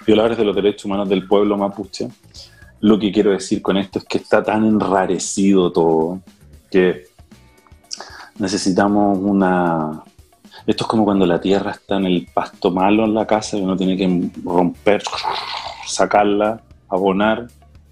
violadores 0.07 0.39
de 0.39 0.45
los 0.45 0.55
derechos 0.55 0.85
humanos 0.85 1.09
del 1.09 1.27
pueblo 1.27 1.57
mapuche. 1.57 2.09
Lo 2.81 2.99
que 2.99 3.11
quiero 3.11 3.31
decir 3.31 3.63
con 3.63 3.77
esto 3.77 3.99
es 3.99 4.05
que 4.05 4.19
está 4.19 4.43
tan 4.43 4.65
enrarecido 4.65 5.73
todo 5.73 6.21
que 6.71 7.07
necesitamos 8.39 9.19
una... 9.21 10.03
Esto 10.67 10.85
es 10.85 10.89
como 10.89 11.05
cuando 11.05 11.27
la 11.27 11.41
tierra 11.41 11.71
está 11.71 11.97
en 11.97 12.07
el 12.07 12.29
pasto 12.33 12.71
malo 12.71 13.05
en 13.05 13.15
la 13.15 13.27
casa 13.27 13.57
y 13.57 13.63
uno 13.63 13.77
tiene 13.77 13.97
que 13.97 14.31
romper, 14.45 15.03
sacarla, 15.87 16.61
abonar 16.89 17.47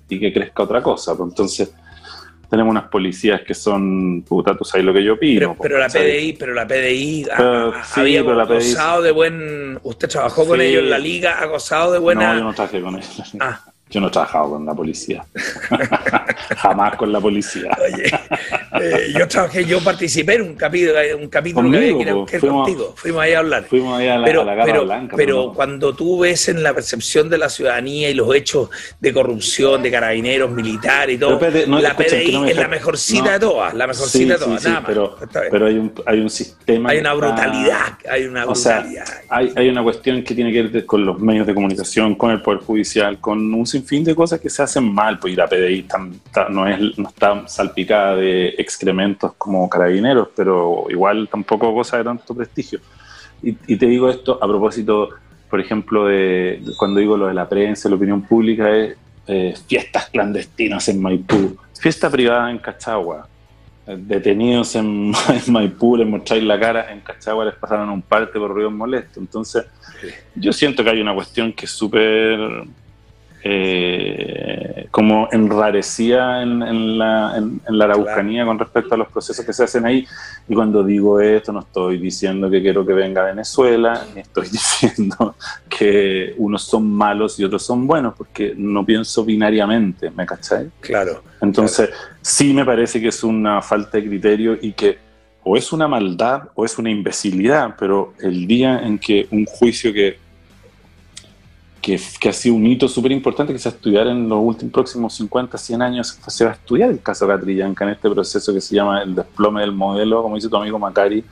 y 0.09 0.19
que 0.19 0.33
crezca 0.33 0.65
otra 0.65 0.83
cosa. 0.83 1.17
Pues 1.17 1.31
entonces 1.31 1.73
tenemos 2.49 2.71
unas 2.71 2.85
policías 2.85 3.43
que 3.43 3.55
son, 3.55 4.23
puta, 4.23 4.57
tú 4.57 4.65
sabes 4.65 4.85
lo 4.85 4.93
que 4.93 5.03
yo 5.03 5.15
opino. 5.15 5.57
Pero 5.61 5.79
la. 5.79 5.89
PDI, 5.89 6.33
pero 6.39 6.55
la 6.55 6.67
PDI 6.67 7.27
Pero, 7.37 7.69
ha- 7.75 7.85
sí, 7.85 8.01
había 8.01 8.23
pero 8.23 8.35
la 8.35 8.47
PDI 8.47 8.55
gozado 8.73 9.03
de 9.03 9.11
buen. 9.13 9.79
Usted 9.83 10.09
trabajó 10.09 10.47
con 10.47 10.59
Sí. 10.61 10.67
ellos 10.67 10.83
en 10.85 10.91
la 10.91 10.99
liga, 10.99 11.39
ha 11.41 11.47
gozado 11.47 11.93
de 11.93 11.99
buena. 11.99 12.33
No, 12.35 12.39
yo 12.39 12.45
no 12.45 12.55
trabajé 12.55 12.81
con 12.81 12.97
ellos. 12.97 13.33
Ah. 13.41 13.61
Yo 13.95 14.01
no 14.01 14.09
he 14.09 14.11
trabajado 14.11 14.51
con 14.51 14.67
la 14.67 14.75
policía. 14.75 15.25
Jamás 16.57 16.97
con 16.97 17.13
la 17.13 17.21
policía. 17.21 17.71
Eh, 18.81 19.13
yo 19.17 19.29
trabajé, 19.29 19.65
yo 19.65 19.81
participé 19.85 20.35
en 20.35 20.43
un 20.43 20.55
capítulo, 20.55 20.95
un 21.17 21.29
capítulo 21.29 21.71
Conmigo, 21.71 21.99
que 21.99 22.03
era- 22.03 22.13
po. 22.15 22.27
que 22.27 22.41
Fuimos- 22.41 22.65
contigo. 22.67 22.95
Fuimos 22.97 23.23
ahí 23.23 23.33
a 23.35 23.39
hablar. 23.39 23.65
Fuimos 23.69 23.97
ahí 23.97 24.09
a 24.09 24.19
la, 24.19 24.25
pero, 24.25 24.41
a 24.43 24.45
la 24.47 24.55
Garra 24.57 24.73
pero- 24.73 24.85
Blanca. 24.85 25.17
pero 25.17 25.37
no. 25.47 25.53
cuando 25.55 25.95
tú 25.95 26.19
ves 26.19 26.49
en 26.49 26.65
la 26.65 26.75
percepción 26.75 27.31
de 27.31 27.39
la 27.39 27.49
ciudadanía 27.49 28.11
y 28.11 28.15
los 28.15 28.35
hechos 28.35 28.69
de 28.99 29.13
corrupción 29.13 29.81
de 29.81 29.93
carabineros, 29.93 30.51
militares 30.51 31.15
y 31.15 31.19
todo, 31.19 31.39
Pero 31.39 31.51
espérate, 31.51 31.71
no, 31.71 31.81
la 31.81 31.91
escucha, 31.91 32.09
PDI 32.17 32.33
no 32.33 32.47
es 32.47 32.57
la 32.57 32.67
mejorcita 32.69 33.33
de 33.35 33.39
todas, 33.39 33.75
la 33.75 33.87
mejorcita 33.87 34.19
Sí, 34.19 34.25
de 34.25 34.35
sí, 34.39 34.45
todas, 34.45 34.61
sí, 34.63 34.69
nada 34.69 34.81
más. 34.81 34.89
pero, 34.89 35.17
pero 35.53 35.67
hay, 35.67 35.79
un, 35.79 35.93
hay 36.05 36.19
un 36.19 36.31
sistema. 36.31 36.91
hay 36.91 36.99
una 36.99 37.15
brutalidad, 37.15 37.99
hay 38.11 38.25
una 38.25 38.45
O 38.47 38.57
sea, 38.57 38.81
brutalidad. 38.81 39.07
hay, 39.29 39.53
hay 39.55 39.69
una 39.69 39.85
cuestión 39.85 40.25
que 40.25 40.35
tiene 40.35 40.53
que 40.53 40.63
ver 40.65 40.85
con 40.85 41.07
los 41.07 41.21
medios 41.21 41.47
de 41.47 41.55
comunicación, 41.55 42.17
con 42.17 42.33
el 42.33 42.43
Poder 42.43 42.59
Judicial, 42.61 43.21
con 43.21 43.55
un 43.55 43.67
sinfín 43.85 44.05
de 44.05 44.15
cosas 44.15 44.41
que 44.41 44.49
se 44.51 44.63
hacen 44.63 44.93
mal, 44.93 45.19
pues 45.19 45.33
y 45.33 45.37
la 45.37 45.47
PDI 45.47 45.83
tan- 45.83 46.19
tan- 46.33 46.53
no, 46.55 46.67
es, 46.67 46.99
no 46.99 47.09
está 47.09 47.47
salpicada 47.47 48.17
de 48.17 48.49
excrementos 48.59 49.33
como 49.37 49.69
carabineros, 49.69 50.29
pero 50.35 50.87
igual 50.91 51.29
tampoco 51.31 51.71
goza 51.73 51.99
de 51.99 52.05
tanto 52.05 52.35
prestigio. 52.35 52.81
Y, 53.43 53.57
y 53.67 53.77
te 53.77 53.87
digo 53.87 54.09
esto 54.09 54.39
a 54.43 54.47
propósito, 54.49 55.11
por 55.51 55.61
ejemplo, 55.61 56.07
de, 56.07 56.61
de 56.65 56.73
cuando 56.79 57.01
digo 57.01 57.17
lo 57.17 57.27
de 57.27 57.35
la 57.35 57.49
prensa, 57.49 57.89
la 57.89 57.97
opinión 57.97 58.23
pública, 58.23 58.75
es 58.75 58.97
eh, 59.27 59.55
fiestas 59.67 60.07
clandestinas 60.11 60.89
en 60.89 61.01
Maipú, 61.01 61.57
fiesta 61.79 62.11
privada 62.11 62.51
en 62.51 62.59
Cachagua, 62.59 63.29
detenidos 63.87 64.75
en, 64.77 65.13
en 65.47 65.53
Maipú, 65.53 65.97
les 65.97 66.07
mostráis 66.07 66.43
la 66.43 66.59
cara, 66.59 66.91
en 66.91 67.01
Cachagua 67.01 67.45
les 67.45 67.55
pasaron 67.55 67.91
un 67.91 68.03
parte 68.03 68.39
por 68.39 68.51
ruidos 68.51 68.73
molestos. 68.73 69.19
Entonces, 69.19 69.65
yo 70.35 70.53
siento 70.53 70.83
que 70.83 70.91
hay 70.91 71.01
una 71.01 71.15
cuestión 71.15 71.53
que 71.53 71.67
es 71.67 71.71
súper 71.71 72.39
eh, 73.47 74.87
como 74.91 75.29
enrarecía 75.33 76.43
en, 76.43 76.63
en 76.63 76.99
la, 76.99 77.35
en- 77.37 77.61
en 77.69 77.79
la 77.79 77.85
araucanía 77.85 78.45
con 78.45 78.59
respecto 78.59 78.95
a 78.95 78.99
los 78.99 79.09
procesos 79.09 79.45
que 79.45 79.53
se 79.53 79.65
hacen 79.65 79.85
ahí. 79.85 80.07
Y 80.49 80.55
cuando 80.55 80.83
digo 80.83 81.21
esto, 81.21 81.53
no 81.53 81.61
estoy 81.61 81.99
diciendo 81.99 82.51
que 82.51 82.61
quiero 82.63 82.85
que 82.87 82.93
venga 82.95 83.23
Venezuela, 83.25 84.05
ni 84.15 84.21
estoy 84.23 84.49
diciendo 84.53 85.35
que 85.69 86.35
unos 86.39 86.63
son 86.65 86.91
malos 86.91 87.39
y 87.39 87.45
otros 87.45 87.65
son 87.65 87.87
buenos, 87.87 88.15
porque 88.17 88.55
no 88.57 88.85
pienso 88.85 89.25
binariamente, 89.25 90.11
¿me 90.11 90.27
cachai? 90.27 90.71
Claro. 90.81 91.23
Entonces, 91.41 91.91
sí 92.23 92.53
me 92.55 92.65
parece 92.65 93.01
que 93.01 93.09
es 93.09 93.23
una 93.25 93.61
falta 93.63 93.99
de 93.99 94.07
criterio 94.09 94.57
y 94.61 94.73
que 94.73 94.99
o 95.47 95.59
es 95.59 95.73
una 95.75 95.87
maldad 95.87 96.45
o 96.55 96.65
es 96.65 96.79
una 96.79 96.91
imbecilidad, 96.91 97.75
pero 97.79 98.15
el 98.23 98.47
día 98.47 98.81
en 98.83 98.99
que 98.99 99.27
un 99.31 99.45
juicio 99.45 99.93
que, 99.93 100.19
que, 101.85 102.01
que 102.19 102.31
ha 102.31 102.33
sido 102.33 102.55
un 102.55 102.67
hito 102.67 102.89
súper 102.89 103.13
importante 103.13 103.53
que 103.53 103.59
se 103.59 103.69
va 103.69 103.75
a 103.75 103.77
estudiar 103.77 104.07
en 104.07 104.27
los 104.27 104.39
últimos 104.41 104.73
próximos 104.73 105.13
50, 105.17 105.59
100 105.59 105.83
años, 105.83 106.19
se 106.27 106.45
va 106.47 106.53
a 106.53 106.55
estudiar 106.55 106.89
el 106.89 107.03
caso 107.03 107.29
Catrillanca 107.29 107.85
en 107.85 107.91
este 107.91 108.09
proceso 108.09 108.55
que 108.55 108.63
se 108.63 108.75
llama 108.75 109.03
el 109.03 109.15
desplome 109.15 109.61
del 109.61 109.73
modelo, 109.73 110.23
como 110.23 110.37
dice 110.37 110.49
tu 110.49 110.57
amigo 110.57 110.79
Macari, 110.79 111.23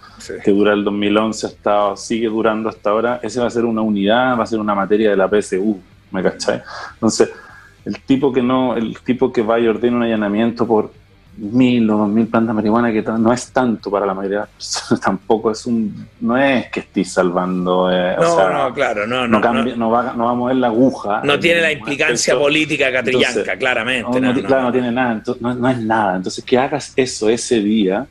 que 0.45 0.51
dura 0.51 0.75
el 0.75 0.85
2011 0.85 1.47
hasta, 1.47 1.97
sigue 1.97 2.27
durando 2.29 2.69
hasta 2.69 2.91
ahora, 2.91 3.19
ese 3.23 3.41
va 3.41 3.47
a 3.47 3.51
ser 3.51 3.65
una 3.65 3.81
unidad, 3.81 4.39
va 4.39 4.45
a 4.45 4.47
ser 4.47 4.61
una 4.61 4.75
materia 4.75 5.09
de 5.09 5.17
la 5.17 5.27
PSU, 5.27 5.81
¿me 6.11 6.23
cachai? 6.23 6.61
Entonces, 6.93 7.31
el 7.87 8.03
tipo 8.03 8.31
que 8.31 8.43
no, 8.43 8.77
el 8.77 8.99
tipo 9.01 9.33
que 9.33 9.41
va 9.41 9.59
y 9.59 9.67
ordena 9.67 9.97
un 9.97 10.03
allanamiento 10.03 10.67
por 10.67 10.93
mil 11.37 11.89
o 11.91 11.97
dos 11.97 12.09
mil 12.11 12.27
plantas 12.27 12.49
de 12.49 12.55
marihuana, 12.55 12.93
que 12.93 13.03
no 13.03 13.33
es 13.33 13.51
tanto 13.53 13.91
para 13.91 14.05
la 14.05 14.13
mayoría 14.15 14.41
de 14.41 14.45
las 14.45 14.51
personas, 14.51 15.01
tampoco 15.05 15.51
es 15.51 15.65
un, 15.67 16.07
no 16.21 16.37
es 16.37 16.71
que 16.71 16.81
estés 16.81 17.11
salvando, 17.13 17.91
eh, 17.91 18.15
No, 18.21 18.33
o 18.33 18.37
sea, 18.37 18.51
no, 18.51 18.75
claro, 18.75 19.07
no, 19.07 19.21
no, 19.27 19.39
no, 19.39 19.41
cambia- 19.41 19.75
no 19.77 19.91
va, 19.91 20.13
no 20.15 20.27
va 20.27 20.31
a 20.31 20.35
mover 20.35 20.57
la 20.57 20.67
aguja. 20.67 21.23
No 21.25 21.35
en 21.35 21.41
tiene 21.41 21.63
la 21.63 21.73
implicancia 21.73 22.35
aspecto. 22.35 22.41
política 22.43 22.93
catrillanca, 22.93 23.57
claramente. 23.57 24.21
no, 24.21 24.35
claro, 24.43 24.63
no 24.65 24.73
tiene 24.73 24.93
nada, 24.93 25.13
entonces, 25.13 25.43
no, 25.43 25.69
es 25.69 25.79
nada. 25.79 26.17
Entonces, 26.17 26.45
que 26.45 26.59
hagas 26.59 26.93
eso 26.97 27.29
ese 27.31 27.61
día, 27.61 28.07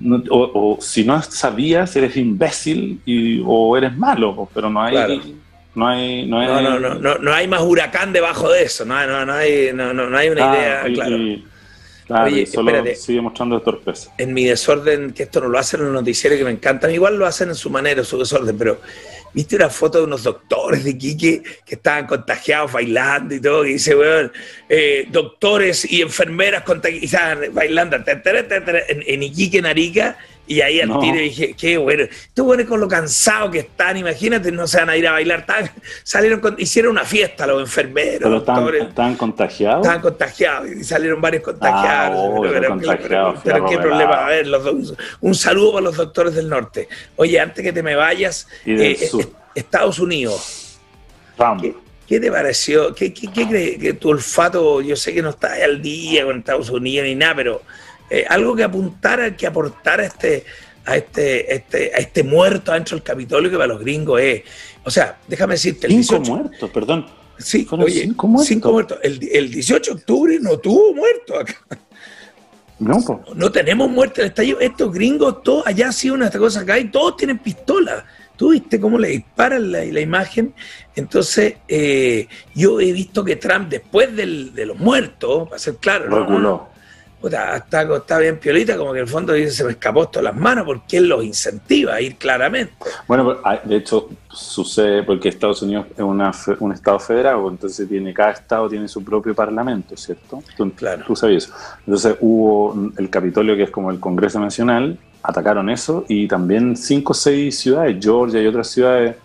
no- 0.00 0.22
o, 0.30 0.74
o 0.76 0.80
si 0.80 1.04
no 1.04 1.22
sabías, 1.22 1.94
eres 1.94 2.16
imbécil 2.16 3.00
y, 3.06 3.40
o 3.46 3.76
eres 3.76 3.96
malo, 3.96 4.48
pero 4.52 4.68
no 4.68 4.82
hay, 4.82 4.92
Claro. 4.94 5.14
no 5.76 5.86
hay, 5.86 6.26
no 6.26 6.40
hay, 6.40 6.46
No, 6.48 6.60
no, 6.62 6.80
no, 6.80 6.94
no, 6.96 7.14
no 7.18 7.32
hay 7.32 7.46
más 7.46 7.60
huracán 7.62 8.12
debajo 8.12 8.50
de 8.50 8.64
eso, 8.64 8.84
no, 8.84 8.96
hay- 8.96 9.06
no, 9.06 9.24
no 9.24 9.32
hay, 9.34 9.70
no, 9.72 9.94
no, 9.94 10.10
no 10.10 10.18
hay 10.18 10.28
una 10.30 10.50
Ah, 10.50 10.56
idea, 10.56 10.88
y- 10.88 10.94
claro. 10.94 11.16
y- 11.16 11.44
claro, 12.10 12.26
Oye, 12.26 12.46
solo 12.46 12.70
espérate. 12.70 12.96
sigue 12.96 13.20
mostrando 13.20 13.60
torpeza. 13.62 14.12
en 14.18 14.34
mi 14.34 14.44
desorden, 14.44 15.12
que 15.12 15.22
esto 15.22 15.40
no 15.40 15.48
lo 15.48 15.58
hacen 15.58 15.80
en 15.80 15.86
los 15.86 15.94
noticieros 15.94 16.38
que 16.38 16.44
me 16.44 16.50
encantan, 16.50 16.90
igual 16.92 17.16
lo 17.16 17.26
hacen 17.26 17.48
en 17.50 17.54
su 17.54 17.70
manera, 17.70 18.02
su 18.04 18.18
desorden, 18.18 18.58
pero 18.58 18.80
viste 19.32 19.54
una 19.54 19.70
foto 19.70 19.98
de 19.98 20.04
unos 20.04 20.24
doctores 20.24 20.82
de 20.82 20.90
Iquique 20.90 21.42
que 21.64 21.74
estaban 21.76 22.06
contagiados 22.08 22.72
bailando 22.72 23.34
y 23.34 23.40
todo, 23.40 23.62
que 23.62 23.68
dice, 23.70 23.94
weón, 23.94 24.32
eh, 24.68 25.06
doctores 25.10 25.90
y 25.90 26.02
enfermeras 26.02 26.64
contagiadas 26.64 27.52
bailando 27.54 27.96
en, 27.96 28.04
en 29.06 29.22
Iquique, 29.22 29.58
en 29.58 29.66
Arica, 29.66 30.18
y 30.50 30.62
ahí 30.62 30.80
al 30.80 30.88
No. 30.88 30.98
tiro 30.98 31.16
dije, 31.16 31.54
qué 31.56 31.78
bueno, 31.78 32.02
estos 32.02 32.44
buenos 32.44 32.66
con 32.66 32.80
lo 32.80 32.88
cansados 32.88 33.52
que 33.52 33.60
están, 33.60 33.96
imagínate, 33.96 34.50
no 34.50 34.66
se 34.66 34.78
van 34.78 34.90
a 34.90 34.96
ir 34.96 35.06
a 35.06 35.12
bailar, 35.12 35.46
tan, 35.46 35.70
salieron 36.02 36.40
con- 36.40 36.56
hicieron 36.58 36.90
una 36.90 37.04
fiesta 37.04 37.46
los 37.46 37.60
enfermeros, 37.60 38.18
Pero 38.24 38.36
están, 38.38 38.54
doctores. 38.56 38.82
están 38.88 39.14
contagiados. 39.14 39.82
Estaban 39.86 40.02
contagiados 40.02 40.68
y 40.68 40.82
salieron 40.82 41.20
varios 41.20 41.44
contagiados. 41.44 42.18
Ah, 42.18 42.48
pero, 42.50 42.68
contagiados, 42.68 43.40
pero- 43.44 43.58
pero 43.58 43.66
qué 43.66 43.78
problema. 43.78 44.26
A 44.26 44.28
ver, 44.28 44.48
los 44.48 44.64
do- 44.64 44.96
un 45.20 45.34
saludo 45.36 45.74
para 45.74 45.84
los 45.84 45.96
doctores 45.96 46.34
del 46.34 46.48
norte. 46.48 46.88
Oye, 47.14 47.38
antes 47.38 47.62
que 47.64 47.72
te 47.72 47.84
me 47.84 47.94
vayas, 47.94 48.48
eh, 48.66 49.08
Estados 49.54 50.00
Unidos. 50.00 50.78
¿Qué, 51.62 51.74
¿Qué 52.08 52.18
te 52.18 52.30
pareció? 52.32 52.92
¿Qué, 52.92 53.14
qué, 53.14 53.28
qué 53.32 53.46
crees 53.46 53.78
que 53.78 53.92
tu 53.92 54.08
olfato, 54.08 54.80
yo 54.80 54.96
sé 54.96 55.14
que 55.14 55.22
no 55.22 55.30
está 55.30 55.54
al 55.64 55.80
día 55.80 56.24
con 56.24 56.38
Estados 56.40 56.70
Unidos 56.70 57.06
ni 57.06 57.14
nada, 57.14 57.36
pero 57.36 57.62
eh, 58.10 58.26
algo 58.28 58.54
que 58.56 58.64
apuntara, 58.64 59.36
que 59.36 59.46
aportara 59.46 60.02
a 60.02 60.06
este, 60.06 60.44
a 60.84 60.96
este, 60.96 61.54
este, 61.54 61.92
a 61.94 61.98
este 61.98 62.22
muerto 62.24 62.72
adentro 62.72 62.96
del 62.96 63.04
Capitolio 63.04 63.50
que 63.50 63.56
para 63.56 63.68
los 63.68 63.80
gringos 63.80 64.20
es. 64.20 64.42
O 64.84 64.90
sea, 64.90 65.18
déjame 65.28 65.54
decirte, 65.54 65.86
el 65.86 65.92
Cinco 66.04 66.18
18 66.18 66.32
muertos, 66.36 66.70
perdón. 66.70 67.06
Sí, 67.38 67.66
oye, 67.70 68.02
cinco 68.02 68.26
muertos. 68.28 68.48
cinco 68.48 68.72
muertos. 68.72 68.98
El, 69.02 69.18
el 69.32 69.50
18 69.50 69.94
de 69.94 70.00
octubre 70.00 70.38
no 70.40 70.58
tuvo 70.58 70.94
muertos 70.94 71.38
acá. 71.38 71.78
No, 72.78 72.98
po. 73.02 73.22
No 73.34 73.50
tenemos 73.52 73.90
muerte 73.90 74.20
en 74.20 74.24
el 74.26 74.28
estallido. 74.30 74.60
Estos 74.60 74.92
gringos, 74.92 75.42
todos, 75.42 75.66
allá 75.66 75.88
ha 75.88 75.92
sido 75.92 76.14
una 76.14 76.30
cosa 76.30 76.60
acá 76.60 76.78
y 76.78 76.90
todos 76.90 77.16
tienen 77.16 77.38
pistola. 77.38 78.04
Tú 78.36 78.50
viste 78.52 78.80
cómo 78.80 78.98
le 78.98 79.08
disparan 79.08 79.70
la, 79.70 79.84
la 79.84 80.00
imagen. 80.00 80.54
Entonces, 80.96 81.56
eh, 81.68 82.26
yo 82.54 82.80
he 82.80 82.92
visto 82.92 83.22
que 83.22 83.36
Trump, 83.36 83.68
después 83.68 84.14
del- 84.16 84.54
de 84.54 84.64
los 84.66 84.78
muertos, 84.78 85.48
para 85.48 85.58
ser 85.58 85.76
claro, 85.76 86.08
¿no? 86.38 86.70
Puta, 87.20 87.56
está, 87.56 87.82
está 87.82 88.18
bien 88.18 88.38
piolita, 88.38 88.78
como 88.78 88.92
que 88.92 89.00
en 89.00 89.04
el 89.04 89.10
fondo 89.10 89.34
dice 89.34 89.50
se 89.50 89.64
me 89.64 89.72
escapó 89.72 90.04
esto 90.04 90.20
de 90.20 90.24
las 90.24 90.34
manos 90.36 90.64
porque 90.64 90.96
él 90.96 91.06
los 91.06 91.22
incentiva 91.22 91.94
a 91.96 92.00
ir 92.00 92.16
claramente. 92.16 92.72
Bueno, 93.06 93.36
ah, 93.44 93.60
de 93.62 93.76
hecho 93.76 94.08
sucede 94.32 95.02
porque 95.02 95.28
Estados 95.28 95.60
Unidos 95.60 95.86
es 95.94 96.00
una 96.02 96.32
un 96.60 96.72
estado 96.72 96.98
federal, 96.98 97.40
entonces 97.46 97.86
tiene 97.86 98.14
cada 98.14 98.30
estado 98.30 98.70
tiene 98.70 98.88
su 98.88 99.04
propio 99.04 99.34
parlamento, 99.34 99.96
¿cierto? 99.98 100.42
Tú, 100.56 100.72
tú 101.06 101.14
sabías 101.14 101.44
eso. 101.44 101.54
Entonces 101.86 102.16
hubo 102.20 102.90
el 102.96 103.10
Capitolio, 103.10 103.54
que 103.54 103.64
es 103.64 103.70
como 103.70 103.90
el 103.90 104.00
Congreso 104.00 104.40
Nacional, 104.40 104.98
atacaron 105.22 105.68
eso 105.68 106.06
y 106.08 106.26
también 106.26 106.74
cinco 106.74 107.12
o 107.12 107.14
seis 107.14 107.58
ciudades, 107.58 107.98
Georgia 108.00 108.40
y 108.40 108.46
otras 108.46 108.68
ciudades. 108.70 109.16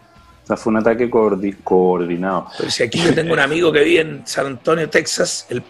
O 0.43 0.47
sea, 0.47 0.57
fue 0.57 0.71
un 0.71 0.77
ataque 0.77 1.09
coordi- 1.09 1.55
coordinado. 1.63 2.47
Pero 2.57 2.69
si 2.69 2.83
aquí 2.83 2.99
yo 2.99 3.15
tengo 3.15 3.31
un 3.33 3.39
amigo 3.39 3.71
que 3.71 3.83
vive 3.83 4.01
en 4.01 4.27
San 4.27 4.45
Antonio, 4.47 4.89
Texas, 4.89 5.47
el 5.49 5.63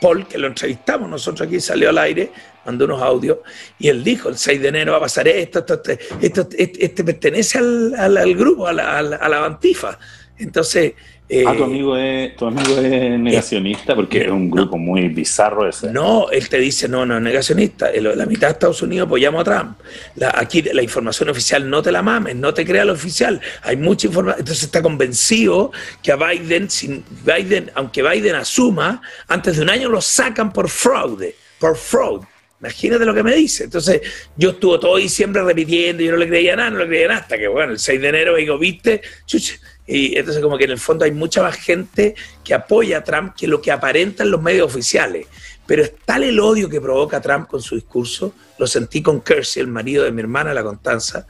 Paul, 0.00 0.26
que 0.26 0.38
lo 0.38 0.46
entrevistamos 0.46 1.08
nosotros 1.08 1.46
aquí, 1.46 1.60
salió 1.60 1.90
al 1.90 1.98
aire, 1.98 2.30
mandó 2.64 2.84
unos 2.86 3.02
audios, 3.02 3.38
y 3.78 3.88
él 3.88 4.02
dijo, 4.02 4.28
el 4.28 4.36
6 4.38 4.60
de 4.62 4.68
enero 4.68 4.92
va 4.92 4.98
a 4.98 5.02
pasar 5.02 5.28
esto, 5.28 5.58
esto, 5.60 5.74
esto, 5.74 5.92
esto- 6.20 6.46
este, 6.56 6.84
este 6.84 7.04
pertenece 7.04 7.58
al, 7.58 7.94
al- 7.96 8.34
grupo, 8.34 8.66
a 8.66 8.72
la, 8.72 8.98
a 8.98 9.02
la- 9.02 9.16
a 9.16 9.28
la 9.28 9.38
bantifa. 9.40 9.98
Entonces... 10.38 10.94
eh, 11.32 11.44
ah, 11.46 11.54
tu 11.56 11.62
amigo 11.62 11.96
es, 11.96 12.34
tu 12.34 12.46
amigo 12.46 12.76
es 12.78 13.18
negacionista 13.20 13.94
porque 13.94 14.22
es 14.22 14.28
un 14.30 14.50
grupo 14.50 14.76
muy 14.76 15.06
bizarro 15.08 15.68
ese. 15.68 15.92
No, 15.92 16.28
él 16.30 16.48
te 16.48 16.58
dice, 16.58 16.88
no, 16.88 17.06
no, 17.06 17.16
es 17.16 17.22
negacionista. 17.22 17.88
La 17.92 18.26
mitad 18.26 18.48
de 18.48 18.52
Estados 18.54 18.82
Unidos 18.82 19.06
apoyamos 19.06 19.42
a 19.42 19.44
Trump. 19.44 19.78
La- 20.16 20.34
aquí 20.36 20.60
la 20.62 20.82
información 20.82 21.28
oficial 21.28 21.70
no 21.70 21.82
te 21.82 21.92
la 21.92 22.02
mames, 22.02 22.34
no 22.34 22.52
te 22.52 22.66
crea 22.66 22.84
lo 22.84 22.94
oficial. 22.94 23.40
Hay 23.62 23.76
mucha 23.76 24.08
información. 24.08 24.40
Entonces 24.40 24.64
está 24.64 24.82
convencido 24.82 25.70
que 26.02 26.10
a 26.10 26.16
Biden, 26.16 26.68
sin 26.68 27.04
Biden, 27.24 27.70
aunque 27.74 28.02
Biden 28.02 28.34
asuma, 28.34 29.00
antes 29.28 29.56
de 29.56 29.62
un 29.62 29.70
año 29.70 29.88
lo 29.88 30.00
sacan 30.00 30.52
por 30.52 30.68
fraude, 30.68 31.36
por 31.60 31.76
fraud. 31.76 32.24
Imagínate 32.58 33.04
lo 33.06 33.14
que 33.14 33.22
me 33.22 33.34
dice. 33.34 33.64
Entonces, 33.64 34.02
yo 34.36 34.50
estuve 34.50 34.78
todo 34.78 34.96
diciembre 34.96 35.42
repitiendo, 35.42 36.02
yo 36.02 36.10
no 36.10 36.18
le 36.18 36.28
creía 36.28 36.56
nada, 36.56 36.70
no 36.70 36.78
le 36.80 36.88
creía 36.88 37.08
nada, 37.08 37.20
hasta 37.20 37.38
que, 37.38 37.48
bueno, 37.48 37.72
el 37.72 37.78
6 37.78 38.00
de 38.02 38.08
enero 38.08 38.36
digo, 38.36 38.58
viste, 38.58 39.00
chucha. 39.24 39.54
Y 39.86 40.16
entonces, 40.16 40.42
como 40.42 40.56
que 40.56 40.64
en 40.64 40.70
el 40.72 40.78
fondo 40.78 41.04
hay 41.04 41.12
mucha 41.12 41.42
más 41.42 41.56
gente 41.56 42.14
que 42.44 42.54
apoya 42.54 42.98
a 42.98 43.04
Trump 43.04 43.34
que 43.36 43.46
lo 43.48 43.60
que 43.60 43.72
aparentan 43.72 44.30
los 44.30 44.40
medios 44.40 44.66
oficiales. 44.66 45.26
Pero 45.66 45.82
es 45.82 45.92
tal 46.04 46.22
el 46.24 46.38
odio 46.40 46.68
que 46.68 46.80
provoca 46.80 47.20
Trump 47.20 47.48
con 47.48 47.60
su 47.62 47.74
discurso, 47.76 48.32
lo 48.58 48.66
sentí 48.66 49.02
con 49.02 49.20
Kersey, 49.20 49.62
el 49.62 49.68
marido 49.68 50.04
de 50.04 50.12
mi 50.12 50.20
hermana, 50.20 50.52
la 50.54 50.62
Constanza. 50.62 51.26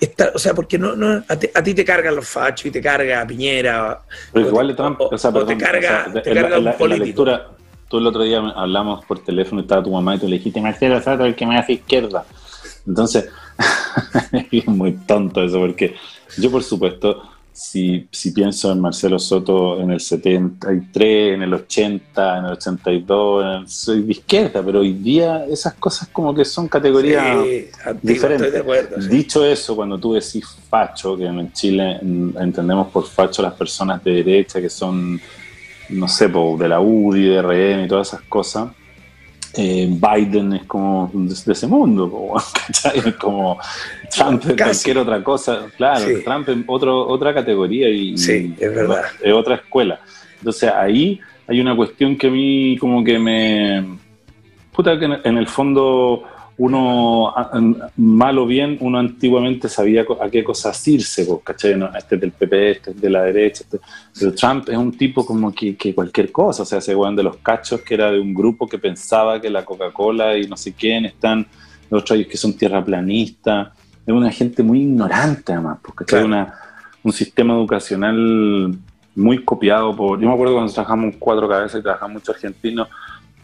Está- 0.00 0.32
o 0.34 0.38
sea, 0.38 0.52
porque 0.54 0.78
no, 0.78 0.96
no, 0.96 1.22
a, 1.28 1.36
ti, 1.36 1.48
a 1.54 1.62
ti 1.62 1.74
te 1.74 1.84
cargan 1.84 2.16
los 2.16 2.26
fachos 2.28 2.66
y 2.66 2.70
te 2.70 2.80
carga 2.80 3.26
Piñera. 3.26 4.00
Pero 4.32 4.48
igual 4.48 4.66
te- 4.66 4.72
de 4.72 4.76
Trump, 4.76 5.00
o- 5.00 5.16
sea, 5.18 5.30
perdón, 5.32 5.48
te 5.58 5.64
carga, 5.64 6.06
o 6.08 6.12
sea, 6.12 6.22
te 6.22 6.28
en 6.30 6.34
carga 6.36 6.58
un 6.58 6.64
la- 6.64 6.70
en 6.70 6.74
la 6.74 6.78
político. 6.78 7.04
lectura, 7.04 7.50
tú 7.88 7.98
el 7.98 8.06
otro 8.06 8.22
día 8.22 8.38
hablamos 8.56 9.04
por 9.04 9.22
teléfono 9.22 9.60
y 9.60 9.64
estaba 9.64 9.82
tu 9.82 9.90
mamá 9.92 10.16
y 10.16 10.18
tú 10.18 10.26
le 10.28 10.38
dijiste, 10.38 10.60
Marcelo 10.60 11.00
Sato, 11.02 11.24
el 11.24 11.34
que 11.36 11.46
me 11.46 11.56
hace 11.58 11.74
izquierda. 11.74 12.24
Entonces, 12.86 13.28
es 14.50 14.66
muy 14.66 14.92
tonto 15.06 15.42
eso, 15.44 15.60
porque 15.60 15.94
yo, 16.38 16.50
por 16.50 16.62
supuesto, 16.64 17.22
si, 17.52 18.08
si 18.10 18.30
pienso 18.32 18.72
en 18.72 18.80
Marcelo 18.80 19.18
Soto 19.18 19.80
en 19.80 19.90
el 19.90 20.00
73, 20.00 21.34
en 21.34 21.42
el 21.42 21.52
80, 21.54 22.38
en 22.38 22.44
el 22.46 22.52
82, 22.52 23.44
en 23.44 23.50
el- 23.62 23.68
soy 23.68 24.02
de 24.02 24.12
izquierda, 24.12 24.62
pero 24.64 24.80
hoy 24.80 24.94
día 24.94 25.44
esas 25.46 25.74
cosas 25.74 26.08
como 26.08 26.34
que 26.34 26.44
son 26.44 26.66
categorías 26.68 27.44
Sí, 27.44 27.66
diferentes. 28.02 28.46
estoy 28.46 28.50
de 28.50 28.58
acuerdo, 28.58 29.02
sí. 29.02 29.08
Dicho 29.08 29.44
eso, 29.44 29.76
cuando 29.76 29.98
tú 29.98 30.14
decís 30.14 30.44
facho, 30.68 31.16
que 31.16 31.26
en 31.26 31.52
Chile 31.52 31.98
entendemos 32.00 32.88
por 32.88 33.06
facho 33.06 33.42
las 33.42 33.52
personas 33.54 34.02
de 34.02 34.12
derecha 34.22 34.60
que 34.60 34.70
son, 34.70 35.20
no 35.90 36.08
sé, 36.08 36.28
de 36.28 36.68
la 36.68 36.80
UDI, 36.80 37.22
de 37.28 37.38
RN 37.42 37.84
y 37.84 37.88
todas 37.88 38.08
esas 38.08 38.22
cosas, 38.22 38.70
eh, 39.54 39.88
Biden 39.88 40.54
es 40.54 40.64
como 40.64 41.10
de, 41.12 41.34
de 41.44 41.52
ese 41.52 41.66
mundo, 41.66 42.08
po, 42.10 42.34
¿cachai? 42.66 43.12
Como 43.18 43.58
Trump 44.10 44.42
es 44.48 44.56
cualquier 44.56 44.98
otra 44.98 45.22
cosa, 45.22 45.66
claro, 45.76 46.06
Sí. 46.06 46.22
Trump 46.24 46.48
es 46.48 46.56
otro, 46.66 47.06
otra 47.08 47.34
categoría 47.34 47.88
y, 47.88 48.16
Sí, 48.16 48.54
es 48.58 48.74
verdad. 48.74 49.02
es 49.22 49.32
otra 49.32 49.56
escuela. 49.56 50.00
Entonces 50.38 50.70
ahí 50.70 51.20
hay 51.46 51.60
una 51.60 51.76
cuestión 51.76 52.16
que 52.16 52.28
a 52.28 52.30
mí 52.30 52.76
como 52.78 53.04
que 53.04 53.18
me... 53.18 53.98
Puta 54.72 54.98
que 54.98 55.04
en 55.04 55.36
el 55.36 55.46
fondo 55.46 56.22
uno, 56.64 57.34
mal 57.96 58.38
o 58.38 58.46
bien, 58.46 58.76
uno 58.80 58.98
antiguamente 59.00 59.68
sabía 59.68 60.04
a 60.20 60.30
qué 60.30 60.44
cosas 60.44 60.86
irse, 60.86 61.24
pues, 61.24 61.40
¿cachai? 61.42 61.76
No, 61.76 61.86
este 61.96 62.14
es 62.14 62.20
del 62.20 62.30
PP, 62.30 62.70
este 62.70 62.90
es 62.92 63.00
de 63.00 63.10
la 63.10 63.22
derecha, 63.22 63.64
este- 63.64 63.80
pero 64.16 64.32
Trump 64.32 64.68
es 64.68 64.76
un 64.76 64.96
tipo 64.96 65.26
como 65.26 65.52
que, 65.52 65.74
que 65.76 65.92
cualquier 65.92 66.30
cosa, 66.30 66.62
o 66.62 66.64
sea, 66.64 66.78
ese 66.78 66.94
weón 66.94 67.16
de 67.16 67.24
los 67.24 67.38
cachos 67.38 67.80
que 67.80 67.94
era 67.94 68.12
de 68.12 68.20
un 68.20 68.32
grupo 68.32 68.68
que 68.68 68.78
pensaba 68.78 69.40
que 69.40 69.50
la 69.50 69.64
Coca-Cola 69.64 70.38
y 70.38 70.46
no 70.46 70.56
sé 70.56 70.72
quién 70.72 71.04
están, 71.04 71.44
los 71.90 72.02
otros 72.02 72.26
que 72.30 72.36
son 72.36 72.52
tierraplanistas, 72.56 73.70
es 74.06 74.14
una 74.14 74.30
gente 74.30 74.62
muy 74.62 74.82
ignorante 74.82 75.52
además, 75.52 75.78
porque 75.82 76.04
Claro. 76.04 76.26
una, 76.26 76.54
un 77.02 77.12
sistema 77.12 77.54
educacional 77.54 78.78
muy 79.16 79.44
copiado 79.44 79.96
por... 79.96 80.20
Yo 80.20 80.28
me 80.28 80.32
acuerdo 80.34 80.54
cuando 80.54 80.72
trabajamos 80.72 81.16
Cuatro 81.18 81.48
Cabezas 81.48 81.80
y 81.80 81.82
trabajaban 81.82 82.12
muchos 82.12 82.36
argentinos, 82.36 82.86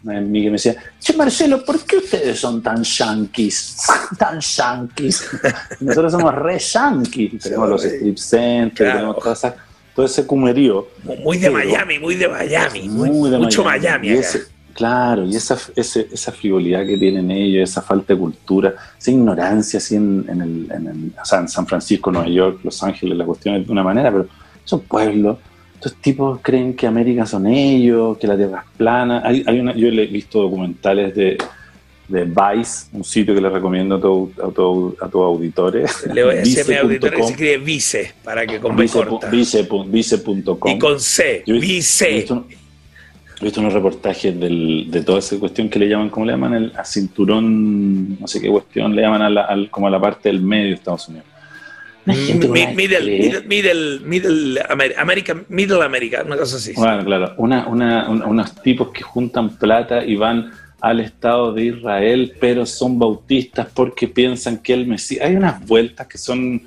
eh, 0.07 0.21
Miguel 0.21 0.51
me 0.51 0.55
decía, 0.57 0.75
che 0.99 1.13
Marcelo, 1.13 1.63
¿por 1.65 1.79
qué 1.81 1.97
ustedes 1.97 2.39
son 2.39 2.61
tan 2.61 2.83
yanquis? 2.83 3.77
Tan 4.17 4.39
yanquis. 4.39 5.27
Nosotros 5.81 6.11
somos 6.11 6.33
re 6.35 6.57
yanquis. 6.59 7.41
Tenemos 7.43 7.69
los 7.69 7.83
strip 7.83 8.17
centers, 8.17 8.75
Claro. 8.77 8.97
tenemos 8.99 9.19
toda 9.19 9.33
esa- 9.33 9.55
todo 9.95 10.05
ese 10.05 10.25
cumerío. 10.25 10.87
Muy 11.23 11.37
de 11.37 11.51
Pero- 11.51 11.57
Miami, 11.69 11.99
muy 11.99 12.15
de 12.15 12.27
Miami. 12.29 12.87
muy- 12.89 13.09
muy 13.11 13.29
de 13.29 13.37
mucho 13.37 13.63
Miami. 13.63 14.07
Y 14.07 14.11
acá. 14.11 14.19
ese- 14.21 14.43
claro, 14.73 15.25
y 15.25 15.35
esa, 15.35 15.57
ese- 15.75 16.07
esa 16.11 16.31
frivolidad 16.31 16.85
que 16.85 16.97
tienen 16.97 17.29
ellos, 17.31 17.69
esa 17.69 17.81
falta 17.81 18.13
de 18.13 18.19
cultura, 18.19 18.75
esa 18.97 19.11
ignorancia 19.11 19.77
así 19.79 19.95
en, 19.95 20.25
en 20.29 20.41
el, 20.41 20.71
en 20.71 20.87
el- 20.87 21.11
o 21.21 21.25
sea, 21.25 21.39
en 21.39 21.49
San 21.49 21.67
Francisco, 21.67 22.11
Nueva 22.11 22.29
York, 22.29 22.59
Los 22.63 22.81
Ángeles, 22.81 23.17
la 23.17 23.25
cuestión 23.25 23.55
es 23.55 23.65
de 23.65 23.71
una 23.73 23.83
manera, 23.83 24.09
pero 24.09 24.27
esos 24.65 24.81
pueblos, 24.83 25.37
estos 25.79 25.95
tipos 25.95 26.39
creen 26.41 26.73
que 26.73 26.85
América 26.87 27.25
son 27.25 27.47
ellos, 27.47 28.17
que 28.17 28.27
la 28.27 28.35
Tierra 28.35 28.65
es 28.69 28.77
plana. 28.77 29.21
Hay, 29.23 29.43
hay 29.47 29.59
una, 29.61 29.73
yo 29.73 29.87
he 29.87 30.05
visto 30.07 30.41
documentales 30.41 31.15
de, 31.15 31.37
de 32.09 32.25
Vice, 32.25 32.87
un 32.91 33.03
sitio 33.05 33.33
que 33.33 33.39
le 33.39 33.49
recomiendo 33.49 33.95
a 33.95 34.01
todos 34.01 34.29
a 34.39 34.51
todo, 34.53 34.95
a 35.01 35.07
todo 35.07 35.23
auditores. 35.23 36.05
Le 36.13 36.23
voy 36.23 36.33
a 36.33 36.37
decir 36.39 36.59
a 36.77 36.83
mi 36.83 36.99
que 36.99 37.09
se 37.09 37.31
escribe 37.31 37.57
vice, 37.59 38.13
para 38.25 38.45
que 38.45 38.59
con 38.59 38.75
vice- 38.75 39.05
corta. 39.05 39.29
vice- 39.29 39.67
vice.com. 39.87 40.71
Y 40.71 40.77
con 40.77 40.99
C, 40.99 41.43
Yo 41.45 41.55
vice. 41.59 42.09
he 42.09 42.15
visto- 42.15 42.45
He 43.41 43.45
visto 43.45 43.61
unos 43.61 43.71
reportajes 43.71 44.37
del- 44.37 44.87
de 44.91 45.01
toda 45.01 45.19
esa 45.19 45.39
cuestión 45.39 45.69
que 45.69 45.79
le 45.79 45.87
llaman, 45.87 46.09
¿cómo 46.09 46.25
le 46.25 46.33
llaman? 46.33 46.53
El 46.55 46.73
a 46.75 46.83
cinturón, 46.83 48.19
no 48.19 48.27
sé 48.27 48.41
qué 48.41 48.49
cuestión, 48.49 48.93
le 48.93 49.01
llaman 49.01 49.21
a 49.21 49.29
la, 49.29 49.41
al- 49.45 49.69
como 49.69 49.87
a 49.87 49.89
la 49.89 50.01
parte 50.01 50.27
del 50.27 50.41
medio 50.41 50.67
de 50.67 50.73
Estados 50.73 51.07
Unidos. 51.07 51.25
Middle, 52.05 52.49
creencia- 52.49 52.75
middle, 52.75 53.41
middle, 53.47 53.99
middle 54.05 54.61
Amer- 54.69 54.95
America, 54.97 55.35
Middle 55.49 55.83
America, 55.83 56.23
una 56.25 56.37
cosa 56.37 56.57
así. 56.57 56.73
Bueno, 56.75 57.03
claro, 57.05 57.33
una, 57.37 57.67
una- 57.67 58.09
un- 58.09 58.23
unos 58.23 58.55
tipos 58.61 58.89
que 58.89 59.01
juntan 59.01 59.57
plata 59.57 60.03
y 60.05 60.15
van 60.15 60.51
al 60.81 60.99
Estado 61.01 61.51
de 61.53 61.65
Israel, 61.65 62.33
pero 62.39 62.65
son 62.65 62.97
bautistas 62.97 63.67
porque 63.73 64.07
piensan 64.07 64.57
que 64.59 64.73
el 64.73 64.87
Mesías... 64.87 65.25
Hay 65.25 65.35
unas 65.35 65.65
vueltas 65.67 66.07
que 66.07 66.17
son... 66.17 66.61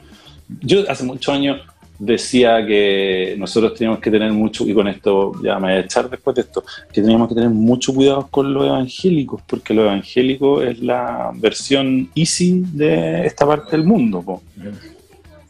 Yo 0.60 0.84
hace 0.90 1.02
muchos 1.04 1.34
años 1.34 1.60
decía 1.98 2.66
que 2.66 3.36
nosotros 3.38 3.74
teníamos 3.74 4.00
que 4.00 4.10
tener 4.10 4.30
mucho, 4.32 4.66
y 4.68 4.74
con 4.74 4.88
esto 4.88 5.32
ya 5.42 5.54
me 5.58 5.68
voy 5.68 5.72
a 5.76 5.78
echar 5.80 6.10
después 6.10 6.34
de 6.36 6.42
esto, 6.42 6.64
que 6.92 7.00
teníamos 7.00 7.28
que 7.28 7.34
tener 7.36 7.48
mucho 7.50 7.94
cuidado 7.94 8.26
con 8.30 8.52
los 8.52 8.66
evangélicos, 8.66 9.40
porque 9.46 9.72
lo 9.72 9.82
evangélico 9.84 10.62
es 10.62 10.80
la 10.80 11.30
versión 11.34 12.10
easy 12.14 12.64
de 12.72 13.24
esta 13.24 13.46
parte 13.46 13.76
del 13.76 13.86
mundo. 13.86 14.20
po. 14.20 14.42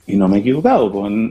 Y 0.06 0.16
no 0.16 0.26
me 0.26 0.38
he 0.38 0.40
equivocado, 0.40 0.90
pues 0.90 1.06
en, 1.12 1.30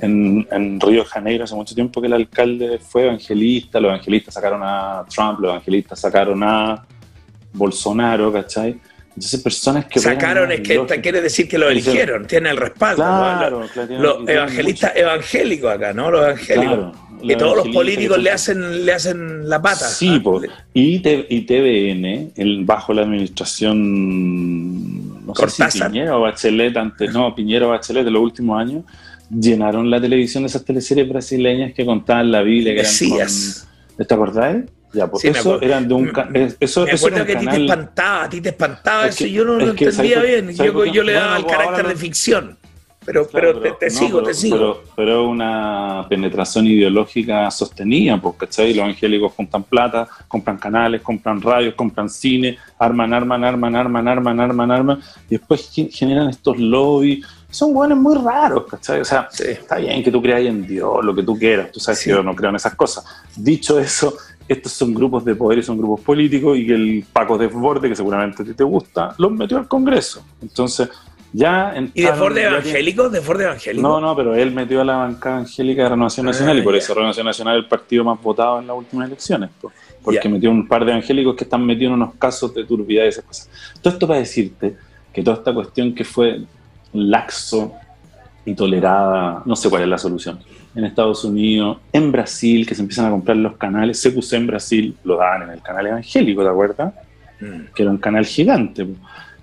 en- 0.00 0.46
en- 0.50 0.80
Río 0.80 1.02
de 1.02 1.08
Janeiro 1.08 1.44
hace 1.44 1.54
mucho 1.56 1.74
tiempo 1.74 2.00
que 2.00 2.06
el 2.06 2.12
alcalde 2.12 2.78
fue 2.78 3.04
evangelista, 3.06 3.80
los 3.80 3.88
evangelistas 3.90 4.34
sacaron 4.34 4.60
a 4.62 5.04
Trump, 5.12 5.40
los 5.40 5.50
evangelistas 5.50 5.98
sacaron 6.00 6.40
a 6.44 6.84
Bolsonaro, 7.52 8.32
¿cachai? 8.32 8.78
Entonces, 9.08 9.40
personas 9.42 9.86
que... 9.86 9.98
Sacaron, 9.98 10.52
es 10.52 10.60
que 10.60 10.76
lógica- 10.76 11.02
quiere 11.02 11.20
decir 11.20 11.48
que 11.48 11.58
lo 11.58 11.68
eligieron, 11.68 12.26
tiene 12.26 12.50
el 12.50 12.56
respaldo. 12.56 13.02
Claro, 13.02 13.60
¿no? 13.60 13.66
claro, 13.66 13.88
tiene- 13.88 14.02
Los 14.02 14.28
evangelistas 14.28 14.92
evangélicos 14.94 15.72
acá, 15.72 15.92
¿no? 15.92 16.10
Los 16.12 16.22
evangélicos. 16.22 16.64
Claro, 16.76 16.92
que 17.26 17.36
todos 17.36 17.56
los 17.56 17.68
políticos 17.68 18.18
le 18.18 18.30
hacen, 18.30 18.84
le 18.84 18.92
hacen 18.92 19.48
la 19.48 19.60
pata. 19.62 19.88
Sí, 19.88 20.18
po. 20.20 20.40
y, 20.74 20.96
y 21.04 21.40
TVN, 21.42 22.32
el, 22.36 22.64
bajo 22.64 22.92
la 22.92 23.02
administración, 23.02 25.26
no 25.26 25.34
sé 25.34 25.70
si. 25.70 25.80
Piñera 25.82 26.16
o 26.16 26.20
Bachelet, 26.22 26.76
antes, 26.76 27.12
no, 27.12 27.34
Piñera 27.34 27.66
o 27.66 27.70
Bachelet 27.70 28.04
de 28.04 28.10
los 28.10 28.22
últimos 28.22 28.60
años, 28.60 28.84
llenaron 29.30 29.90
la 29.90 30.00
televisión 30.00 30.42
de 30.42 30.48
esas 30.48 30.64
teleseries 30.64 31.08
brasileñas 31.08 31.72
que 31.72 31.84
contaban 31.84 32.30
la 32.30 32.42
Biblia, 32.42 32.74
que 32.74 32.80
eran 32.80 32.92
Mesías. 32.92 33.68
con- 33.96 34.06
¿Te 34.06 34.14
acordás? 34.14 34.56
Ya, 34.92 35.06
pues 35.08 35.22
Sí, 35.22 35.28
eso 35.28 35.60
eran 35.62 35.86
de 35.86 35.94
un... 35.94 36.08
eso, 36.58 36.84
Me 36.84 36.90
eso 36.92 37.06
acuerdo 37.06 37.20
un 37.20 37.26
que 37.26 37.36
a 37.36 37.40
ti 37.40 37.46
te 37.46 37.56
espantaba, 37.64 38.24
a 38.24 38.28
ti 38.28 38.40
te 38.40 38.48
espantaba 38.48 39.06
Es 39.06 39.14
eso, 39.14 39.24
que- 39.24 39.30
yo 39.30 39.44
no 39.44 39.54
lo 39.56 39.70
entendía 39.70 39.92
¿sabes 39.92 40.12
por- 40.14 40.26
bien. 40.26 40.50
Yo, 40.92 41.02
le 41.04 41.12
Bueno, 41.12 41.20
daba 41.20 41.36
el 41.36 41.46
carácter 41.46 41.86
de 41.88 41.96
ficción. 41.96 42.58
Pero, 43.04 43.26
Claro, 43.26 43.58
pero, 43.60 43.76
te, 43.78 43.86
te 43.88 43.92
no, 43.94 43.98
sigo, 43.98 44.18
pero- 44.18 44.26
te 44.28 44.34
sigo. 44.34 44.56
Pero, 44.56 44.82
pero 44.94 45.28
una 45.28 46.04
penetración 46.08 46.66
ideológica 46.66 47.50
sostenida, 47.50 48.20
porque 48.20 48.46
¿cachai? 48.46 48.74
los 48.74 48.84
evangélicos 48.84 49.32
juntan 49.32 49.62
plata, 49.62 50.06
compran 50.28 50.58
canales, 50.58 51.00
compran 51.00 51.40
radios, 51.40 51.74
compran 51.74 52.10
cine, 52.10 52.58
arman, 52.78 53.12
arman, 53.14 53.42
arman, 53.42 53.74
arman, 53.76 54.06
arman, 54.08 54.40
arman, 54.40 54.70
arman, 54.70 55.00
y 55.28 55.36
después 55.38 55.70
gen- 55.72 55.90
generan 55.90 56.28
estos 56.28 56.58
lobbies. 56.58 57.24
Son 57.48 57.72
buenos 57.74 57.98
muy 57.98 58.16
raros, 58.16 58.64
¿cachai? 58.70 59.00
O 59.00 59.04
sea, 59.04 59.28
está 59.44 59.76
bien 59.78 60.04
que 60.04 60.12
tú 60.12 60.20
creas 60.22 60.42
en 60.42 60.66
Dios, 60.66 61.02
lo 61.04 61.14
que 61.14 61.22
tú 61.22 61.36
quieras, 61.38 61.72
tú 61.72 61.80
sabes 61.80 62.04
que 62.04 62.10
yo 62.10 62.22
no 62.22 62.36
creo 62.36 62.50
en 62.50 62.56
esas 62.56 62.74
cosas. 62.76 63.04
Dicho 63.34 63.78
eso, 63.80 64.14
estos 64.46 64.70
son 64.72 64.92
grupos 64.94 65.24
de 65.24 65.34
poder 65.34 65.58
y 65.58 65.62
son 65.62 65.78
grupos 65.78 66.00
políticos 66.00 66.56
y 66.58 66.66
que 66.66 66.74
el 66.74 67.04
Paco 67.12 67.36
Desborde, 67.38 67.88
que 67.88 67.96
seguramente 67.96 68.42
a 68.42 68.46
ti 68.46 68.52
te 68.54 68.62
gusta, 68.62 69.14
los 69.18 69.32
metió 69.32 69.56
al 69.58 69.66
Congreso. 69.66 70.22
Entonces, 70.42 70.88
ya... 71.32 71.72
¿Y 71.94 72.02
de 72.02 72.08
entraron- 72.08 72.18
Ford 72.18 72.30
ya 72.34 72.34
tienen- 72.40 72.52
evangélicos? 72.54 73.12
¿De 73.12 73.20
Ford 73.20 73.40
evangélicos? 73.40 73.82
no, 73.82 74.00
no, 74.00 74.16
pero 74.16 74.34
él 74.34 74.50
metió 74.52 74.80
a 74.80 74.84
la 74.84 74.96
bancada 74.96 75.38
angélica 75.38 75.84
de 75.84 75.88
Renovación 75.90 76.26
Ah, 76.26 76.30
Nacional 76.30 76.58
y 76.58 76.62
por 76.62 76.74
eso 76.76 76.94
Renovación 76.94 77.26
Nacional 77.26 77.56
es 77.58 77.62
el 77.64 77.68
partido 77.68 78.04
más 78.04 78.20
votado 78.22 78.58
en 78.60 78.66
las 78.66 78.76
últimas 78.76 79.06
elecciones. 79.08 79.50
po. 79.60 79.72
porque 80.02 80.20
Ya. 80.24 80.30
metió 80.30 80.50
un 80.50 80.66
par 80.66 80.84
de 80.84 80.92
evangélicos 80.92 81.36
que 81.36 81.44
están 81.44 81.64
metidos 81.66 81.90
en 81.90 81.94
unos 82.02 82.14
casos 82.14 82.54
de 82.54 82.64
turbidez 82.64 83.04
y 83.04 83.08
esas 83.08 83.24
cosas. 83.24 83.50
Todo 83.82 83.92
esto 83.92 84.06
para 84.08 84.18
decirte 84.18 84.74
que 85.12 85.22
toda 85.22 85.36
esta 85.36 85.52
cuestión 85.52 85.94
que 85.94 86.04
fue 86.04 86.40
laxo 86.94 87.72
y 88.44 88.54
tolerada, 88.54 89.42
no 89.44 89.54
sé 89.56 89.68
cuál 89.68 89.82
es 89.82 89.88
la 89.88 89.98
solución. 89.98 90.40
En 90.74 90.84
Estados 90.84 91.24
Unidos, 91.24 91.78
en 91.92 92.10
Brasil, 92.12 92.66
que 92.66 92.74
se 92.74 92.80
empiezan 92.82 93.06
a 93.06 93.10
comprar 93.10 93.36
los 93.36 93.56
canales, 93.56 94.00
CQC 94.02 94.32
en 94.36 94.46
Brasil 94.46 94.96
lo 95.04 95.16
daban 95.16 95.42
en 95.42 95.50
el 95.50 95.62
canal 95.62 95.86
evangélico, 95.86 96.42
¿te 96.42 96.48
acuerdas? 96.48 96.94
Mm. 97.40 97.72
Que 97.74 97.82
era 97.82 97.90
un 97.90 97.98
canal 97.98 98.24
gigante. 98.24 98.86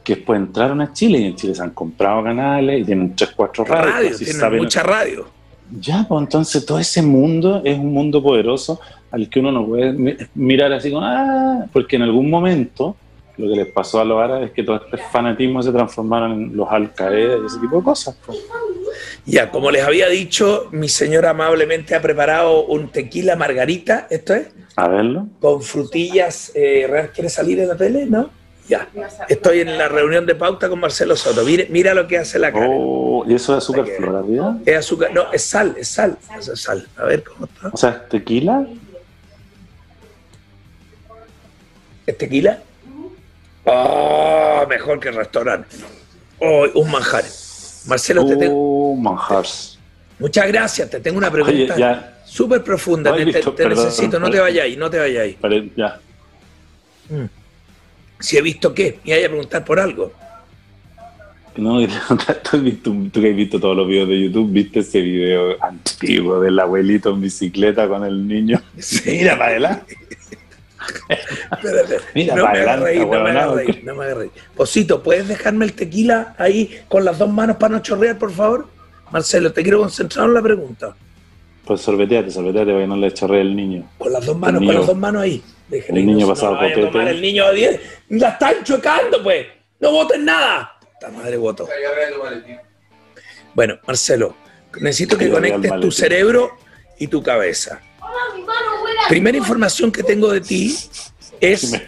Que 0.08 0.16
después 0.16 0.40
entraron 0.40 0.80
a 0.80 0.94
Chile 0.94 1.18
y 1.20 1.26
en 1.26 1.36
Chile 1.36 1.54
se 1.54 1.62
han 1.62 1.72
comprado 1.72 2.24
canales 2.24 2.82
y 2.82 2.86
tienen 2.86 3.14
3, 3.14 3.32
4 3.36 3.66
radios. 3.66 3.94
Radio, 3.94 4.18
tienen 4.18 4.36
saben- 4.38 4.58
mucha 4.62 4.82
radio. 4.84 5.28
ya, 5.82 6.06
pues 6.08 6.22
entonces 6.22 6.66
todo 6.66 6.80
ese 6.80 7.02
mundo 7.02 7.62
es 7.66 7.78
un 7.78 7.92
mundo 7.92 8.24
poderoso 8.24 8.80
al 9.12 9.30
que 9.30 9.42
uno 9.42 9.52
no 9.52 9.66
puede 9.66 9.92
mi- 9.92 10.16
mirar 10.36 10.72
así 10.72 10.92
como, 10.92 11.06
ah, 11.06 11.66
porque 11.74 11.98
en 11.98 12.04
algún 12.04 12.30
momento 12.30 12.96
lo 13.38 13.50
que 13.50 13.56
les 13.58 13.68
pasó 13.68 14.00
a 14.00 14.06
los 14.06 14.18
árabes 14.22 14.48
es 14.48 14.52
que 14.54 14.64
todo 14.64 14.78
este 14.78 14.98
fanatismo 14.98 15.62
se 15.62 15.72
transformaron 15.74 16.32
en 16.32 16.56
los 16.56 16.68
Al-Qaeda 16.72 17.38
y 17.44 17.46
ese 17.46 17.60
tipo 17.60 17.78
de 17.78 17.84
cosas. 17.84 18.16
pues. 18.26 18.38
Ya, 19.26 19.52
como 19.52 19.72
les 19.72 19.84
había 19.84 20.08
dicho, 20.08 20.70
mi 20.72 20.88
señora 20.88 21.32
amablemente 21.32 21.96
ha 21.96 22.02
preparado 22.02 22.66
un 22.66 22.88
tequila 22.90 23.36
margarita, 23.36 24.08
¿esto 24.10 24.34
es? 24.34 24.48
A 24.78 24.88
verlo. 24.88 25.28
Con 25.42 25.62
frutillas. 25.62 26.52
Eh, 26.56 26.88
¿Real 26.90 27.12
¿Quiere 27.14 27.30
salir 27.30 27.60
en 27.60 27.68
la 27.68 27.76
tele? 27.76 28.06
¿No? 28.06 28.30
Ya. 28.68 28.88
Estoy 29.30 29.61
en 29.61 29.77
la 29.77 29.88
reunión 29.88 30.26
de 30.26 30.35
pauta 30.35 30.68
con 30.68 30.80
Marcelo 30.80 31.15
Soto. 31.15 31.44
Mira 31.69 31.94
lo 31.94 32.07
que 32.07 32.18
hace 32.18 32.38
la 32.38 32.52
cara. 32.52 32.68
Oh, 32.69 33.23
y 33.27 33.34
eso 33.35 33.53
es 33.57 33.64
azúcar 33.64 33.85
flor 33.98 34.15
arriba. 34.15 34.57
Es 34.65 34.77
azúcar. 34.77 35.11
No, 35.14 35.31
es 35.31 35.44
sal, 35.44 35.76
es 35.77 35.88
sal. 35.88 36.18
Es 36.38 36.61
sal. 36.61 36.88
A 36.98 37.06
ver 37.06 37.23
cómo 37.23 37.45
está. 37.45 37.69
O 37.72 37.77
sea, 37.77 37.89
¿es 37.91 38.10
tequila. 38.10 38.65
¿Es 42.06 42.18
tequila? 42.18 42.60
Oh, 43.65 44.65
mejor 44.68 44.99
que 44.99 45.10
el 45.10 45.15
restaurante. 45.15 45.76
Oh, 46.39 46.65
un 46.76 46.91
manjar. 46.91 47.23
Marcelo, 47.88 48.26
te 48.26 48.35
tengo. 48.35 48.53
Oh, 48.91 48.95
manjars. 48.95 49.80
Muchas 50.19 50.48
gracias. 50.48 50.89
Te 50.89 50.99
tengo 50.99 51.18
una 51.18 51.31
pregunta 51.31 52.14
súper 52.26 52.64
profunda. 52.64 53.14
Ay, 53.14 53.19
Te, 53.19 53.26
listo, 53.31 53.53
te 53.53 53.64
perdón, 53.64 53.85
necesito. 53.85 54.19
No 54.19 54.26
te 54.27 54.31
perdón. 54.34 54.48
vayáis, 54.48 54.77
no 54.77 54.89
te 54.89 54.99
vayáis. 54.99 55.35
Pare- 55.35 55.69
Ya. 55.76 55.99
Si 58.19 58.38
he 58.38 58.41
visto 58.41 58.73
qué, 58.73 58.99
me 59.03 59.14
vaya 59.14 59.27
a 59.27 59.30
preguntar 59.30 59.65
por 59.65 59.80
algo. 59.80 60.11
No, 61.57 61.80
tú, 62.84 63.11
que 63.11 63.30
has 63.30 63.35
visto 63.35 63.60
todos 63.60 63.76
los 63.76 63.88
videos 63.88 64.10
de 64.10 64.22
YouTube, 64.22 64.52
viste 64.52 64.80
ese 64.80 65.02
video 65.02 65.61
antiguo 65.64 66.39
del 66.39 66.60
abuelito 66.60 67.10
en 67.10 67.22
bicicleta 67.22 67.88
con 67.88 68.03
el 68.03 68.27
niño. 68.27 68.61
Mira 69.06 69.38
para 69.38 69.52
adelante. 69.52 69.98
Espérate, 71.10 71.98
Mira 72.15 72.35
no 72.35 72.44
para 72.44 72.53
me 72.53 72.60
adelante, 72.60 72.85
reír, 72.85 73.02
no 73.02 73.23
me 73.23 73.30
hagas 73.31 73.84
no 73.84 73.95
me 73.95 74.03
hagas 74.06 74.18
reír. 74.18 74.31
Posito, 74.56 75.03
¿puedes 75.03 75.27
dejarme 75.27 75.65
el 75.65 75.73
tequila 75.73 76.35
ahí 76.38 76.80
con 76.88 77.03
las 77.03 77.18
dos 77.18 77.30
manos 77.30 77.57
para 77.57 77.76
no 77.76 77.81
chorrear, 77.81 78.18
por 78.18 78.31
favor? 78.31 78.68
Marcelo, 79.11 79.52
te 79.52 79.64
quiero 79.64 79.80
concentrar 79.80 80.27
en 80.27 80.34
la 80.34 80.41
pregunta. 80.41 80.95
Pues 81.65 81.81
sorbeteate, 81.81 82.31
sorbeteate 82.31 82.72
para 82.72 82.84
que 82.84 82.88
no 82.88 82.95
le 82.95 83.14
chorree 83.14 83.41
el 83.41 83.56
niño. 83.56 83.89
Con 83.98 84.14
las 84.14 84.26
dos 84.26 84.38
manos, 84.38 84.64
con 84.64 84.76
las 84.76 84.88
dos 84.88 84.98
manos 84.98 85.23
ahí. 85.23 85.44
Déjale, 85.69 85.99
el 85.99 86.06
niño 86.06 86.27
pasado 86.27 86.53
no 86.53 86.60
copete. 86.61 86.81
tomar 86.88 87.07
el 87.10 87.22
niño 87.22 87.45
a 87.45 87.52
10. 87.52 87.81
La 88.10 88.30
están 88.30 88.64
chocando, 88.64 89.22
pues. 89.22 89.48
No 89.80 89.91
voten 89.91 90.26
nada. 90.26 90.77
Esta 90.94 91.10
madre 91.10 91.38
votó. 91.38 91.68
Bueno, 93.53 93.80
Marcelo, 93.85 94.35
necesito 94.80 95.18
que 95.18 95.30
conectes 95.30 95.72
tu 95.80 95.91
cerebro 95.91 96.57
y 96.98 97.07
tu 97.07 97.22
cabeza. 97.22 97.81
Primera 99.10 99.38
información 99.38 99.91
que 99.91 100.03
tengo 100.03 100.31
de 100.31 100.41
ti 100.41 100.76
es 101.39 101.80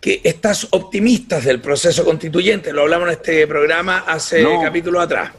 que 0.00 0.20
estás 0.24 0.66
optimista 0.70 1.40
del 1.40 1.60
proceso 1.60 2.04
constituyente. 2.04 2.72
Lo 2.72 2.82
hablamos 2.82 3.08
en 3.08 3.12
este 3.14 3.46
programa 3.46 3.98
hace 4.06 4.42
No. 4.42 4.60
capítulos 4.62 5.02
atrás. 5.02 5.32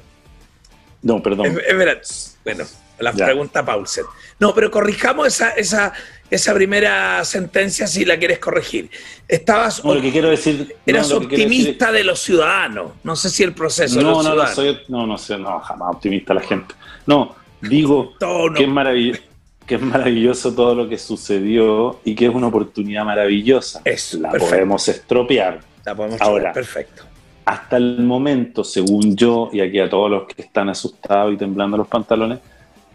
No, 1.02 1.22
perdón. 1.22 1.48
Es, 1.48 1.58
es 1.68 1.78
verdad. 1.78 2.02
Bueno, 2.46 2.66
la 3.04 3.14
Ya. 3.14 3.26
pregunta 3.26 3.64
Paulsen. 3.66 4.06
No, 4.40 4.54
pero 4.54 4.72
corrijamos 4.72 5.28
esa, 5.28 5.50
esa, 5.52 5.94
esa 6.30 6.54
primera 6.54 7.24
sentencia 7.26 7.86
si 7.88 8.06
la 8.06 8.18
quieres 8.18 8.40
corregir. 8.40 8.90
Estabas, 9.28 9.84
No, 9.86 9.94
lo 9.96 10.02
que 10.02 10.12
quiero 10.12 10.30
decir. 10.30 10.68
no, 10.70 10.76
eras 10.86 11.10
decir 11.10 11.24
optimista 11.26 11.92
de 11.92 12.04
los 12.04 12.20
ciudadanos. 12.20 12.94
No 13.04 13.16
sé 13.16 13.30
si 13.30 13.44
el 13.44 13.54
proceso 13.54 13.98
de 14.00 14.04
No, 14.04 14.10
los 14.12 14.18
no, 14.18 14.24
no, 14.24 14.46
ciudadanos. 14.48 14.56
soy, 14.56 14.80
no, 14.90 15.08
no 15.08 15.18
sé, 15.18 15.38
no, 15.38 15.60
jamás 15.60 15.96
optimista 15.96 16.34
la 16.34 16.42
gente. 16.42 16.74
No, 17.06 17.36
digo 17.62 18.14
Tono. 18.20 18.56
que 18.58 18.64
es, 18.64 18.70
maravill- 18.70 19.22
que 19.66 19.76
es 19.76 19.82
maravilloso 19.82 20.54
todo 20.54 20.76
lo 20.76 20.90
que 20.90 20.98
sucedió 20.98 22.00
y 22.04 22.16
que 22.16 22.26
es 22.26 22.34
una 22.34 22.48
oportunidad 22.48 23.06
maravillosa. 23.06 23.82
Eso, 23.86 24.18
la 24.20 24.32
perfecto. 24.32 24.50
podemos 24.56 24.88
estropear. 24.88 25.60
La 25.86 25.96
podemos 25.96 26.22
Ahora, 26.22 26.42
chocar, 26.50 26.54
perfecto. 26.54 27.04
Hasta 27.46 27.76
el 27.78 28.00
momento, 28.00 28.64
según 28.64 29.16
yo, 29.18 29.50
y 29.52 29.60
aquí 29.60 29.78
a 29.80 29.90
todos 29.90 30.10
los 30.10 30.28
que 30.28 30.42
están 30.44 30.70
asustados 30.70 31.34
y 31.34 31.38
temblando 31.38 31.76
los 31.76 31.88
pantalones, 31.90 32.40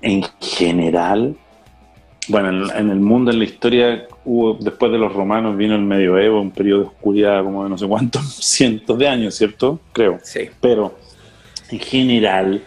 en 0.02 0.22
general, 0.40 1.36
bueno, 2.28 2.48
en, 2.70 2.76
en 2.76 2.90
el 2.90 3.00
mundo, 3.00 3.30
en 3.30 3.38
la 3.38 3.44
historia, 3.44 4.06
hubo, 4.24 4.54
después 4.60 4.92
de 4.92 4.98
los 4.98 5.12
romanos 5.12 5.56
vino 5.56 5.74
el 5.74 5.82
medioevo, 5.82 6.40
un 6.40 6.50
periodo 6.50 6.80
de 6.80 6.86
oscuridad 6.88 7.42
como 7.42 7.64
de 7.64 7.70
no 7.70 7.78
sé 7.78 7.86
cuántos 7.86 8.34
cientos 8.36 8.98
de 8.98 9.08
años, 9.08 9.34
¿cierto? 9.34 9.80
Creo. 9.92 10.18
Sí. 10.22 10.48
Pero 10.60 10.98
en 11.70 11.78
general, 11.80 12.62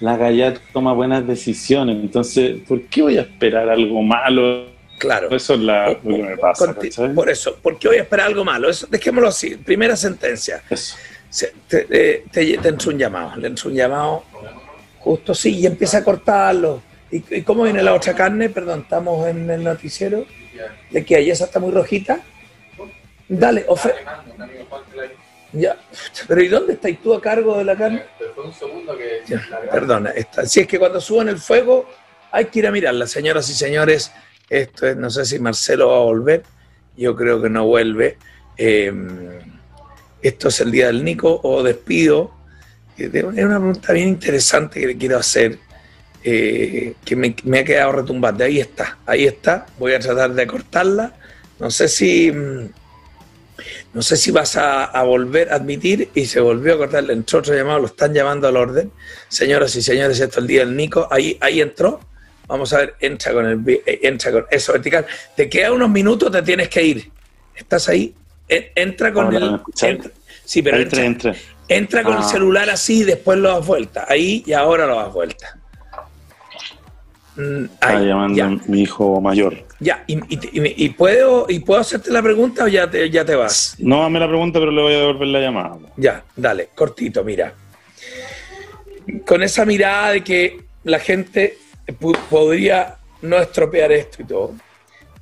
la 0.00 0.16
galla 0.16 0.54
toma 0.72 0.92
buenas 0.92 1.26
decisiones. 1.26 1.96
Entonces, 1.96 2.60
¿por 2.68 2.82
qué 2.82 3.02
voy 3.02 3.16
a 3.18 3.22
esperar 3.22 3.68
algo 3.68 4.02
malo? 4.02 4.66
Claro. 4.98 5.30
Eso 5.34 5.54
es 5.54 5.60
la, 5.60 5.90
lo 5.90 6.00
que 6.02 6.22
me 6.22 6.36
pasa. 6.36 6.74
Por 7.14 7.30
eso, 7.30 7.56
¿por 7.62 7.78
qué 7.78 7.88
voy 7.88 7.96
a 7.98 8.02
esperar 8.02 8.26
algo 8.26 8.44
malo? 8.44 8.68
Eso, 8.68 8.86
dejémoslo 8.90 9.28
así. 9.28 9.56
Primera 9.56 9.96
sentencia. 9.96 10.62
Eso. 10.68 10.96
Se- 11.30 11.52
te, 11.68 11.86
eh, 11.90 12.24
te- 12.32 12.58
te 12.58 12.88
un 12.88 12.98
llamado. 12.98 13.36
Le 13.36 13.48
un 13.48 13.74
llamado 13.74 14.24
justo 15.00 15.34
sí 15.34 15.56
y 15.60 15.66
empieza 15.66 15.98
a 15.98 16.04
cortarlo. 16.04 16.82
¿Y, 17.10 17.22
y 17.36 17.42
cómo 17.42 17.62
viene 17.64 17.82
la 17.82 17.94
otra 17.94 18.14
carne? 18.14 18.50
Perdón, 18.50 18.80
estamos 18.80 19.26
en 19.28 19.48
el 19.50 19.64
noticiero. 19.64 20.26
¿De 20.90 21.04
qué 21.04 21.16
hay? 21.16 21.30
¿Esa 21.30 21.44
está 21.46 21.58
muy 21.60 21.70
rojita? 21.72 22.20
Dale, 23.28 23.64
ofre... 23.68 23.94
Ya. 25.52 25.76
Pero 26.26 26.42
¿y 26.42 26.48
dónde 26.48 26.74
estáis 26.74 27.00
tú 27.02 27.14
a 27.14 27.20
cargo 27.22 27.56
de 27.56 27.64
la 27.64 27.74
carne? 27.76 28.02
Ya, 29.26 29.48
Perdona, 29.70 30.10
está- 30.10 30.44
si 30.46 30.60
es 30.60 30.66
que 30.66 30.78
cuando 30.78 31.00
suban 31.00 31.28
el 31.28 31.38
fuego 31.38 31.88
hay 32.30 32.46
que 32.46 32.58
ir 32.58 32.66
a 32.66 32.70
mirarla, 32.70 33.06
señoras 33.06 33.48
y 33.48 33.54
señores. 33.54 34.12
Esto 34.50 34.86
es, 34.86 34.96
no 34.96 35.08
sé 35.10 35.24
si 35.24 35.38
Marcelo 35.38 35.88
va 35.88 35.96
a 35.96 36.00
volver, 36.00 36.42
yo 36.96 37.16
creo 37.16 37.40
que 37.40 37.48
no 37.48 37.66
vuelve. 37.66 38.18
Eh, 38.58 38.92
esto 40.20 40.48
es 40.48 40.60
el 40.60 40.70
día 40.70 40.88
del 40.88 41.02
Nico 41.04 41.40
o 41.42 41.62
despido. 41.62 42.32
Es 42.98 43.44
una 43.44 43.58
pregunta 43.58 43.92
bien 43.92 44.08
interesante 44.08 44.80
que 44.80 44.86
le 44.88 44.96
quiero 44.96 45.18
hacer, 45.18 45.58
eh, 46.24 46.94
que 47.04 47.14
me, 47.16 47.34
me 47.44 47.60
ha 47.60 47.64
quedado 47.64 47.92
retumbante. 47.92 48.44
Ahí 48.44 48.58
está, 48.60 48.98
ahí 49.06 49.24
está. 49.24 49.66
Voy 49.78 49.92
a 49.94 50.00
tratar 50.00 50.32
de 50.34 50.46
cortarla. 50.46 51.14
No 51.60 51.70
sé 51.70 51.88
si. 51.88 52.30
mm, 52.32 52.68
No 53.94 54.02
sé 54.02 54.16
si 54.16 54.30
vas 54.30 54.56
a, 54.56 54.84
a 54.84 55.02
volver 55.04 55.50
a 55.52 55.56
admitir 55.56 56.10
y 56.14 56.26
se 56.26 56.40
volvió 56.40 56.74
a 56.74 56.78
cortar, 56.78 57.10
entró 57.10 57.38
otro 57.40 57.54
llamado, 57.54 57.80
lo 57.80 57.86
están 57.86 58.12
llamando 58.14 58.46
al 58.48 58.56
orden. 58.56 58.90
Señoras 59.28 59.74
y 59.76 59.82
señores, 59.82 60.20
esto 60.20 60.38
es 60.38 60.42
el 60.42 60.46
día 60.46 60.60
del 60.60 60.76
Nico. 60.76 61.08
Ahí, 61.10 61.36
ahí 61.40 61.60
entró. 61.60 62.00
Vamos 62.46 62.72
a 62.72 62.78
ver, 62.78 62.94
entra 63.00 63.32
con 63.32 63.46
el 63.46 63.62
eh, 63.86 64.00
entra 64.02 64.32
con 64.32 64.46
eso 64.50 64.72
vertical. 64.72 65.06
Te 65.36 65.48
queda 65.48 65.70
unos 65.72 65.90
minutos, 65.90 66.30
te 66.32 66.42
tienes 66.42 66.68
que 66.68 66.82
ir. 66.82 67.10
¿Estás 67.54 67.88
ahí? 67.88 68.14
En- 68.48 68.66
Entra 68.74 69.12
con 69.12 69.26
Hola, 69.26 69.40
¿me 69.40 69.46
el. 69.46 69.54
escucháis? 69.56 69.94
entra- 69.96 70.10
sí, 70.44 70.62
pero 70.62 70.76
Entra, 70.78 71.04
entra, 71.04 71.34
entra. 71.68 72.02
con 72.02 72.14
el 72.14 72.20
Ah. 72.20 72.28
celular 72.28 72.70
así 72.70 73.00
y 73.00 73.04
después 73.04 73.38
lo 73.38 73.50
das 73.50 73.66
vuelta. 73.66 74.06
Ahí 74.08 74.42
y 74.46 74.52
ahora 74.52 74.86
lo 74.86 74.96
das 74.96 75.12
vuelta. 75.12 75.58
Mm, 77.36 77.64
Está 77.64 78.00
llamando 78.00 78.60
mi 78.66 78.82
hijo 78.82 79.20
mayor. 79.20 79.64
Ya, 79.80 80.02
y, 80.08 80.14
y- 80.16 80.60
y- 80.60 80.84
y 80.86 80.88
puedo, 80.88 81.46
¿y 81.48 81.60
puedo 81.60 81.80
hacerte 81.80 82.10
la 82.10 82.20
pregunta 82.20 82.64
o 82.64 82.68
ya 82.68 82.90
te, 82.90 83.08
ya 83.10 83.24
te 83.24 83.36
vas? 83.36 83.76
No 83.78 84.02
dame 84.02 84.18
la 84.18 84.26
pregunta, 84.26 84.58
pero 84.58 84.72
le 84.72 84.82
voy 84.82 84.94
a 84.94 84.98
devolver 84.98 85.28
la 85.28 85.40
llamada. 85.40 85.76
Ya, 85.96 86.24
dale, 86.34 86.70
cortito, 86.74 87.22
mira. 87.22 87.52
Con 89.24 89.42
esa 89.42 89.64
mirada 89.64 90.10
de 90.12 90.24
que 90.24 90.64
la 90.84 90.98
gente 90.98 91.58
podría 92.28 92.96
no 93.22 93.36
estropear 93.38 93.92
esto 93.92 94.22
y 94.22 94.24
todo. 94.24 94.54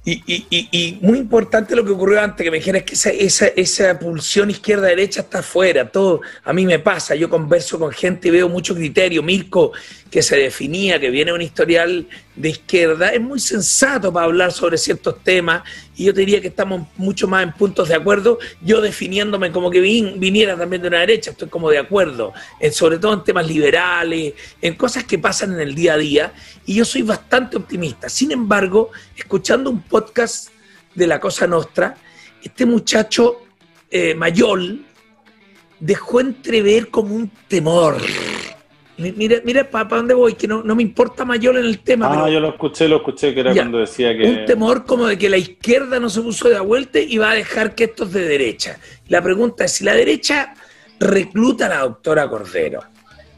Y, 0.09 0.23
y- 0.25 0.47
y- 0.51 0.69
y 0.71 0.99
muy 1.03 1.19
importante 1.19 1.75
lo 1.75 1.85
que 1.85 1.91
ocurrió 1.91 2.21
antes, 2.21 2.45
que 2.45 2.51
me 2.53 2.59
dijeras 2.59 2.85
que 2.85 2.95
esa, 2.95 3.11
esa, 3.11 3.47
esa 3.49 3.99
pulsión 3.99 4.49
izquierda-derecha 4.51 5.23
está 5.23 5.41
afuera, 5.41 5.91
todo. 5.91 6.21
A 6.45 6.53
mí 6.53 6.65
me 6.65 6.79
pasa, 6.79 7.17
yo 7.17 7.29
converso 7.29 7.77
con 7.77 7.91
gente 7.91 8.29
y 8.29 8.31
veo 8.31 8.49
mucho 8.49 8.73
criterio. 8.77 9.21
Mirko, 9.25 9.73
que 10.11 10.23
se 10.23 10.37
definía, 10.37 11.01
que 11.01 11.11
viene 11.11 11.33
un 11.33 11.43
historial 11.43 12.07
de 12.37 12.49
izquierda, 12.51 13.11
es 13.11 13.21
muy 13.21 13.41
sensato 13.41 14.13
para 14.13 14.27
hablar 14.27 14.53
sobre 14.53 14.79
ciertos 14.79 15.23
temas 15.25 15.63
y 15.97 16.05
yo 16.05 16.15
te 16.15 16.21
diría 16.21 16.41
que 16.41 16.49
estamos 16.49 16.87
mucho 16.97 17.27
más 17.27 17.43
en 17.43 17.53
puntos 17.53 17.89
de 17.89 17.95
acuerdo, 17.97 18.39
yo 18.63 18.81
definiéndome 18.81 19.51
como 19.51 19.71
que 19.71 19.81
vin- 19.83 20.19
viniera 20.19 20.57
también 20.57 20.83
de 20.83 20.89
una 20.89 21.01
derecha, 21.01 21.33
estoy 21.33 21.49
como 21.49 21.71
de 21.71 21.79
acuerdo, 21.79 22.33
en- 22.61 22.73
sobre 22.73 22.99
todo 22.99 23.15
en 23.15 23.25
temas 23.25 23.47
liberales, 23.49 24.35
en 24.63 24.75
cosas 24.75 25.05
que 25.05 25.19
pasan 25.19 25.53
en 25.55 25.61
el 25.61 25.75
día 25.75 25.95
a 25.95 25.99
día, 25.99 26.33
y 26.67 26.75
yo 26.75 26.85
soy 26.85 27.03
bastante 27.03 27.57
optimista. 27.57 28.09
Sin 28.09 28.31
embargo, 28.31 28.91
escuchando 29.17 29.71
un 29.71 29.83
podcast 29.83 30.51
de 30.95 31.07
La 31.07 31.19
Cosa 31.19 31.47
Nostra, 31.47 31.97
este 32.43 32.65
muchacho 32.65 33.43
eh, 33.91 34.15
Mayol 34.15 34.85
dejó 35.81 36.21
entrever 36.21 36.89
como 36.91 37.15
un 37.15 37.31
temor. 37.49 37.97
Mi- 38.99 39.13
Mira, 39.13 39.37
mira 39.45 39.69
para 39.69 39.85
dónde 39.97 40.15
voy, 40.15 40.35
que 40.35 40.49
no, 40.49 40.63
no 40.63 40.75
me 40.75 40.83
importa 40.83 41.25
Mayol 41.25 41.59
en 41.59 41.67
el 41.67 41.81
tema, 41.81 42.07
Ah, 42.07 42.11
pero 42.15 42.29
yo 42.29 42.41
lo 42.41 42.49
escuché, 42.51 42.89
lo 42.89 42.97
escuché, 42.97 43.35
que 43.35 43.41
era 43.41 43.53
Ya. 43.53 43.63
cuando 43.63 43.79
decía 43.79 44.17
que... 44.17 44.25
un 44.25 44.45
temor 44.47 44.85
como 44.87 45.07
de 45.07 45.19
que 45.19 45.29
la 45.29 45.37
izquierda 45.37 46.01
no 46.01 46.09
se 46.09 46.23
puso 46.23 46.49
de 46.49 46.59
vuelta 46.61 46.99
y 46.99 47.19
va 47.19 47.33
a 47.33 47.35
dejar 47.35 47.75
que 47.75 47.85
esto 47.85 48.05
es 48.05 48.13
de 48.13 48.27
derecha. 48.27 48.79
La 49.09 49.21
pregunta 49.23 49.65
es 49.67 49.73
si 49.73 49.85
la 49.85 49.93
derecha 49.95 50.55
recluta 50.99 51.67
a 51.67 51.69
la 51.69 51.79
doctora 51.81 52.29
Cordero. 52.29 52.83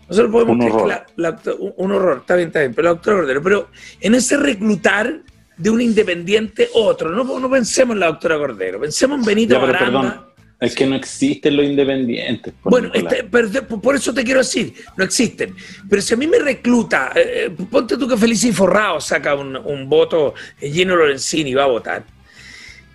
Nosotros 0.09 0.31
podemos 0.33 0.53
Un 0.55 0.59
creer 0.61 0.73
que 0.73 0.77
horror. 0.79 1.07
la- 1.17 1.31
la 1.31 1.41
un 1.77 1.93
horror, 1.93 2.19
está 2.19 2.37
bien, 2.37 2.49
está 2.49 2.61
bien, 2.61 2.73
pero 2.75 2.85
la 2.87 2.91
doctora 2.95 3.17
Cordero, 3.19 3.43
pero 3.43 3.69
en 4.01 4.15
ese 4.15 4.37
reclutar 4.37 5.21
de 5.57 5.71
un 5.71 5.81
independiente 5.81 6.69
otro, 6.75 7.11
no, 7.11 7.25
no 7.41 7.51
pensemos 7.51 7.95
en 7.95 8.01
la 8.01 8.07
doctora 8.07 8.39
Cordero, 8.39 8.79
pensemos 8.81 9.19
en 9.19 9.25
Benito 9.25 9.55
Ya, 9.55 9.61
pero 9.61 9.73
Baranda. 9.73 10.28
Es 10.61 10.75
que 10.75 10.87
no 10.87 10.97
existen 10.97 11.57
los 11.57 11.65
independientes. 11.65 12.53
por 12.63 12.71
Bueno, 12.73 12.91
este- 12.93 13.23
por 13.25 13.95
eso 13.95 14.13
te 14.13 14.25
quiero 14.25 14.41
decir, 14.41 14.75
no 14.97 15.05
existen. 15.05 15.55
Pero 15.89 16.03
si 16.03 16.15
a 16.15 16.17
mí 16.17 16.27
me 16.27 16.39
recluta, 16.41 17.13
eh, 17.15 17.47
eh, 17.47 17.65
ponte 17.71 17.97
tú 17.97 18.09
que 18.09 18.17
Felicia 18.17 18.53
Forrado 18.53 19.01
saca 19.01 19.35
un, 19.37 19.57
un 19.57 19.89
voto, 19.89 20.35
eh, 20.61 20.71
Gino 20.73 20.97
Lorenzini 20.97 21.55
va 21.55 21.65
a 21.65 21.69
votar. 21.69 22.05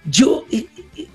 Yo, 0.05 0.45
eh, 0.51 0.65
eh, 0.97 1.07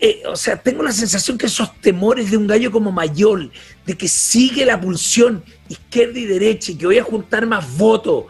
eh, 0.00 0.22
o 0.26 0.36
sea, 0.36 0.56
tengo 0.56 0.82
la 0.84 0.92
sensación 0.92 1.36
que 1.36 1.46
esos 1.46 1.80
temores 1.80 2.30
de 2.30 2.36
un 2.36 2.46
gallo 2.46 2.70
como 2.70 2.92
Mayol, 2.92 3.50
de 3.84 3.94
que 3.94 4.06
sigue 4.06 4.64
la 4.64 4.80
pulsión 4.80 5.42
izquierda 5.68 6.18
y 6.20 6.26
derecha 6.26 6.70
y 6.70 6.76
que 6.76 6.86
voy 6.86 6.98
a 6.98 7.02
juntar 7.04 7.46
más 7.46 7.76
votos. 7.76 8.26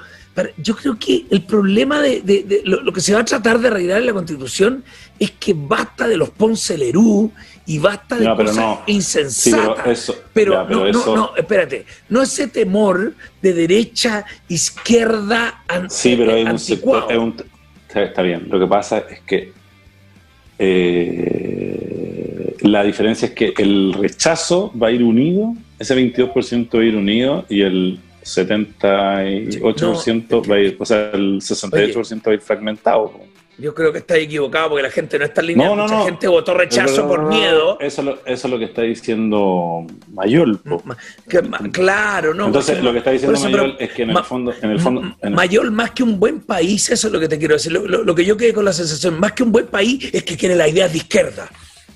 Yo 0.58 0.76
creo 0.76 0.98
que 0.98 1.24
el 1.30 1.42
problema 1.42 2.00
de, 2.02 2.20
de- 2.20 2.42
de 2.42 2.60
lo, 2.64 2.82
lo 2.82 2.92
que 2.92 3.00
se 3.00 3.14
va 3.14 3.20
a 3.20 3.24
tratar 3.24 3.58
de 3.58 3.68
arreglar 3.68 4.00
en 4.00 4.06
la 4.06 4.12
Constitución 4.12 4.84
es 5.18 5.30
que 5.30 5.54
basta 5.56 6.06
de 6.06 6.16
los 6.18 6.28
Ponce 6.30 6.76
Lerú 6.76 7.32
y 7.64 7.78
basta 7.78 8.16
de 8.18 8.26
No, 8.26 8.36
cosas 8.36 8.56
no. 8.56 8.82
insensatas. 8.86 9.34
Sí, 9.42 9.72
pero 9.82 9.90
eso- 9.92 10.14
Pero 10.34 10.52
ya, 10.52 10.66
pero 10.66 10.80
no, 10.80 10.86
eso- 10.86 11.06
no, 11.06 11.16
no, 11.16 11.36
espérate, 11.36 11.86
no 12.10 12.22
ese 12.22 12.48
temor 12.48 13.14
de 13.40 13.52
derecha, 13.54 14.24
izquierda, 14.48 15.62
an- 15.68 15.88
Sí, 15.90 16.14
pero 16.18 16.32
hay 16.34 16.44
un 16.44 16.58
sector. 16.58 17.04
un- 17.16 17.34
está 17.94 18.20
bien. 18.22 18.46
Lo 18.50 18.60
que 18.60 18.66
pasa 18.66 18.98
es 19.08 19.20
que 19.20 19.52
eh, 20.58 22.56
la 22.60 22.82
diferencia 22.82 23.26
es 23.28 23.32
que 23.34 23.54
el 23.58 23.92
rechazo 23.94 24.72
va 24.80 24.88
a 24.88 24.90
ir 24.90 25.02
unido, 25.02 25.54
ese 25.78 25.94
22% 25.94 26.76
va 26.78 26.82
a 26.82 26.86
ir 26.86 26.96
unido 26.96 27.44
y 27.48 27.62
el 27.62 28.00
78% 28.26 30.50
va 30.50 30.56
a 30.56 30.60
ir, 30.60 30.76
o 30.78 30.84
sea, 30.84 31.10
el 31.12 31.36
68% 31.40 32.26
va 32.26 32.32
a 32.32 32.34
ir 32.34 32.40
fragmentado. 32.40 33.12
Yo 33.58 33.74
creo 33.74 33.90
que 33.90 34.00
está 34.00 34.18
equivocado 34.18 34.68
porque 34.68 34.82
la 34.82 34.90
gente 34.90 35.18
no 35.18 35.24
está 35.24 35.40
en 35.40 35.46
línea. 35.46 35.66
No, 35.66 35.76
no, 35.76 35.84
Mucha 35.84 35.94
no. 35.96 36.04
gente 36.04 36.28
votó 36.28 36.52
rechazo 36.52 37.00
No, 37.02 37.08
por 37.08 37.20
no, 37.22 37.30
no, 37.30 37.36
miedo. 37.38 37.78
Eso, 37.80 38.02
es 38.02 38.06
lo- 38.06 38.18
eso 38.26 38.46
es 38.48 38.52
lo 38.52 38.58
que 38.58 38.66
está 38.66 38.82
diciendo 38.82 39.86
Mayol. 40.12 40.58
po. 40.58 40.82
Que 41.26 41.40
ma- 41.40 41.60
claro, 41.72 42.34
no. 42.34 42.48
Entonces, 42.48 42.72
porque- 42.74 42.84
lo 42.84 42.92
que 42.92 42.98
está 42.98 43.12
diciendo 43.12 43.34
eso, 43.38 43.48
Mayol 43.48 43.76
es 43.78 43.92
que 43.92 44.02
en 44.02 44.10
el 44.10 44.18
fondo, 44.24 44.52
en 44.60 44.70
el 44.70 44.78
fondo, 44.80 45.00
en 45.00 45.14
el- 45.22 45.32
Mayol, 45.34 45.70
más 45.70 45.92
que 45.92 46.02
un 46.02 46.20
buen 46.20 46.40
país, 46.40 46.90
eso 46.90 47.06
es 47.06 47.12
lo 47.14 47.18
que 47.18 47.28
te 47.28 47.38
quiero 47.38 47.54
decir. 47.54 47.72
Lo, 47.72 47.86
lo- 47.88 48.04
lo 48.04 48.14
que 48.14 48.26
yo 48.26 48.36
quedé 48.36 48.52
con 48.52 48.66
la 48.66 48.74
sensación, 48.74 49.18
más 49.18 49.32
que 49.32 49.42
un 49.42 49.52
buen 49.52 49.68
país, 49.68 50.10
es 50.12 50.22
que 50.22 50.36
quiere 50.36 50.54
las 50.54 50.68
ideas 50.68 50.92
de 50.92 50.98
izquierda. 50.98 51.48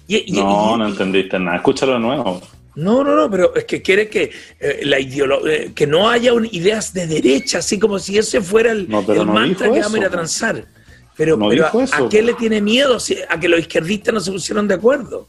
Y- 0.09 0.39
y- 0.39 0.43
no, 0.43 0.79
no 0.79 0.89
entendiste 0.89 1.39
nada. 1.39 1.59
Escúchalo 1.59 1.93
de 1.93 1.99
nuevo. 1.99 2.41
No, 2.81 3.05
no, 3.05 3.15
no, 3.15 3.31
pero 3.31 3.55
es 3.55 3.65
que 3.65 3.83
quiere 3.83 4.09
que 4.09 4.31
eh, 4.59 4.81
la 4.85 4.99
eh, 4.99 5.73
que 5.75 5.87
no 5.87 6.09
haya 6.09 6.33
un- 6.33 6.49
ideas 6.51 6.93
de 6.93 7.07
derecha, 7.07 7.59
así 7.59 7.79
como 7.79 7.99
si 7.99 8.17
ese 8.19 8.41
fuera 8.41 8.73
el, 8.73 8.89
No, 8.89 9.05
pero 9.05 9.21
el 9.23 9.27
no 9.27 9.35
mantra 9.35 9.71
que 9.71 9.81
vamos 9.81 9.95
a 9.95 9.99
ir 9.99 10.05
a 10.05 10.11
transar. 10.11 10.65
Pero, 11.17 11.37
No 11.37 11.49
pero 11.51 11.67
a, 11.67 11.83
eso. 11.85 12.07
¿a 12.07 12.09
qué 12.09 12.23
le 12.23 12.33
tiene 12.35 12.61
miedo? 12.61 12.99
Si- 12.99 13.19
a 13.29 13.39
que 13.39 13.49
los 13.49 13.61
izquierdistas 13.61 14.15
no 14.15 14.21
se 14.21 14.33
pusieron 14.33 14.67
de 14.67 14.75
acuerdo. 14.75 15.29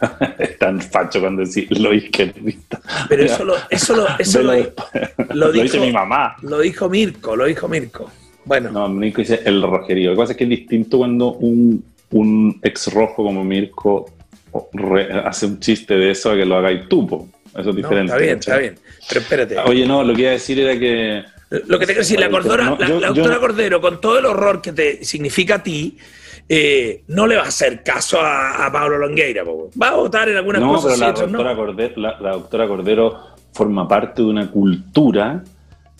Es 0.38 0.58
tan 0.58 0.80
facho 0.80 1.20
cuando 1.20 1.44
decís 1.44 1.66
lo 1.78 1.92
izquierdista. 1.92 2.80
Pero 3.08 3.24
eso 3.24 3.44
lo, 3.44 3.54
eso 3.70 3.94
lo 3.96 4.06
Lo 5.34 5.52
dijo, 5.52 5.62
dice 5.64 5.80
mi 5.80 5.92
mamá. 5.92 6.36
Lo 6.42 6.60
dijo 6.60 6.88
Mirko, 6.88 7.34
lo 7.36 7.44
dijo 7.46 7.68
Mirko. 7.68 8.10
Bueno. 8.44 8.70
No, 8.70 8.88
Mirko 8.88 9.20
dice 9.22 9.40
el 9.44 9.60
rojerío. 9.62 10.10
Lo 10.10 10.16
que 10.16 10.20
pasa 10.22 10.32
es 10.32 10.38
que 10.38 10.44
es 10.44 10.50
distinto 10.50 10.98
cuando 10.98 11.32
un, 11.32 11.84
un 12.10 12.60
ex 12.62 12.92
rojo 12.92 13.24
como 13.24 13.44
Mirko 13.44 14.10
re- 14.72 15.12
hace 15.24 15.46
un 15.46 15.60
chiste 15.60 15.94
de 15.94 16.10
eso 16.10 16.30
a 16.30 16.36
que 16.36 16.44
lo 16.44 16.56
hagáis 16.56 16.88
tú. 16.88 17.06
po. 17.06 17.28
Eso 17.50 17.60
es 17.60 17.66
No, 17.66 17.72
diferente. 17.72 18.12
está 18.12 18.16
bien, 18.18 18.34
¿cachai? 18.36 18.52
está 18.54 18.58
bien. 18.58 18.78
Pero 19.08 19.20
espérate. 19.20 19.58
Oye, 19.70 19.86
no, 19.86 20.02
lo 20.02 20.14
que 20.14 20.22
iba 20.22 20.30
a 20.30 20.34
decir 20.34 20.58
era 20.60 20.78
que. 20.78 21.22
Lo 21.66 21.78
que 21.78 21.86
te 21.86 21.92
quiero 21.92 22.00
decir, 22.00 22.18
la, 22.18 22.28
Cordora- 22.28 22.64
No, 22.64 22.76
la- 22.78 22.88
yo- 22.88 23.00
la 23.00 23.08
yo 23.08 23.14
doctora 23.14 23.38
Cordero, 23.38 23.80
con 23.80 24.00
todo 24.00 24.18
el 24.18 24.26
horror 24.26 24.60
que 24.60 24.72
te 24.72 25.04
significa 25.04 25.56
a 25.56 25.62
ti, 25.62 25.96
eh, 26.48 27.02
no 27.08 27.26
le 27.26 27.36
va 27.36 27.42
a 27.44 27.48
hacer 27.48 27.82
caso 27.84 28.20
a, 28.20 28.66
a 28.66 28.72
Pablo 28.72 28.98
Longueira. 28.98 29.44
po. 29.44 29.70
Va 29.80 29.90
a 29.90 29.94
votar 29.94 30.28
en 30.28 30.36
algunas 30.36 30.60
No, 30.60 30.72
cosas 30.74 30.94
pero 30.94 31.06
la 31.06 31.10
otras 31.12 31.30
no. 31.30 31.38
doctora, 31.38 31.56
Cordero, 31.56 31.92
la, 31.96 32.18
la 32.20 32.30
doctora 32.32 32.66
Cordero 32.66 33.20
forma 33.52 33.86
parte 33.86 34.22
de 34.22 34.28
una 34.28 34.50
cultura 34.50 35.44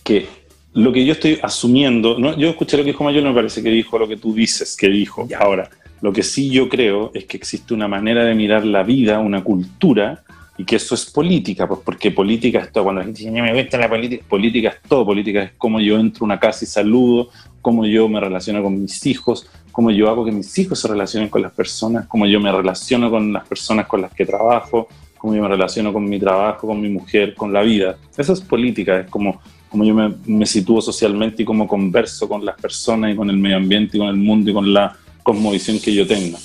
que 0.02 0.26
lo 0.72 0.92
que 0.92 1.04
yo 1.04 1.12
estoy 1.12 1.38
asumiendo, 1.40 2.18
no, 2.18 2.36
yo 2.36 2.48
escuché 2.48 2.76
lo 2.76 2.82
que 2.82 2.90
dijo 2.90 3.04
Mayor, 3.04 3.22
no 3.22 3.28
me 3.30 3.36
parece 3.36 3.62
que 3.62 3.68
dijo 3.70 3.96
lo 3.96 4.08
que 4.08 4.16
tú 4.16 4.34
dices 4.34 4.76
que 4.76 4.88
dijo. 4.88 5.28
Ahora, 5.38 5.70
lo 6.04 6.12
que 6.12 6.22
sí 6.22 6.50
yo 6.50 6.68
creo 6.68 7.10
es 7.14 7.24
que 7.24 7.38
existe 7.38 7.72
una 7.72 7.88
manera 7.88 8.26
de 8.26 8.34
mirar 8.34 8.66
la 8.66 8.82
vida, 8.82 9.20
una 9.20 9.42
cultura, 9.42 10.22
y 10.58 10.66
que 10.66 10.76
eso 10.76 10.94
es 10.94 11.06
política, 11.06 11.66
pues 11.66 11.80
porque 11.82 12.10
política 12.10 12.58
es 12.58 12.70
todo. 12.70 12.84
Cuando 12.84 13.00
la 13.00 13.06
gente 13.06 13.20
dice, 13.20 13.30
"No 13.30 13.42
me 13.42 13.54
gusta 13.54 13.78
la 13.78 13.88
política, 13.88 14.22
política 14.28 14.68
es 14.68 14.82
todo, 14.86 15.06
política 15.06 15.42
es 15.44 15.52
cómo 15.56 15.80
yo 15.80 15.98
entro 15.98 16.24
a 16.24 16.26
una 16.26 16.38
casa 16.38 16.66
y 16.66 16.68
saludo, 16.68 17.30
cómo 17.62 17.86
yo 17.86 18.06
me 18.06 18.20
relaciono 18.20 18.62
con 18.62 18.82
mis 18.82 19.06
hijos, 19.06 19.48
cómo 19.72 19.90
yo 19.90 20.10
hago 20.10 20.26
que 20.26 20.30
mis 20.30 20.58
hijos 20.58 20.78
se 20.78 20.88
relacionen 20.88 21.30
con 21.30 21.40
las 21.40 21.52
personas, 21.52 22.06
cómo 22.06 22.26
yo 22.26 22.38
me 22.38 22.52
relaciono 22.52 23.10
con 23.10 23.32
las 23.32 23.48
personas 23.48 23.86
con 23.86 24.02
las 24.02 24.12
que 24.12 24.26
trabajo, 24.26 24.88
cómo 25.16 25.34
yo 25.34 25.40
me 25.40 25.48
relaciono 25.48 25.90
con 25.90 26.06
mi 26.06 26.18
trabajo, 26.18 26.66
con 26.66 26.82
mi 26.82 26.90
mujer, 26.90 27.34
con 27.34 27.50
la 27.50 27.62
vida. 27.62 27.96
Eso 28.14 28.34
es 28.34 28.42
política, 28.42 29.00
es 29.00 29.06
como, 29.08 29.40
como 29.70 29.84
yo 29.84 29.94
me, 29.94 30.12
me 30.26 30.44
sitúo 30.44 30.82
socialmente 30.82 31.44
y 31.44 31.46
cómo 31.46 31.66
converso 31.66 32.28
con 32.28 32.44
las 32.44 32.60
personas 32.60 33.14
y 33.14 33.16
con 33.16 33.30
el 33.30 33.38
medio 33.38 33.56
ambiente 33.56 33.96
y 33.96 34.00
con 34.00 34.10
el 34.10 34.16
mundo 34.16 34.50
y 34.50 34.52
con 34.52 34.70
la 34.70 34.98
cosmovisión 35.24 35.80
que 35.80 35.92
yo 35.92 36.06
tenga. 36.06 36.38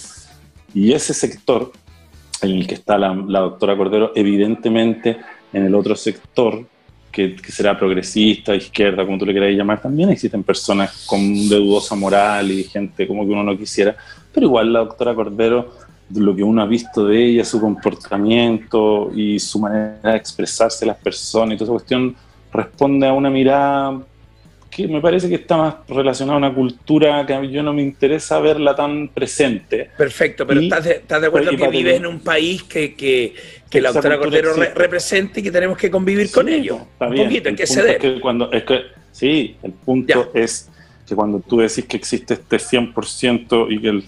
Y 0.74 0.94
ese 0.94 1.14
sector 1.14 1.72
en 2.42 2.52
el 2.52 2.68
que 2.68 2.74
está 2.74 2.98
la, 2.98 3.14
doctora 3.14 3.78
Cordero, 3.78 4.12
evidentemente 4.16 5.18
en 5.54 5.66
el 5.66 5.76
otro 5.76 5.96
sector, 5.96 6.66
que, 7.12 7.36
será 7.50 7.78
progresista, 7.78 8.56
izquierda, 8.56 9.06
como 9.06 9.18
tú 9.18 9.26
le 9.26 9.34
quieras 9.34 9.52
llamar, 9.52 9.82
también 9.82 10.10
existen 10.10 10.44
personas 10.44 11.06
con 11.06 11.22
de 11.50 11.56
dudosa 11.56 11.96
moral 11.96 12.50
y 12.52 12.64
gente 12.64 13.08
como 13.08 13.26
que 13.26 13.32
uno 13.32 13.44
no 13.44 13.58
quisiera, 13.58 13.96
pero 14.34 14.46
igual 14.46 14.72
la 14.72 14.80
doctora 14.80 15.14
Cordero, 15.14 15.74
de 16.08 16.22
lo 16.22 16.36
que 16.36 16.44
uno 16.44 16.62
ha 16.62 16.66
visto 16.66 17.06
de 17.06 17.26
ella, 17.26 17.44
su 17.44 17.60
comportamiento 17.60 19.12
y 19.14 19.38
su 19.40 19.60
manera 19.60 20.12
de 20.12 20.18
expresarse 20.18 20.86
las 20.86 20.98
personas 20.98 21.56
y 21.56 21.58
toda 21.58 21.66
esa 21.66 21.74
cuestión, 21.74 22.16
responde 22.54 23.08
a 23.08 23.14
una 23.14 23.30
mirada 23.30 24.00
que 24.70 24.88
me 24.88 25.02
parece 25.02 25.28
que 25.28 25.36
está 25.36 25.58
más 25.58 25.76
relacionado 25.88 26.36
a 26.36 26.38
una 26.38 26.54
cultura 26.54 27.26
que 27.26 27.34
a 27.34 27.40
mí 27.42 27.50
yo 27.52 27.64
no 27.64 27.74
me 27.74 27.82
interesa 27.82 28.40
verla 28.40 28.76
tan 28.76 29.08
presente. 29.10 29.90
Perfecto, 29.98 30.46
pero 30.46 30.62
Y- 30.62 30.66
¿estás, 30.66 30.84
de, 30.86 30.92
estás 30.92 31.22
de 31.22 31.28
acuerdo 31.28 31.52
que 31.58 31.68
vives 31.70 31.96
en 31.98 32.06
un 32.06 32.20
país 32.20 32.64
que, 32.64 32.94
que, 32.96 33.34
que 33.70 33.82
la 33.82 33.92
doctora 33.92 34.18
Cordero 34.20 34.54
re- 34.54 34.74
representa 34.74 35.40
y 35.40 35.44
que 35.44 35.52
tenemos 35.52 35.78
que 35.78 35.90
convivir 35.90 36.30
con 36.32 36.48
ellos? 36.50 36.78
Está 36.94 37.08
un 37.08 37.14
bien, 37.14 37.28
poquito, 37.28 37.50
hay 37.50 37.56
que 37.56 37.68
ceder. 37.68 37.96
es 37.96 37.98
que 38.02 38.20
cuando, 38.22 38.52
es 38.52 38.64
que, 38.64 38.82
sí, 39.12 39.56
el 39.64 39.72
punto 39.72 40.32
es 40.36 40.70
que 41.08 41.16
cuando 41.16 41.40
tú 41.40 41.58
decís 41.58 41.86
que 41.86 41.98
existe 41.98 42.36
este 42.36 42.58
100% 42.58 43.68
y 43.72 43.82
que 43.82 43.88
el 43.90 44.04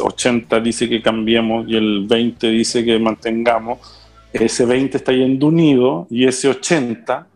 80 0.00 0.60
dice 0.60 0.88
que 0.88 1.02
cambiemos 1.02 1.68
y 1.68 1.76
el 1.76 2.06
20 2.06 2.48
dice 2.48 2.82
que 2.84 2.98
mantengamos, 2.98 3.78
ese 4.32 4.64
20 4.64 4.96
está 4.96 5.12
yendo 5.12 5.46
unido 5.48 6.06
y 6.10 6.26
ese 6.26 6.48
80 6.48 7.26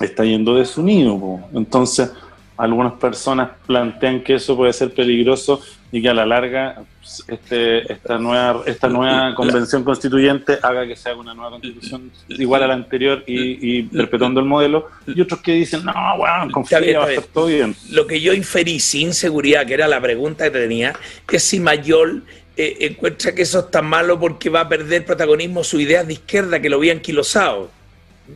está 0.00 0.24
yendo 0.24 0.54
desunido. 0.54 1.18
po. 1.18 1.40
Entonces, 1.54 2.12
algunas 2.56 2.94
personas 2.94 3.50
plantean 3.66 4.22
que 4.22 4.34
eso 4.34 4.56
puede 4.56 4.72
ser 4.72 4.92
peligroso 4.92 5.62
y 5.92 6.02
que 6.02 6.08
a 6.08 6.14
la 6.14 6.26
larga 6.26 6.82
este, 7.26 7.90
esta, 7.92 8.18
nueva, 8.18 8.62
esta 8.66 8.88
nueva 8.88 9.34
convención 9.34 9.82
constituyente 9.82 10.58
haga 10.62 10.86
que 10.86 10.94
se 10.94 11.08
haga 11.08 11.18
una 11.18 11.34
nueva 11.34 11.52
constitución 11.52 12.10
igual 12.28 12.62
a 12.62 12.68
la 12.68 12.74
anterior 12.74 13.24
y, 13.26 13.78
y 13.78 13.82
perpetuando 13.84 14.40
el 14.40 14.46
modelo. 14.46 14.88
Y 15.06 15.20
otros 15.20 15.40
que 15.40 15.52
dicen, 15.52 15.84
no, 15.84 15.92
bueno, 16.18 16.52
confía, 16.52 16.78
Está 16.78 16.86
bien, 16.86 17.00
va 17.00 17.06
a 17.06 17.10
estar 17.10 17.24
todo 17.32 17.46
bien. 17.46 17.74
Lo 17.90 18.06
que 18.06 18.20
yo 18.20 18.34
inferí 18.34 18.78
sin 18.78 19.14
seguridad, 19.14 19.66
que 19.66 19.74
era 19.74 19.88
la 19.88 20.00
pregunta 20.00 20.44
que 20.44 20.50
tenía, 20.50 20.94
es 21.30 21.42
si 21.42 21.58
Mayol 21.58 22.24
eh, 22.56 22.76
encuentra 22.80 23.34
que 23.34 23.42
eso 23.42 23.60
está 23.60 23.80
malo 23.80 24.20
porque 24.20 24.50
va 24.50 24.60
a 24.60 24.68
perder 24.68 25.04
protagonismo 25.06 25.64
su 25.64 25.80
idea 25.80 26.04
de 26.04 26.12
izquierda, 26.12 26.60
que 26.60 26.68
lo 26.68 26.76
había 26.76 26.92
anquilosado. 26.92 27.70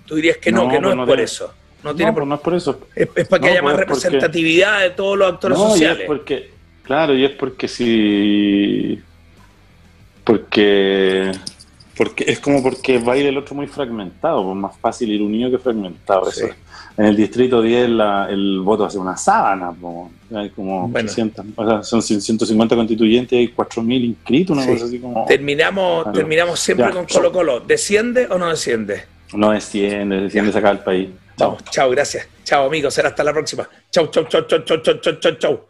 Tú 0.06 0.14
dirías 0.16 0.36
que 0.38 0.50
no, 0.52 0.64
No, 0.64 0.70
que 0.70 0.80
no 0.80 0.90
es 0.90 0.96
por 0.96 1.06
tiene- 1.06 1.22
eso. 1.22 1.52
No, 1.82 1.94
tiene 1.94 2.12
por- 2.12 2.26
no 2.26 2.34
es 2.36 2.40
por 2.40 2.54
eso. 2.54 2.80
es, 2.94 3.08
es 3.14 3.28
para 3.28 3.42
que 3.42 3.48
haya 3.50 3.60
pues 3.60 3.74
más 3.74 3.80
es 3.82 3.86
porque- 3.86 4.00
representatividad 4.08 4.80
de 4.80 4.90
todos 4.90 5.18
los 5.18 5.32
actores 5.34 5.58
y 5.58 5.60
sociales. 5.62 6.00
es 6.00 6.06
porque, 6.06 6.50
claro, 6.82 7.14
y 7.14 7.24
es 7.24 7.30
porque 7.32 7.68
si. 7.68 9.00
Porque. 10.24 11.30
Porque 11.96 12.24
es 12.26 12.40
como 12.40 12.60
porque 12.60 12.98
va 12.98 13.12
a 13.12 13.16
ir 13.16 13.26
el 13.26 13.38
otro 13.38 13.54
muy 13.54 13.68
fragmentado, 13.68 14.42
pues 14.42 14.56
más 14.56 14.76
fácil 14.78 15.12
ir 15.12 15.22
unido 15.22 15.48
que 15.50 15.58
fragmentado. 15.58 16.28
Eso. 16.28 16.48
En 16.96 17.04
el 17.06 17.16
distrito 17.16 17.60
10 17.62 17.88
la- 17.88 18.28
el 18.30 18.60
voto 18.60 18.84
hace 18.84 18.98
una 18.98 19.16
sábana, 19.16 19.72
hay 20.34 20.50
como 20.50 20.88
Bueno. 20.88 21.06
800, 21.08 21.44
o 21.54 21.68
sea, 21.68 21.82
son 21.84 22.02
150 22.02 22.74
constituyentes 22.74 23.32
y 23.32 23.36
hay 23.36 23.48
4.000 23.48 24.04
inscritos, 24.04 24.56
una 24.56 24.64
Sí. 24.66 24.72
cosa 24.72 24.84
así 24.86 24.98
como... 25.00 25.24
Terminamos, 25.26 26.02
Claro. 26.04 26.16
terminamos 26.18 26.58
siempre 26.60 26.86
Ya, 26.86 26.92
con. 26.92 27.04
Colo 27.06 27.32
Colo. 27.32 27.60
¿Desciende 27.60 28.26
o 28.28 28.38
no 28.38 28.48
desciende? 28.48 29.04
No 29.34 29.50
desciende, 29.50 30.20
desciende 30.20 30.52
sacar 30.52 30.76
el 30.76 30.80
país. 30.80 31.10
Chao, 31.36 31.58
chao, 31.70 31.90
gracias. 31.90 32.28
Chao, 32.44 32.66
amigos. 32.66 32.94
Será 32.94 33.08
hasta 33.08 33.24
la 33.24 33.32
próxima. 33.32 33.68
Chao, 33.90 34.06
chao, 34.08 34.24
chao, 34.24 34.46
chao, 34.46 34.64
chao, 34.64 34.80
chao, 34.82 35.00
chao, 35.00 35.38
chao, 35.38 35.66